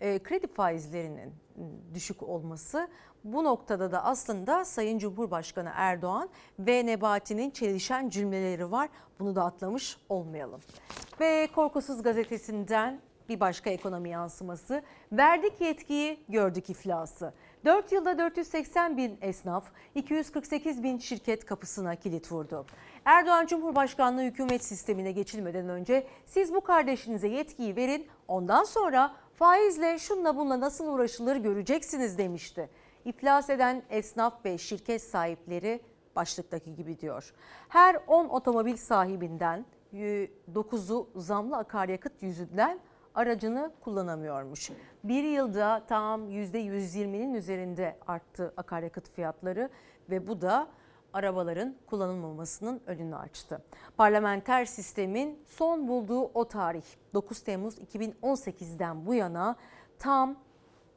e, 0.00 0.18
kredi 0.18 0.46
faizlerinin 0.46 1.34
düşük 1.94 2.22
olması 2.22 2.88
bu 3.24 3.44
noktada 3.44 3.92
da 3.92 4.04
aslında 4.04 4.64
Sayın 4.64 4.98
Cumhurbaşkanı 4.98 5.70
Erdoğan 5.74 6.28
ve 6.58 6.86
Nebati'nin 6.86 7.50
çelişen 7.50 8.08
cümleleri 8.08 8.70
var. 8.70 8.88
Bunu 9.18 9.36
da 9.36 9.44
atlamış 9.44 9.96
olmayalım. 10.08 10.60
Ve 11.20 11.48
Korkusuz 11.54 12.02
Gazetesi'nden 12.02 13.00
bir 13.28 13.40
başka 13.40 13.70
ekonomi 13.70 14.08
yansıması. 14.10 14.82
Verdik 15.12 15.60
yetkiyi, 15.60 16.24
gördük 16.28 16.70
iflası. 16.70 17.32
4 17.64 17.92
yılda 17.92 18.18
480 18.18 18.96
bin 18.96 19.18
esnaf, 19.20 19.64
248 19.94 20.82
bin 20.82 20.98
şirket 20.98 21.46
kapısına 21.46 21.96
kilit 21.96 22.32
vurdu. 22.32 22.66
Erdoğan 23.04 23.46
Cumhurbaşkanlığı 23.46 24.22
hükümet 24.22 24.64
sistemine 24.64 25.12
geçilmeden 25.12 25.68
önce 25.68 26.06
siz 26.26 26.54
bu 26.54 26.60
kardeşinize 26.60 27.28
yetkiyi 27.28 27.76
verin, 27.76 28.06
ondan 28.28 28.64
sonra 28.64 29.14
faizle 29.40 29.98
şunla 29.98 30.36
bunla 30.36 30.60
nasıl 30.60 30.86
uğraşılır 30.86 31.36
göreceksiniz 31.36 32.18
demişti. 32.18 32.70
İflas 33.04 33.50
eden 33.50 33.82
esnaf 33.90 34.44
ve 34.44 34.58
şirket 34.58 35.02
sahipleri 35.02 35.80
başlıktaki 36.16 36.74
gibi 36.74 37.00
diyor. 37.00 37.34
Her 37.68 37.98
10 38.06 38.28
otomobil 38.28 38.76
sahibinden 38.76 39.66
9'u 39.94 41.08
zamlı 41.16 41.56
akaryakıt 41.56 42.22
yüzünden 42.22 42.80
aracını 43.14 43.72
kullanamıyormuş. 43.80 44.70
Bir 45.04 45.24
yılda 45.24 45.82
tam 45.88 46.30
%120'nin 46.30 47.34
üzerinde 47.34 47.96
arttı 48.06 48.54
akaryakıt 48.56 49.10
fiyatları 49.10 49.70
ve 50.10 50.26
bu 50.26 50.40
da 50.40 50.68
arabaların 51.12 51.74
kullanılmamasının 51.86 52.80
önünü 52.86 53.16
açtı. 53.16 53.62
Parlamenter 53.96 54.64
sistemin 54.64 55.38
son 55.46 55.88
bulduğu 55.88 56.22
o 56.22 56.48
tarih 56.48 56.84
9 57.14 57.40
Temmuz 57.40 57.78
2018'den 57.78 59.06
bu 59.06 59.14
yana 59.14 59.56
tam 59.98 60.36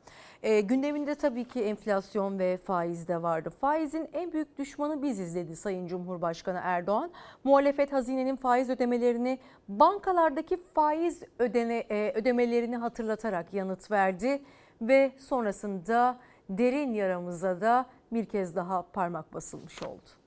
E, 0.47 0.61
gündeminde 0.61 1.15
tabii 1.15 1.45
ki 1.45 1.63
enflasyon 1.63 2.39
ve 2.39 2.57
faiz 2.57 3.09
de 3.09 3.23
vardı. 3.23 3.51
Faizin 3.51 4.09
en 4.13 4.33
büyük 4.33 4.59
düşmanı 4.59 5.03
biziz 5.03 5.35
dedi 5.35 5.57
Sayın 5.57 5.87
Cumhurbaşkanı 5.87 6.61
Erdoğan. 6.63 7.11
Muhalefet 7.45 7.93
hazinenin 7.93 8.37
faiz 8.37 8.71
ödemelerini 8.71 9.39
bankalardaki 9.69 10.57
faiz 10.75 11.23
ödene, 11.39 11.79
e, 11.79 12.13
ödemelerini 12.15 12.77
hatırlatarak 12.77 13.55
yanıt 13.55 13.91
verdi. 13.91 14.43
Ve 14.83 15.13
sonrasında 15.19 16.19
derin 16.51 16.93
yaramıza 16.93 17.61
da 17.61 17.87
bir 18.13 18.25
kez 18.25 18.57
daha 18.57 18.83
parmak 18.83 19.35
basılmış 19.35 19.83
oldu. 19.83 20.26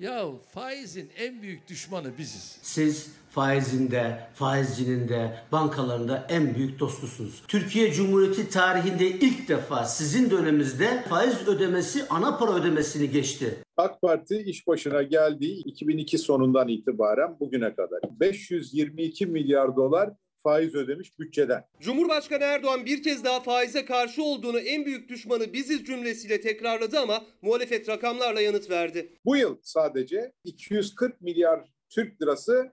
Ya 0.00 0.26
faizin 0.54 1.10
en 1.18 1.42
büyük 1.42 1.68
düşmanı 1.68 2.18
biziz. 2.18 2.58
Siz 2.62 3.12
faizinde, 3.30 4.28
faizcinin 4.34 5.08
de, 5.08 5.34
bankalarında 5.52 6.26
en 6.28 6.54
büyük 6.54 6.80
dostusunuz. 6.80 7.42
Türkiye 7.48 7.92
Cumhuriyeti 7.92 8.48
tarihinde 8.48 9.06
ilk 9.10 9.48
defa 9.48 9.84
sizin 9.84 10.30
döneminizde 10.30 11.04
faiz 11.08 11.48
ödemesi 11.48 12.04
ana 12.10 12.38
para 12.38 12.54
ödemesini 12.54 13.10
geçti. 13.10 13.54
AK 13.76 14.02
Parti 14.02 14.36
iş 14.36 14.66
başına 14.66 15.02
geldiği 15.02 15.62
2002 15.64 16.18
sonundan 16.18 16.68
itibaren 16.68 17.40
bugüne 17.40 17.74
kadar 17.74 18.00
522 18.20 19.26
milyar 19.26 19.76
dolar 19.76 20.10
faiz 20.46 20.74
ödemiş 20.74 21.18
bütçeden. 21.18 21.64
Cumhurbaşkanı 21.80 22.44
Erdoğan 22.44 22.86
bir 22.86 23.02
kez 23.02 23.24
daha 23.24 23.40
faize 23.40 23.84
karşı 23.84 24.22
olduğunu 24.22 24.58
en 24.58 24.84
büyük 24.84 25.08
düşmanı 25.08 25.52
biziz 25.52 25.84
cümlesiyle 25.84 26.40
tekrarladı 26.40 26.98
ama 26.98 27.24
muhalefet 27.42 27.88
rakamlarla 27.88 28.40
yanıt 28.40 28.70
verdi. 28.70 29.12
Bu 29.24 29.36
yıl 29.36 29.56
sadece 29.62 30.32
240 30.44 31.20
milyar 31.20 31.64
Türk 31.88 32.22
lirası 32.22 32.72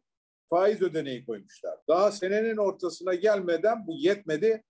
faiz 0.49 0.81
ödeneği 0.81 1.25
koymuşlar. 1.25 1.79
Daha 1.87 2.11
senenin 2.11 2.57
ortasına 2.57 3.13
gelmeden 3.13 3.87
bu 3.87 3.97
yetmedi. 3.97 4.63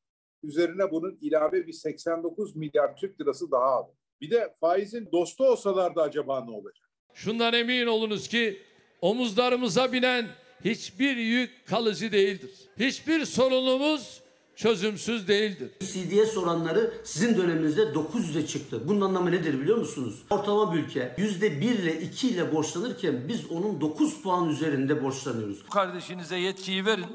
Üzerine 0.43 0.91
bunun 0.91 1.17
ilave 1.21 1.67
bir 1.67 1.73
89 1.73 2.55
milyar 2.55 2.95
Türk 2.95 3.21
lirası 3.21 3.51
daha 3.51 3.65
aldı. 3.65 3.91
Bir 4.21 4.31
de 4.31 4.55
faizin 4.59 5.09
dostu 5.11 5.45
olsalardı 5.45 6.01
acaba 6.01 6.45
ne 6.45 6.51
olacak? 6.51 6.89
Şundan 7.13 7.53
emin 7.53 7.88
olunuz 7.88 8.27
ki 8.27 8.61
omuzlarımıza 9.01 9.93
binen 9.93 10.25
hiçbir 10.65 11.17
yük 11.17 11.67
kalıcı 11.67 12.11
değildir. 12.11 12.49
Hiçbir 12.80 13.25
sorunumuz 13.25 14.21
çözümsüz 14.55 15.27
değildir. 15.27 15.69
CDS 15.80 16.38
oranları 16.38 16.93
sizin 17.03 17.38
döneminizde 17.38 17.81
900'e 17.81 18.47
çıktı. 18.47 18.88
Bunun 18.88 19.01
anlamı 19.01 19.31
nedir 19.31 19.61
biliyor 19.61 19.77
musunuz? 19.77 20.23
Ortalama 20.30 20.73
bir 20.73 20.80
ülke 20.80 21.15
%1 21.17 21.49
ile 21.63 22.01
2 22.01 22.30
ile 22.30 22.55
borçlanırken 22.55 23.27
biz 23.27 23.51
onun 23.51 23.81
9 23.81 24.21
puan 24.21 24.49
üzerinde 24.49 25.03
borçlanıyoruz. 25.03 25.63
Kardeşinize 25.69 26.38
yetkiyi 26.38 26.85
verin. 26.85 27.05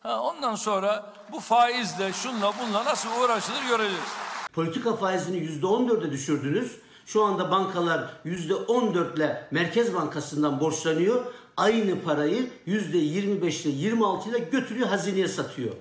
Ha, 0.00 0.22
ondan 0.22 0.54
sonra 0.54 1.12
bu 1.32 1.40
faizle, 1.40 2.12
şunla 2.12 2.52
bunla 2.60 2.84
nasıl 2.84 3.08
uğraşılır 3.24 3.62
göreceğiz. 3.68 4.04
Politika 4.52 4.96
faizini 4.96 5.36
%14'e 5.36 6.10
düşürdünüz. 6.12 6.72
Şu 7.06 7.24
anda 7.24 7.50
bankalar 7.50 8.10
%14 8.24 9.16
ile 9.16 9.48
Merkez 9.50 9.94
Bankası'ndan 9.94 10.60
borçlanıyor. 10.60 11.24
Aynı 11.56 12.02
parayı 12.02 12.46
%25 12.66 13.68
ile 13.68 13.76
26 13.76 14.30
ile 14.30 14.38
götürüyor 14.38 14.88
hazineye 14.88 15.28
satıyor. 15.28 15.72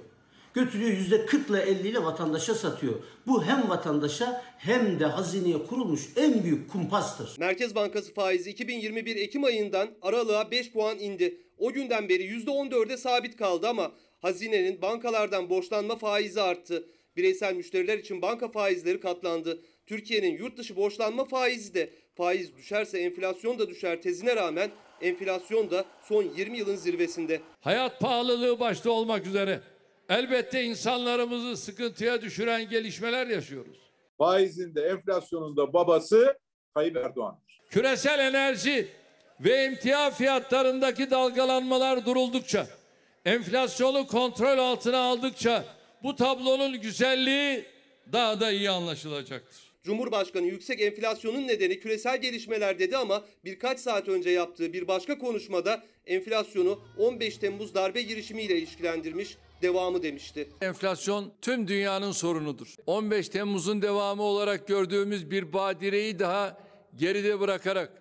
Götürüyor 0.54 0.92
%40 0.92 1.50
ile 1.50 1.62
50 1.62 1.88
ile 1.88 2.04
vatandaşa 2.04 2.56
satıyor. 2.56 2.94
Bu 3.28 3.44
hem 3.44 3.70
vatandaşa 3.70 4.44
hem 4.58 5.00
de 5.00 5.06
hazineye 5.06 5.58
kurulmuş 5.58 6.02
en 6.16 6.44
büyük 6.44 6.72
kumpastır. 6.72 7.36
Merkez 7.40 7.76
Bankası 7.76 8.14
faizi 8.14 8.50
2021 8.50 9.16
Ekim 9.16 9.44
ayından 9.44 9.90
aralığa 10.02 10.52
5 10.52 10.72
puan 10.72 11.00
indi. 11.00 11.38
O 11.58 11.72
günden 11.72 12.10
beri 12.10 12.24
%14'e 12.24 12.98
sabit 12.98 13.38
kaldı 13.38 13.68
ama 13.68 13.92
hazinenin 14.22 14.82
bankalardan 14.82 15.50
borçlanma 15.50 15.96
faizi 15.96 16.42
arttı. 16.42 16.86
Bireysel 17.18 17.56
müşteriler 17.56 17.98
için 17.98 18.22
banka 18.22 18.52
faizleri 18.52 19.00
katlandı. 19.00 19.62
Türkiye'nin 19.88 20.38
yurt 20.38 20.58
dışı 20.58 20.76
borçlanma 20.76 21.26
faizi 21.26 21.74
de 21.74 21.90
faiz 22.16 22.58
düşerse 22.58 23.00
enflasyon 23.00 23.60
da 23.60 23.70
düşer 23.70 24.02
tezine 24.02 24.36
rağmen 24.36 24.72
enflasyon 25.02 25.72
da 25.72 25.86
son 26.04 26.24
20 26.24 26.58
yılın 26.58 26.76
zirvesinde. 26.76 27.42
Hayat 27.62 28.00
pahalılığı 28.00 28.60
başta 28.60 28.92
olmak 28.92 29.28
üzere 29.28 29.62
elbette 30.10 30.64
insanlarımızı 30.64 31.58
sıkıntıya 31.58 32.22
düşüren 32.22 32.70
gelişmeler 32.70 33.28
yaşıyoruz. 33.28 33.78
Faizin 34.18 34.76
de 34.76 34.82
enflasyonun 34.82 35.58
da 35.58 35.74
babası 35.74 36.38
Tayyip 36.74 36.98
Erdoğan'dır. 36.98 37.62
Küresel 37.70 38.20
enerji 38.20 38.88
ve 39.40 39.52
emtia 39.52 40.12
fiyatlarındaki 40.12 41.12
dalgalanmalar 41.12 42.06
duruldukça, 42.06 42.68
enflasyonu 43.26 44.08
kontrol 44.08 44.58
altına 44.58 45.00
aldıkça 45.00 45.66
bu 46.04 46.16
tablonun 46.16 46.82
güzelliği 46.82 47.66
daha 48.12 48.40
da 48.40 48.52
iyi 48.52 48.70
anlaşılacaktır. 48.70 49.65
Cumhurbaşkanı 49.86 50.46
yüksek 50.46 50.82
enflasyonun 50.82 51.48
nedeni 51.48 51.80
küresel 51.80 52.22
gelişmeler 52.22 52.80
dedi 52.80 52.98
ama 52.98 53.26
birkaç 53.46 53.80
saat 53.80 54.08
önce 54.08 54.30
yaptığı 54.30 54.74
bir 54.74 54.88
başka 54.88 55.18
konuşmada 55.18 55.84
enflasyonu 56.06 56.80
15 56.98 57.38
Temmuz 57.38 57.74
darbe 57.74 58.02
girişimiyle 58.02 58.58
ilişkilendirmiş, 58.58 59.38
devamı 59.62 60.04
demişti. 60.04 60.50
Enflasyon 60.62 61.34
tüm 61.42 61.68
dünyanın 61.68 62.12
sorunudur. 62.12 62.76
15 62.86 63.30
Temmuz'un 63.30 63.82
devamı 63.82 64.22
olarak 64.22 64.68
gördüğümüz 64.68 65.32
bir 65.32 65.54
badireyi 65.54 66.20
daha 66.20 66.58
geride 66.96 67.40
bırakarak 67.40 67.92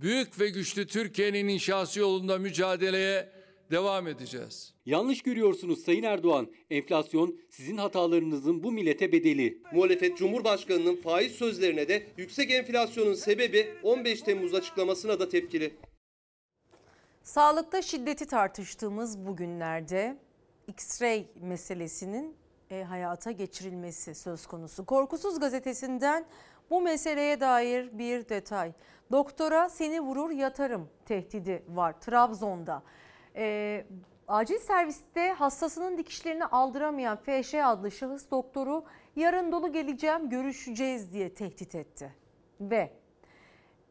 büyük 0.00 0.40
ve 0.40 0.48
güçlü 0.48 0.86
Türkiye'nin 0.86 1.48
inşası 1.48 2.00
yolunda 2.00 2.38
mücadeleye 2.38 3.28
devam 3.72 4.06
edeceğiz. 4.06 4.74
Yanlış 4.86 5.22
görüyorsunuz 5.22 5.84
Sayın 5.84 6.02
Erdoğan. 6.02 6.48
Enflasyon 6.70 7.38
sizin 7.50 7.76
hatalarınızın 7.76 8.62
bu 8.62 8.72
millete 8.72 9.12
bedeli. 9.12 9.62
Muhalefet 9.72 10.18
Cumhurbaşkanı'nın 10.18 10.96
faiz 10.96 11.32
sözlerine 11.32 11.88
de 11.88 12.06
yüksek 12.16 12.50
enflasyonun 12.50 13.14
sebebi 13.14 13.74
15 13.82 14.22
Temmuz 14.22 14.54
açıklamasına 14.54 15.20
da 15.20 15.28
tepkili. 15.28 15.74
Sağlıkta 17.22 17.82
şiddeti 17.82 18.26
tartıştığımız 18.26 19.26
bu 19.26 19.36
günlerde 19.36 20.16
X-ray 20.68 21.24
meselesinin 21.40 22.36
e, 22.70 22.82
hayata 22.82 23.30
geçirilmesi 23.30 24.14
söz 24.14 24.46
konusu. 24.46 24.86
Korkusuz 24.86 25.40
gazetesinden 25.40 26.24
bu 26.70 26.80
meseleye 26.80 27.40
dair 27.40 27.98
bir 27.98 28.28
detay. 28.28 28.72
Doktora 29.12 29.68
seni 29.68 30.00
vurur 30.00 30.30
yatarım 30.30 30.88
tehdidi 31.06 31.62
var 31.68 32.00
Trabzon'da. 32.00 32.82
E, 33.36 33.84
acil 34.28 34.58
serviste 34.58 35.32
hastasının 35.32 35.98
dikişlerini 35.98 36.44
aldıramayan 36.44 37.16
FŞ 37.16 37.54
adlı 37.54 37.90
şahıs 37.90 38.30
doktoru 38.30 38.84
yarın 39.16 39.52
dolu 39.52 39.72
geleceğim 39.72 40.30
görüşeceğiz 40.30 41.12
diye 41.12 41.34
tehdit 41.34 41.74
etti. 41.74 42.14
Ve 42.60 42.92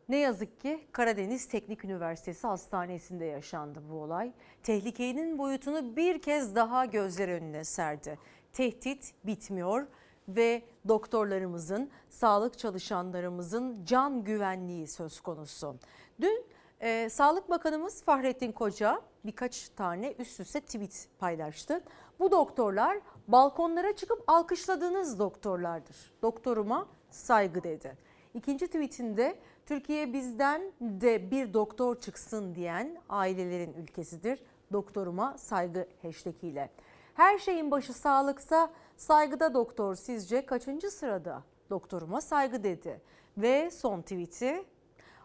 ne 0.10 0.18
yazık 0.18 0.60
ki 0.60 0.88
Karadeniz 0.92 1.48
Teknik 1.48 1.86
Üniversitesi 1.86 2.48
Hastanesi'nde 2.48 3.26
yaşandı 3.26 3.84
bu 3.92 3.96
olay. 3.96 4.32
Tehlikenin 4.64 5.38
boyutunu 5.38 5.96
bir 5.96 6.22
kez 6.22 6.56
daha 6.56 6.86
gözler 6.86 7.30
önüne 7.30 7.64
serdi. 7.64 8.20
Tehdit 8.54 9.14
bitmiyor 9.24 9.88
ve 10.28 10.62
doktorlarımızın, 10.88 11.90
sağlık 12.10 12.58
çalışanlarımızın 12.58 13.86
can 13.86 14.24
güvenliği 14.24 14.88
söz 14.88 15.22
konusu. 15.22 15.76
Dün 16.22 16.46
e, 16.80 17.10
Sağlık 17.10 17.50
Bakanımız 17.50 18.04
Fahrettin 18.04 18.52
Koca 18.52 19.02
birkaç 19.26 19.70
tane 19.70 20.14
üst 20.20 20.40
üste 20.40 20.62
tweet 20.62 21.08
paylaştı. 21.20 21.84
Bu 22.20 22.32
doktorlar 22.32 22.98
balkonlara 23.28 23.96
çıkıp 23.96 24.24
alkışladığınız 24.28 25.20
doktorlardır. 25.20 26.14
Doktoruma 26.22 26.88
saygı 27.10 27.64
dedi. 27.64 27.98
İkinci 28.34 28.68
tweetinde 28.68 29.40
Türkiye 29.66 30.14
bizden 30.14 30.62
de 30.82 31.32
bir 31.32 31.54
doktor 31.54 32.00
çıksın 32.00 32.56
diyen 32.56 33.02
ailelerin 33.10 33.74
ülkesidir. 33.74 34.44
Doktoruma 34.74 35.38
saygı 35.38 35.88
hashtag 36.02 36.44
ile. 36.44 36.70
Her 37.14 37.38
şeyin 37.38 37.72
başı 37.72 37.94
sağlıksa 37.94 38.72
saygıda 38.98 39.54
doktor 39.54 39.96
sizce 39.96 40.46
kaçıncı 40.46 40.92
sırada? 40.92 41.44
Doktoruma 41.70 42.22
saygı 42.22 42.64
dedi. 42.64 43.02
Ve 43.38 43.72
son 43.72 44.02
tweet'i 44.02 44.66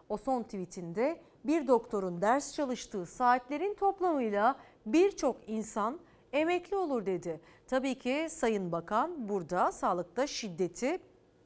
o 0.09 0.17
son 0.17 0.43
tweetinde 0.43 1.21
bir 1.47 1.67
doktorun 1.67 2.23
ders 2.23 2.55
çalıştığı 2.55 3.07
saatlerin 3.07 3.75
toplamıyla 3.75 4.57
birçok 4.87 5.37
insan 5.47 6.01
emekli 6.33 6.77
olur 6.77 7.07
dedi. 7.07 7.41
Tabii 7.67 7.99
ki 7.99 8.27
Sayın 8.31 8.73
Bakan 8.73 9.29
burada 9.29 9.73
sağlıkta 9.73 10.27
şiddeti 10.27 11.01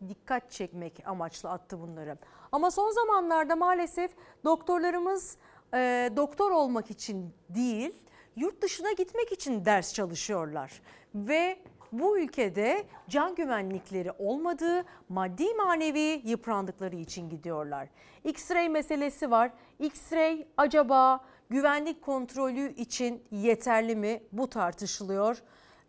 dikkat 0.08 0.50
çekmek 0.50 1.02
amaçlı 1.06 1.50
attı 1.50 1.80
bunları. 1.80 2.18
Ama 2.52 2.70
son 2.70 2.90
zamanlarda 2.90 3.56
maalesef 3.56 4.10
doktorlarımız 4.44 5.36
e, 5.74 6.10
doktor 6.16 6.50
olmak 6.50 6.90
için 6.90 7.34
değil, 7.48 7.94
yurt 8.36 8.62
dışına 8.62 8.92
gitmek 8.92 9.32
için 9.32 9.64
ders 9.64 9.94
çalışıyorlar. 9.94 10.82
Ve 11.14 11.58
bu 11.92 12.18
ülkede 12.18 12.84
can 13.08 13.34
güvenlikleri 13.34 14.12
olmadığı, 14.18 14.84
maddi 15.08 15.54
manevi 15.54 16.22
yıprandıkları 16.24 16.96
için 16.96 17.30
gidiyorlar. 17.30 17.88
X-ray 18.24 18.68
meselesi 18.68 19.30
var. 19.30 19.50
X-ray 19.80 20.46
acaba 20.56 21.20
güvenlik 21.50 22.02
kontrolü 22.02 22.74
için 22.74 23.22
yeterli 23.30 23.96
mi? 23.96 24.22
Bu 24.32 24.50
tartışılıyor. 24.50 25.42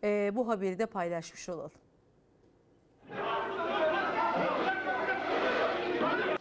Ee, 0.03 0.31
bu 0.33 0.47
haberi 0.47 0.79
de 0.79 0.85
paylaşmış 0.85 1.49
olalım. 1.49 1.71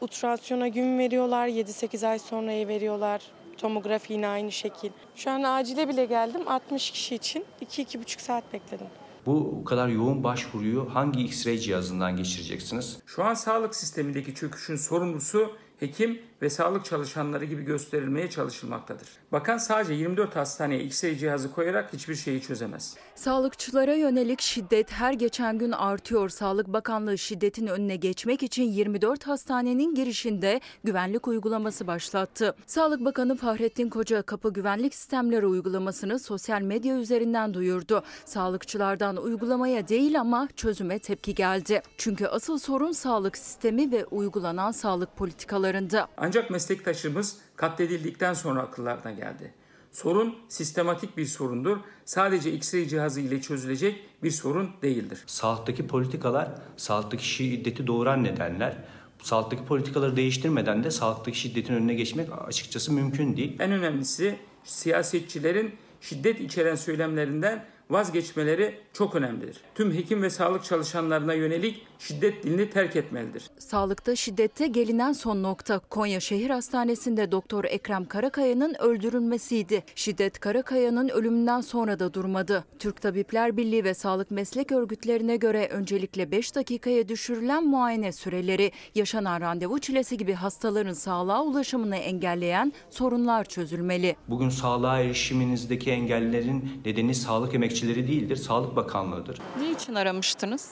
Ultrasyona 0.00 0.68
gün 0.68 0.98
veriyorlar, 0.98 1.48
7-8 1.48 2.06
ay 2.06 2.18
sonraya 2.18 2.68
veriyorlar. 2.68 3.22
Tomografi 3.56 4.12
yine 4.12 4.28
aynı 4.28 4.52
şekil. 4.52 4.90
Şu 5.16 5.30
an 5.30 5.42
acile 5.42 5.88
bile 5.88 6.04
geldim. 6.04 6.48
60 6.48 6.90
kişi 6.90 7.14
için 7.14 7.44
2-2,5 7.62 8.20
saat 8.20 8.52
bekledim. 8.52 8.86
Bu 9.26 9.64
kadar 9.64 9.88
yoğun 9.88 10.24
başvuruyu 10.24 10.94
hangi 10.94 11.20
X-ray 11.20 11.58
cihazından 11.58 12.16
geçireceksiniz? 12.16 12.98
Şu 13.06 13.24
an 13.24 13.34
sağlık 13.34 13.74
sistemindeki 13.74 14.34
çöküşün 14.34 14.76
sorumlusu 14.76 15.50
hekim 15.80 16.18
ve 16.42 16.50
sağlık 16.50 16.84
çalışanları 16.84 17.44
gibi 17.44 17.62
gösterilmeye 17.62 18.30
çalışılmaktadır. 18.30 19.08
Bakan 19.32 19.58
sadece 19.58 19.94
24 19.94 20.36
hastaneye 20.36 20.82
X-ray 20.82 21.18
cihazı 21.18 21.52
koyarak 21.52 21.92
hiçbir 21.92 22.14
şeyi 22.14 22.42
çözemez. 22.42 22.96
Sağlıkçılara 23.14 23.94
yönelik 23.94 24.40
şiddet 24.40 24.92
her 24.92 25.12
geçen 25.12 25.58
gün 25.58 25.72
artıyor. 25.72 26.28
Sağlık 26.28 26.68
Bakanlığı 26.68 27.18
şiddetin 27.18 27.66
önüne 27.66 27.96
geçmek 27.96 28.42
için 28.42 28.62
24 28.62 29.26
hastanenin 29.26 29.94
girişinde 29.94 30.60
güvenlik 30.84 31.28
uygulaması 31.28 31.86
başlattı. 31.86 32.54
Sağlık 32.66 33.04
Bakanı 33.04 33.36
Fahrettin 33.36 33.88
Koca 33.88 34.22
kapı 34.22 34.52
güvenlik 34.52 34.94
sistemleri 34.94 35.46
uygulamasını 35.46 36.18
sosyal 36.18 36.62
medya 36.62 36.96
üzerinden 36.96 37.54
duyurdu. 37.54 38.02
Sağlıkçılardan 38.24 39.16
uygulamaya 39.16 39.88
değil 39.88 40.20
ama 40.20 40.48
çözüme 40.56 40.98
tepki 40.98 41.34
geldi. 41.34 41.82
Çünkü 41.98 42.26
asıl 42.26 42.58
sorun 42.58 42.92
sağlık 42.92 43.38
sistemi 43.38 43.92
ve 43.92 44.04
uygulanan 44.04 44.72
sağlık 44.72 45.16
politikalarında. 45.16 46.08
Ancak 46.16 46.29
meslektaşımız 46.50 47.38
katledildikten 47.56 48.34
sonra 48.34 48.60
akıllarına 48.60 49.10
geldi. 49.10 49.54
Sorun 49.92 50.34
sistematik 50.48 51.16
bir 51.16 51.26
sorundur. 51.26 51.76
Sadece 52.04 52.52
X-ray 52.52 52.88
cihazı 52.88 53.20
ile 53.20 53.40
çözülecek 53.40 54.04
bir 54.22 54.30
sorun 54.30 54.70
değildir. 54.82 55.18
Sağlıktaki 55.26 55.86
politikalar, 55.86 56.48
sağlıktaki 56.76 57.28
şiddeti 57.28 57.86
doğuran 57.86 58.24
nedenler. 58.24 58.76
Sağlıktaki 59.22 59.64
politikaları 59.64 60.16
değiştirmeden 60.16 60.84
de 60.84 60.90
sağlıktaki 60.90 61.38
şiddetin 61.38 61.74
önüne 61.74 61.94
geçmek 61.94 62.28
açıkçası 62.46 62.92
mümkün 62.92 63.36
değil. 63.36 63.56
En 63.60 63.72
önemlisi 63.72 64.38
siyasetçilerin 64.64 65.74
şiddet 66.00 66.40
içeren 66.40 66.74
söylemlerinden 66.74 67.64
vazgeçmeleri 67.90 68.74
çok 68.92 69.14
önemlidir. 69.14 69.60
Tüm 69.74 69.94
hekim 69.94 70.22
ve 70.22 70.30
sağlık 70.30 70.64
çalışanlarına 70.64 71.34
yönelik 71.34 71.86
şiddet 71.98 72.44
dilini 72.44 72.70
terk 72.70 72.96
etmelidir. 72.96 73.42
Sağlıkta 73.58 74.16
şiddette 74.16 74.66
gelinen 74.66 75.12
son 75.12 75.42
nokta 75.42 75.78
Konya 75.78 76.20
Şehir 76.20 76.50
Hastanesi'nde 76.50 77.32
Doktor 77.32 77.64
Ekrem 77.64 78.04
Karakaya'nın 78.04 78.74
öldürülmesiydi. 78.74 79.84
Şiddet 79.94 80.38
Karakaya'nın 80.38 81.08
ölümünden 81.08 81.60
sonra 81.60 81.98
da 81.98 82.14
durmadı. 82.14 82.64
Türk 82.78 83.02
Tabipler 83.02 83.56
Birliği 83.56 83.84
ve 83.84 83.94
sağlık 83.94 84.30
meslek 84.30 84.72
örgütlerine 84.72 85.36
göre 85.36 85.68
öncelikle 85.70 86.30
5 86.30 86.54
dakikaya 86.54 87.08
düşürülen 87.08 87.66
muayene 87.66 88.12
süreleri, 88.12 88.72
yaşanan 88.94 89.40
randevu 89.40 89.78
çilesi 89.78 90.16
gibi 90.16 90.32
hastaların 90.32 90.92
sağlığa 90.92 91.44
ulaşımını 91.44 91.96
engelleyen 91.96 92.72
sorunlar 92.90 93.44
çözülmeli. 93.44 94.16
Bugün 94.28 94.48
sağlığa 94.48 94.98
erişiminizdeki 95.00 95.90
engellerin 95.90 96.70
nedeni 96.84 97.14
sağlık 97.14 97.54
emekçileri 97.82 98.08
değildir, 98.08 98.36
Sağlık 98.36 98.76
Bakanlığı'dır. 98.76 99.38
Ne 99.58 99.70
için 99.70 99.94
aramıştınız? 99.94 100.70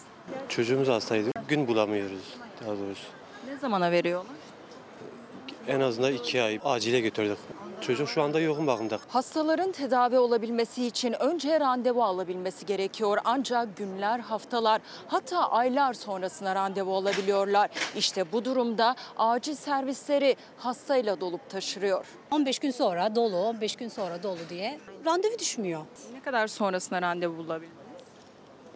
Çocuğumuz 0.48 0.88
hastaydı. 0.88 1.30
Gün 1.48 1.68
bulamıyoruz 1.68 2.36
daha 2.60 2.70
doğrusu. 2.78 3.02
Ne 3.46 3.56
zamana 3.56 3.90
veriyorlar? 3.90 4.36
En 5.66 5.80
azından 5.80 6.12
iki 6.12 6.42
ay 6.42 6.60
acile 6.64 7.00
götürdük. 7.00 7.38
Çocuk 7.80 8.08
şu 8.08 8.22
anda 8.22 8.40
yoğun 8.40 8.66
bakımda. 8.66 8.98
Hastaların 9.08 9.72
tedavi 9.72 10.18
olabilmesi 10.18 10.86
için 10.86 11.12
önce 11.22 11.60
randevu 11.60 12.04
alabilmesi 12.04 12.66
gerekiyor. 12.66 13.18
Ancak 13.24 13.76
günler, 13.76 14.18
haftalar 14.20 14.80
hatta 15.06 15.50
aylar 15.50 15.92
sonrasına 15.92 16.54
randevu 16.54 16.96
alabiliyorlar. 16.96 17.70
İşte 17.96 18.32
bu 18.32 18.44
durumda 18.44 18.96
acil 19.16 19.54
servisleri 19.54 20.36
hastayla 20.58 21.20
dolup 21.20 21.50
taşırıyor. 21.50 22.06
15 22.30 22.58
gün 22.58 22.70
sonra 22.70 23.14
dolu, 23.14 23.36
15 23.36 23.76
gün 23.76 23.88
sonra 23.88 24.22
dolu 24.22 24.38
diye 24.50 24.78
randevu 25.06 25.38
düşmüyor. 25.38 25.80
Ne 26.14 26.20
kadar 26.20 26.46
sonrasına 26.46 27.02
randevu 27.02 27.36
bulabildiniz? 27.36 27.78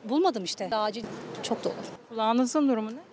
Bulmadım 0.04 0.44
işte. 0.44 0.68
Acil 0.72 1.04
çok 1.42 1.64
dolu. 1.64 1.72
Kulağınızın 2.08 2.68
durumu 2.68 2.90
ne? 2.90 3.11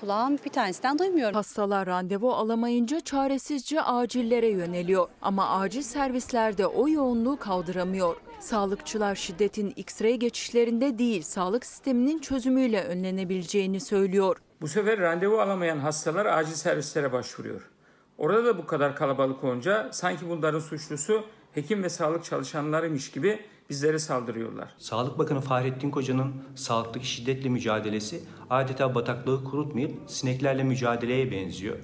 Kulağım 0.00 0.38
bir 0.44 0.50
tanesinden 0.50 0.98
duymuyorum. 0.98 1.34
Hastalar 1.34 1.86
randevu 1.86 2.32
alamayınca 2.32 3.00
çaresizce 3.00 3.82
acillere 3.82 4.48
yöneliyor. 4.48 5.08
Ama 5.22 5.48
acil 5.60 5.82
servislerde 5.82 6.66
o 6.66 6.88
yoğunluğu 6.88 7.38
kaldıramıyor. 7.38 8.16
Sağlıkçılar 8.40 9.14
şiddetin 9.14 9.70
X-ray 9.70 10.14
geçişlerinde 10.14 10.98
değil, 10.98 11.22
sağlık 11.22 11.66
sisteminin 11.66 12.18
çözümüyle 12.18 12.84
önlenebileceğini 12.84 13.80
söylüyor. 13.80 14.36
Bu 14.60 14.68
sefer 14.68 15.00
randevu 15.00 15.40
alamayan 15.40 15.78
hastalar 15.78 16.26
acil 16.26 16.54
servislere 16.54 17.12
başvuruyor. 17.12 17.70
Orada 18.18 18.44
da 18.44 18.58
bu 18.58 18.66
kadar 18.66 18.96
kalabalık 18.96 19.44
olunca 19.44 19.88
sanki 19.92 20.28
bunların 20.28 20.60
suçlusu 20.60 21.24
hekim 21.52 21.82
ve 21.82 21.88
sağlık 21.88 22.24
çalışanlarıymış 22.24 23.10
gibi 23.10 23.40
bizlere 23.70 23.98
saldırıyorlar. 23.98 24.74
Sağlık 24.78 25.18
Bakanı 25.18 25.40
Fahrettin 25.40 25.90
Koca'nın 25.90 26.34
sağlıktaki 26.54 27.06
şiddetle 27.06 27.48
mücadelesi 27.48 28.20
adeta 28.50 28.94
bataklığı 28.94 29.44
kurutmayıp 29.44 30.10
sineklerle 30.10 30.64
mücadeleye 30.64 31.30
benziyor. 31.30 31.78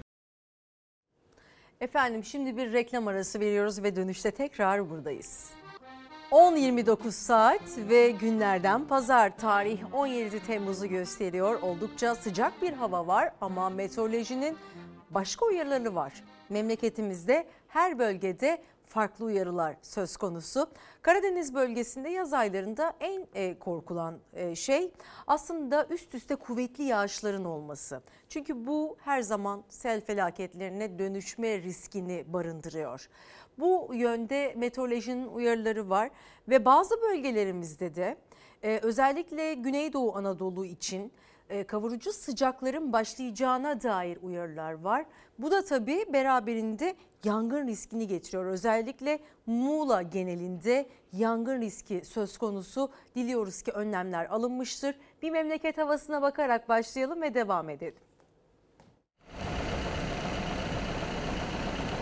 Efendim 1.80 2.24
şimdi 2.24 2.56
bir 2.56 2.72
reklam 2.72 3.08
arası 3.08 3.40
veriyoruz 3.40 3.82
ve 3.82 3.96
dönüşte 3.96 4.30
tekrar 4.30 4.90
buradayız. 4.90 5.50
10.29 6.30 7.10
saat 7.10 7.78
ve 7.88 8.10
günlerden 8.10 8.88
pazar 8.88 9.38
tarih 9.38 9.94
17 9.94 10.40
Temmuz'u 10.46 10.86
gösteriyor. 10.86 11.62
Oldukça 11.62 12.14
sıcak 12.14 12.62
bir 12.62 12.72
hava 12.72 13.06
var 13.06 13.32
ama 13.40 13.70
meteorolojinin 13.70 14.56
başka 15.10 15.46
uyarıları 15.46 15.94
var. 15.94 16.12
Memleketimizde 16.48 17.46
her 17.68 17.98
bölgede 17.98 18.62
farklı 18.86 19.24
uyarılar 19.24 19.76
söz 19.82 20.16
konusu. 20.16 20.70
Karadeniz 21.02 21.54
bölgesinde 21.54 22.08
yaz 22.08 22.32
aylarında 22.32 22.92
en 23.00 23.26
e, 23.34 23.58
korkulan 23.58 24.18
e, 24.32 24.54
şey 24.54 24.92
aslında 25.26 25.86
üst 25.90 26.14
üste 26.14 26.36
kuvvetli 26.36 26.84
yağışların 26.84 27.44
olması. 27.44 28.02
Çünkü 28.28 28.66
bu 28.66 28.96
her 29.00 29.22
zaman 29.22 29.64
sel 29.68 30.00
felaketlerine 30.00 30.98
dönüşme 30.98 31.62
riskini 31.62 32.24
barındırıyor. 32.32 33.08
Bu 33.58 33.90
yönde 33.94 34.54
meteorolojinin 34.56 35.26
uyarıları 35.26 35.90
var 35.90 36.10
ve 36.48 36.64
bazı 36.64 37.02
bölgelerimizde 37.02 37.94
de 37.94 38.16
e, 38.62 38.80
özellikle 38.82 39.54
Güneydoğu 39.54 40.16
Anadolu 40.16 40.64
için 40.64 41.12
kavurucu 41.66 42.12
sıcakların 42.12 42.92
başlayacağına 42.92 43.82
dair 43.82 44.18
uyarılar 44.22 44.72
var. 44.72 45.06
Bu 45.38 45.50
da 45.50 45.64
tabii 45.64 46.04
beraberinde 46.12 46.96
yangın 47.24 47.66
riskini 47.66 48.06
getiriyor. 48.06 48.46
Özellikle 48.46 49.18
Muğla 49.46 50.02
genelinde 50.02 50.86
yangın 51.12 51.60
riski 51.60 52.04
söz 52.04 52.38
konusu. 52.38 52.90
Diliyoruz 53.14 53.62
ki 53.62 53.72
önlemler 53.72 54.26
alınmıştır. 54.26 54.94
Bir 55.22 55.30
memleket 55.30 55.78
havasına 55.78 56.22
bakarak 56.22 56.68
başlayalım 56.68 57.22
ve 57.22 57.34
devam 57.34 57.70
edelim. 57.70 58.05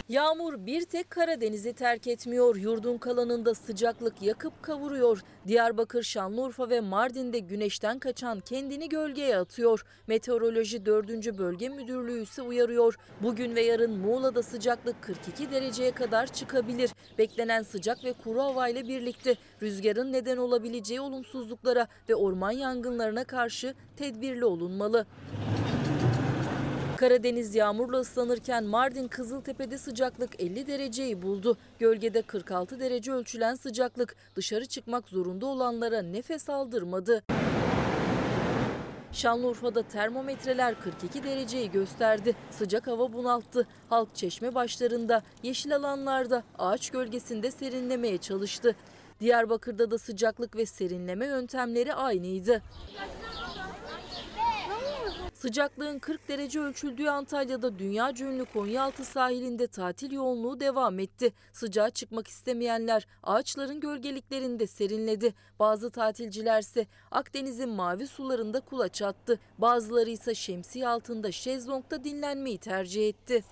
Yağmur 0.08 0.66
bir 0.66 0.82
tek 0.82 1.10
Karadeniz'i 1.10 1.72
terk 1.72 2.06
etmiyor. 2.06 2.56
Yurdun 2.56 2.98
kalanında 2.98 3.54
sıcaklık 3.54 4.22
yakıp 4.22 4.62
kavuruyor. 4.62 5.20
Diyarbakır, 5.46 6.02
Şanlıurfa 6.02 6.70
ve 6.70 6.80
Mardin'de 6.80 7.38
güneşten 7.38 7.98
kaçan 7.98 8.40
kendini 8.40 8.88
gölgeye 8.88 9.36
atıyor. 9.36 9.84
Meteoroloji 10.06 10.86
4. 10.86 11.38
Bölge 11.38 11.68
Müdürlüğü 11.68 12.22
ise 12.22 12.42
uyarıyor. 12.42 12.94
Bugün 13.22 13.54
ve 13.54 13.60
yarın 13.62 13.98
Muğla'da 13.98 14.42
sıcaklık 14.42 15.02
42 15.02 15.50
dereceye 15.50 15.90
kadar 15.90 16.26
çıkabilir. 16.26 16.90
Beklenen 17.18 17.62
sıcak 17.62 18.04
ve 18.04 18.12
kuru 18.12 18.40
havayla 18.40 18.88
birlikte 18.88 19.34
rüzgarın 19.62 20.12
neden 20.12 20.36
olabileceği 20.36 21.00
olumsuzluklara 21.00 21.88
ve 22.08 22.14
orman 22.14 22.52
yangınlarına 22.52 23.24
karşı 23.24 23.74
tedbirli 23.96 24.44
olunmalı. 24.44 25.06
Karadeniz 27.04 27.54
yağmurla 27.54 27.98
ıslanırken 28.00 28.64
Mardin 28.64 29.08
Kızıltepe'de 29.08 29.78
sıcaklık 29.78 30.40
50 30.40 30.66
dereceyi 30.66 31.22
buldu. 31.22 31.56
Gölgede 31.78 32.22
46 32.22 32.80
derece 32.80 33.12
ölçülen 33.12 33.54
sıcaklık 33.54 34.16
dışarı 34.36 34.66
çıkmak 34.66 35.08
zorunda 35.08 35.46
olanlara 35.46 36.02
nefes 36.02 36.48
aldırmadı. 36.48 37.22
Şanlıurfa'da 39.12 39.82
termometreler 39.82 40.80
42 40.80 41.24
dereceyi 41.24 41.70
gösterdi. 41.70 42.36
Sıcak 42.50 42.86
hava 42.86 43.12
bunalttı. 43.12 43.66
Halk 43.88 44.14
çeşme 44.14 44.54
başlarında, 44.54 45.22
yeşil 45.42 45.76
alanlarda, 45.76 46.42
ağaç 46.58 46.90
gölgesinde 46.90 47.50
serinlemeye 47.50 48.18
çalıştı. 48.18 48.76
Diyarbakır'da 49.20 49.90
da 49.90 49.98
sıcaklık 49.98 50.56
ve 50.56 50.66
serinleme 50.66 51.26
yöntemleri 51.26 51.94
aynıydı. 51.94 52.62
Sıcaklığın 55.44 55.98
40 55.98 56.28
derece 56.28 56.60
ölçüldüğü 56.60 57.08
Antalya'da 57.08 57.78
dünya 57.78 58.12
ünlü 58.20 58.44
Konyaaltı 58.44 59.04
sahilinde 59.04 59.66
tatil 59.66 60.12
yoğunluğu 60.12 60.60
devam 60.60 60.98
etti. 60.98 61.32
Sıcağa 61.52 61.90
çıkmak 61.90 62.28
istemeyenler 62.28 63.06
ağaçların 63.22 63.80
gölgeliklerinde 63.80 64.66
serinledi. 64.66 65.34
Bazı 65.58 65.90
tatilcilerse 65.90 66.86
Akdeniz'in 67.10 67.68
mavi 67.68 68.06
sularında 68.06 68.60
kulaç 68.60 69.02
attı. 69.02 69.40
Bazıları 69.58 70.10
ise 70.10 70.34
şemsiye 70.34 70.88
altında 70.88 71.32
şezlongda 71.32 72.04
dinlenmeyi 72.04 72.58
tercih 72.58 73.08
etti. 73.08 73.44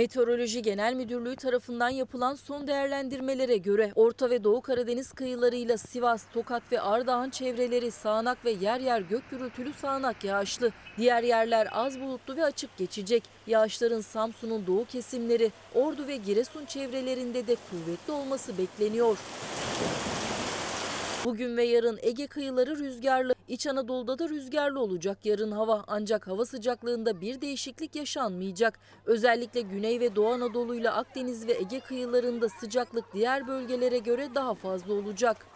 Meteoroloji 0.00 0.62
Genel 0.62 0.94
Müdürlüğü 0.94 1.36
tarafından 1.36 1.88
yapılan 1.88 2.34
son 2.34 2.66
değerlendirmelere 2.66 3.56
göre 3.56 3.92
Orta 3.94 4.30
ve 4.30 4.44
Doğu 4.44 4.60
Karadeniz 4.60 5.12
kıyılarıyla 5.12 5.78
Sivas, 5.78 6.24
Tokat 6.34 6.62
ve 6.72 6.80
Ardahan 6.80 7.30
çevreleri 7.30 7.90
sağanak 7.90 8.44
ve 8.44 8.50
yer 8.50 8.80
yer 8.80 9.00
gök 9.00 9.30
gürültülü 9.30 9.72
sağanak 9.72 10.24
yağışlı. 10.24 10.72
Diğer 10.98 11.22
yerler 11.22 11.68
az 11.72 12.00
bulutlu 12.00 12.36
ve 12.36 12.44
açık 12.44 12.76
geçecek. 12.76 13.22
Yağışların 13.46 14.00
Samsun'un 14.00 14.66
doğu 14.66 14.84
kesimleri, 14.84 15.52
Ordu 15.74 16.06
ve 16.06 16.16
Giresun 16.16 16.64
çevrelerinde 16.64 17.46
de 17.46 17.56
kuvvetli 17.70 18.12
olması 18.12 18.58
bekleniyor. 18.58 19.16
Bugün 21.24 21.56
ve 21.56 21.64
yarın 21.64 21.98
Ege 22.02 22.26
kıyıları 22.26 22.78
rüzgarlı. 22.78 23.34
İç 23.48 23.66
Anadolu'da 23.66 24.18
da 24.18 24.28
rüzgarlı 24.28 24.80
olacak 24.80 25.26
yarın 25.26 25.50
hava 25.52 25.84
ancak 25.86 26.28
hava 26.28 26.44
sıcaklığında 26.44 27.20
bir 27.20 27.40
değişiklik 27.40 27.96
yaşanmayacak. 27.96 28.78
Özellikle 29.06 29.60
Güney 29.60 30.00
ve 30.00 30.16
Doğu 30.16 30.28
Anadolu 30.28 30.74
ile 30.74 30.90
Akdeniz 30.90 31.46
ve 31.46 31.52
Ege 31.52 31.80
kıyılarında 31.80 32.48
sıcaklık 32.48 33.04
diğer 33.14 33.48
bölgelere 33.48 33.98
göre 33.98 34.34
daha 34.34 34.54
fazla 34.54 34.94
olacak. 34.94 35.46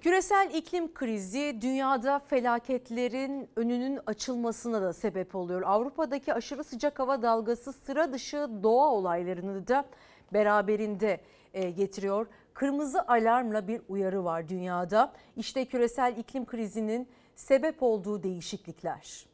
Küresel 0.00 0.50
iklim 0.54 0.94
krizi 0.94 1.58
dünyada 1.60 2.18
felaketlerin 2.18 3.48
önünün 3.56 4.00
açılmasına 4.06 4.82
da 4.82 4.92
sebep 4.92 5.34
oluyor. 5.34 5.62
Avrupa'daki 5.62 6.34
aşırı 6.34 6.64
sıcak 6.64 6.98
hava 6.98 7.22
dalgası 7.22 7.72
sıra 7.72 8.12
dışı 8.12 8.48
doğa 8.62 8.92
olaylarını 8.92 9.68
da 9.68 9.84
beraberinde 10.32 11.20
e, 11.54 11.70
getiriyor. 11.70 12.26
Kırmızı 12.56 13.02
alarmla 13.02 13.68
bir 13.68 13.80
uyarı 13.88 14.24
var 14.24 14.48
dünyada. 14.48 15.12
İşte 15.36 15.64
küresel 15.64 16.16
iklim 16.16 16.46
krizinin 16.46 17.08
sebep 17.34 17.82
olduğu 17.82 18.22
değişiklikler. 18.22 19.26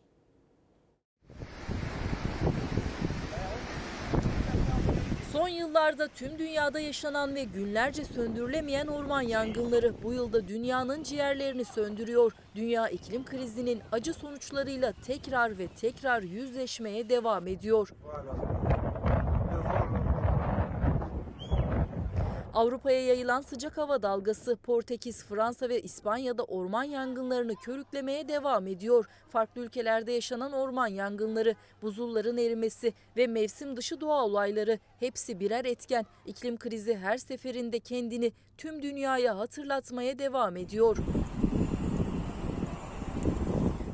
Son 5.32 5.49
yıllarda 5.49 6.09
tüm 6.09 6.39
dünyada 6.39 6.81
yaşanan 6.81 7.35
ve 7.35 7.44
günlerce 7.44 8.05
söndürülemeyen 8.05 8.86
orman 8.86 9.23
yangınları 9.23 10.03
bu 10.03 10.12
yılda 10.12 10.49
dünyanın 10.49 11.03
ciğerlerini 11.03 11.65
söndürüyor. 11.65 12.32
Dünya 12.55 12.89
iklim 12.89 13.24
krizinin 13.24 13.82
acı 13.93 14.15
sonuçlarıyla 14.15 14.93
tekrar 15.07 15.59
ve 15.59 15.69
tekrar 15.69 16.23
yüzleşmeye 16.23 17.09
devam 17.09 17.47
ediyor. 17.47 17.89
Avrupa'ya 22.55 23.07
yayılan 23.07 23.41
sıcak 23.41 23.79
hava 23.79 24.03
dalgası 24.03 24.57
Portekiz, 24.57 25.24
Fransa 25.24 25.69
ve 25.69 25.81
İspanya'da 25.81 26.45
orman 26.45 26.85
yangınlarını 26.85 27.55
körüklemeye 27.57 28.29
devam 28.29 28.66
ediyor. 28.66 29.09
Farklı 29.31 29.61
ülkelerde 29.61 30.12
yaşanan 30.12 30.53
orman 30.53 30.87
yangınları, 30.87 31.55
buzulların 31.83 32.37
erimesi 32.37 32.93
ve 33.16 33.27
mevsim 33.27 33.77
dışı 33.77 34.01
doğa 34.01 34.24
olayları 34.24 34.79
hepsi 35.01 35.41
birer 35.41 35.65
etken. 35.65 36.07
İklim 36.27 36.57
krizi 36.57 36.97
her 36.97 37.19
seferinde 37.19 37.79
kendini 37.79 38.33
tüm 38.59 38.83
dünyaya 38.83 39.39
hatırlatmaya 39.39 40.19
devam 40.19 40.57
ediyor. 40.57 40.97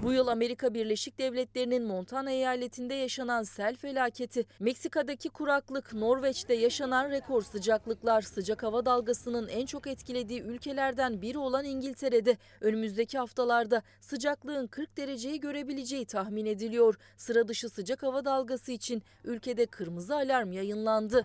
Bu 0.02 0.12
yıl 0.12 0.26
Amerika 0.26 0.74
Birleşik 0.74 1.18
Devletleri'nin 1.18 1.86
Montana 1.86 2.30
eyaletinde 2.30 2.94
yaşanan 2.94 3.42
sel 3.42 3.76
felaketi, 3.76 4.44
Meksika'daki 4.60 5.28
kuraklık, 5.28 5.92
Norveç'te 5.92 6.54
yaşanan 6.54 7.10
rekor 7.10 7.42
sıcaklıklar, 7.42 8.22
sıcak 8.22 8.62
hava 8.62 8.86
dalgasının 8.86 9.48
en 9.48 9.66
çok 9.66 9.86
etkilediği 9.86 10.40
ülkelerden 10.40 11.22
biri 11.22 11.38
olan 11.38 11.64
İngiltere'de 11.64 12.36
önümüzdeki 12.60 13.18
haftalarda 13.18 13.82
sıcaklığın 14.00 14.66
40 14.66 14.96
dereceyi 14.96 15.40
görebileceği 15.40 16.06
tahmin 16.06 16.46
ediliyor. 16.46 16.98
Sıra 17.16 17.48
dışı 17.48 17.68
sıcak 17.68 18.02
hava 18.02 18.24
dalgası 18.24 18.72
için 18.72 19.02
ülkede 19.24 19.66
kırmızı 19.66 20.14
alarm 20.14 20.52
yayınlandı. 20.52 21.24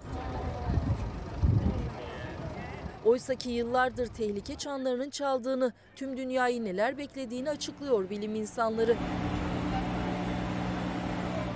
Oysaki 3.05 3.49
yıllardır 3.49 4.07
tehlike 4.07 4.55
çanlarının 4.55 5.09
çaldığını, 5.09 5.73
tüm 5.95 6.17
dünyayı 6.17 6.63
neler 6.63 6.97
beklediğini 6.97 7.49
açıklıyor 7.49 8.09
bilim 8.09 8.35
insanları. 8.35 8.95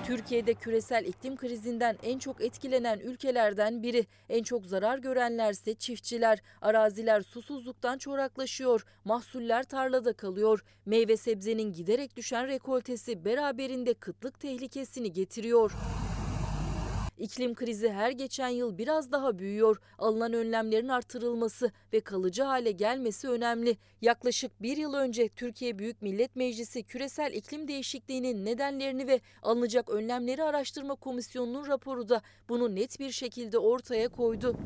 Türkiye'de 0.06 0.54
küresel 0.54 1.06
iklim 1.06 1.38
krizinden 1.38 1.98
en 2.04 2.20
çok 2.20 2.42
etkilenen 2.42 3.00
ülkelerden 3.00 3.84
biri. 3.84 4.06
En 4.30 4.44
çok 4.44 4.66
zarar 4.66 4.98
görenlerse 4.98 5.74
çiftçiler. 5.74 6.40
Araziler 6.62 7.22
susuzluktan 7.22 7.98
çoraklaşıyor. 7.98 8.86
Mahsuller 9.06 9.64
tarlada 9.64 10.14
kalıyor. 10.14 10.64
Meyve 10.86 11.18
sebzenin 11.18 11.74
giderek 11.74 12.16
düşen 12.16 12.48
rekoltesi 12.48 13.26
beraberinde 13.26 13.94
kıtlık 13.94 14.40
tehlikesini 14.40 15.14
getiriyor. 15.14 15.72
İklim 17.18 17.56
krizi 17.56 17.90
her 17.90 18.12
geçen 18.12 18.48
yıl 18.48 18.78
biraz 18.78 19.12
daha 19.12 19.40
büyüyor. 19.40 19.82
Alınan 19.98 20.34
önlemlerin 20.34 20.88
artırılması 20.88 21.72
ve 21.94 22.00
kalıcı 22.00 22.44
hale 22.44 22.72
gelmesi 22.72 23.30
önemli. 23.30 23.78
Yaklaşık 24.02 24.62
bir 24.62 24.78
yıl 24.78 24.94
önce 24.94 25.30
Türkiye 25.30 25.80
Büyük 25.80 26.02
Millet 26.02 26.36
Meclisi 26.36 26.84
küresel 26.84 27.34
iklim 27.34 27.68
değişikliğinin 27.68 28.46
nedenlerini 28.46 29.08
ve 29.08 29.22
alınacak 29.44 29.90
önlemleri 29.90 30.44
araştırma 30.44 30.96
komisyonunun 30.96 31.68
raporu 31.68 32.10
da 32.10 32.22
bunu 32.50 32.76
net 32.76 33.00
bir 33.00 33.12
şekilde 33.12 33.58
ortaya 33.58 34.08
koydu. 34.10 34.58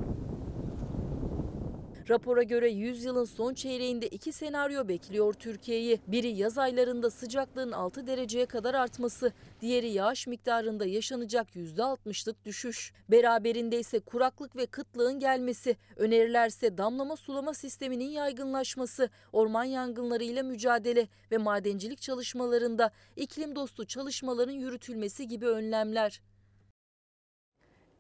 Rapora 2.11 2.43
göre 2.43 2.69
100 2.69 3.03
yılın 3.03 3.25
son 3.25 3.53
çeyreğinde 3.53 4.07
iki 4.07 4.31
senaryo 4.31 4.88
bekliyor 4.88 5.33
Türkiye'yi. 5.33 5.99
Biri 6.07 6.27
yaz 6.27 6.57
aylarında 6.57 7.09
sıcaklığın 7.09 7.71
6 7.71 8.07
dereceye 8.07 8.45
kadar 8.45 8.73
artması, 8.73 9.31
diğeri 9.61 9.89
yağış 9.89 10.27
miktarında 10.27 10.85
yaşanacak 10.85 11.55
%60'lık 11.55 12.45
düşüş. 12.45 12.93
Beraberinde 13.11 13.79
ise 13.79 13.99
kuraklık 13.99 14.55
ve 14.55 14.65
kıtlığın 14.65 15.19
gelmesi, 15.19 15.75
önerilerse 15.97 16.77
damlama 16.77 17.15
sulama 17.15 17.53
sisteminin 17.53 18.09
yaygınlaşması, 18.09 19.09
orman 19.33 19.63
yangınlarıyla 19.63 20.43
mücadele 20.43 21.07
ve 21.31 21.38
madencilik 21.38 22.01
çalışmalarında 22.01 22.91
iklim 23.15 23.55
dostu 23.55 23.85
çalışmaların 23.85 24.53
yürütülmesi 24.53 25.27
gibi 25.27 25.47
önlemler. 25.47 26.21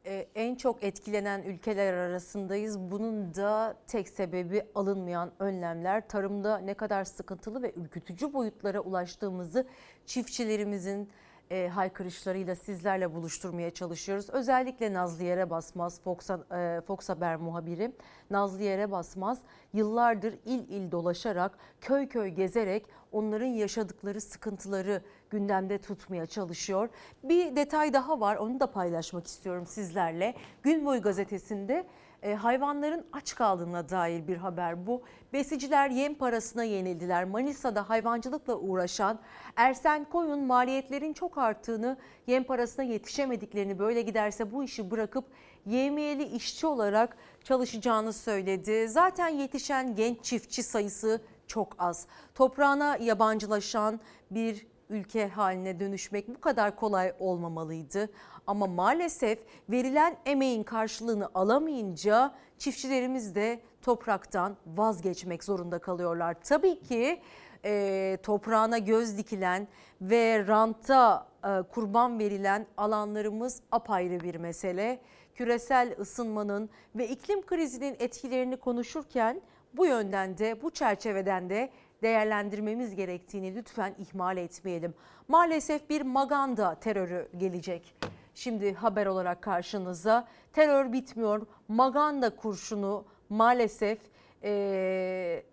Ee, 0.05 0.27
en 0.35 0.55
çok 0.55 0.83
etkilenen 0.83 1.43
ülkeler 1.43 1.93
arasındayız. 1.93 2.79
Bunun 2.79 3.35
da 3.35 3.75
tek 3.87 4.09
sebebi 4.09 4.63
alınmayan 4.75 5.31
önlemler. 5.39 6.07
Tarımda 6.07 6.57
ne 6.57 6.73
kadar 6.73 7.03
sıkıntılı 7.03 7.61
ve 7.61 7.73
ürkütücü 7.75 8.33
boyutlara 8.33 8.79
ulaştığımızı 8.79 9.67
çiftçilerimizin 10.05 11.09
e, 11.51 11.67
haykırışlarıyla 11.67 12.55
sizlerle 12.55 13.13
buluşturmaya 13.13 13.71
çalışıyoruz. 13.71 14.29
Özellikle 14.29 14.93
Nazlı 14.93 15.23
Yere 15.23 15.49
Basmaz, 15.49 16.01
Fox, 16.01 16.29
e, 16.29 16.81
Fox 16.87 17.09
Haber 17.09 17.35
muhabiri 17.35 17.91
Nazlı 18.29 18.63
Yere 18.63 18.91
Basmaz 18.91 19.39
yıllardır 19.73 20.33
il 20.45 20.69
il 20.69 20.91
dolaşarak, 20.91 21.57
köy 21.81 22.09
köy 22.09 22.27
gezerek 22.27 22.85
onların 23.11 23.45
yaşadıkları 23.45 24.21
sıkıntıları 24.21 25.01
gündemde 25.31 25.77
tutmaya 25.77 26.25
çalışıyor. 26.25 26.89
Bir 27.23 27.55
detay 27.55 27.93
daha 27.93 28.19
var 28.19 28.35
onu 28.35 28.59
da 28.59 28.71
paylaşmak 28.71 29.27
istiyorum 29.27 29.65
sizlerle. 29.65 30.35
Gün 30.63 30.85
boyu 30.85 31.01
gazetesinde 31.01 31.85
e, 32.23 32.33
hayvanların 32.35 33.05
aç 33.13 33.35
kaldığına 33.35 33.89
dair 33.89 34.27
bir 34.27 34.37
haber 34.37 34.87
bu. 34.87 35.01
Besiciler 35.33 35.89
yem 35.89 36.15
parasına 36.15 36.63
yenildiler. 36.63 37.23
Manisa'da 37.23 37.89
hayvancılıkla 37.89 38.55
uğraşan 38.55 39.19
Ersen 39.55 40.03
Koyun 40.03 40.43
maliyetlerin 40.43 41.13
çok 41.13 41.37
arttığını, 41.37 41.97
yem 42.27 42.43
parasına 42.43 42.85
yetişemediklerini 42.85 43.79
böyle 43.79 44.01
giderse 44.01 44.51
bu 44.51 44.63
işi 44.63 44.91
bırakıp 44.91 45.25
yemiyeli 45.65 46.23
işçi 46.23 46.67
olarak 46.67 47.17
çalışacağını 47.43 48.13
söyledi. 48.13 48.87
Zaten 48.89 49.27
yetişen 49.27 49.95
genç 49.95 50.23
çiftçi 50.23 50.63
sayısı 50.63 51.21
çok 51.47 51.75
az. 51.79 52.07
Toprağına 52.35 52.97
yabancılaşan 52.97 53.99
bir 54.31 54.70
ülke 54.91 55.27
haline 55.27 55.79
dönüşmek 55.79 56.27
bu 56.27 56.41
kadar 56.41 56.75
kolay 56.75 57.13
olmamalıydı. 57.19 58.09
Ama 58.47 58.67
maalesef 58.67 59.39
verilen 59.69 60.17
emeğin 60.25 60.63
karşılığını 60.63 61.29
alamayınca 61.33 62.31
çiftçilerimiz 62.57 63.35
de 63.35 63.59
topraktan 63.81 64.57
vazgeçmek 64.67 65.43
zorunda 65.43 65.79
kalıyorlar. 65.79 66.35
Tabii 66.43 66.79
ki 66.79 67.21
e, 67.65 68.17
toprağına 68.23 68.77
göz 68.77 69.17
dikilen 69.17 69.67
ve 70.01 70.47
ranta 70.47 71.27
e, 71.43 71.61
kurban 71.61 72.19
verilen 72.19 72.65
alanlarımız 72.77 73.61
apayrı 73.71 74.19
bir 74.19 74.35
mesele. 74.35 74.99
Küresel 75.35 75.95
ısınmanın 75.99 76.69
ve 76.95 77.07
iklim 77.07 77.45
krizinin 77.45 77.95
etkilerini 77.99 78.57
konuşurken 78.57 79.41
bu 79.73 79.85
yönden 79.85 80.37
de 80.37 80.61
bu 80.61 80.69
çerçeveden 80.69 81.49
de 81.49 81.69
değerlendirmemiz 82.01 82.95
gerektiğini 82.95 83.55
lütfen 83.55 83.95
ihmal 83.99 84.37
etmeyelim. 84.37 84.93
Maalesef 85.27 85.89
bir 85.89 86.01
maganda 86.01 86.75
terörü 86.75 87.29
gelecek. 87.37 87.95
Şimdi 88.35 88.73
haber 88.73 89.05
olarak 89.05 89.41
karşınıza 89.41 90.27
terör 90.53 90.93
bitmiyor. 90.93 91.41
Maganda 91.67 92.35
kurşunu 92.35 93.05
maalesef 93.29 93.99
ee, 94.43 95.43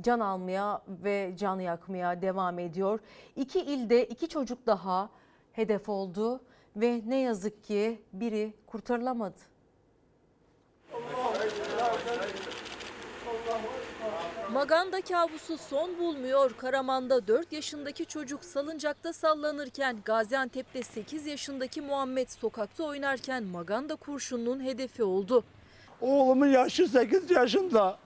can 0.00 0.20
almaya 0.20 0.82
ve 0.88 1.32
can 1.36 1.60
yakmaya 1.60 2.22
devam 2.22 2.58
ediyor. 2.58 3.00
İki 3.36 3.60
ilde 3.60 4.04
iki 4.06 4.28
çocuk 4.28 4.66
daha 4.66 5.10
hedef 5.52 5.88
oldu 5.88 6.40
ve 6.76 7.02
ne 7.06 7.16
yazık 7.16 7.64
ki 7.64 8.02
biri 8.12 8.54
kurtarılamadı. 8.66 9.40
Maganda 14.52 15.00
kabusu 15.00 15.58
son 15.58 15.98
bulmuyor. 15.98 16.50
Karaman'da 16.56 17.26
4 17.26 17.52
yaşındaki 17.52 18.06
çocuk 18.06 18.44
salıncakta 18.44 19.12
sallanırken 19.12 19.96
Gaziantep'te 20.04 20.82
8 20.82 21.26
yaşındaki 21.26 21.80
Muhammed 21.80 22.28
sokakta 22.28 22.84
oynarken 22.84 23.44
maganda 23.44 23.96
kurşununun 23.96 24.64
hedefi 24.64 25.02
oldu. 25.02 25.44
Oğlumun 26.00 26.46
yaşı 26.46 26.88
8 26.88 27.30
yaşında. 27.30 27.98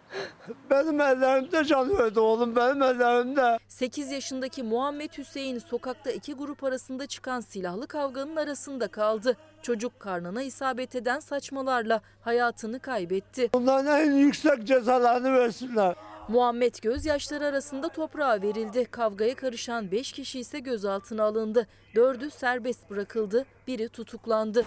Benim 0.71 1.01
ellerimde 1.01 1.65
can 1.65 1.99
verdi 1.99 2.21
oğlum 2.21 2.57
benim 2.57 2.83
ellerimde. 2.83 3.59
8 3.69 4.11
yaşındaki 4.11 4.63
Muhammed 4.63 5.11
Hüseyin 5.19 5.59
sokakta 5.59 6.11
iki 6.11 6.35
grup 6.35 6.65
arasında 6.65 7.07
çıkan 7.07 7.41
silahlı 7.41 7.87
kavganın 7.87 8.37
arasında 8.37 8.89
kaldı. 8.89 9.37
Çocuk 9.63 10.01
karnına 10.01 10.43
isabet 10.43 10.95
eden 10.95 11.21
saçmalarla 11.21 12.01
hayatını 12.21 12.81
kaybetti. 12.81 13.51
Bunların 13.55 14.01
en 14.01 14.13
yüksek 14.13 14.65
cezalarını 14.65 15.33
versinler. 15.35 15.95
Muhammed 16.29 16.75
gözyaşları 16.83 17.47
arasında 17.47 17.89
toprağa 17.89 18.43
verildi. 18.43 18.85
Kavgaya 18.85 19.35
karışan 19.35 19.91
5 19.91 20.13
kişi 20.13 20.41
ise 20.41 20.59
gözaltına 20.59 21.25
alındı. 21.25 21.67
4'ü 21.95 22.31
serbest 22.31 22.91
bırakıldı, 22.91 23.47
biri 23.67 23.89
tutuklandı. 23.89 24.65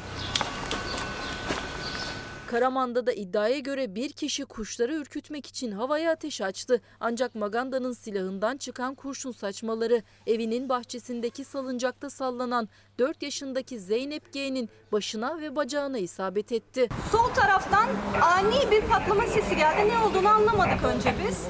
Karaman'da 2.48 3.08
da 3.08 3.14
iddiaya 3.14 3.60
göre 3.60 3.96
bir 3.96 4.10
kişi 4.10 4.46
kuşları 4.46 4.94
ürkütmek 4.94 5.46
için 5.46 5.72
havaya 5.72 6.12
ateş 6.12 6.42
açtı. 6.42 6.82
Ancak 7.00 7.36
Maganda'nın 7.36 7.92
silahından 7.92 8.58
çıkan 8.58 8.96
kurşun 8.96 9.32
saçmaları 9.32 10.02
evinin 10.28 10.70
bahçesindeki 10.70 11.44
salıncakta 11.44 12.10
sallanan 12.10 12.70
4 12.99 13.24
yaşındaki 13.24 13.80
Zeynep 13.80 14.34
G'nin 14.34 14.69
başına 14.91 15.41
ve 15.41 15.56
bacağına 15.56 15.98
isabet 15.98 16.52
etti. 16.52 16.90
Sol 17.11 17.30
taraftan 17.34 17.88
ani 18.22 18.72
bir 18.72 18.82
patlama 18.82 19.24
sesi 19.28 19.56
geldi. 19.56 19.90
Ne 19.90 19.98
olduğunu 19.98 20.28
anlamadık 20.30 20.84
önce 20.84 21.14
biz. 21.28 21.48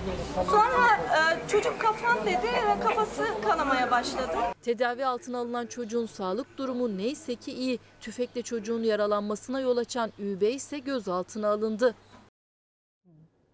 Sonra 0.49 0.87
e, 0.97 1.47
çocuk 1.47 1.79
kafan 1.79 2.25
dedi 2.25 2.47
ve 2.47 2.79
kafası 2.83 3.25
kanamaya 3.43 3.91
başladı. 3.91 4.37
Tedavi 4.61 5.05
altına 5.05 5.37
alınan 5.39 5.65
çocuğun 5.65 6.05
sağlık 6.05 6.57
durumu 6.57 6.97
neyse 6.97 7.35
ki 7.35 7.51
iyi. 7.51 7.79
Tüfekle 8.01 8.41
çocuğun 8.41 8.83
yaralanmasına 8.83 9.59
yol 9.59 9.77
açan 9.77 10.11
Übey 10.19 10.55
ise 10.55 10.79
gözaltına 10.79 11.47
alındı. 11.49 11.95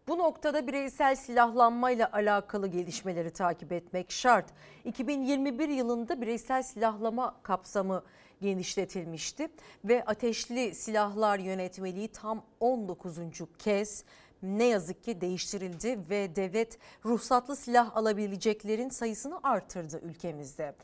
Bu 0.08 0.18
noktada 0.18 0.68
bireysel 0.68 1.16
silahlanmayla 1.16 2.10
alakalı 2.14 2.68
gelişmeleri 2.68 3.32
takip 3.32 3.72
etmek 3.72 4.12
şart. 4.12 4.46
2021 4.86 5.70
yılında 5.70 6.22
bireysel 6.22 6.64
silahlama 6.64 7.36
kapsamı 7.44 8.04
genişletilmişti 8.42 9.48
ve 9.86 10.06
ateşli 10.06 10.76
silahlar 10.76 11.40
yönetmeliği 11.40 12.08
tam 12.08 12.44
19. 12.60 13.18
kez 13.60 14.04
ne 14.44 14.64
yazık 14.64 15.04
ki 15.04 15.22
değiştirildi 15.22 16.00
ve 16.10 16.36
devlet 16.36 16.78
ruhsatlı 17.06 17.56
silah 17.56 17.98
alabileceklerin 17.98 18.90
sayısını 18.90 19.40
artırdı 19.44 20.00
ülkemizde. 20.04 20.76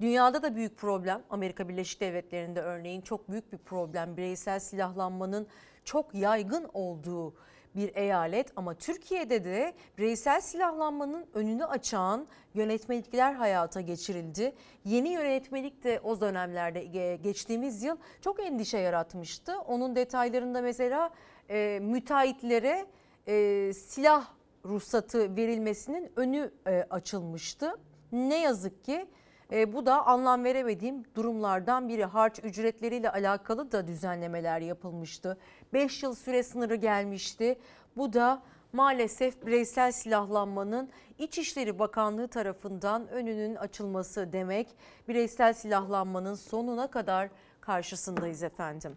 Dünyada 0.00 0.42
da 0.42 0.56
büyük 0.56 0.78
problem. 0.78 1.22
Amerika 1.30 1.68
Birleşik 1.68 2.00
Devletleri'nde 2.00 2.60
örneğin 2.60 3.00
çok 3.00 3.30
büyük 3.30 3.52
bir 3.52 3.58
problem. 3.58 4.16
Bireysel 4.16 4.60
silahlanmanın 4.60 5.46
çok 5.84 6.14
yaygın 6.14 6.70
olduğu 6.72 7.34
bir 7.76 7.96
eyalet 7.96 8.52
ama 8.56 8.74
Türkiye'de 8.74 9.44
de 9.44 9.74
bireysel 9.98 10.40
silahlanmanın 10.40 11.26
önünü 11.34 11.64
açan 11.64 12.26
yönetmelikler 12.54 13.34
hayata 13.34 13.80
geçirildi. 13.80 14.54
Yeni 14.84 15.08
yönetmelik 15.08 15.84
de 15.84 16.00
o 16.00 16.20
dönemlerde 16.20 16.84
geçtiğimiz 17.16 17.82
yıl 17.82 17.96
çok 18.20 18.40
endişe 18.40 18.78
yaratmıştı. 18.78 19.58
Onun 19.58 19.96
detaylarında 19.96 20.60
mesela 20.60 21.10
e, 21.50 21.78
müteahhitlere 21.82 22.86
e, 23.28 23.72
silah 23.72 24.26
ruhsatı 24.64 25.36
verilmesinin 25.36 26.12
önü 26.16 26.50
e, 26.66 26.86
açılmıştı. 26.90 27.74
Ne 28.12 28.40
yazık 28.40 28.84
ki 28.84 29.06
e, 29.52 29.72
bu 29.72 29.86
da 29.86 30.06
anlam 30.06 30.44
veremediğim 30.44 31.04
durumlardan 31.14 31.88
biri. 31.88 32.04
Harç 32.04 32.40
ücretleriyle 32.44 33.10
alakalı 33.10 33.72
da 33.72 33.86
düzenlemeler 33.86 34.60
yapılmıştı. 34.60 35.38
5 35.72 36.02
yıl 36.02 36.14
süre 36.14 36.42
sınırı 36.42 36.74
gelmişti. 36.74 37.58
Bu 37.96 38.12
da 38.12 38.42
maalesef 38.72 39.46
bireysel 39.46 39.92
silahlanmanın 39.92 40.90
İçişleri 41.18 41.78
Bakanlığı 41.78 42.28
tarafından 42.28 43.08
önünün 43.08 43.54
açılması 43.54 44.32
demek. 44.32 44.68
Bireysel 45.08 45.52
silahlanmanın 45.52 46.34
sonuna 46.34 46.86
kadar 46.86 47.28
karşısındayız 47.60 48.42
efendim. 48.42 48.96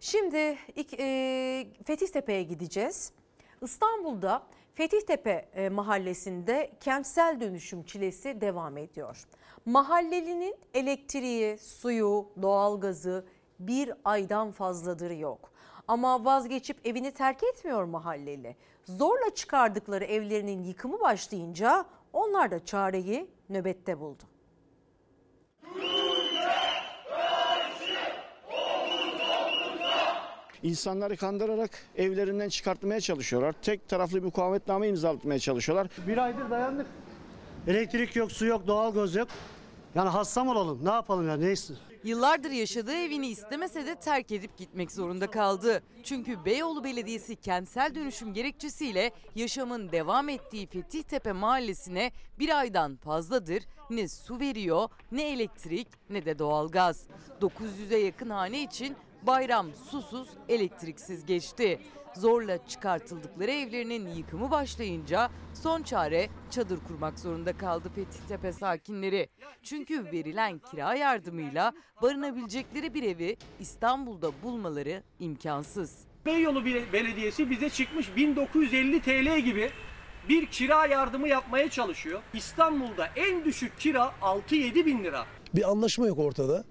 Şimdi 0.00 0.58
e, 0.98 1.66
Fethiye'ye 1.84 2.42
gideceğiz. 2.42 3.12
İstanbul'da 3.62 4.42
Fethiyetepe 4.74 5.48
e, 5.54 5.68
mahallesinde 5.68 6.70
kentsel 6.80 7.40
dönüşüm 7.40 7.82
çilesi 7.82 8.40
devam 8.40 8.76
ediyor. 8.76 9.26
Mahallelinin 9.66 10.54
elektriği, 10.74 11.58
suyu, 11.58 12.28
doğalgazı 12.42 13.26
bir 13.60 13.92
aydan 14.04 14.52
fazladır 14.52 15.10
yok. 15.10 15.50
Ama 15.88 16.24
vazgeçip 16.24 16.86
evini 16.86 17.12
terk 17.12 17.42
etmiyor 17.42 17.84
mahalleli. 17.84 18.56
Zorla 18.84 19.34
çıkardıkları 19.34 20.04
evlerinin 20.04 20.62
yıkımı 20.62 21.00
başlayınca 21.00 21.84
onlar 22.12 22.50
da 22.50 22.64
çareyi 22.64 23.30
nöbette 23.48 24.00
buldu. 24.00 24.22
İnsanları 30.62 31.16
kandırarak 31.16 31.70
evlerinden 31.96 32.48
çıkartmaya 32.48 33.00
çalışıyorlar. 33.00 33.54
Tek 33.62 33.88
taraflı 33.88 34.18
bir 34.18 34.24
mukavemetname 34.24 34.88
imzalatmaya 34.88 35.38
çalışıyorlar. 35.38 35.88
Bir 36.06 36.18
aydır 36.18 36.50
dayandık. 36.50 36.86
Elektrik 37.66 38.16
yok, 38.16 38.32
su 38.32 38.46
yok, 38.46 38.66
doğalgaz 38.66 39.14
yok. 39.14 39.28
Yani 39.96 40.08
hasta 40.08 40.44
mı 40.44 40.50
olalım? 40.50 40.84
Ne 40.84 40.90
yapalım 40.90 41.28
ya? 41.28 41.36
Ne 41.36 41.52
istiyorsun? 41.52 41.86
Yıllardır 42.04 42.50
yaşadığı 42.50 42.96
evini 42.96 43.28
istemese 43.28 43.86
de 43.86 43.94
terk 43.94 44.32
edip 44.32 44.58
gitmek 44.58 44.92
zorunda 44.92 45.30
kaldı. 45.30 45.82
Çünkü 46.02 46.44
Beyoğlu 46.44 46.84
Belediyesi 46.84 47.36
kentsel 47.36 47.94
dönüşüm 47.94 48.34
gerekçesiyle 48.34 49.10
yaşamın 49.34 49.92
devam 49.92 50.28
ettiği 50.28 50.66
Fethiyetepe 50.66 51.32
mahallesine 51.32 52.12
bir 52.38 52.58
aydan 52.58 52.96
fazladır 52.96 53.62
ne 53.90 54.08
su 54.08 54.40
veriyor, 54.40 54.88
ne 55.12 55.32
elektrik, 55.32 55.88
ne 56.10 56.24
de 56.24 56.38
doğalgaz. 56.38 57.06
900'e 57.40 57.98
yakın 57.98 58.30
hane 58.30 58.62
için 58.62 58.96
Bayram 59.26 59.66
susuz, 59.90 60.28
elektriksiz 60.48 61.26
geçti. 61.26 61.80
Zorla 62.14 62.66
çıkartıldıkları 62.66 63.50
evlerinin 63.50 64.08
yıkımı 64.14 64.50
başlayınca 64.50 65.30
son 65.54 65.82
çare 65.82 66.28
çadır 66.50 66.78
kurmak 66.88 67.18
zorunda 67.18 67.56
kaldı 67.58 67.88
Fethiyetepe 67.94 68.52
sakinleri. 68.52 69.28
Çünkü 69.62 70.04
verilen 70.12 70.58
kira 70.70 70.94
yardımıyla 70.94 71.72
barınabilecekleri 72.02 72.94
bir 72.94 73.02
evi 73.02 73.36
İstanbul'da 73.60 74.30
bulmaları 74.42 75.02
imkansız. 75.18 75.98
Beyoğlu 76.26 76.64
Bel- 76.64 76.92
Belediyesi 76.92 77.50
bize 77.50 77.70
çıkmış 77.70 78.16
1950 78.16 79.00
TL 79.02 79.38
gibi 79.38 79.70
bir 80.28 80.46
kira 80.46 80.86
yardımı 80.86 81.28
yapmaya 81.28 81.70
çalışıyor. 81.70 82.20
İstanbul'da 82.34 83.06
en 83.16 83.44
düşük 83.44 83.80
kira 83.80 84.12
6-7 84.22 84.86
bin 84.86 85.04
lira. 85.04 85.26
Bir 85.54 85.70
anlaşma 85.70 86.06
yok 86.06 86.18
ortada. 86.18 86.64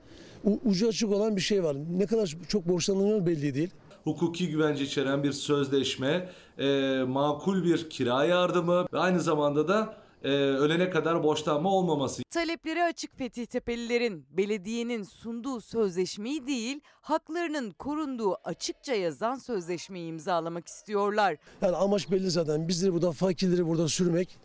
Ucu 0.65 0.87
açık 0.87 1.11
olan 1.11 1.35
bir 1.35 1.41
şey 1.41 1.63
var. 1.63 1.75
Ne 1.97 2.05
kadar 2.05 2.35
çok 2.47 2.67
borçlanılıyor 2.69 3.25
belli 3.25 3.55
değil. 3.55 3.69
hukuki 4.03 4.47
güvence 4.49 4.83
içeren 4.83 5.23
bir 5.23 5.31
sözleşme, 5.31 6.29
e, 6.59 6.99
makul 7.07 7.63
bir 7.63 7.89
kira 7.89 8.25
yardımı 8.25 8.85
ve 8.93 8.99
aynı 8.99 9.21
zamanda 9.21 9.67
da 9.67 9.95
e, 10.23 10.29
ölene 10.29 10.89
kadar 10.89 11.23
borçlanma 11.23 11.69
olmaması. 11.69 12.23
Talepleri 12.29 12.83
açık 12.83 13.17
Fethiyetepe'lilerin 13.17 14.25
belediyenin 14.31 15.03
sunduğu 15.03 15.61
sözleşmeyi 15.61 16.47
değil, 16.47 16.79
haklarının 17.01 17.71
korunduğu 17.71 18.35
açıkça 18.43 18.93
yazan 18.93 19.35
sözleşmeyi 19.35 20.09
imzalamak 20.09 20.67
istiyorlar. 20.67 21.37
Yani 21.61 21.75
amaç 21.75 22.11
belli 22.11 22.31
zaten. 22.31 22.67
Bizleri 22.67 22.93
burada 22.93 23.11
fakirleri 23.11 23.67
burada 23.67 23.87
sürmek, 23.87 24.37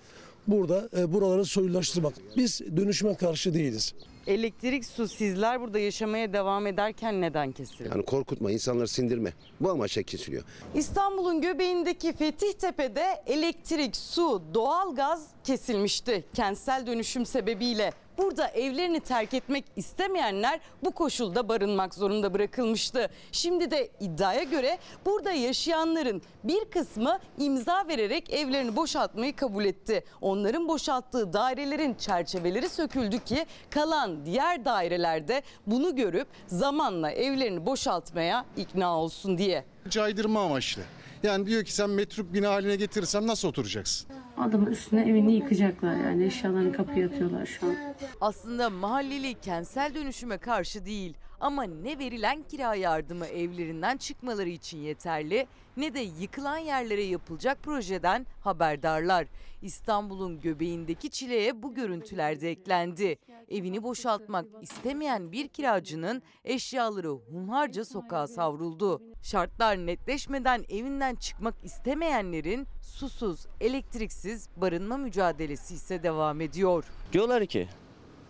burada 0.47 0.89
e, 0.99 1.13
buraları 1.13 1.45
soyulaştırmak. 1.45 2.15
Biz 2.37 2.61
dönüşüme 2.77 3.15
karşı 3.17 3.55
değiliz. 3.55 3.95
Elektrik, 4.31 4.85
su 4.85 5.09
sizler 5.09 5.61
burada 5.61 5.79
yaşamaya 5.79 6.33
devam 6.33 6.67
ederken 6.67 7.21
neden 7.21 7.53
kesildi? 7.53 7.89
Yani 7.93 8.05
korkutma, 8.05 8.51
insanları 8.51 8.89
sindirme. 8.89 9.33
Bu 9.61 9.71
amaçla 9.71 10.03
kesiliyor. 10.03 10.43
İstanbul'un 10.75 11.41
göbeğindeki 11.41 12.13
Fethiyetepe'de 12.13 13.23
elektrik, 13.27 13.97
su, 13.97 14.43
doğalgaz 14.55 15.27
kesilmişti. 15.45 16.25
Kentsel 16.35 16.87
dönüşüm 16.87 17.27
sebebiyle 17.27 17.93
burada 18.21 18.49
evlerini 18.49 19.01
terk 19.01 19.35
etmek 19.35 19.65
istemeyenler 19.77 20.61
bu 20.85 20.91
koşulda 20.91 21.49
barınmak 21.49 21.95
zorunda 21.95 22.35
bırakılmıştı. 22.35 23.11
Şimdi 23.33 23.71
de 23.71 23.91
iddiaya 24.01 24.43
göre 24.43 24.79
burada 25.07 25.33
yaşayanların 25.33 26.23
bir 26.45 26.65
kısmı 26.65 27.19
imza 27.39 27.89
vererek 27.89 28.33
evlerini 28.33 28.77
boşaltmayı 28.77 29.37
kabul 29.37 29.65
etti. 29.65 30.05
Onların 30.21 30.69
boşalttığı 30.69 31.33
dairelerin 31.33 31.95
çerçeveleri 31.95 32.69
söküldü 32.69 33.25
ki 33.25 33.47
kalan 33.71 34.27
diğer 34.27 34.65
dairelerde 34.65 35.43
bunu 35.67 35.97
görüp 35.97 36.29
zamanla 36.47 37.11
evlerini 37.11 37.67
boşaltmaya 37.67 38.45
ikna 38.57 38.99
olsun 38.99 39.39
diye. 39.39 39.65
caydırma 39.89 40.43
amaçlı. 40.43 40.83
Yani 41.23 41.47
diyor 41.47 41.65
ki 41.65 41.75
sen 41.75 41.91
metruk 41.91 42.33
bina 42.35 42.51
haline 42.51 42.77
getirirsen 42.77 43.27
nasıl 43.27 43.49
oturacaksın? 43.49 44.09
Adamın 44.39 44.67
üstüne 44.67 45.03
evini 45.03 45.33
yıkacaklar 45.33 45.95
yani 45.97 46.25
eşyalarını 46.25 46.73
kapıya 46.73 47.07
atıyorlar 47.07 47.47
şu 47.47 47.67
an. 47.67 47.77
Aslında 48.21 48.71
mahalleli 48.71 49.35
kentsel 49.41 49.95
dönüşüme 49.95 50.39
karşı 50.39 50.87
değil 50.87 51.15
ama 51.41 51.63
ne 51.65 51.99
verilen 51.99 52.43
kira 52.43 52.75
yardımı 52.75 53.27
evlerinden 53.27 53.97
çıkmaları 53.97 54.49
için 54.49 54.79
yeterli 54.79 55.47
ne 55.77 55.95
de 55.95 56.01
yıkılan 56.01 56.59
yerlere 56.59 57.03
yapılacak 57.03 57.63
projeden 57.63 58.27
haberdarlar. 58.41 59.27
İstanbul'un 59.63 60.41
göbeğindeki 60.41 61.11
çileye 61.11 61.63
bu 61.63 61.75
görüntüler 61.75 62.41
de 62.41 62.51
eklendi. 62.51 63.19
Evini 63.49 63.83
boşaltmak 63.83 64.47
istemeyen 64.63 65.33
bir 65.33 65.49
kiracının 65.49 66.23
eşyaları 66.45 67.09
hunharca 67.09 67.85
sokağa 67.85 68.27
savruldu. 68.27 69.03
Şartlar 69.23 69.77
netleşmeden 69.77 70.65
evinden 70.69 71.15
çıkmak 71.15 71.55
istemeyenlerin 71.65 72.67
susuz, 72.83 73.47
elektriksiz 73.61 74.49
barınma 74.57 74.97
mücadelesi 74.97 75.75
ise 75.75 76.03
devam 76.03 76.41
ediyor. 76.41 76.85
Diyorlar 77.13 77.47
ki 77.47 77.69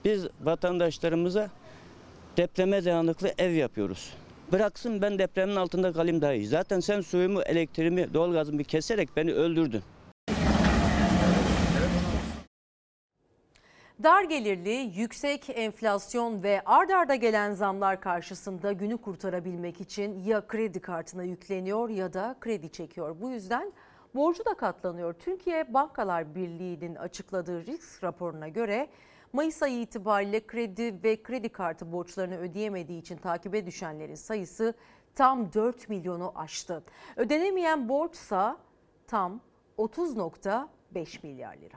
biz 0.05 0.27
vatandaşlarımıza 0.41 1.51
depreme 2.37 2.85
dayanıklı 2.85 3.33
ev 3.39 3.51
yapıyoruz. 3.51 4.15
Bıraksın 4.53 5.03
ben 5.03 5.19
depremin 5.19 5.57
altında 5.57 5.93
kalayım 5.93 6.21
daha 6.21 6.33
iyi. 6.33 6.47
Zaten 6.47 6.81
sen 6.81 7.01
suyumu, 7.01 7.43
elektriğimi, 7.43 8.15
doğalgazımı 8.15 8.65
keserek 8.65 9.17
beni 9.17 9.33
öldürdün. 9.33 9.83
Dar 14.03 14.25
gelirli, 14.25 14.93
yüksek 14.95 15.51
enflasyon 15.51 16.43
ve 16.43 16.63
ard 16.67 16.91
arda 16.91 17.15
gelen 17.15 17.53
zamlar 17.53 18.01
karşısında 18.01 18.73
günü 18.73 18.97
kurtarabilmek 18.97 19.81
için 19.81 20.19
ya 20.19 20.47
kredi 20.47 20.81
kartına 20.81 21.23
yükleniyor 21.23 21.89
ya 21.89 22.13
da 22.13 22.37
kredi 22.41 22.73
çekiyor. 22.73 23.17
Bu 23.21 23.31
yüzden 23.31 23.73
borcu 24.15 24.45
da 24.45 24.55
katlanıyor. 24.55 25.13
Türkiye 25.13 25.75
Bankalar 25.75 26.35
Birliği'nin 26.35 26.95
açıkladığı 26.95 27.67
risk 27.67 28.05
raporuna 28.05 28.49
göre 28.49 28.89
Mayıs 29.33 29.63
ayı 29.63 29.81
itibariyle 29.81 30.47
kredi 30.47 31.03
ve 31.05 31.23
kredi 31.23 31.49
kartı 31.49 31.93
borçlarını 31.93 32.39
ödeyemediği 32.39 33.01
için 33.01 33.17
takibe 33.17 33.67
düşenlerin 33.67 34.15
sayısı 34.15 34.75
tam 35.15 35.53
4 35.53 35.89
milyonu 35.89 36.33
aştı. 36.35 36.83
Ödenemeyen 37.17 37.89
borçsa 37.89 38.57
tam 39.07 39.41
30.5 39.79 41.27
milyar 41.27 41.57
lira. 41.57 41.77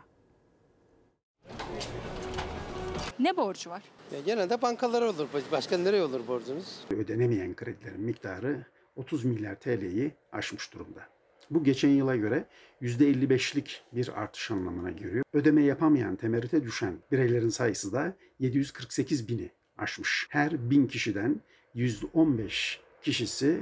Ne 3.20 3.38
borcu 3.38 3.70
var? 3.70 3.84
Ya 4.14 4.20
genelde 4.20 4.62
bankalara 4.62 5.10
olur. 5.10 5.28
Başka 5.52 5.78
nereye 5.78 6.04
olur 6.04 6.28
borcunuz? 6.28 6.86
Ödenemeyen 6.90 7.56
kredilerin 7.56 8.02
miktarı 8.02 8.66
30 8.96 9.26
milyar 9.26 9.56
TL'yi 9.56 10.12
aşmış 10.32 10.74
durumda. 10.74 11.02
Bu 11.49 11.64
geçen 11.64 11.90
yıla 11.90 12.15
göre 12.15 12.45
%55'lik 12.82 13.82
bir 13.94 14.22
artış 14.22 14.52
anlamına 14.52 14.91
geliyor. 14.91 15.26
Ödeme 15.34 15.64
yapamayan, 15.64 16.15
temerrüte 16.15 16.64
düşen 16.64 16.94
bireylerin 17.11 17.49
sayısı 17.49 17.94
da 17.94 18.15
748 18.40 19.28
bini 19.28 19.49
aşmış. 19.78 20.28
Her 20.30 20.70
bin 20.70 20.88
kişiden 20.88 21.41
%15 21.76 22.78
kişisi 23.02 23.60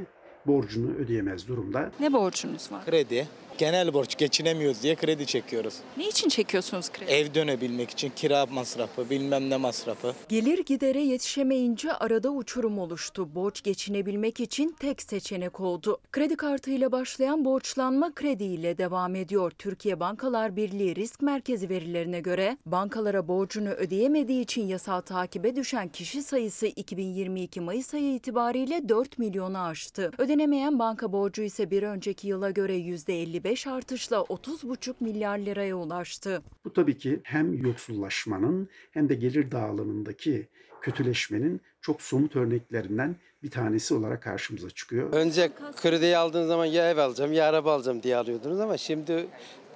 borcunu 0.47 0.95
ödeyemez 0.95 1.47
durumda. 1.47 1.91
Ne 1.99 2.13
borcunuz 2.13 2.71
var? 2.71 2.85
Kredi. 2.85 3.27
Genel 3.61 3.93
borç 3.93 4.17
geçinemiyoruz 4.17 4.83
diye 4.83 4.95
kredi 4.95 5.25
çekiyoruz. 5.25 5.73
Ne 5.97 6.07
için 6.07 6.29
çekiyorsunuz 6.29 6.91
kredi? 6.91 7.11
Ev 7.11 7.33
dönebilmek 7.33 7.89
için 7.89 8.11
kira 8.15 8.45
masrafı, 8.45 9.09
bilmem 9.09 9.49
ne 9.49 9.57
masrafı. 9.57 10.13
Gelir 10.29 10.65
gidere 10.65 11.01
yetişemeyince 11.01 11.93
arada 11.93 12.29
uçurum 12.29 12.79
oluştu. 12.79 13.35
Borç 13.35 13.61
geçinebilmek 13.61 14.39
için 14.39 14.75
tek 14.79 15.01
seçenek 15.01 15.59
oldu. 15.59 15.99
Kredi 16.11 16.35
kartıyla 16.35 16.91
başlayan 16.91 17.45
borçlanma 17.45 18.13
krediyle 18.15 18.77
devam 18.77 19.15
ediyor. 19.15 19.51
Türkiye 19.57 19.99
Bankalar 19.99 20.55
Birliği 20.55 20.95
Risk 20.95 21.21
Merkezi 21.21 21.69
verilerine 21.69 22.19
göre 22.19 22.57
bankalara 22.65 23.27
borcunu 23.27 23.69
ödeyemediği 23.69 24.41
için 24.41 24.67
yasal 24.67 25.01
takibe 25.01 25.55
düşen 25.55 25.87
kişi 25.87 26.23
sayısı 26.23 26.67
2022 26.67 27.61
Mayıs 27.61 27.93
ayı 27.93 28.13
itibariyle 28.15 28.89
4 28.89 29.17
milyonu 29.17 29.59
aştı. 29.59 30.11
Ödenemeyen 30.17 30.79
banka 30.79 31.13
borcu 31.13 31.41
ise 31.41 31.71
bir 31.71 31.83
önceki 31.83 32.27
yıla 32.27 32.51
göre 32.51 32.77
%55 32.77 33.50
artışla 33.67 34.17
30,5 34.17 34.93
milyar 34.99 35.37
liraya 35.37 35.75
ulaştı. 35.75 36.41
Bu 36.65 36.73
tabii 36.73 36.97
ki 36.97 37.19
hem 37.23 37.65
yoksullaşmanın 37.65 38.69
hem 38.91 39.09
de 39.09 39.15
gelir 39.15 39.51
dağılımındaki 39.51 40.47
kötüleşmenin 40.81 41.61
çok 41.81 42.01
somut 42.01 42.35
örneklerinden 42.35 43.15
bir 43.43 43.51
tanesi 43.51 43.93
olarak 43.93 44.23
karşımıza 44.23 44.69
çıkıyor. 44.69 45.13
Önce 45.13 45.51
krediyi 45.75 46.17
aldığınız 46.17 46.47
zaman 46.47 46.65
ya 46.65 46.89
ev 46.91 46.97
alacağım 46.97 47.33
ya 47.33 47.45
araba 47.49 47.73
alacağım 47.73 48.03
diye 48.03 48.17
alıyordunuz 48.17 48.59
ama 48.59 48.77
şimdi 48.77 49.27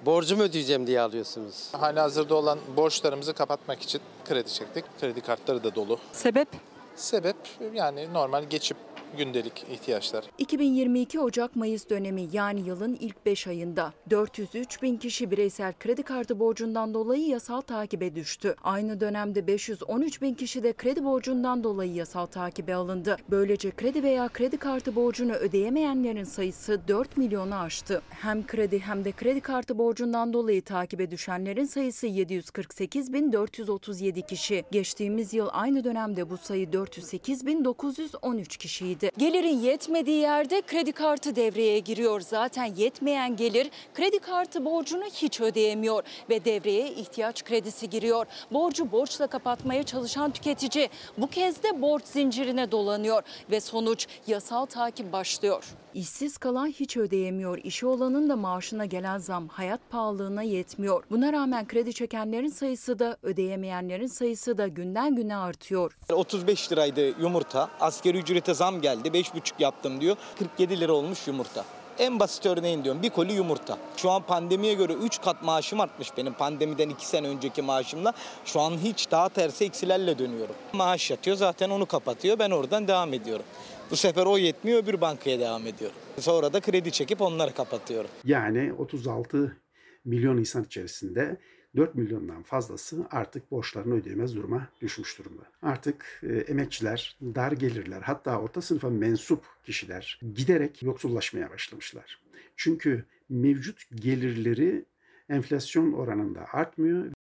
borcumu 0.06 0.42
ödeyeceğim 0.42 0.86
diye 0.86 1.00
alıyorsunuz. 1.00 1.68
Hala 1.72 2.02
hazırda 2.02 2.34
olan 2.34 2.58
borçlarımızı 2.76 3.34
kapatmak 3.34 3.82
için 3.82 4.00
kredi 4.24 4.52
çektik. 4.52 4.84
Kredi 5.00 5.20
kartları 5.20 5.64
da 5.64 5.74
dolu. 5.74 5.98
Sebep? 6.12 6.48
Sebep 6.96 7.36
yani 7.74 8.12
normal 8.12 8.44
geçip 8.44 8.76
gündelik 9.16 9.66
ihtiyaçlar. 9.72 10.24
2022 10.38 11.20
Ocak-Mayıs 11.20 11.90
dönemi 11.90 12.28
yani 12.32 12.60
yılın 12.60 12.96
ilk 13.00 13.26
5 13.26 13.46
ayında 13.46 13.92
403 14.10 14.82
bin 14.82 14.96
kişi 14.96 15.30
bireysel 15.30 15.72
kredi 15.72 16.02
kartı 16.02 16.40
borcundan 16.40 16.94
dolayı 16.94 17.26
yasal 17.26 17.60
takibe 17.60 18.14
düştü. 18.14 18.54
Aynı 18.64 19.00
dönemde 19.00 19.46
513 19.46 20.22
bin 20.22 20.34
kişi 20.34 20.62
de 20.62 20.72
kredi 20.72 21.04
borcundan 21.04 21.64
dolayı 21.64 21.94
yasal 21.94 22.26
takibe 22.26 22.74
alındı. 22.74 23.16
Böylece 23.30 23.70
kredi 23.70 24.02
veya 24.02 24.28
kredi 24.28 24.56
kartı 24.56 24.96
borcunu 24.96 25.32
ödeyemeyenlerin 25.32 26.24
sayısı 26.24 26.80
4 26.88 27.16
milyonu 27.16 27.54
aştı. 27.54 28.02
Hem 28.10 28.46
kredi 28.46 28.78
hem 28.78 29.04
de 29.04 29.12
kredi 29.12 29.40
kartı 29.40 29.78
borcundan 29.78 30.32
dolayı 30.32 30.62
takibe 30.62 31.10
düşenlerin 31.10 31.64
sayısı 31.64 32.06
748 32.06 33.12
bin 33.12 33.32
437 33.32 34.22
kişi. 34.22 34.64
Geçtiğimiz 34.70 35.34
yıl 35.34 35.48
aynı 35.52 35.84
dönemde 35.84 36.30
bu 36.30 36.36
sayı 36.36 36.72
408 36.72 37.46
bin 37.46 37.64
913 37.64 38.56
kişiydi. 38.56 39.05
Geldi. 39.10 39.24
Gelirin 39.24 39.58
yetmediği 39.58 40.20
yerde 40.20 40.62
kredi 40.62 40.92
kartı 40.92 41.36
devreye 41.36 41.78
giriyor. 41.78 42.20
Zaten 42.20 42.64
yetmeyen 42.64 43.36
gelir 43.36 43.70
kredi 43.94 44.18
kartı 44.18 44.64
borcunu 44.64 45.04
hiç 45.04 45.40
ödeyemiyor 45.40 46.02
ve 46.30 46.44
devreye 46.44 46.90
ihtiyaç 46.90 47.44
kredisi 47.44 47.90
giriyor. 47.90 48.26
Borcu 48.50 48.92
borçla 48.92 49.26
kapatmaya 49.26 49.82
çalışan 49.82 50.30
tüketici 50.30 50.88
bu 51.18 51.26
kez 51.26 51.62
de 51.62 51.82
borç 51.82 52.04
zincirine 52.04 52.70
dolanıyor 52.70 53.22
ve 53.50 53.60
sonuç 53.60 54.06
yasal 54.26 54.66
takip 54.66 55.12
başlıyor. 55.12 55.64
İşsiz 55.96 56.38
kalan 56.38 56.66
hiç 56.66 56.96
ödeyemiyor. 56.96 57.58
İşi 57.64 57.86
olanın 57.86 58.28
da 58.28 58.36
maaşına 58.36 58.84
gelen 58.84 59.18
zam 59.18 59.48
hayat 59.48 59.80
pahalılığına 59.90 60.42
yetmiyor. 60.42 61.04
Buna 61.10 61.32
rağmen 61.32 61.66
kredi 61.66 61.92
çekenlerin 61.92 62.48
sayısı 62.48 62.98
da 62.98 63.16
ödeyemeyenlerin 63.22 64.06
sayısı 64.06 64.58
da 64.58 64.68
günden 64.68 65.16
güne 65.16 65.36
artıyor. 65.36 65.96
35 66.12 66.72
liraydı 66.72 67.20
yumurta. 67.20 67.70
Asgari 67.80 68.18
ücrete 68.18 68.54
zam 68.54 68.80
geldi. 68.80 69.08
5,5 69.08 69.52
yaptım 69.58 70.00
diyor. 70.00 70.16
47 70.38 70.80
lira 70.80 70.92
olmuş 70.92 71.26
yumurta. 71.26 71.64
En 71.98 72.20
basit 72.20 72.46
örneğin 72.46 72.84
diyorum 72.84 73.02
bir 73.02 73.10
koli 73.10 73.32
yumurta. 73.32 73.78
Şu 73.96 74.10
an 74.10 74.22
pandemiye 74.22 74.74
göre 74.74 74.92
3 74.92 75.20
kat 75.20 75.42
maaşım 75.42 75.80
artmış 75.80 76.16
benim 76.16 76.32
pandemiden 76.32 76.88
2 76.88 77.06
sene 77.06 77.28
önceki 77.28 77.62
maaşımla. 77.62 78.12
Şu 78.44 78.60
an 78.60 78.70
hiç 78.70 79.10
daha 79.10 79.28
tersi 79.28 79.64
eksilerle 79.64 80.18
dönüyorum. 80.18 80.54
Maaş 80.72 81.10
yatıyor 81.10 81.36
zaten 81.36 81.70
onu 81.70 81.86
kapatıyor 81.86 82.38
ben 82.38 82.50
oradan 82.50 82.88
devam 82.88 83.14
ediyorum. 83.14 83.44
Bu 83.90 83.96
sefer 83.96 84.26
o 84.26 84.38
yetmiyor 84.38 84.82
öbür 84.82 85.00
bankaya 85.00 85.40
devam 85.40 85.66
ediyorum. 85.66 85.96
Sonra 86.20 86.52
da 86.52 86.60
kredi 86.60 86.92
çekip 86.92 87.20
onları 87.20 87.54
kapatıyorum. 87.54 88.10
Yani 88.24 88.72
36 88.72 89.56
milyon 90.04 90.36
insan 90.36 90.64
içerisinde 90.64 91.36
4 91.76 91.94
milyondan 91.94 92.42
fazlası 92.42 93.06
artık 93.10 93.50
borçlarını 93.50 93.94
ödeyemez 93.94 94.36
duruma 94.36 94.68
düşmüş 94.80 95.18
durumda. 95.18 95.42
Artık 95.62 96.20
e, 96.22 96.36
emekçiler, 96.36 97.18
dar 97.22 97.52
gelirler 97.52 98.02
hatta 98.02 98.40
orta 98.40 98.62
sınıfa 98.62 98.90
mensup 98.90 99.44
kişiler 99.64 100.20
giderek 100.34 100.82
yoksullaşmaya 100.82 101.50
başlamışlar. 101.50 102.20
Çünkü 102.56 103.04
mevcut 103.28 103.82
gelirleri 103.94 104.84
enflasyon 105.28 105.92
oranında 105.92 106.46
artmıyor 106.52 107.12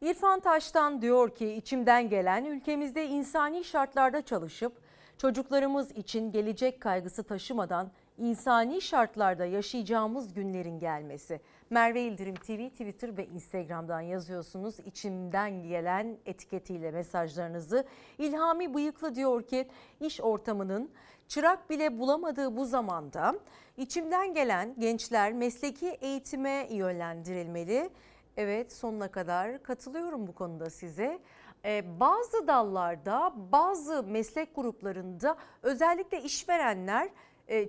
İrfan 0.00 0.40
Taş'tan 0.40 1.02
diyor 1.02 1.34
ki 1.34 1.52
içimden 1.52 2.08
gelen 2.08 2.44
ülkemizde 2.44 3.06
insani 3.06 3.64
şartlarda 3.64 4.22
çalışıp 4.22 4.72
çocuklarımız 5.18 5.92
için 5.92 6.32
gelecek 6.32 6.80
kaygısı 6.80 7.22
taşımadan 7.22 7.90
insani 8.18 8.82
şartlarda 8.82 9.44
yaşayacağımız 9.44 10.34
günlerin 10.34 10.78
gelmesi. 10.78 11.40
Merve 11.72 12.02
İldirim 12.02 12.34
TV, 12.34 12.68
Twitter 12.68 13.16
ve 13.16 13.26
Instagram'dan 13.26 14.00
yazıyorsunuz. 14.00 14.80
İçimden 14.80 15.62
gelen 15.68 16.18
etiketiyle 16.26 16.90
mesajlarınızı. 16.90 17.84
İlhami 18.18 18.74
Bıyıklı 18.74 19.14
diyor 19.14 19.42
ki 19.42 19.68
iş 20.00 20.20
ortamının 20.20 20.90
çırak 21.28 21.70
bile 21.70 21.98
bulamadığı 21.98 22.56
bu 22.56 22.64
zamanda 22.64 23.34
içimden 23.76 24.34
gelen 24.34 24.74
gençler 24.78 25.32
mesleki 25.32 25.88
eğitime 25.88 26.68
yönlendirilmeli. 26.70 27.90
Evet 28.36 28.72
sonuna 28.72 29.10
kadar 29.10 29.62
katılıyorum 29.62 30.26
bu 30.26 30.34
konuda 30.34 30.70
size. 30.70 31.18
Ee, 31.64 32.00
bazı 32.00 32.46
dallarda 32.46 33.32
bazı 33.52 34.02
meslek 34.02 34.54
gruplarında 34.54 35.36
özellikle 35.62 36.22
işverenler 36.22 37.10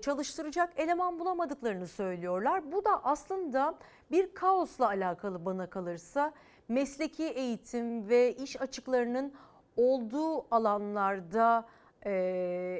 çalıştıracak 0.02 0.74
eleman 0.80 1.20
bulamadıklarını 1.20 1.88
söylüyorlar. 1.88 2.72
Bu 2.72 2.86
da 2.86 3.04
aslında 3.04 3.78
bir 4.12 4.34
kaosla 4.34 4.88
alakalı 4.88 5.46
bana 5.46 5.70
kalırsa 5.70 6.34
mesleki 6.68 7.24
eğitim 7.24 8.10
ve 8.10 8.36
iş 8.36 8.62
açıklarının 8.62 9.34
olduğu 9.78 10.56
alanlarda 10.56 11.66
e, 12.06 12.12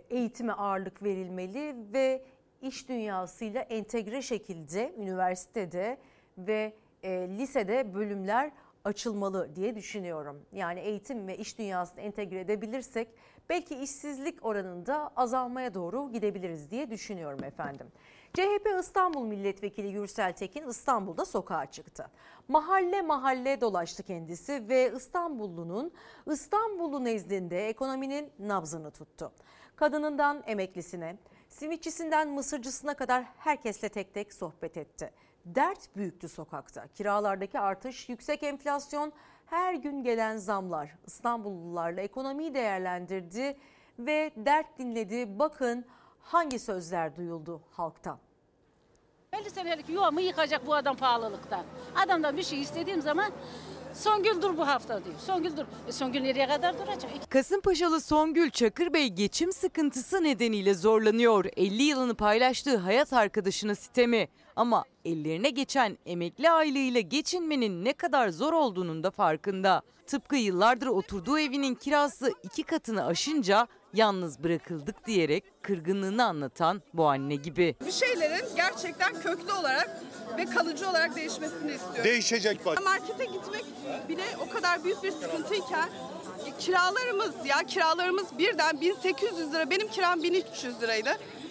eğitime 0.10 0.54
ağırlık 0.54 1.04
verilmeli 1.04 1.76
ve 1.94 2.26
iş 2.62 2.90
dünyasıyla 2.90 3.62
entegre 3.62 4.22
şekilde 4.22 4.94
üniversitede 4.98 5.98
ve 6.38 6.74
e, 7.04 7.10
lisede 7.38 7.94
bölümler 7.94 8.52
açılmalı 8.84 9.56
diye 9.56 9.76
düşünüyorum. 9.76 10.46
Yani 10.54 10.80
eğitim 10.80 11.28
ve 11.28 11.38
iş 11.38 11.58
dünyasını 11.58 12.02
entegre 12.02 12.40
edebilirsek 12.40 13.08
belki 13.50 13.76
işsizlik 13.76 14.46
oranında 14.46 15.12
azalmaya 15.16 15.74
doğru 15.74 16.12
gidebiliriz 16.12 16.72
diye 16.72 16.90
düşünüyorum 16.90 17.44
efendim. 17.44 17.88
CHP 18.34 18.68
İstanbul 18.80 19.26
Milletvekili 19.26 19.94
Gürsel 19.94 20.34
Tekin 20.34 20.68
İstanbul'da 20.68 21.26
sokağa 21.26 21.66
çıktı. 21.66 22.08
Mahalle 22.48 23.02
mahalle 23.02 23.62
dolaştı 23.62 24.04
kendisi 24.04 24.70
ve 24.70 24.94
İstanbullunun 24.96 25.92
İstanbullu 26.32 27.04
nezdinde 27.04 27.70
ekonominin 27.70 28.32
nabzını 28.40 28.92
tuttu. 28.92 29.32
Kadınından 29.76 30.44
emeklisine, 30.46 31.18
simitçisinden 31.50 32.30
mısırcısına 32.30 32.94
kadar 32.94 33.26
herkesle 33.38 33.90
tek 33.90 34.14
tek 34.14 34.34
sohbet 34.34 34.78
etti. 34.78 35.12
Dert 35.46 35.96
büyüktü 35.96 36.30
sokakta. 36.30 36.88
Kiralardaki 36.88 37.60
artış, 37.60 38.10
yüksek 38.10 38.44
enflasyon, 38.44 39.14
her 39.52 39.74
gün 39.74 40.04
gelen 40.04 40.38
zamlar 40.38 40.90
İstanbullularla 41.08 42.02
ekonomiyi 42.02 42.54
değerlendirdi 42.54 43.58
ve 44.00 44.32
dert 44.38 44.80
dinledi. 44.80 45.40
Bakın 45.40 45.86
hangi 46.22 46.60
sözler 46.60 47.16
duyuldu 47.16 47.62
halktan. 47.72 48.18
50 49.34 49.50
senelik 49.50 49.90
yuvamı 49.90 50.22
yıkacak 50.22 50.68
bu 50.68 50.76
adam 50.76 50.96
pahalılıktan. 50.96 51.66
Adamdan 51.96 52.38
bir 52.38 52.44
şey 52.44 52.62
istediğim 52.62 53.02
zaman 53.02 53.32
Songül 53.94 54.42
dur 54.42 54.58
bu 54.58 54.68
hafta 54.68 55.06
diyor. 55.06 55.16
Songül 55.20 55.58
dur. 55.58 55.66
E 55.88 55.92
Songül 55.92 56.22
nereye 56.22 56.48
kadar 56.48 56.78
duracak? 56.78 57.12
Kasımpaşalı 57.30 58.02
Songül 58.02 58.50
Çakır 58.50 58.94
Bey 58.94 59.08
geçim 59.08 59.54
sıkıntısı 59.54 60.24
nedeniyle 60.24 60.74
zorlanıyor. 60.74 61.46
50 61.58 61.84
yılını 61.84 62.16
paylaştığı 62.16 62.78
hayat 62.78 63.14
arkadaşına 63.14 63.76
sitemi. 63.76 64.28
Ama 64.56 64.84
ellerine 65.06 65.50
geçen 65.50 65.98
emekli 66.06 66.52
aylığıyla 66.52 67.02
geçinmenin 67.02 67.86
ne 67.86 67.94
kadar 67.94 68.30
zor 68.30 68.54
olduğunun 68.54 69.04
da 69.04 69.12
farkında. 69.12 69.82
Tıpkı 70.08 70.36
yıllardır 70.36 70.88
oturduğu 70.88 71.40
evinin 71.40 71.76
kirası 71.76 72.34
iki 72.44 72.64
katını 72.64 73.06
aşınca 73.06 73.68
yalnız 73.94 74.44
bırakıldık 74.44 75.08
diyerek 75.08 75.44
kırgınlığını 75.62 76.26
anlatan 76.26 76.82
bu 76.94 77.08
anne 77.08 77.36
gibi. 77.36 77.76
Bir 77.86 77.92
şeylerin 77.92 78.46
gerçekten 78.56 79.22
köklü 79.22 79.54
olarak 79.54 80.02
ve 80.38 80.46
kalıcı 80.46 80.90
olarak 80.90 81.16
değişmesini 81.16 81.72
istiyorum. 81.72 82.04
Değişecek 82.04 82.66
bak. 82.66 82.84
Markete 82.84 83.26
gitmek 83.26 83.66
bile 84.10 84.24
o 84.48 84.50
kadar 84.54 84.84
büyük 84.84 85.04
bir 85.04 85.12
sıkıntıyken 85.12 85.90
e, 86.46 86.58
kiralarımız 86.60 87.32
ya 87.46 87.58
kiralarımız 87.64 88.38
birden 88.38 88.82
1800 88.82 89.54
lira 89.54 89.70
benim 89.70 89.88
kiram 89.88 90.24
1300 90.24 90.82
liraydı. 90.82 91.10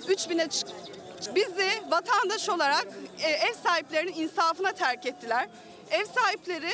3000'e 0.08 0.48
çıktı. 0.48 0.99
Bizi 1.34 1.70
vatandaş 1.90 2.48
olarak 2.48 2.86
e, 3.22 3.30
ev 3.30 3.54
sahiplerinin 3.62 4.12
insafına 4.12 4.72
terk 4.72 5.06
ettiler. 5.06 5.48
Ev 5.90 6.04
sahipleri 6.04 6.70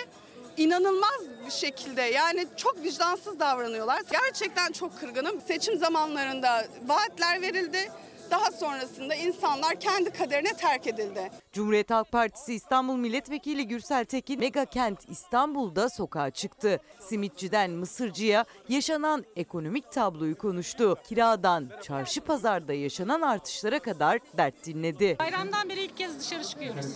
inanılmaz 0.56 1.20
bir 1.46 1.50
şekilde 1.50 2.02
yani 2.02 2.46
çok 2.56 2.82
vicdansız 2.82 3.40
davranıyorlar. 3.40 4.02
Gerçekten 4.10 4.72
çok 4.72 5.00
kırgınım. 5.00 5.40
Seçim 5.40 5.78
zamanlarında 5.78 6.66
vaatler 6.86 7.42
verildi. 7.42 7.90
Daha 8.30 8.50
sonrasında 8.50 9.14
insanlar 9.14 9.80
kendi 9.80 10.10
kaderine 10.10 10.52
terk 10.52 10.86
edildi. 10.86 11.30
Cumhuriyet 11.52 11.90
Halk 11.90 12.12
Partisi 12.12 12.54
İstanbul 12.54 12.96
Milletvekili 12.96 13.68
Gürsel 13.68 14.04
Tekin 14.04 14.40
mega 14.40 14.64
kent 14.64 14.98
İstanbul'da 15.08 15.88
sokağa 15.88 16.30
çıktı. 16.30 16.80
Simitçiden 17.00 17.70
mısırcıya 17.70 18.44
yaşanan 18.68 19.24
ekonomik 19.36 19.92
tabloyu 19.92 20.38
konuştu. 20.38 20.98
Kiradan 21.08 21.70
çarşı 21.82 22.20
pazarda 22.20 22.72
yaşanan 22.72 23.20
artışlara 23.22 23.78
kadar 23.78 24.18
dert 24.36 24.66
dinledi. 24.66 25.16
Bayramdan 25.18 25.68
beri 25.68 25.84
ilk 25.84 25.96
kez 25.96 26.20
dışarı 26.20 26.44
çıkıyoruz. 26.44 26.86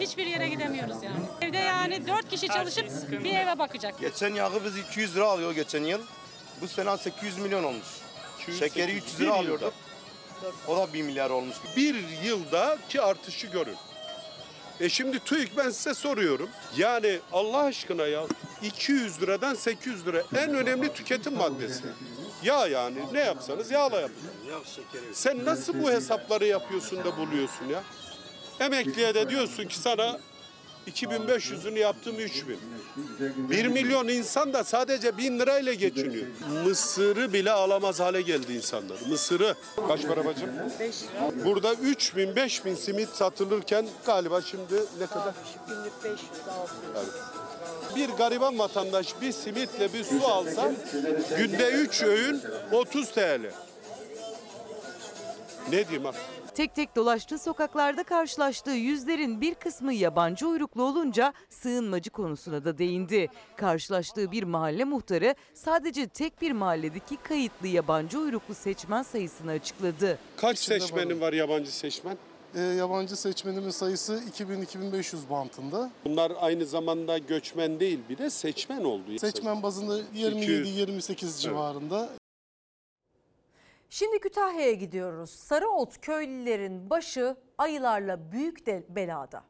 Hiçbir 0.00 0.26
yere 0.26 0.48
gidemiyoruz 0.48 1.02
yani. 1.02 1.16
Evde 1.40 1.58
yani 1.58 2.06
dört 2.06 2.28
kişi 2.28 2.48
çalışıp 2.48 3.10
bir 3.24 3.34
eve 3.34 3.58
bakacak. 3.58 4.00
Geçen 4.00 4.34
yağı 4.34 4.64
biz 4.64 4.78
200 4.78 5.16
lira 5.16 5.24
alıyor 5.26 5.52
geçen 5.52 5.84
yıl. 5.84 6.00
Bu 6.60 6.68
sene 6.68 6.96
800 6.96 7.38
milyon 7.38 7.64
olmuş. 7.64 7.86
Şekeri 8.58 8.92
300 8.92 9.20
lira 9.20 9.34
alıyorduk. 9.34 9.72
O 10.68 10.76
da 10.76 10.92
1 10.92 11.02
milyar 11.02 11.30
olmuş. 11.30 11.56
bir 11.76 11.94
yıldaki 12.24 13.00
artışı 13.02 13.46
görün. 13.46 13.76
E 14.80 14.88
şimdi 14.88 15.18
TÜİK 15.18 15.56
ben 15.56 15.70
size 15.70 15.94
soruyorum. 15.94 16.48
Yani 16.76 17.18
Allah 17.32 17.58
aşkına 17.58 18.06
ya 18.06 18.22
200 18.62 19.22
liradan 19.22 19.54
800 19.54 20.06
lira 20.06 20.22
en 20.36 20.54
önemli 20.54 20.92
tüketim 20.92 21.34
maddesi. 21.36 21.82
Yağ 22.42 22.66
yani 22.66 22.98
ne 23.12 23.20
yapsanız 23.20 23.70
yağla 23.70 24.00
yapın. 24.00 24.16
Sen 25.12 25.44
nasıl 25.44 25.82
bu 25.82 25.90
hesapları 25.90 26.46
yapıyorsun 26.46 27.04
da 27.04 27.16
buluyorsun 27.16 27.66
ya? 27.68 27.82
Emekliye 28.60 29.14
de 29.14 29.30
diyorsun 29.30 29.64
ki 29.64 29.78
sana 29.78 30.20
2500'ünü 30.88 31.78
yaptım 31.78 32.16
3000. 32.18 32.58
1 33.50 33.66
milyon 33.66 34.08
insan 34.08 34.52
da 34.52 34.64
sadece 34.64 35.18
1000 35.18 35.38
lirayla 35.38 35.74
geçiniyor. 35.74 36.26
Mısırı 36.64 37.32
bile 37.32 37.50
alamaz 37.50 38.00
hale 38.00 38.22
geldi 38.22 38.52
insanlar. 38.52 38.96
Mısırı. 39.08 39.54
Kaç 39.88 40.06
para 40.06 40.24
bacım? 40.24 40.50
Burada 41.44 41.74
3000 41.74 42.36
5000 42.36 42.74
simit 42.74 43.08
satılırken 43.08 43.86
galiba 44.06 44.42
şimdi 44.42 44.74
ne 45.00 45.06
kadar? 45.06 45.34
Günlük 45.68 46.04
500 46.04 46.20
600. 46.48 46.80
Yani 46.96 47.08
Bir 47.96 48.16
gariban 48.16 48.58
vatandaş 48.58 49.20
bir 49.20 49.32
simitle 49.32 49.92
bir 49.92 50.04
su 50.04 50.26
alsa 50.26 50.72
günde 51.38 51.68
3 51.70 52.02
öğün 52.02 52.42
30 52.72 53.10
TL. 53.10 53.40
Ne 55.70 55.88
diyeyim 55.88 56.06
abi? 56.06 56.16
Tek 56.54 56.74
tek 56.74 56.96
dolaştığı 56.96 57.38
sokaklarda 57.38 58.02
karşılaştığı 58.02 58.70
yüzlerin 58.70 59.40
bir 59.40 59.54
kısmı 59.54 59.92
yabancı 59.92 60.48
uyruklu 60.48 60.82
olunca 60.82 61.32
sığınmacı 61.48 62.10
konusuna 62.10 62.64
da 62.64 62.78
değindi. 62.78 63.28
Karşılaştığı 63.56 64.32
bir 64.32 64.42
mahalle 64.42 64.84
muhtarı 64.84 65.34
sadece 65.54 66.06
tek 66.08 66.42
bir 66.42 66.52
mahalledeki 66.52 67.16
kayıtlı 67.16 67.66
yabancı 67.66 68.18
uyruklu 68.18 68.54
seçmen 68.54 69.02
sayısını 69.02 69.50
açıkladı. 69.50 70.18
Kaç 70.36 70.58
seçmenin 70.58 71.20
var 71.20 71.32
yabancı 71.32 71.76
seçmen? 71.76 72.16
E, 72.54 72.60
yabancı 72.60 73.16
seçmenimin 73.16 73.70
sayısı 73.70 74.22
2000-2500 74.38 75.16
bantında. 75.30 75.90
Bunlar 76.04 76.32
aynı 76.40 76.66
zamanda 76.66 77.18
göçmen 77.18 77.80
değil 77.80 77.98
bir 78.08 78.18
de 78.18 78.30
seçmen 78.30 78.84
oldu. 78.84 79.18
Seçmen 79.18 79.62
bazında 79.62 80.00
27-28 80.00 81.40
civarında. 81.40 82.08
Şimdi 83.90 84.20
Kütahya'ya 84.20 84.72
gidiyoruz. 84.72 85.30
Sarıot 85.30 86.00
köylülerin 86.00 86.90
başı 86.90 87.36
ayılarla 87.58 88.32
büyük 88.32 88.66
de 88.66 88.86
belada. 88.88 89.44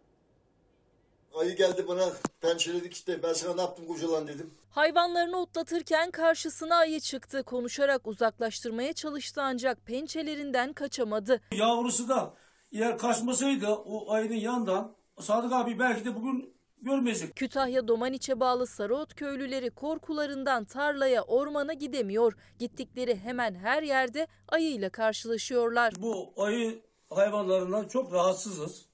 Ayı 1.34 1.56
geldi 1.56 1.88
bana 1.88 2.08
pençeledik 2.40 2.92
işte 2.92 3.22
ben 3.22 3.32
sana 3.32 3.54
ne 3.54 3.60
yaptım 3.60 3.86
kocalan 3.86 4.26
dedim. 4.28 4.50
Hayvanlarını 4.70 5.36
otlatırken 5.36 6.10
karşısına 6.10 6.76
ayı 6.76 7.00
çıktı. 7.00 7.42
Konuşarak 7.42 8.06
uzaklaştırmaya 8.06 8.92
çalıştı 8.92 9.42
ancak 9.42 9.86
pençelerinden 9.86 10.72
kaçamadı. 10.72 11.40
Yavrusu 11.52 12.08
da 12.08 12.34
eğer 12.72 12.98
kaçmasaydı 12.98 13.68
o 13.68 14.12
ayının 14.12 14.34
yanından 14.34 14.94
Sadık 15.20 15.52
abi 15.52 15.78
belki 15.78 16.04
de 16.04 16.14
bugün 16.16 16.54
görmeyecek. 16.82 17.36
Kütahya 17.36 17.88
Domaniç'e 17.88 18.40
bağlı 18.40 18.66
Sarıot 18.66 19.14
köylüleri 19.14 19.70
korkularından 19.70 20.64
tarlaya, 20.64 21.22
ormana 21.22 21.72
gidemiyor. 21.72 22.32
Gittikleri 22.58 23.16
hemen 23.16 23.54
her 23.54 23.82
yerde 23.82 24.26
ayıyla 24.48 24.90
karşılaşıyorlar. 24.90 25.94
Bu 25.98 26.32
ayı 26.36 26.82
hayvanlarından 27.10 27.88
çok 27.88 28.12
rahatsızız. 28.12 28.86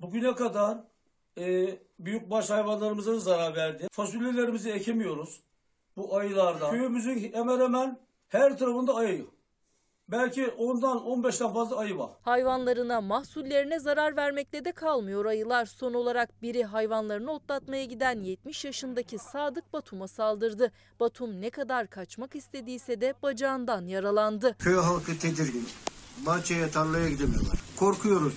Bugüne 0.00 0.34
kadar 0.34 0.78
e, 1.38 1.78
büyükbaş 1.98 2.50
hayvanlarımıza 2.50 3.18
zarar 3.18 3.56
verdi. 3.56 3.88
Fasulyelerimizi 3.92 4.70
ekemiyoruz 4.70 5.40
bu 5.96 6.16
ayılardan. 6.16 6.70
Köyümüzün 6.70 7.32
hemen 7.32 7.60
hemen 7.60 7.98
her 8.28 8.58
tarafında 8.58 8.94
ayı. 8.94 9.26
Belki 10.10 10.48
ondan 10.48 10.98
15'ten 10.98 11.52
fazla 11.52 11.76
ayı 11.76 11.98
var. 11.98 12.10
Hayvanlarına, 12.22 13.00
mahsullerine 13.00 13.78
zarar 13.80 14.16
vermekle 14.16 14.64
de 14.64 14.72
kalmıyor 14.72 15.24
ayılar. 15.24 15.66
Son 15.66 15.94
olarak 15.94 16.42
biri 16.42 16.64
hayvanlarını 16.64 17.32
otlatmaya 17.32 17.84
giden 17.84 18.22
70 18.22 18.64
yaşındaki 18.64 19.18
Sadık 19.18 19.72
Batum'a 19.72 20.08
saldırdı. 20.08 20.72
Batum 21.00 21.40
ne 21.40 21.50
kadar 21.50 21.86
kaçmak 21.86 22.36
istediyse 22.36 23.00
de 23.00 23.14
bacağından 23.22 23.86
yaralandı. 23.86 24.56
Köy 24.58 24.76
halkı 24.76 25.18
tedirgin. 25.18 25.68
Bahçeye 26.26 26.70
tarlaya 26.70 27.08
gidemiyorlar. 27.08 27.58
Korkuyoruz. 27.78 28.34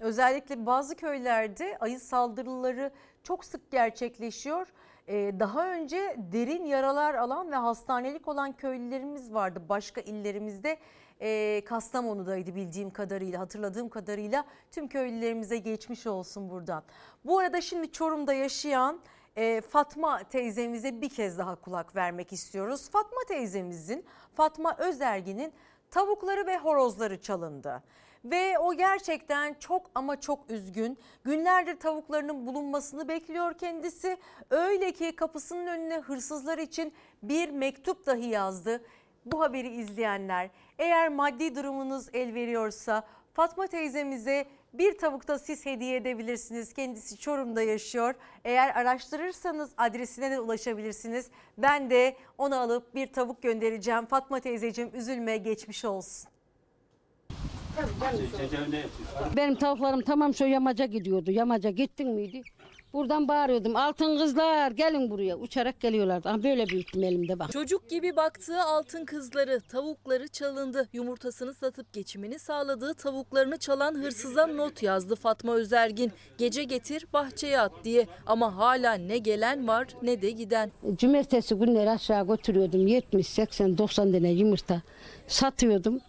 Özellikle 0.00 0.66
bazı 0.66 0.96
köylerde 0.96 1.78
ayı 1.80 2.00
saldırıları 2.00 2.92
çok 3.22 3.44
sık 3.44 3.70
gerçekleşiyor. 3.70 4.66
Ee, 5.08 5.32
daha 5.38 5.72
önce 5.72 6.16
derin 6.32 6.64
yaralar 6.64 7.14
alan 7.14 7.50
ve 7.50 7.56
hastanelik 7.56 8.28
olan 8.28 8.52
köylülerimiz 8.52 9.34
vardı 9.34 9.62
başka 9.68 10.00
illerimizde. 10.00 10.78
Ee, 11.20 11.62
Kastamonu'daydı 11.64 12.54
bildiğim 12.54 12.90
kadarıyla, 12.90 13.40
hatırladığım 13.40 13.88
kadarıyla 13.88 14.44
tüm 14.70 14.88
köylülerimize 14.88 15.58
geçmiş 15.58 16.06
olsun 16.06 16.50
buradan. 16.50 16.82
Bu 17.24 17.38
arada 17.38 17.60
şimdi 17.60 17.92
Çorum'da 17.92 18.34
yaşayan 18.34 19.00
e, 19.36 19.60
Fatma 19.60 20.22
teyzemize 20.22 21.00
bir 21.00 21.08
kez 21.08 21.38
daha 21.38 21.54
kulak 21.54 21.96
vermek 21.96 22.32
istiyoruz. 22.32 22.90
Fatma 22.90 23.18
teyzemizin, 23.28 24.04
Fatma 24.34 24.76
Özergin'in 24.78 25.52
tavukları 25.90 26.46
ve 26.46 26.58
horozları 26.58 27.20
çalındı. 27.20 27.82
Ve 28.24 28.58
o 28.58 28.74
gerçekten 28.74 29.54
çok 29.54 29.90
ama 29.94 30.20
çok 30.20 30.50
üzgün. 30.50 30.98
Günlerdir 31.24 31.76
tavuklarının 31.76 32.46
bulunmasını 32.46 33.08
bekliyor 33.08 33.58
kendisi. 33.58 34.16
Öyle 34.50 34.92
ki 34.92 35.16
kapısının 35.16 35.66
önüne 35.66 35.98
hırsızlar 35.98 36.58
için 36.58 36.92
bir 37.22 37.50
mektup 37.50 38.06
dahi 38.06 38.26
yazdı. 38.26 38.84
Bu 39.24 39.40
haberi 39.40 39.68
izleyenler 39.68 40.50
eğer 40.78 41.08
maddi 41.08 41.54
durumunuz 41.54 42.08
el 42.12 42.34
veriyorsa 42.34 43.04
Fatma 43.34 43.66
teyzemize 43.66 44.46
bir 44.74 44.98
tavuk 44.98 45.28
da 45.28 45.38
siz 45.38 45.66
hediye 45.66 45.96
edebilirsiniz. 45.96 46.72
Kendisi 46.72 47.18
Çorum'da 47.18 47.62
yaşıyor. 47.62 48.14
Eğer 48.44 48.76
araştırırsanız 48.76 49.70
adresine 49.76 50.30
de 50.30 50.40
ulaşabilirsiniz. 50.40 51.30
Ben 51.58 51.90
de 51.90 52.16
onu 52.38 52.56
alıp 52.60 52.94
bir 52.94 53.12
tavuk 53.12 53.42
göndereceğim. 53.42 54.06
Fatma 54.06 54.40
teyzeciğim 54.40 54.90
üzülme 54.94 55.36
geçmiş 55.36 55.84
olsun. 55.84 56.33
Benim 59.36 59.54
tavuklarım 59.54 60.00
tamam 60.00 60.34
şu 60.34 60.44
yamaca 60.46 60.84
gidiyordu. 60.86 61.30
Yamaca 61.30 61.70
gittin 61.70 62.08
miydi? 62.08 62.42
Buradan 62.94 63.28
bağırıyordum. 63.28 63.76
Altın 63.76 64.18
kızlar 64.18 64.70
gelin 64.70 65.10
buraya. 65.10 65.36
Uçarak 65.36 65.80
geliyorlardı. 65.80 66.28
Ama 66.28 66.42
böyle 66.42 66.66
büyüttüm 66.66 67.02
elimde 67.02 67.38
bak. 67.38 67.52
Çocuk 67.52 67.90
gibi 67.90 68.16
baktığı 68.16 68.62
altın 68.62 69.04
kızları, 69.04 69.60
tavukları 69.60 70.28
çalındı. 70.28 70.88
Yumurtasını 70.92 71.54
satıp 71.54 71.92
geçimini 71.92 72.38
sağladığı 72.38 72.94
tavuklarını 72.94 73.58
çalan 73.58 73.94
hırsıza 73.94 74.46
not 74.46 74.82
yazdı 74.82 75.16
Fatma 75.16 75.54
Özergin. 75.54 76.12
Gece 76.38 76.64
getir 76.64 77.06
bahçeye 77.12 77.60
at 77.60 77.72
diye 77.84 78.06
ama 78.26 78.56
hala 78.56 78.94
ne 78.94 79.18
gelen 79.18 79.68
var 79.68 79.86
ne 80.02 80.22
de 80.22 80.30
giden. 80.30 80.70
Cumartesi 80.98 81.54
günleri 81.54 81.90
aşağı 81.90 82.26
götürüyordum. 82.26 82.86
70, 82.86 83.26
80, 83.26 83.78
90 83.78 84.12
tane 84.12 84.30
yumurta 84.30 84.82
satıyordum. 85.28 86.00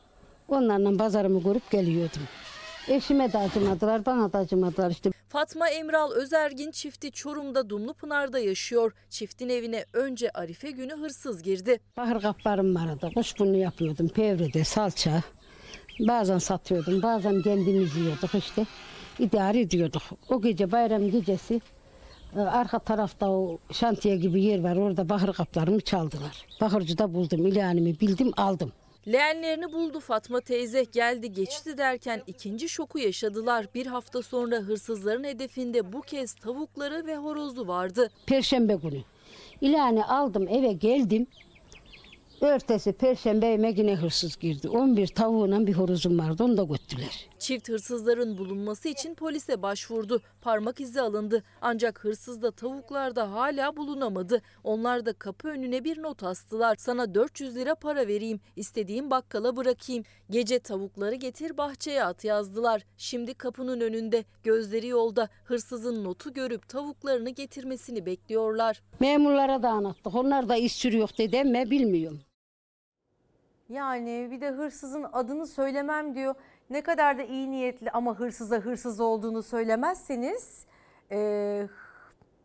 Onlarla 0.47 0.97
pazarımı 0.97 1.43
görüp 1.43 1.71
geliyordum. 1.71 2.21
Eşime 2.87 3.33
de 3.33 3.37
acımadılar, 3.37 4.05
bana 4.05 4.33
da 4.33 4.37
acımadılar 4.37 4.91
işte. 4.91 5.11
Fatma 5.29 5.69
Emral 5.69 6.11
Özergin 6.11 6.71
çifti 6.71 7.11
Çorum'da 7.11 7.69
Dumlupınar'da 7.69 8.39
yaşıyor. 8.39 8.93
Çiftin 9.09 9.49
evine 9.49 9.85
önce 9.93 10.29
Arife 10.31 10.71
günü 10.71 10.93
hırsız 10.93 11.43
girdi. 11.43 11.79
Bahır 11.97 12.21
kaplarım 12.21 12.75
vardı. 12.75 13.11
Kuşburnu 13.15 13.57
yapıyordum. 13.57 14.07
Pevrede, 14.09 14.63
salça. 14.63 15.21
Bazen 15.99 16.37
satıyordum. 16.37 17.01
Bazen 17.01 17.41
kendimiz 17.41 17.95
yiyorduk 17.95 18.35
işte. 18.35 18.65
İdare 19.19 19.59
ediyorduk. 19.59 20.01
O 20.29 20.41
gece 20.41 20.71
bayram 20.71 21.11
gecesi 21.11 21.61
e, 22.35 22.39
arka 22.39 22.79
tarafta 22.79 23.29
o 23.29 23.57
şantiye 23.71 24.15
gibi 24.15 24.43
yer 24.43 24.63
var. 24.63 24.75
Orada 24.75 25.09
bahır 25.09 25.33
kaplarımı 25.33 25.81
çaldılar. 25.81 26.45
Bahırcıda 26.61 27.13
buldum. 27.13 27.47
İlanımı 27.47 27.99
bildim 27.99 28.31
aldım. 28.37 28.71
Leğenlerini 29.07 29.73
buldu 29.73 29.99
Fatma 29.99 30.41
teyze 30.41 30.83
geldi 30.83 31.33
geçti 31.33 31.77
derken 31.77 32.21
ikinci 32.27 32.69
şoku 32.69 32.99
yaşadılar. 32.99 33.65
Bir 33.75 33.85
hafta 33.85 34.21
sonra 34.21 34.55
hırsızların 34.55 35.23
hedefinde 35.23 35.93
bu 35.93 36.01
kez 36.01 36.33
tavukları 36.33 37.07
ve 37.07 37.17
horozu 37.17 37.67
vardı. 37.67 38.09
Perşembe 38.25 38.73
günü. 38.73 39.01
İlanı 39.61 40.09
aldım 40.09 40.47
eve 40.47 40.73
geldim. 40.73 41.27
Örtesi 42.41 42.93
perşembe 42.93 43.47
evime 43.47 43.71
yine 43.77 43.95
hırsız 43.95 44.37
girdi. 44.37 44.69
11 44.69 45.07
tavuğuna 45.07 45.67
bir 45.67 45.73
horozum 45.73 46.19
vardı 46.19 46.43
onu 46.43 46.57
da 46.57 46.63
götürdüler. 46.63 47.27
Çift 47.45 47.69
hırsızların 47.69 48.37
bulunması 48.37 48.89
için 48.89 49.15
polise 49.15 49.61
başvurdu. 49.61 50.21
Parmak 50.41 50.81
izi 50.81 51.01
alındı. 51.01 51.43
Ancak 51.61 52.03
hırsız 52.03 52.41
da 52.41 52.51
tavuklar 52.51 53.15
da 53.15 53.31
hala 53.31 53.77
bulunamadı. 53.77 54.41
Onlar 54.63 55.05
da 55.05 55.13
kapı 55.13 55.47
önüne 55.47 55.83
bir 55.83 56.01
not 56.03 56.23
astılar. 56.23 56.75
Sana 56.79 57.15
400 57.15 57.55
lira 57.55 57.75
para 57.75 58.07
vereyim. 58.07 58.39
istediğim 58.55 59.11
bakkala 59.11 59.55
bırakayım. 59.55 60.03
Gece 60.29 60.59
tavukları 60.59 61.15
getir 61.15 61.57
bahçeye 61.57 62.03
at 62.03 62.23
yazdılar. 62.23 62.85
Şimdi 62.97 63.33
kapının 63.33 63.81
önünde. 63.81 64.25
Gözleri 64.43 64.87
yolda. 64.87 65.29
Hırsızın 65.43 66.03
notu 66.03 66.33
görüp 66.33 66.69
tavuklarını 66.69 67.29
getirmesini 67.29 68.05
bekliyorlar. 68.05 68.81
Memurlara 68.99 69.63
da 69.63 69.69
anlattık. 69.69 70.15
Onlar 70.15 70.49
da 70.49 70.55
iş 70.55 70.75
sürüyor 70.75 71.09
dedi 71.17 71.41
ama 71.41 71.71
bilmiyorum. 71.71 72.19
Yani 73.69 74.27
bir 74.31 74.41
de 74.41 74.49
hırsızın 74.49 75.05
adını 75.13 75.47
söylemem 75.47 76.15
diyor. 76.15 76.35
Ne 76.69 76.81
kadar 76.81 77.17
da 77.17 77.23
iyi 77.23 77.51
niyetli 77.51 77.91
ama 77.91 78.19
hırsıza 78.19 78.55
hırsız 78.57 78.99
olduğunu 78.99 79.43
söylemezseniz 79.43 80.65
e, 81.11 81.67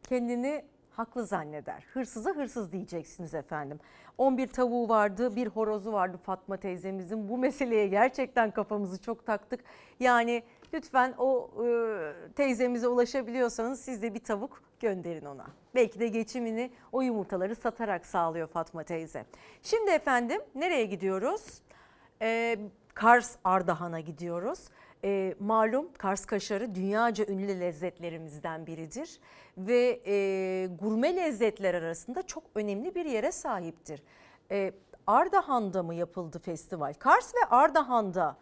kendini 0.09 0.65
haklı 0.91 1.27
zanneder. 1.27 1.85
Hırsıza 1.93 2.31
hırsız 2.31 2.73
diyeceksiniz 2.73 3.35
efendim. 3.35 3.81
11 4.19 4.47
tavuğu 4.47 4.89
vardı, 4.89 5.37
bir 5.37 5.47
horozu 5.47 5.93
vardı 5.93 6.19
Fatma 6.23 6.57
teyzemizin. 6.57 7.29
Bu 7.29 7.39
meseleye 7.39 7.87
gerçekten 7.87 8.51
kafamızı 8.51 9.03
çok 9.03 9.27
taktık. 9.27 9.61
Yani 10.01 10.43
lütfen 10.75 11.15
o 11.19 11.51
e, 11.65 12.33
teyzemize 12.37 12.89
ulaşabiliyorsanız 12.89 13.81
siz 13.81 14.03
de 14.03 14.15
bir 14.15 14.21
tavuk 14.21 14.63
gönderin 14.81 15.25
ona. 15.25 15.47
Belki 15.75 16.01
de 16.01 16.09
geçimini 16.09 16.71
o 16.93 17.01
yumurtaları 17.03 17.57
satarak 17.57 18.07
sağlıyor 18.07 18.49
Fatma 18.49 18.85
teyze. 18.85 19.25
Şimdi 19.63 19.91
efendim 19.91 20.41
nereye 20.55 20.85
gidiyoruz? 20.85 21.63
Ee, 22.23 22.59
Kars 22.95 23.37
Ardahan'a 23.45 24.01
gidiyoruz. 24.01 24.69
E, 25.05 25.35
malum 25.41 25.93
Kars 25.99 26.27
kaşarı 26.27 26.75
dünyaca 26.75 27.27
ünlü 27.27 27.61
lezzetlerimizden 27.61 28.67
biridir 28.67 29.21
ve 29.59 30.01
e, 30.07 30.67
gurme 30.81 31.17
lezzetler 31.17 31.75
arasında 31.75 32.23
çok 32.23 32.45
önemli 32.55 32.95
bir 32.95 33.05
yere 33.05 33.33
sahiptir. 33.33 34.03
E, 34.51 34.73
Ardahan'da 35.07 35.83
mı 35.83 35.95
yapıldı 35.95 36.39
festival? 36.39 36.95
Kars 36.95 37.35
ve 37.35 37.49
Ardahan'da 37.51 38.37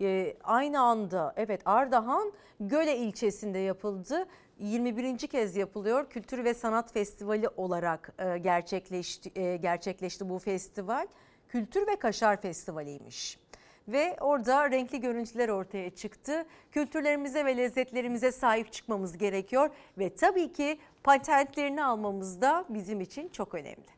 e, 0.00 0.36
aynı 0.44 0.80
anda 0.80 1.34
evet 1.36 1.62
Ardahan 1.64 2.32
Göle 2.60 2.96
ilçesinde 2.96 3.58
yapıldı. 3.58 4.26
21. 4.58 5.18
kez 5.18 5.56
yapılıyor. 5.56 6.10
Kültür 6.10 6.44
ve 6.44 6.54
Sanat 6.54 6.92
Festivali 6.92 7.48
olarak 7.48 8.12
e, 8.18 8.38
gerçekleşti 8.38 9.40
e, 9.40 9.56
gerçekleşti 9.56 10.28
bu 10.28 10.38
festival. 10.38 11.06
Kültür 11.48 11.86
ve 11.86 11.96
Kaşar 11.96 12.40
Festivali'ymiş. 12.40 13.41
Ve 13.88 14.16
orada 14.20 14.70
renkli 14.70 15.00
görüntüler 15.00 15.48
ortaya 15.48 15.90
çıktı. 15.90 16.44
Kültürlerimize 16.72 17.44
ve 17.44 17.56
lezzetlerimize 17.56 18.32
sahip 18.32 18.72
çıkmamız 18.72 19.18
gerekiyor 19.18 19.70
ve 19.98 20.14
tabii 20.14 20.52
ki 20.52 20.78
patentlerini 21.04 21.84
almamız 21.84 22.40
da 22.42 22.64
bizim 22.68 23.00
için 23.00 23.28
çok 23.28 23.54
önemli. 23.54 23.92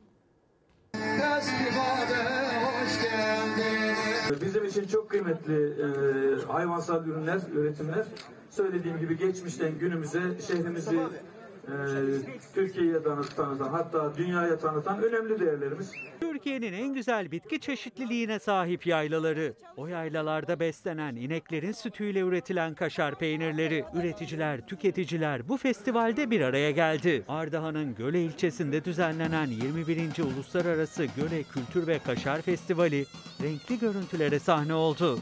Bizim 4.40 4.64
için 4.64 4.86
çok 4.86 5.10
kıymetli 5.10 5.54
e, 5.54 5.86
hayvansal 6.46 7.06
ürünler, 7.06 7.40
üretimler. 7.54 8.06
Söylediğim 8.50 8.98
gibi 8.98 9.18
geçmişten 9.18 9.78
günümüze 9.78 10.20
şehrimizi 10.46 10.98
e, 11.68 11.74
Türkiye'ye 12.54 13.02
tanıtan 13.02 13.58
hatta 13.58 14.16
dünyaya 14.16 14.58
tanıtan 14.58 15.02
önemli 15.02 15.40
değerlerimiz. 15.40 15.92
Türkiye'nin 16.20 16.72
en 16.72 16.94
güzel 16.94 17.30
bitki 17.30 17.60
çeşitliliğine 17.60 18.38
sahip 18.38 18.86
yaylaları. 18.86 19.54
O 19.76 19.86
yaylalarda 19.86 20.60
beslenen 20.60 21.16
ineklerin 21.16 21.72
sütüyle 21.72 22.20
üretilen 22.20 22.74
kaşar 22.74 23.14
peynirleri. 23.14 23.84
Üreticiler, 23.94 24.66
tüketiciler 24.66 25.48
bu 25.48 25.56
festivalde 25.56 26.30
bir 26.30 26.40
araya 26.40 26.70
geldi. 26.70 27.24
Ardahan'ın 27.28 27.94
Göle 27.94 28.22
ilçesinde 28.22 28.84
düzenlenen 28.84 29.46
21. 29.46 30.22
Uluslararası 30.24 31.04
Göle 31.04 31.42
Kültür 31.42 31.86
ve 31.86 31.98
Kaşar 31.98 32.42
Festivali 32.42 33.06
renkli 33.42 33.78
görüntülere 33.78 34.38
sahne 34.38 34.74
oldu. 34.74 35.18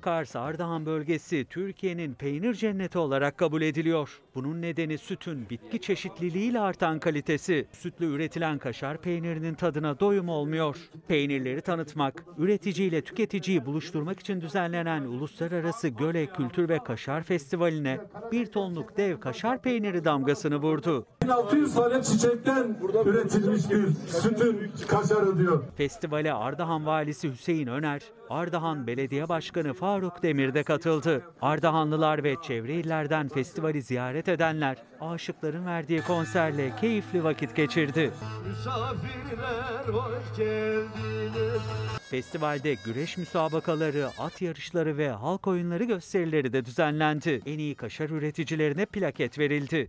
Kars 0.00 0.36
Ardahan 0.36 0.86
bölgesi 0.86 1.46
Türkiye'nin 1.50 2.14
peynir 2.14 2.54
cenneti 2.54 2.98
olarak 2.98 3.38
kabul 3.38 3.62
ediliyor. 3.62 4.20
Bunun 4.34 4.62
nedeni 4.62 4.98
sütün 4.98 5.50
bitki 5.50 5.80
çeşitliliğiyle 5.80 6.60
artan 6.60 6.98
kalitesi. 6.98 7.66
Sütle 7.72 8.06
üretilen 8.06 8.58
kaşar 8.58 9.00
peynirinin 9.00 9.54
tadına 9.54 10.00
doyum 10.00 10.28
olmuyor. 10.28 10.76
Peynirleri 11.08 11.60
tanıtmak, 11.60 12.24
üreticiyle 12.38 13.02
tüketiciyi 13.02 13.66
buluşturmak 13.66 14.20
için 14.20 14.40
düzenlenen 14.40 15.02
Uluslararası 15.02 15.88
Göle 15.88 16.26
Kültür 16.26 16.68
ve 16.68 16.78
Kaşar 16.78 17.22
Festivali'ne 17.22 18.00
bir 18.32 18.46
tonluk 18.46 18.96
dev 18.96 19.20
kaşar 19.20 19.62
peyniri 19.62 20.04
damgasını 20.04 20.56
vurdu. 20.56 21.06
1600 21.28 21.74
tane 21.74 22.02
çiçekten 22.02 22.76
üretilmiş 23.06 23.70
bir 23.70 23.86
sütün 24.06 24.72
kaşarı 24.88 25.38
diyor. 25.38 25.62
Festivale 25.76 26.32
Ardahan 26.32 26.86
Valisi 26.86 27.32
Hüseyin 27.32 27.66
Öner, 27.66 28.02
Ardahan 28.30 28.86
Belediye 28.86 29.28
Başkanı 29.28 29.74
Faruk 29.74 30.22
Demir 30.22 30.54
de 30.54 30.62
katıldı. 30.62 31.22
Ardahanlılar 31.40 32.24
ve 32.24 32.34
çevre 32.42 32.74
illerden 32.74 33.28
festivali 33.28 33.82
ziyaret 33.82 34.28
edenler 34.28 34.76
aşıkların 35.00 35.66
verdiği 35.66 36.02
konserle 36.02 36.76
keyifli 36.80 37.24
vakit 37.24 37.56
geçirdi. 37.56 38.10
Misafirler 38.48 39.92
hoş 39.92 40.36
geldiniz. 40.36 41.62
Festivalde 42.10 42.76
güreş 42.84 43.16
müsabakaları, 43.18 44.08
at 44.18 44.42
yarışları 44.42 44.96
ve 44.96 45.10
halk 45.10 45.46
oyunları 45.46 45.84
gösterileri 45.84 46.52
de 46.52 46.64
düzenlendi. 46.64 47.40
En 47.46 47.58
iyi 47.58 47.74
kaşar 47.74 48.10
üreticilerine 48.10 48.86
plaket 48.86 49.38
verildi. 49.38 49.88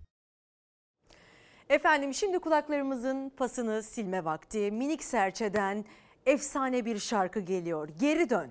Efendim 1.69 2.13
şimdi 2.13 2.39
kulaklarımızın 2.39 3.29
pasını 3.29 3.83
silme 3.83 4.25
vakti. 4.25 4.71
Minik 4.71 5.03
Serçe'den 5.03 5.85
efsane 6.25 6.85
bir 6.85 6.99
şarkı 6.99 7.39
geliyor. 7.39 7.89
Geri 7.99 8.29
dön. 8.29 8.49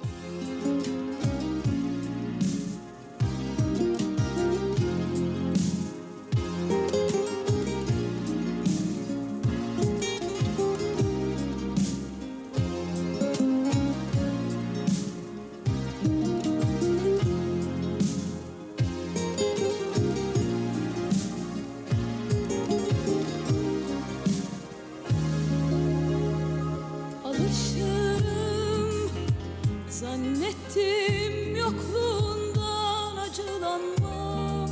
Alışırım 0.00 0.63
zannettim 30.44 31.56
yokluğundan 31.56 33.16
acılanmam. 33.16 34.70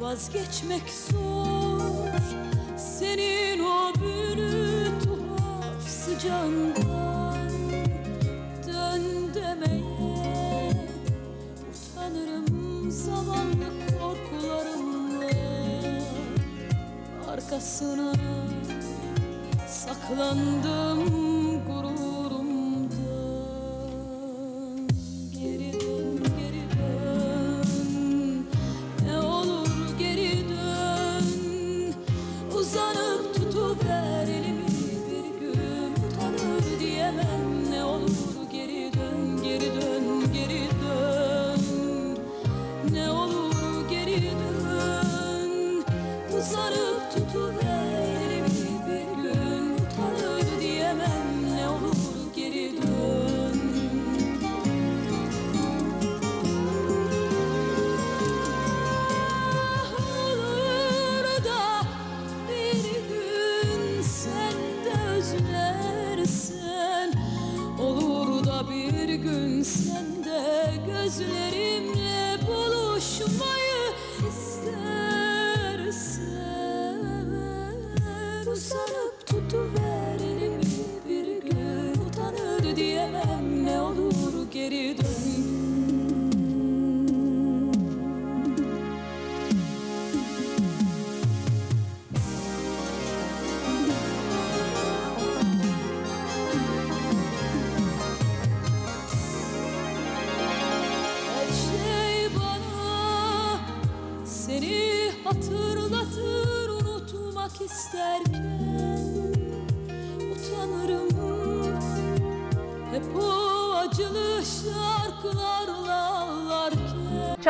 Vazgeçmek 0.00 0.82
zor 0.90 1.80
senin 2.76 3.60
o 3.60 3.92
büyülü 4.00 4.86
tuhaf 5.04 5.88
sıcağından. 5.88 7.50
Dön 8.66 9.34
demeye 9.34 10.72
utanırım 11.70 12.90
zamanlı 12.90 13.66
korkularımla. 14.00 15.30
Arkasına 17.28 18.12
saklandım 19.68 21.04
gururumdan 21.66 22.09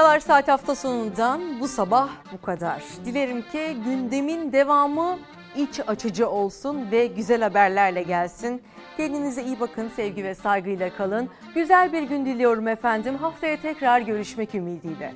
Çalar 0.00 0.20
Saat 0.20 0.48
hafta 0.48 0.74
sonundan 0.74 1.60
bu 1.60 1.68
sabah 1.68 2.08
bu 2.32 2.40
kadar. 2.40 2.82
Dilerim 3.04 3.42
ki 3.42 3.76
gündemin 3.84 4.52
devamı 4.52 5.18
iç 5.56 5.80
açıcı 5.86 6.28
olsun 6.28 6.90
ve 6.90 7.06
güzel 7.06 7.42
haberlerle 7.42 8.02
gelsin. 8.02 8.62
Kendinize 8.96 9.42
iyi 9.42 9.60
bakın, 9.60 9.90
sevgi 9.96 10.24
ve 10.24 10.34
saygıyla 10.34 10.96
kalın. 10.96 11.28
Güzel 11.54 11.92
bir 11.92 12.02
gün 12.02 12.26
diliyorum 12.26 12.68
efendim. 12.68 13.16
Haftaya 13.16 13.60
tekrar 13.60 14.00
görüşmek 14.00 14.54
ümidiyle. 14.54 15.12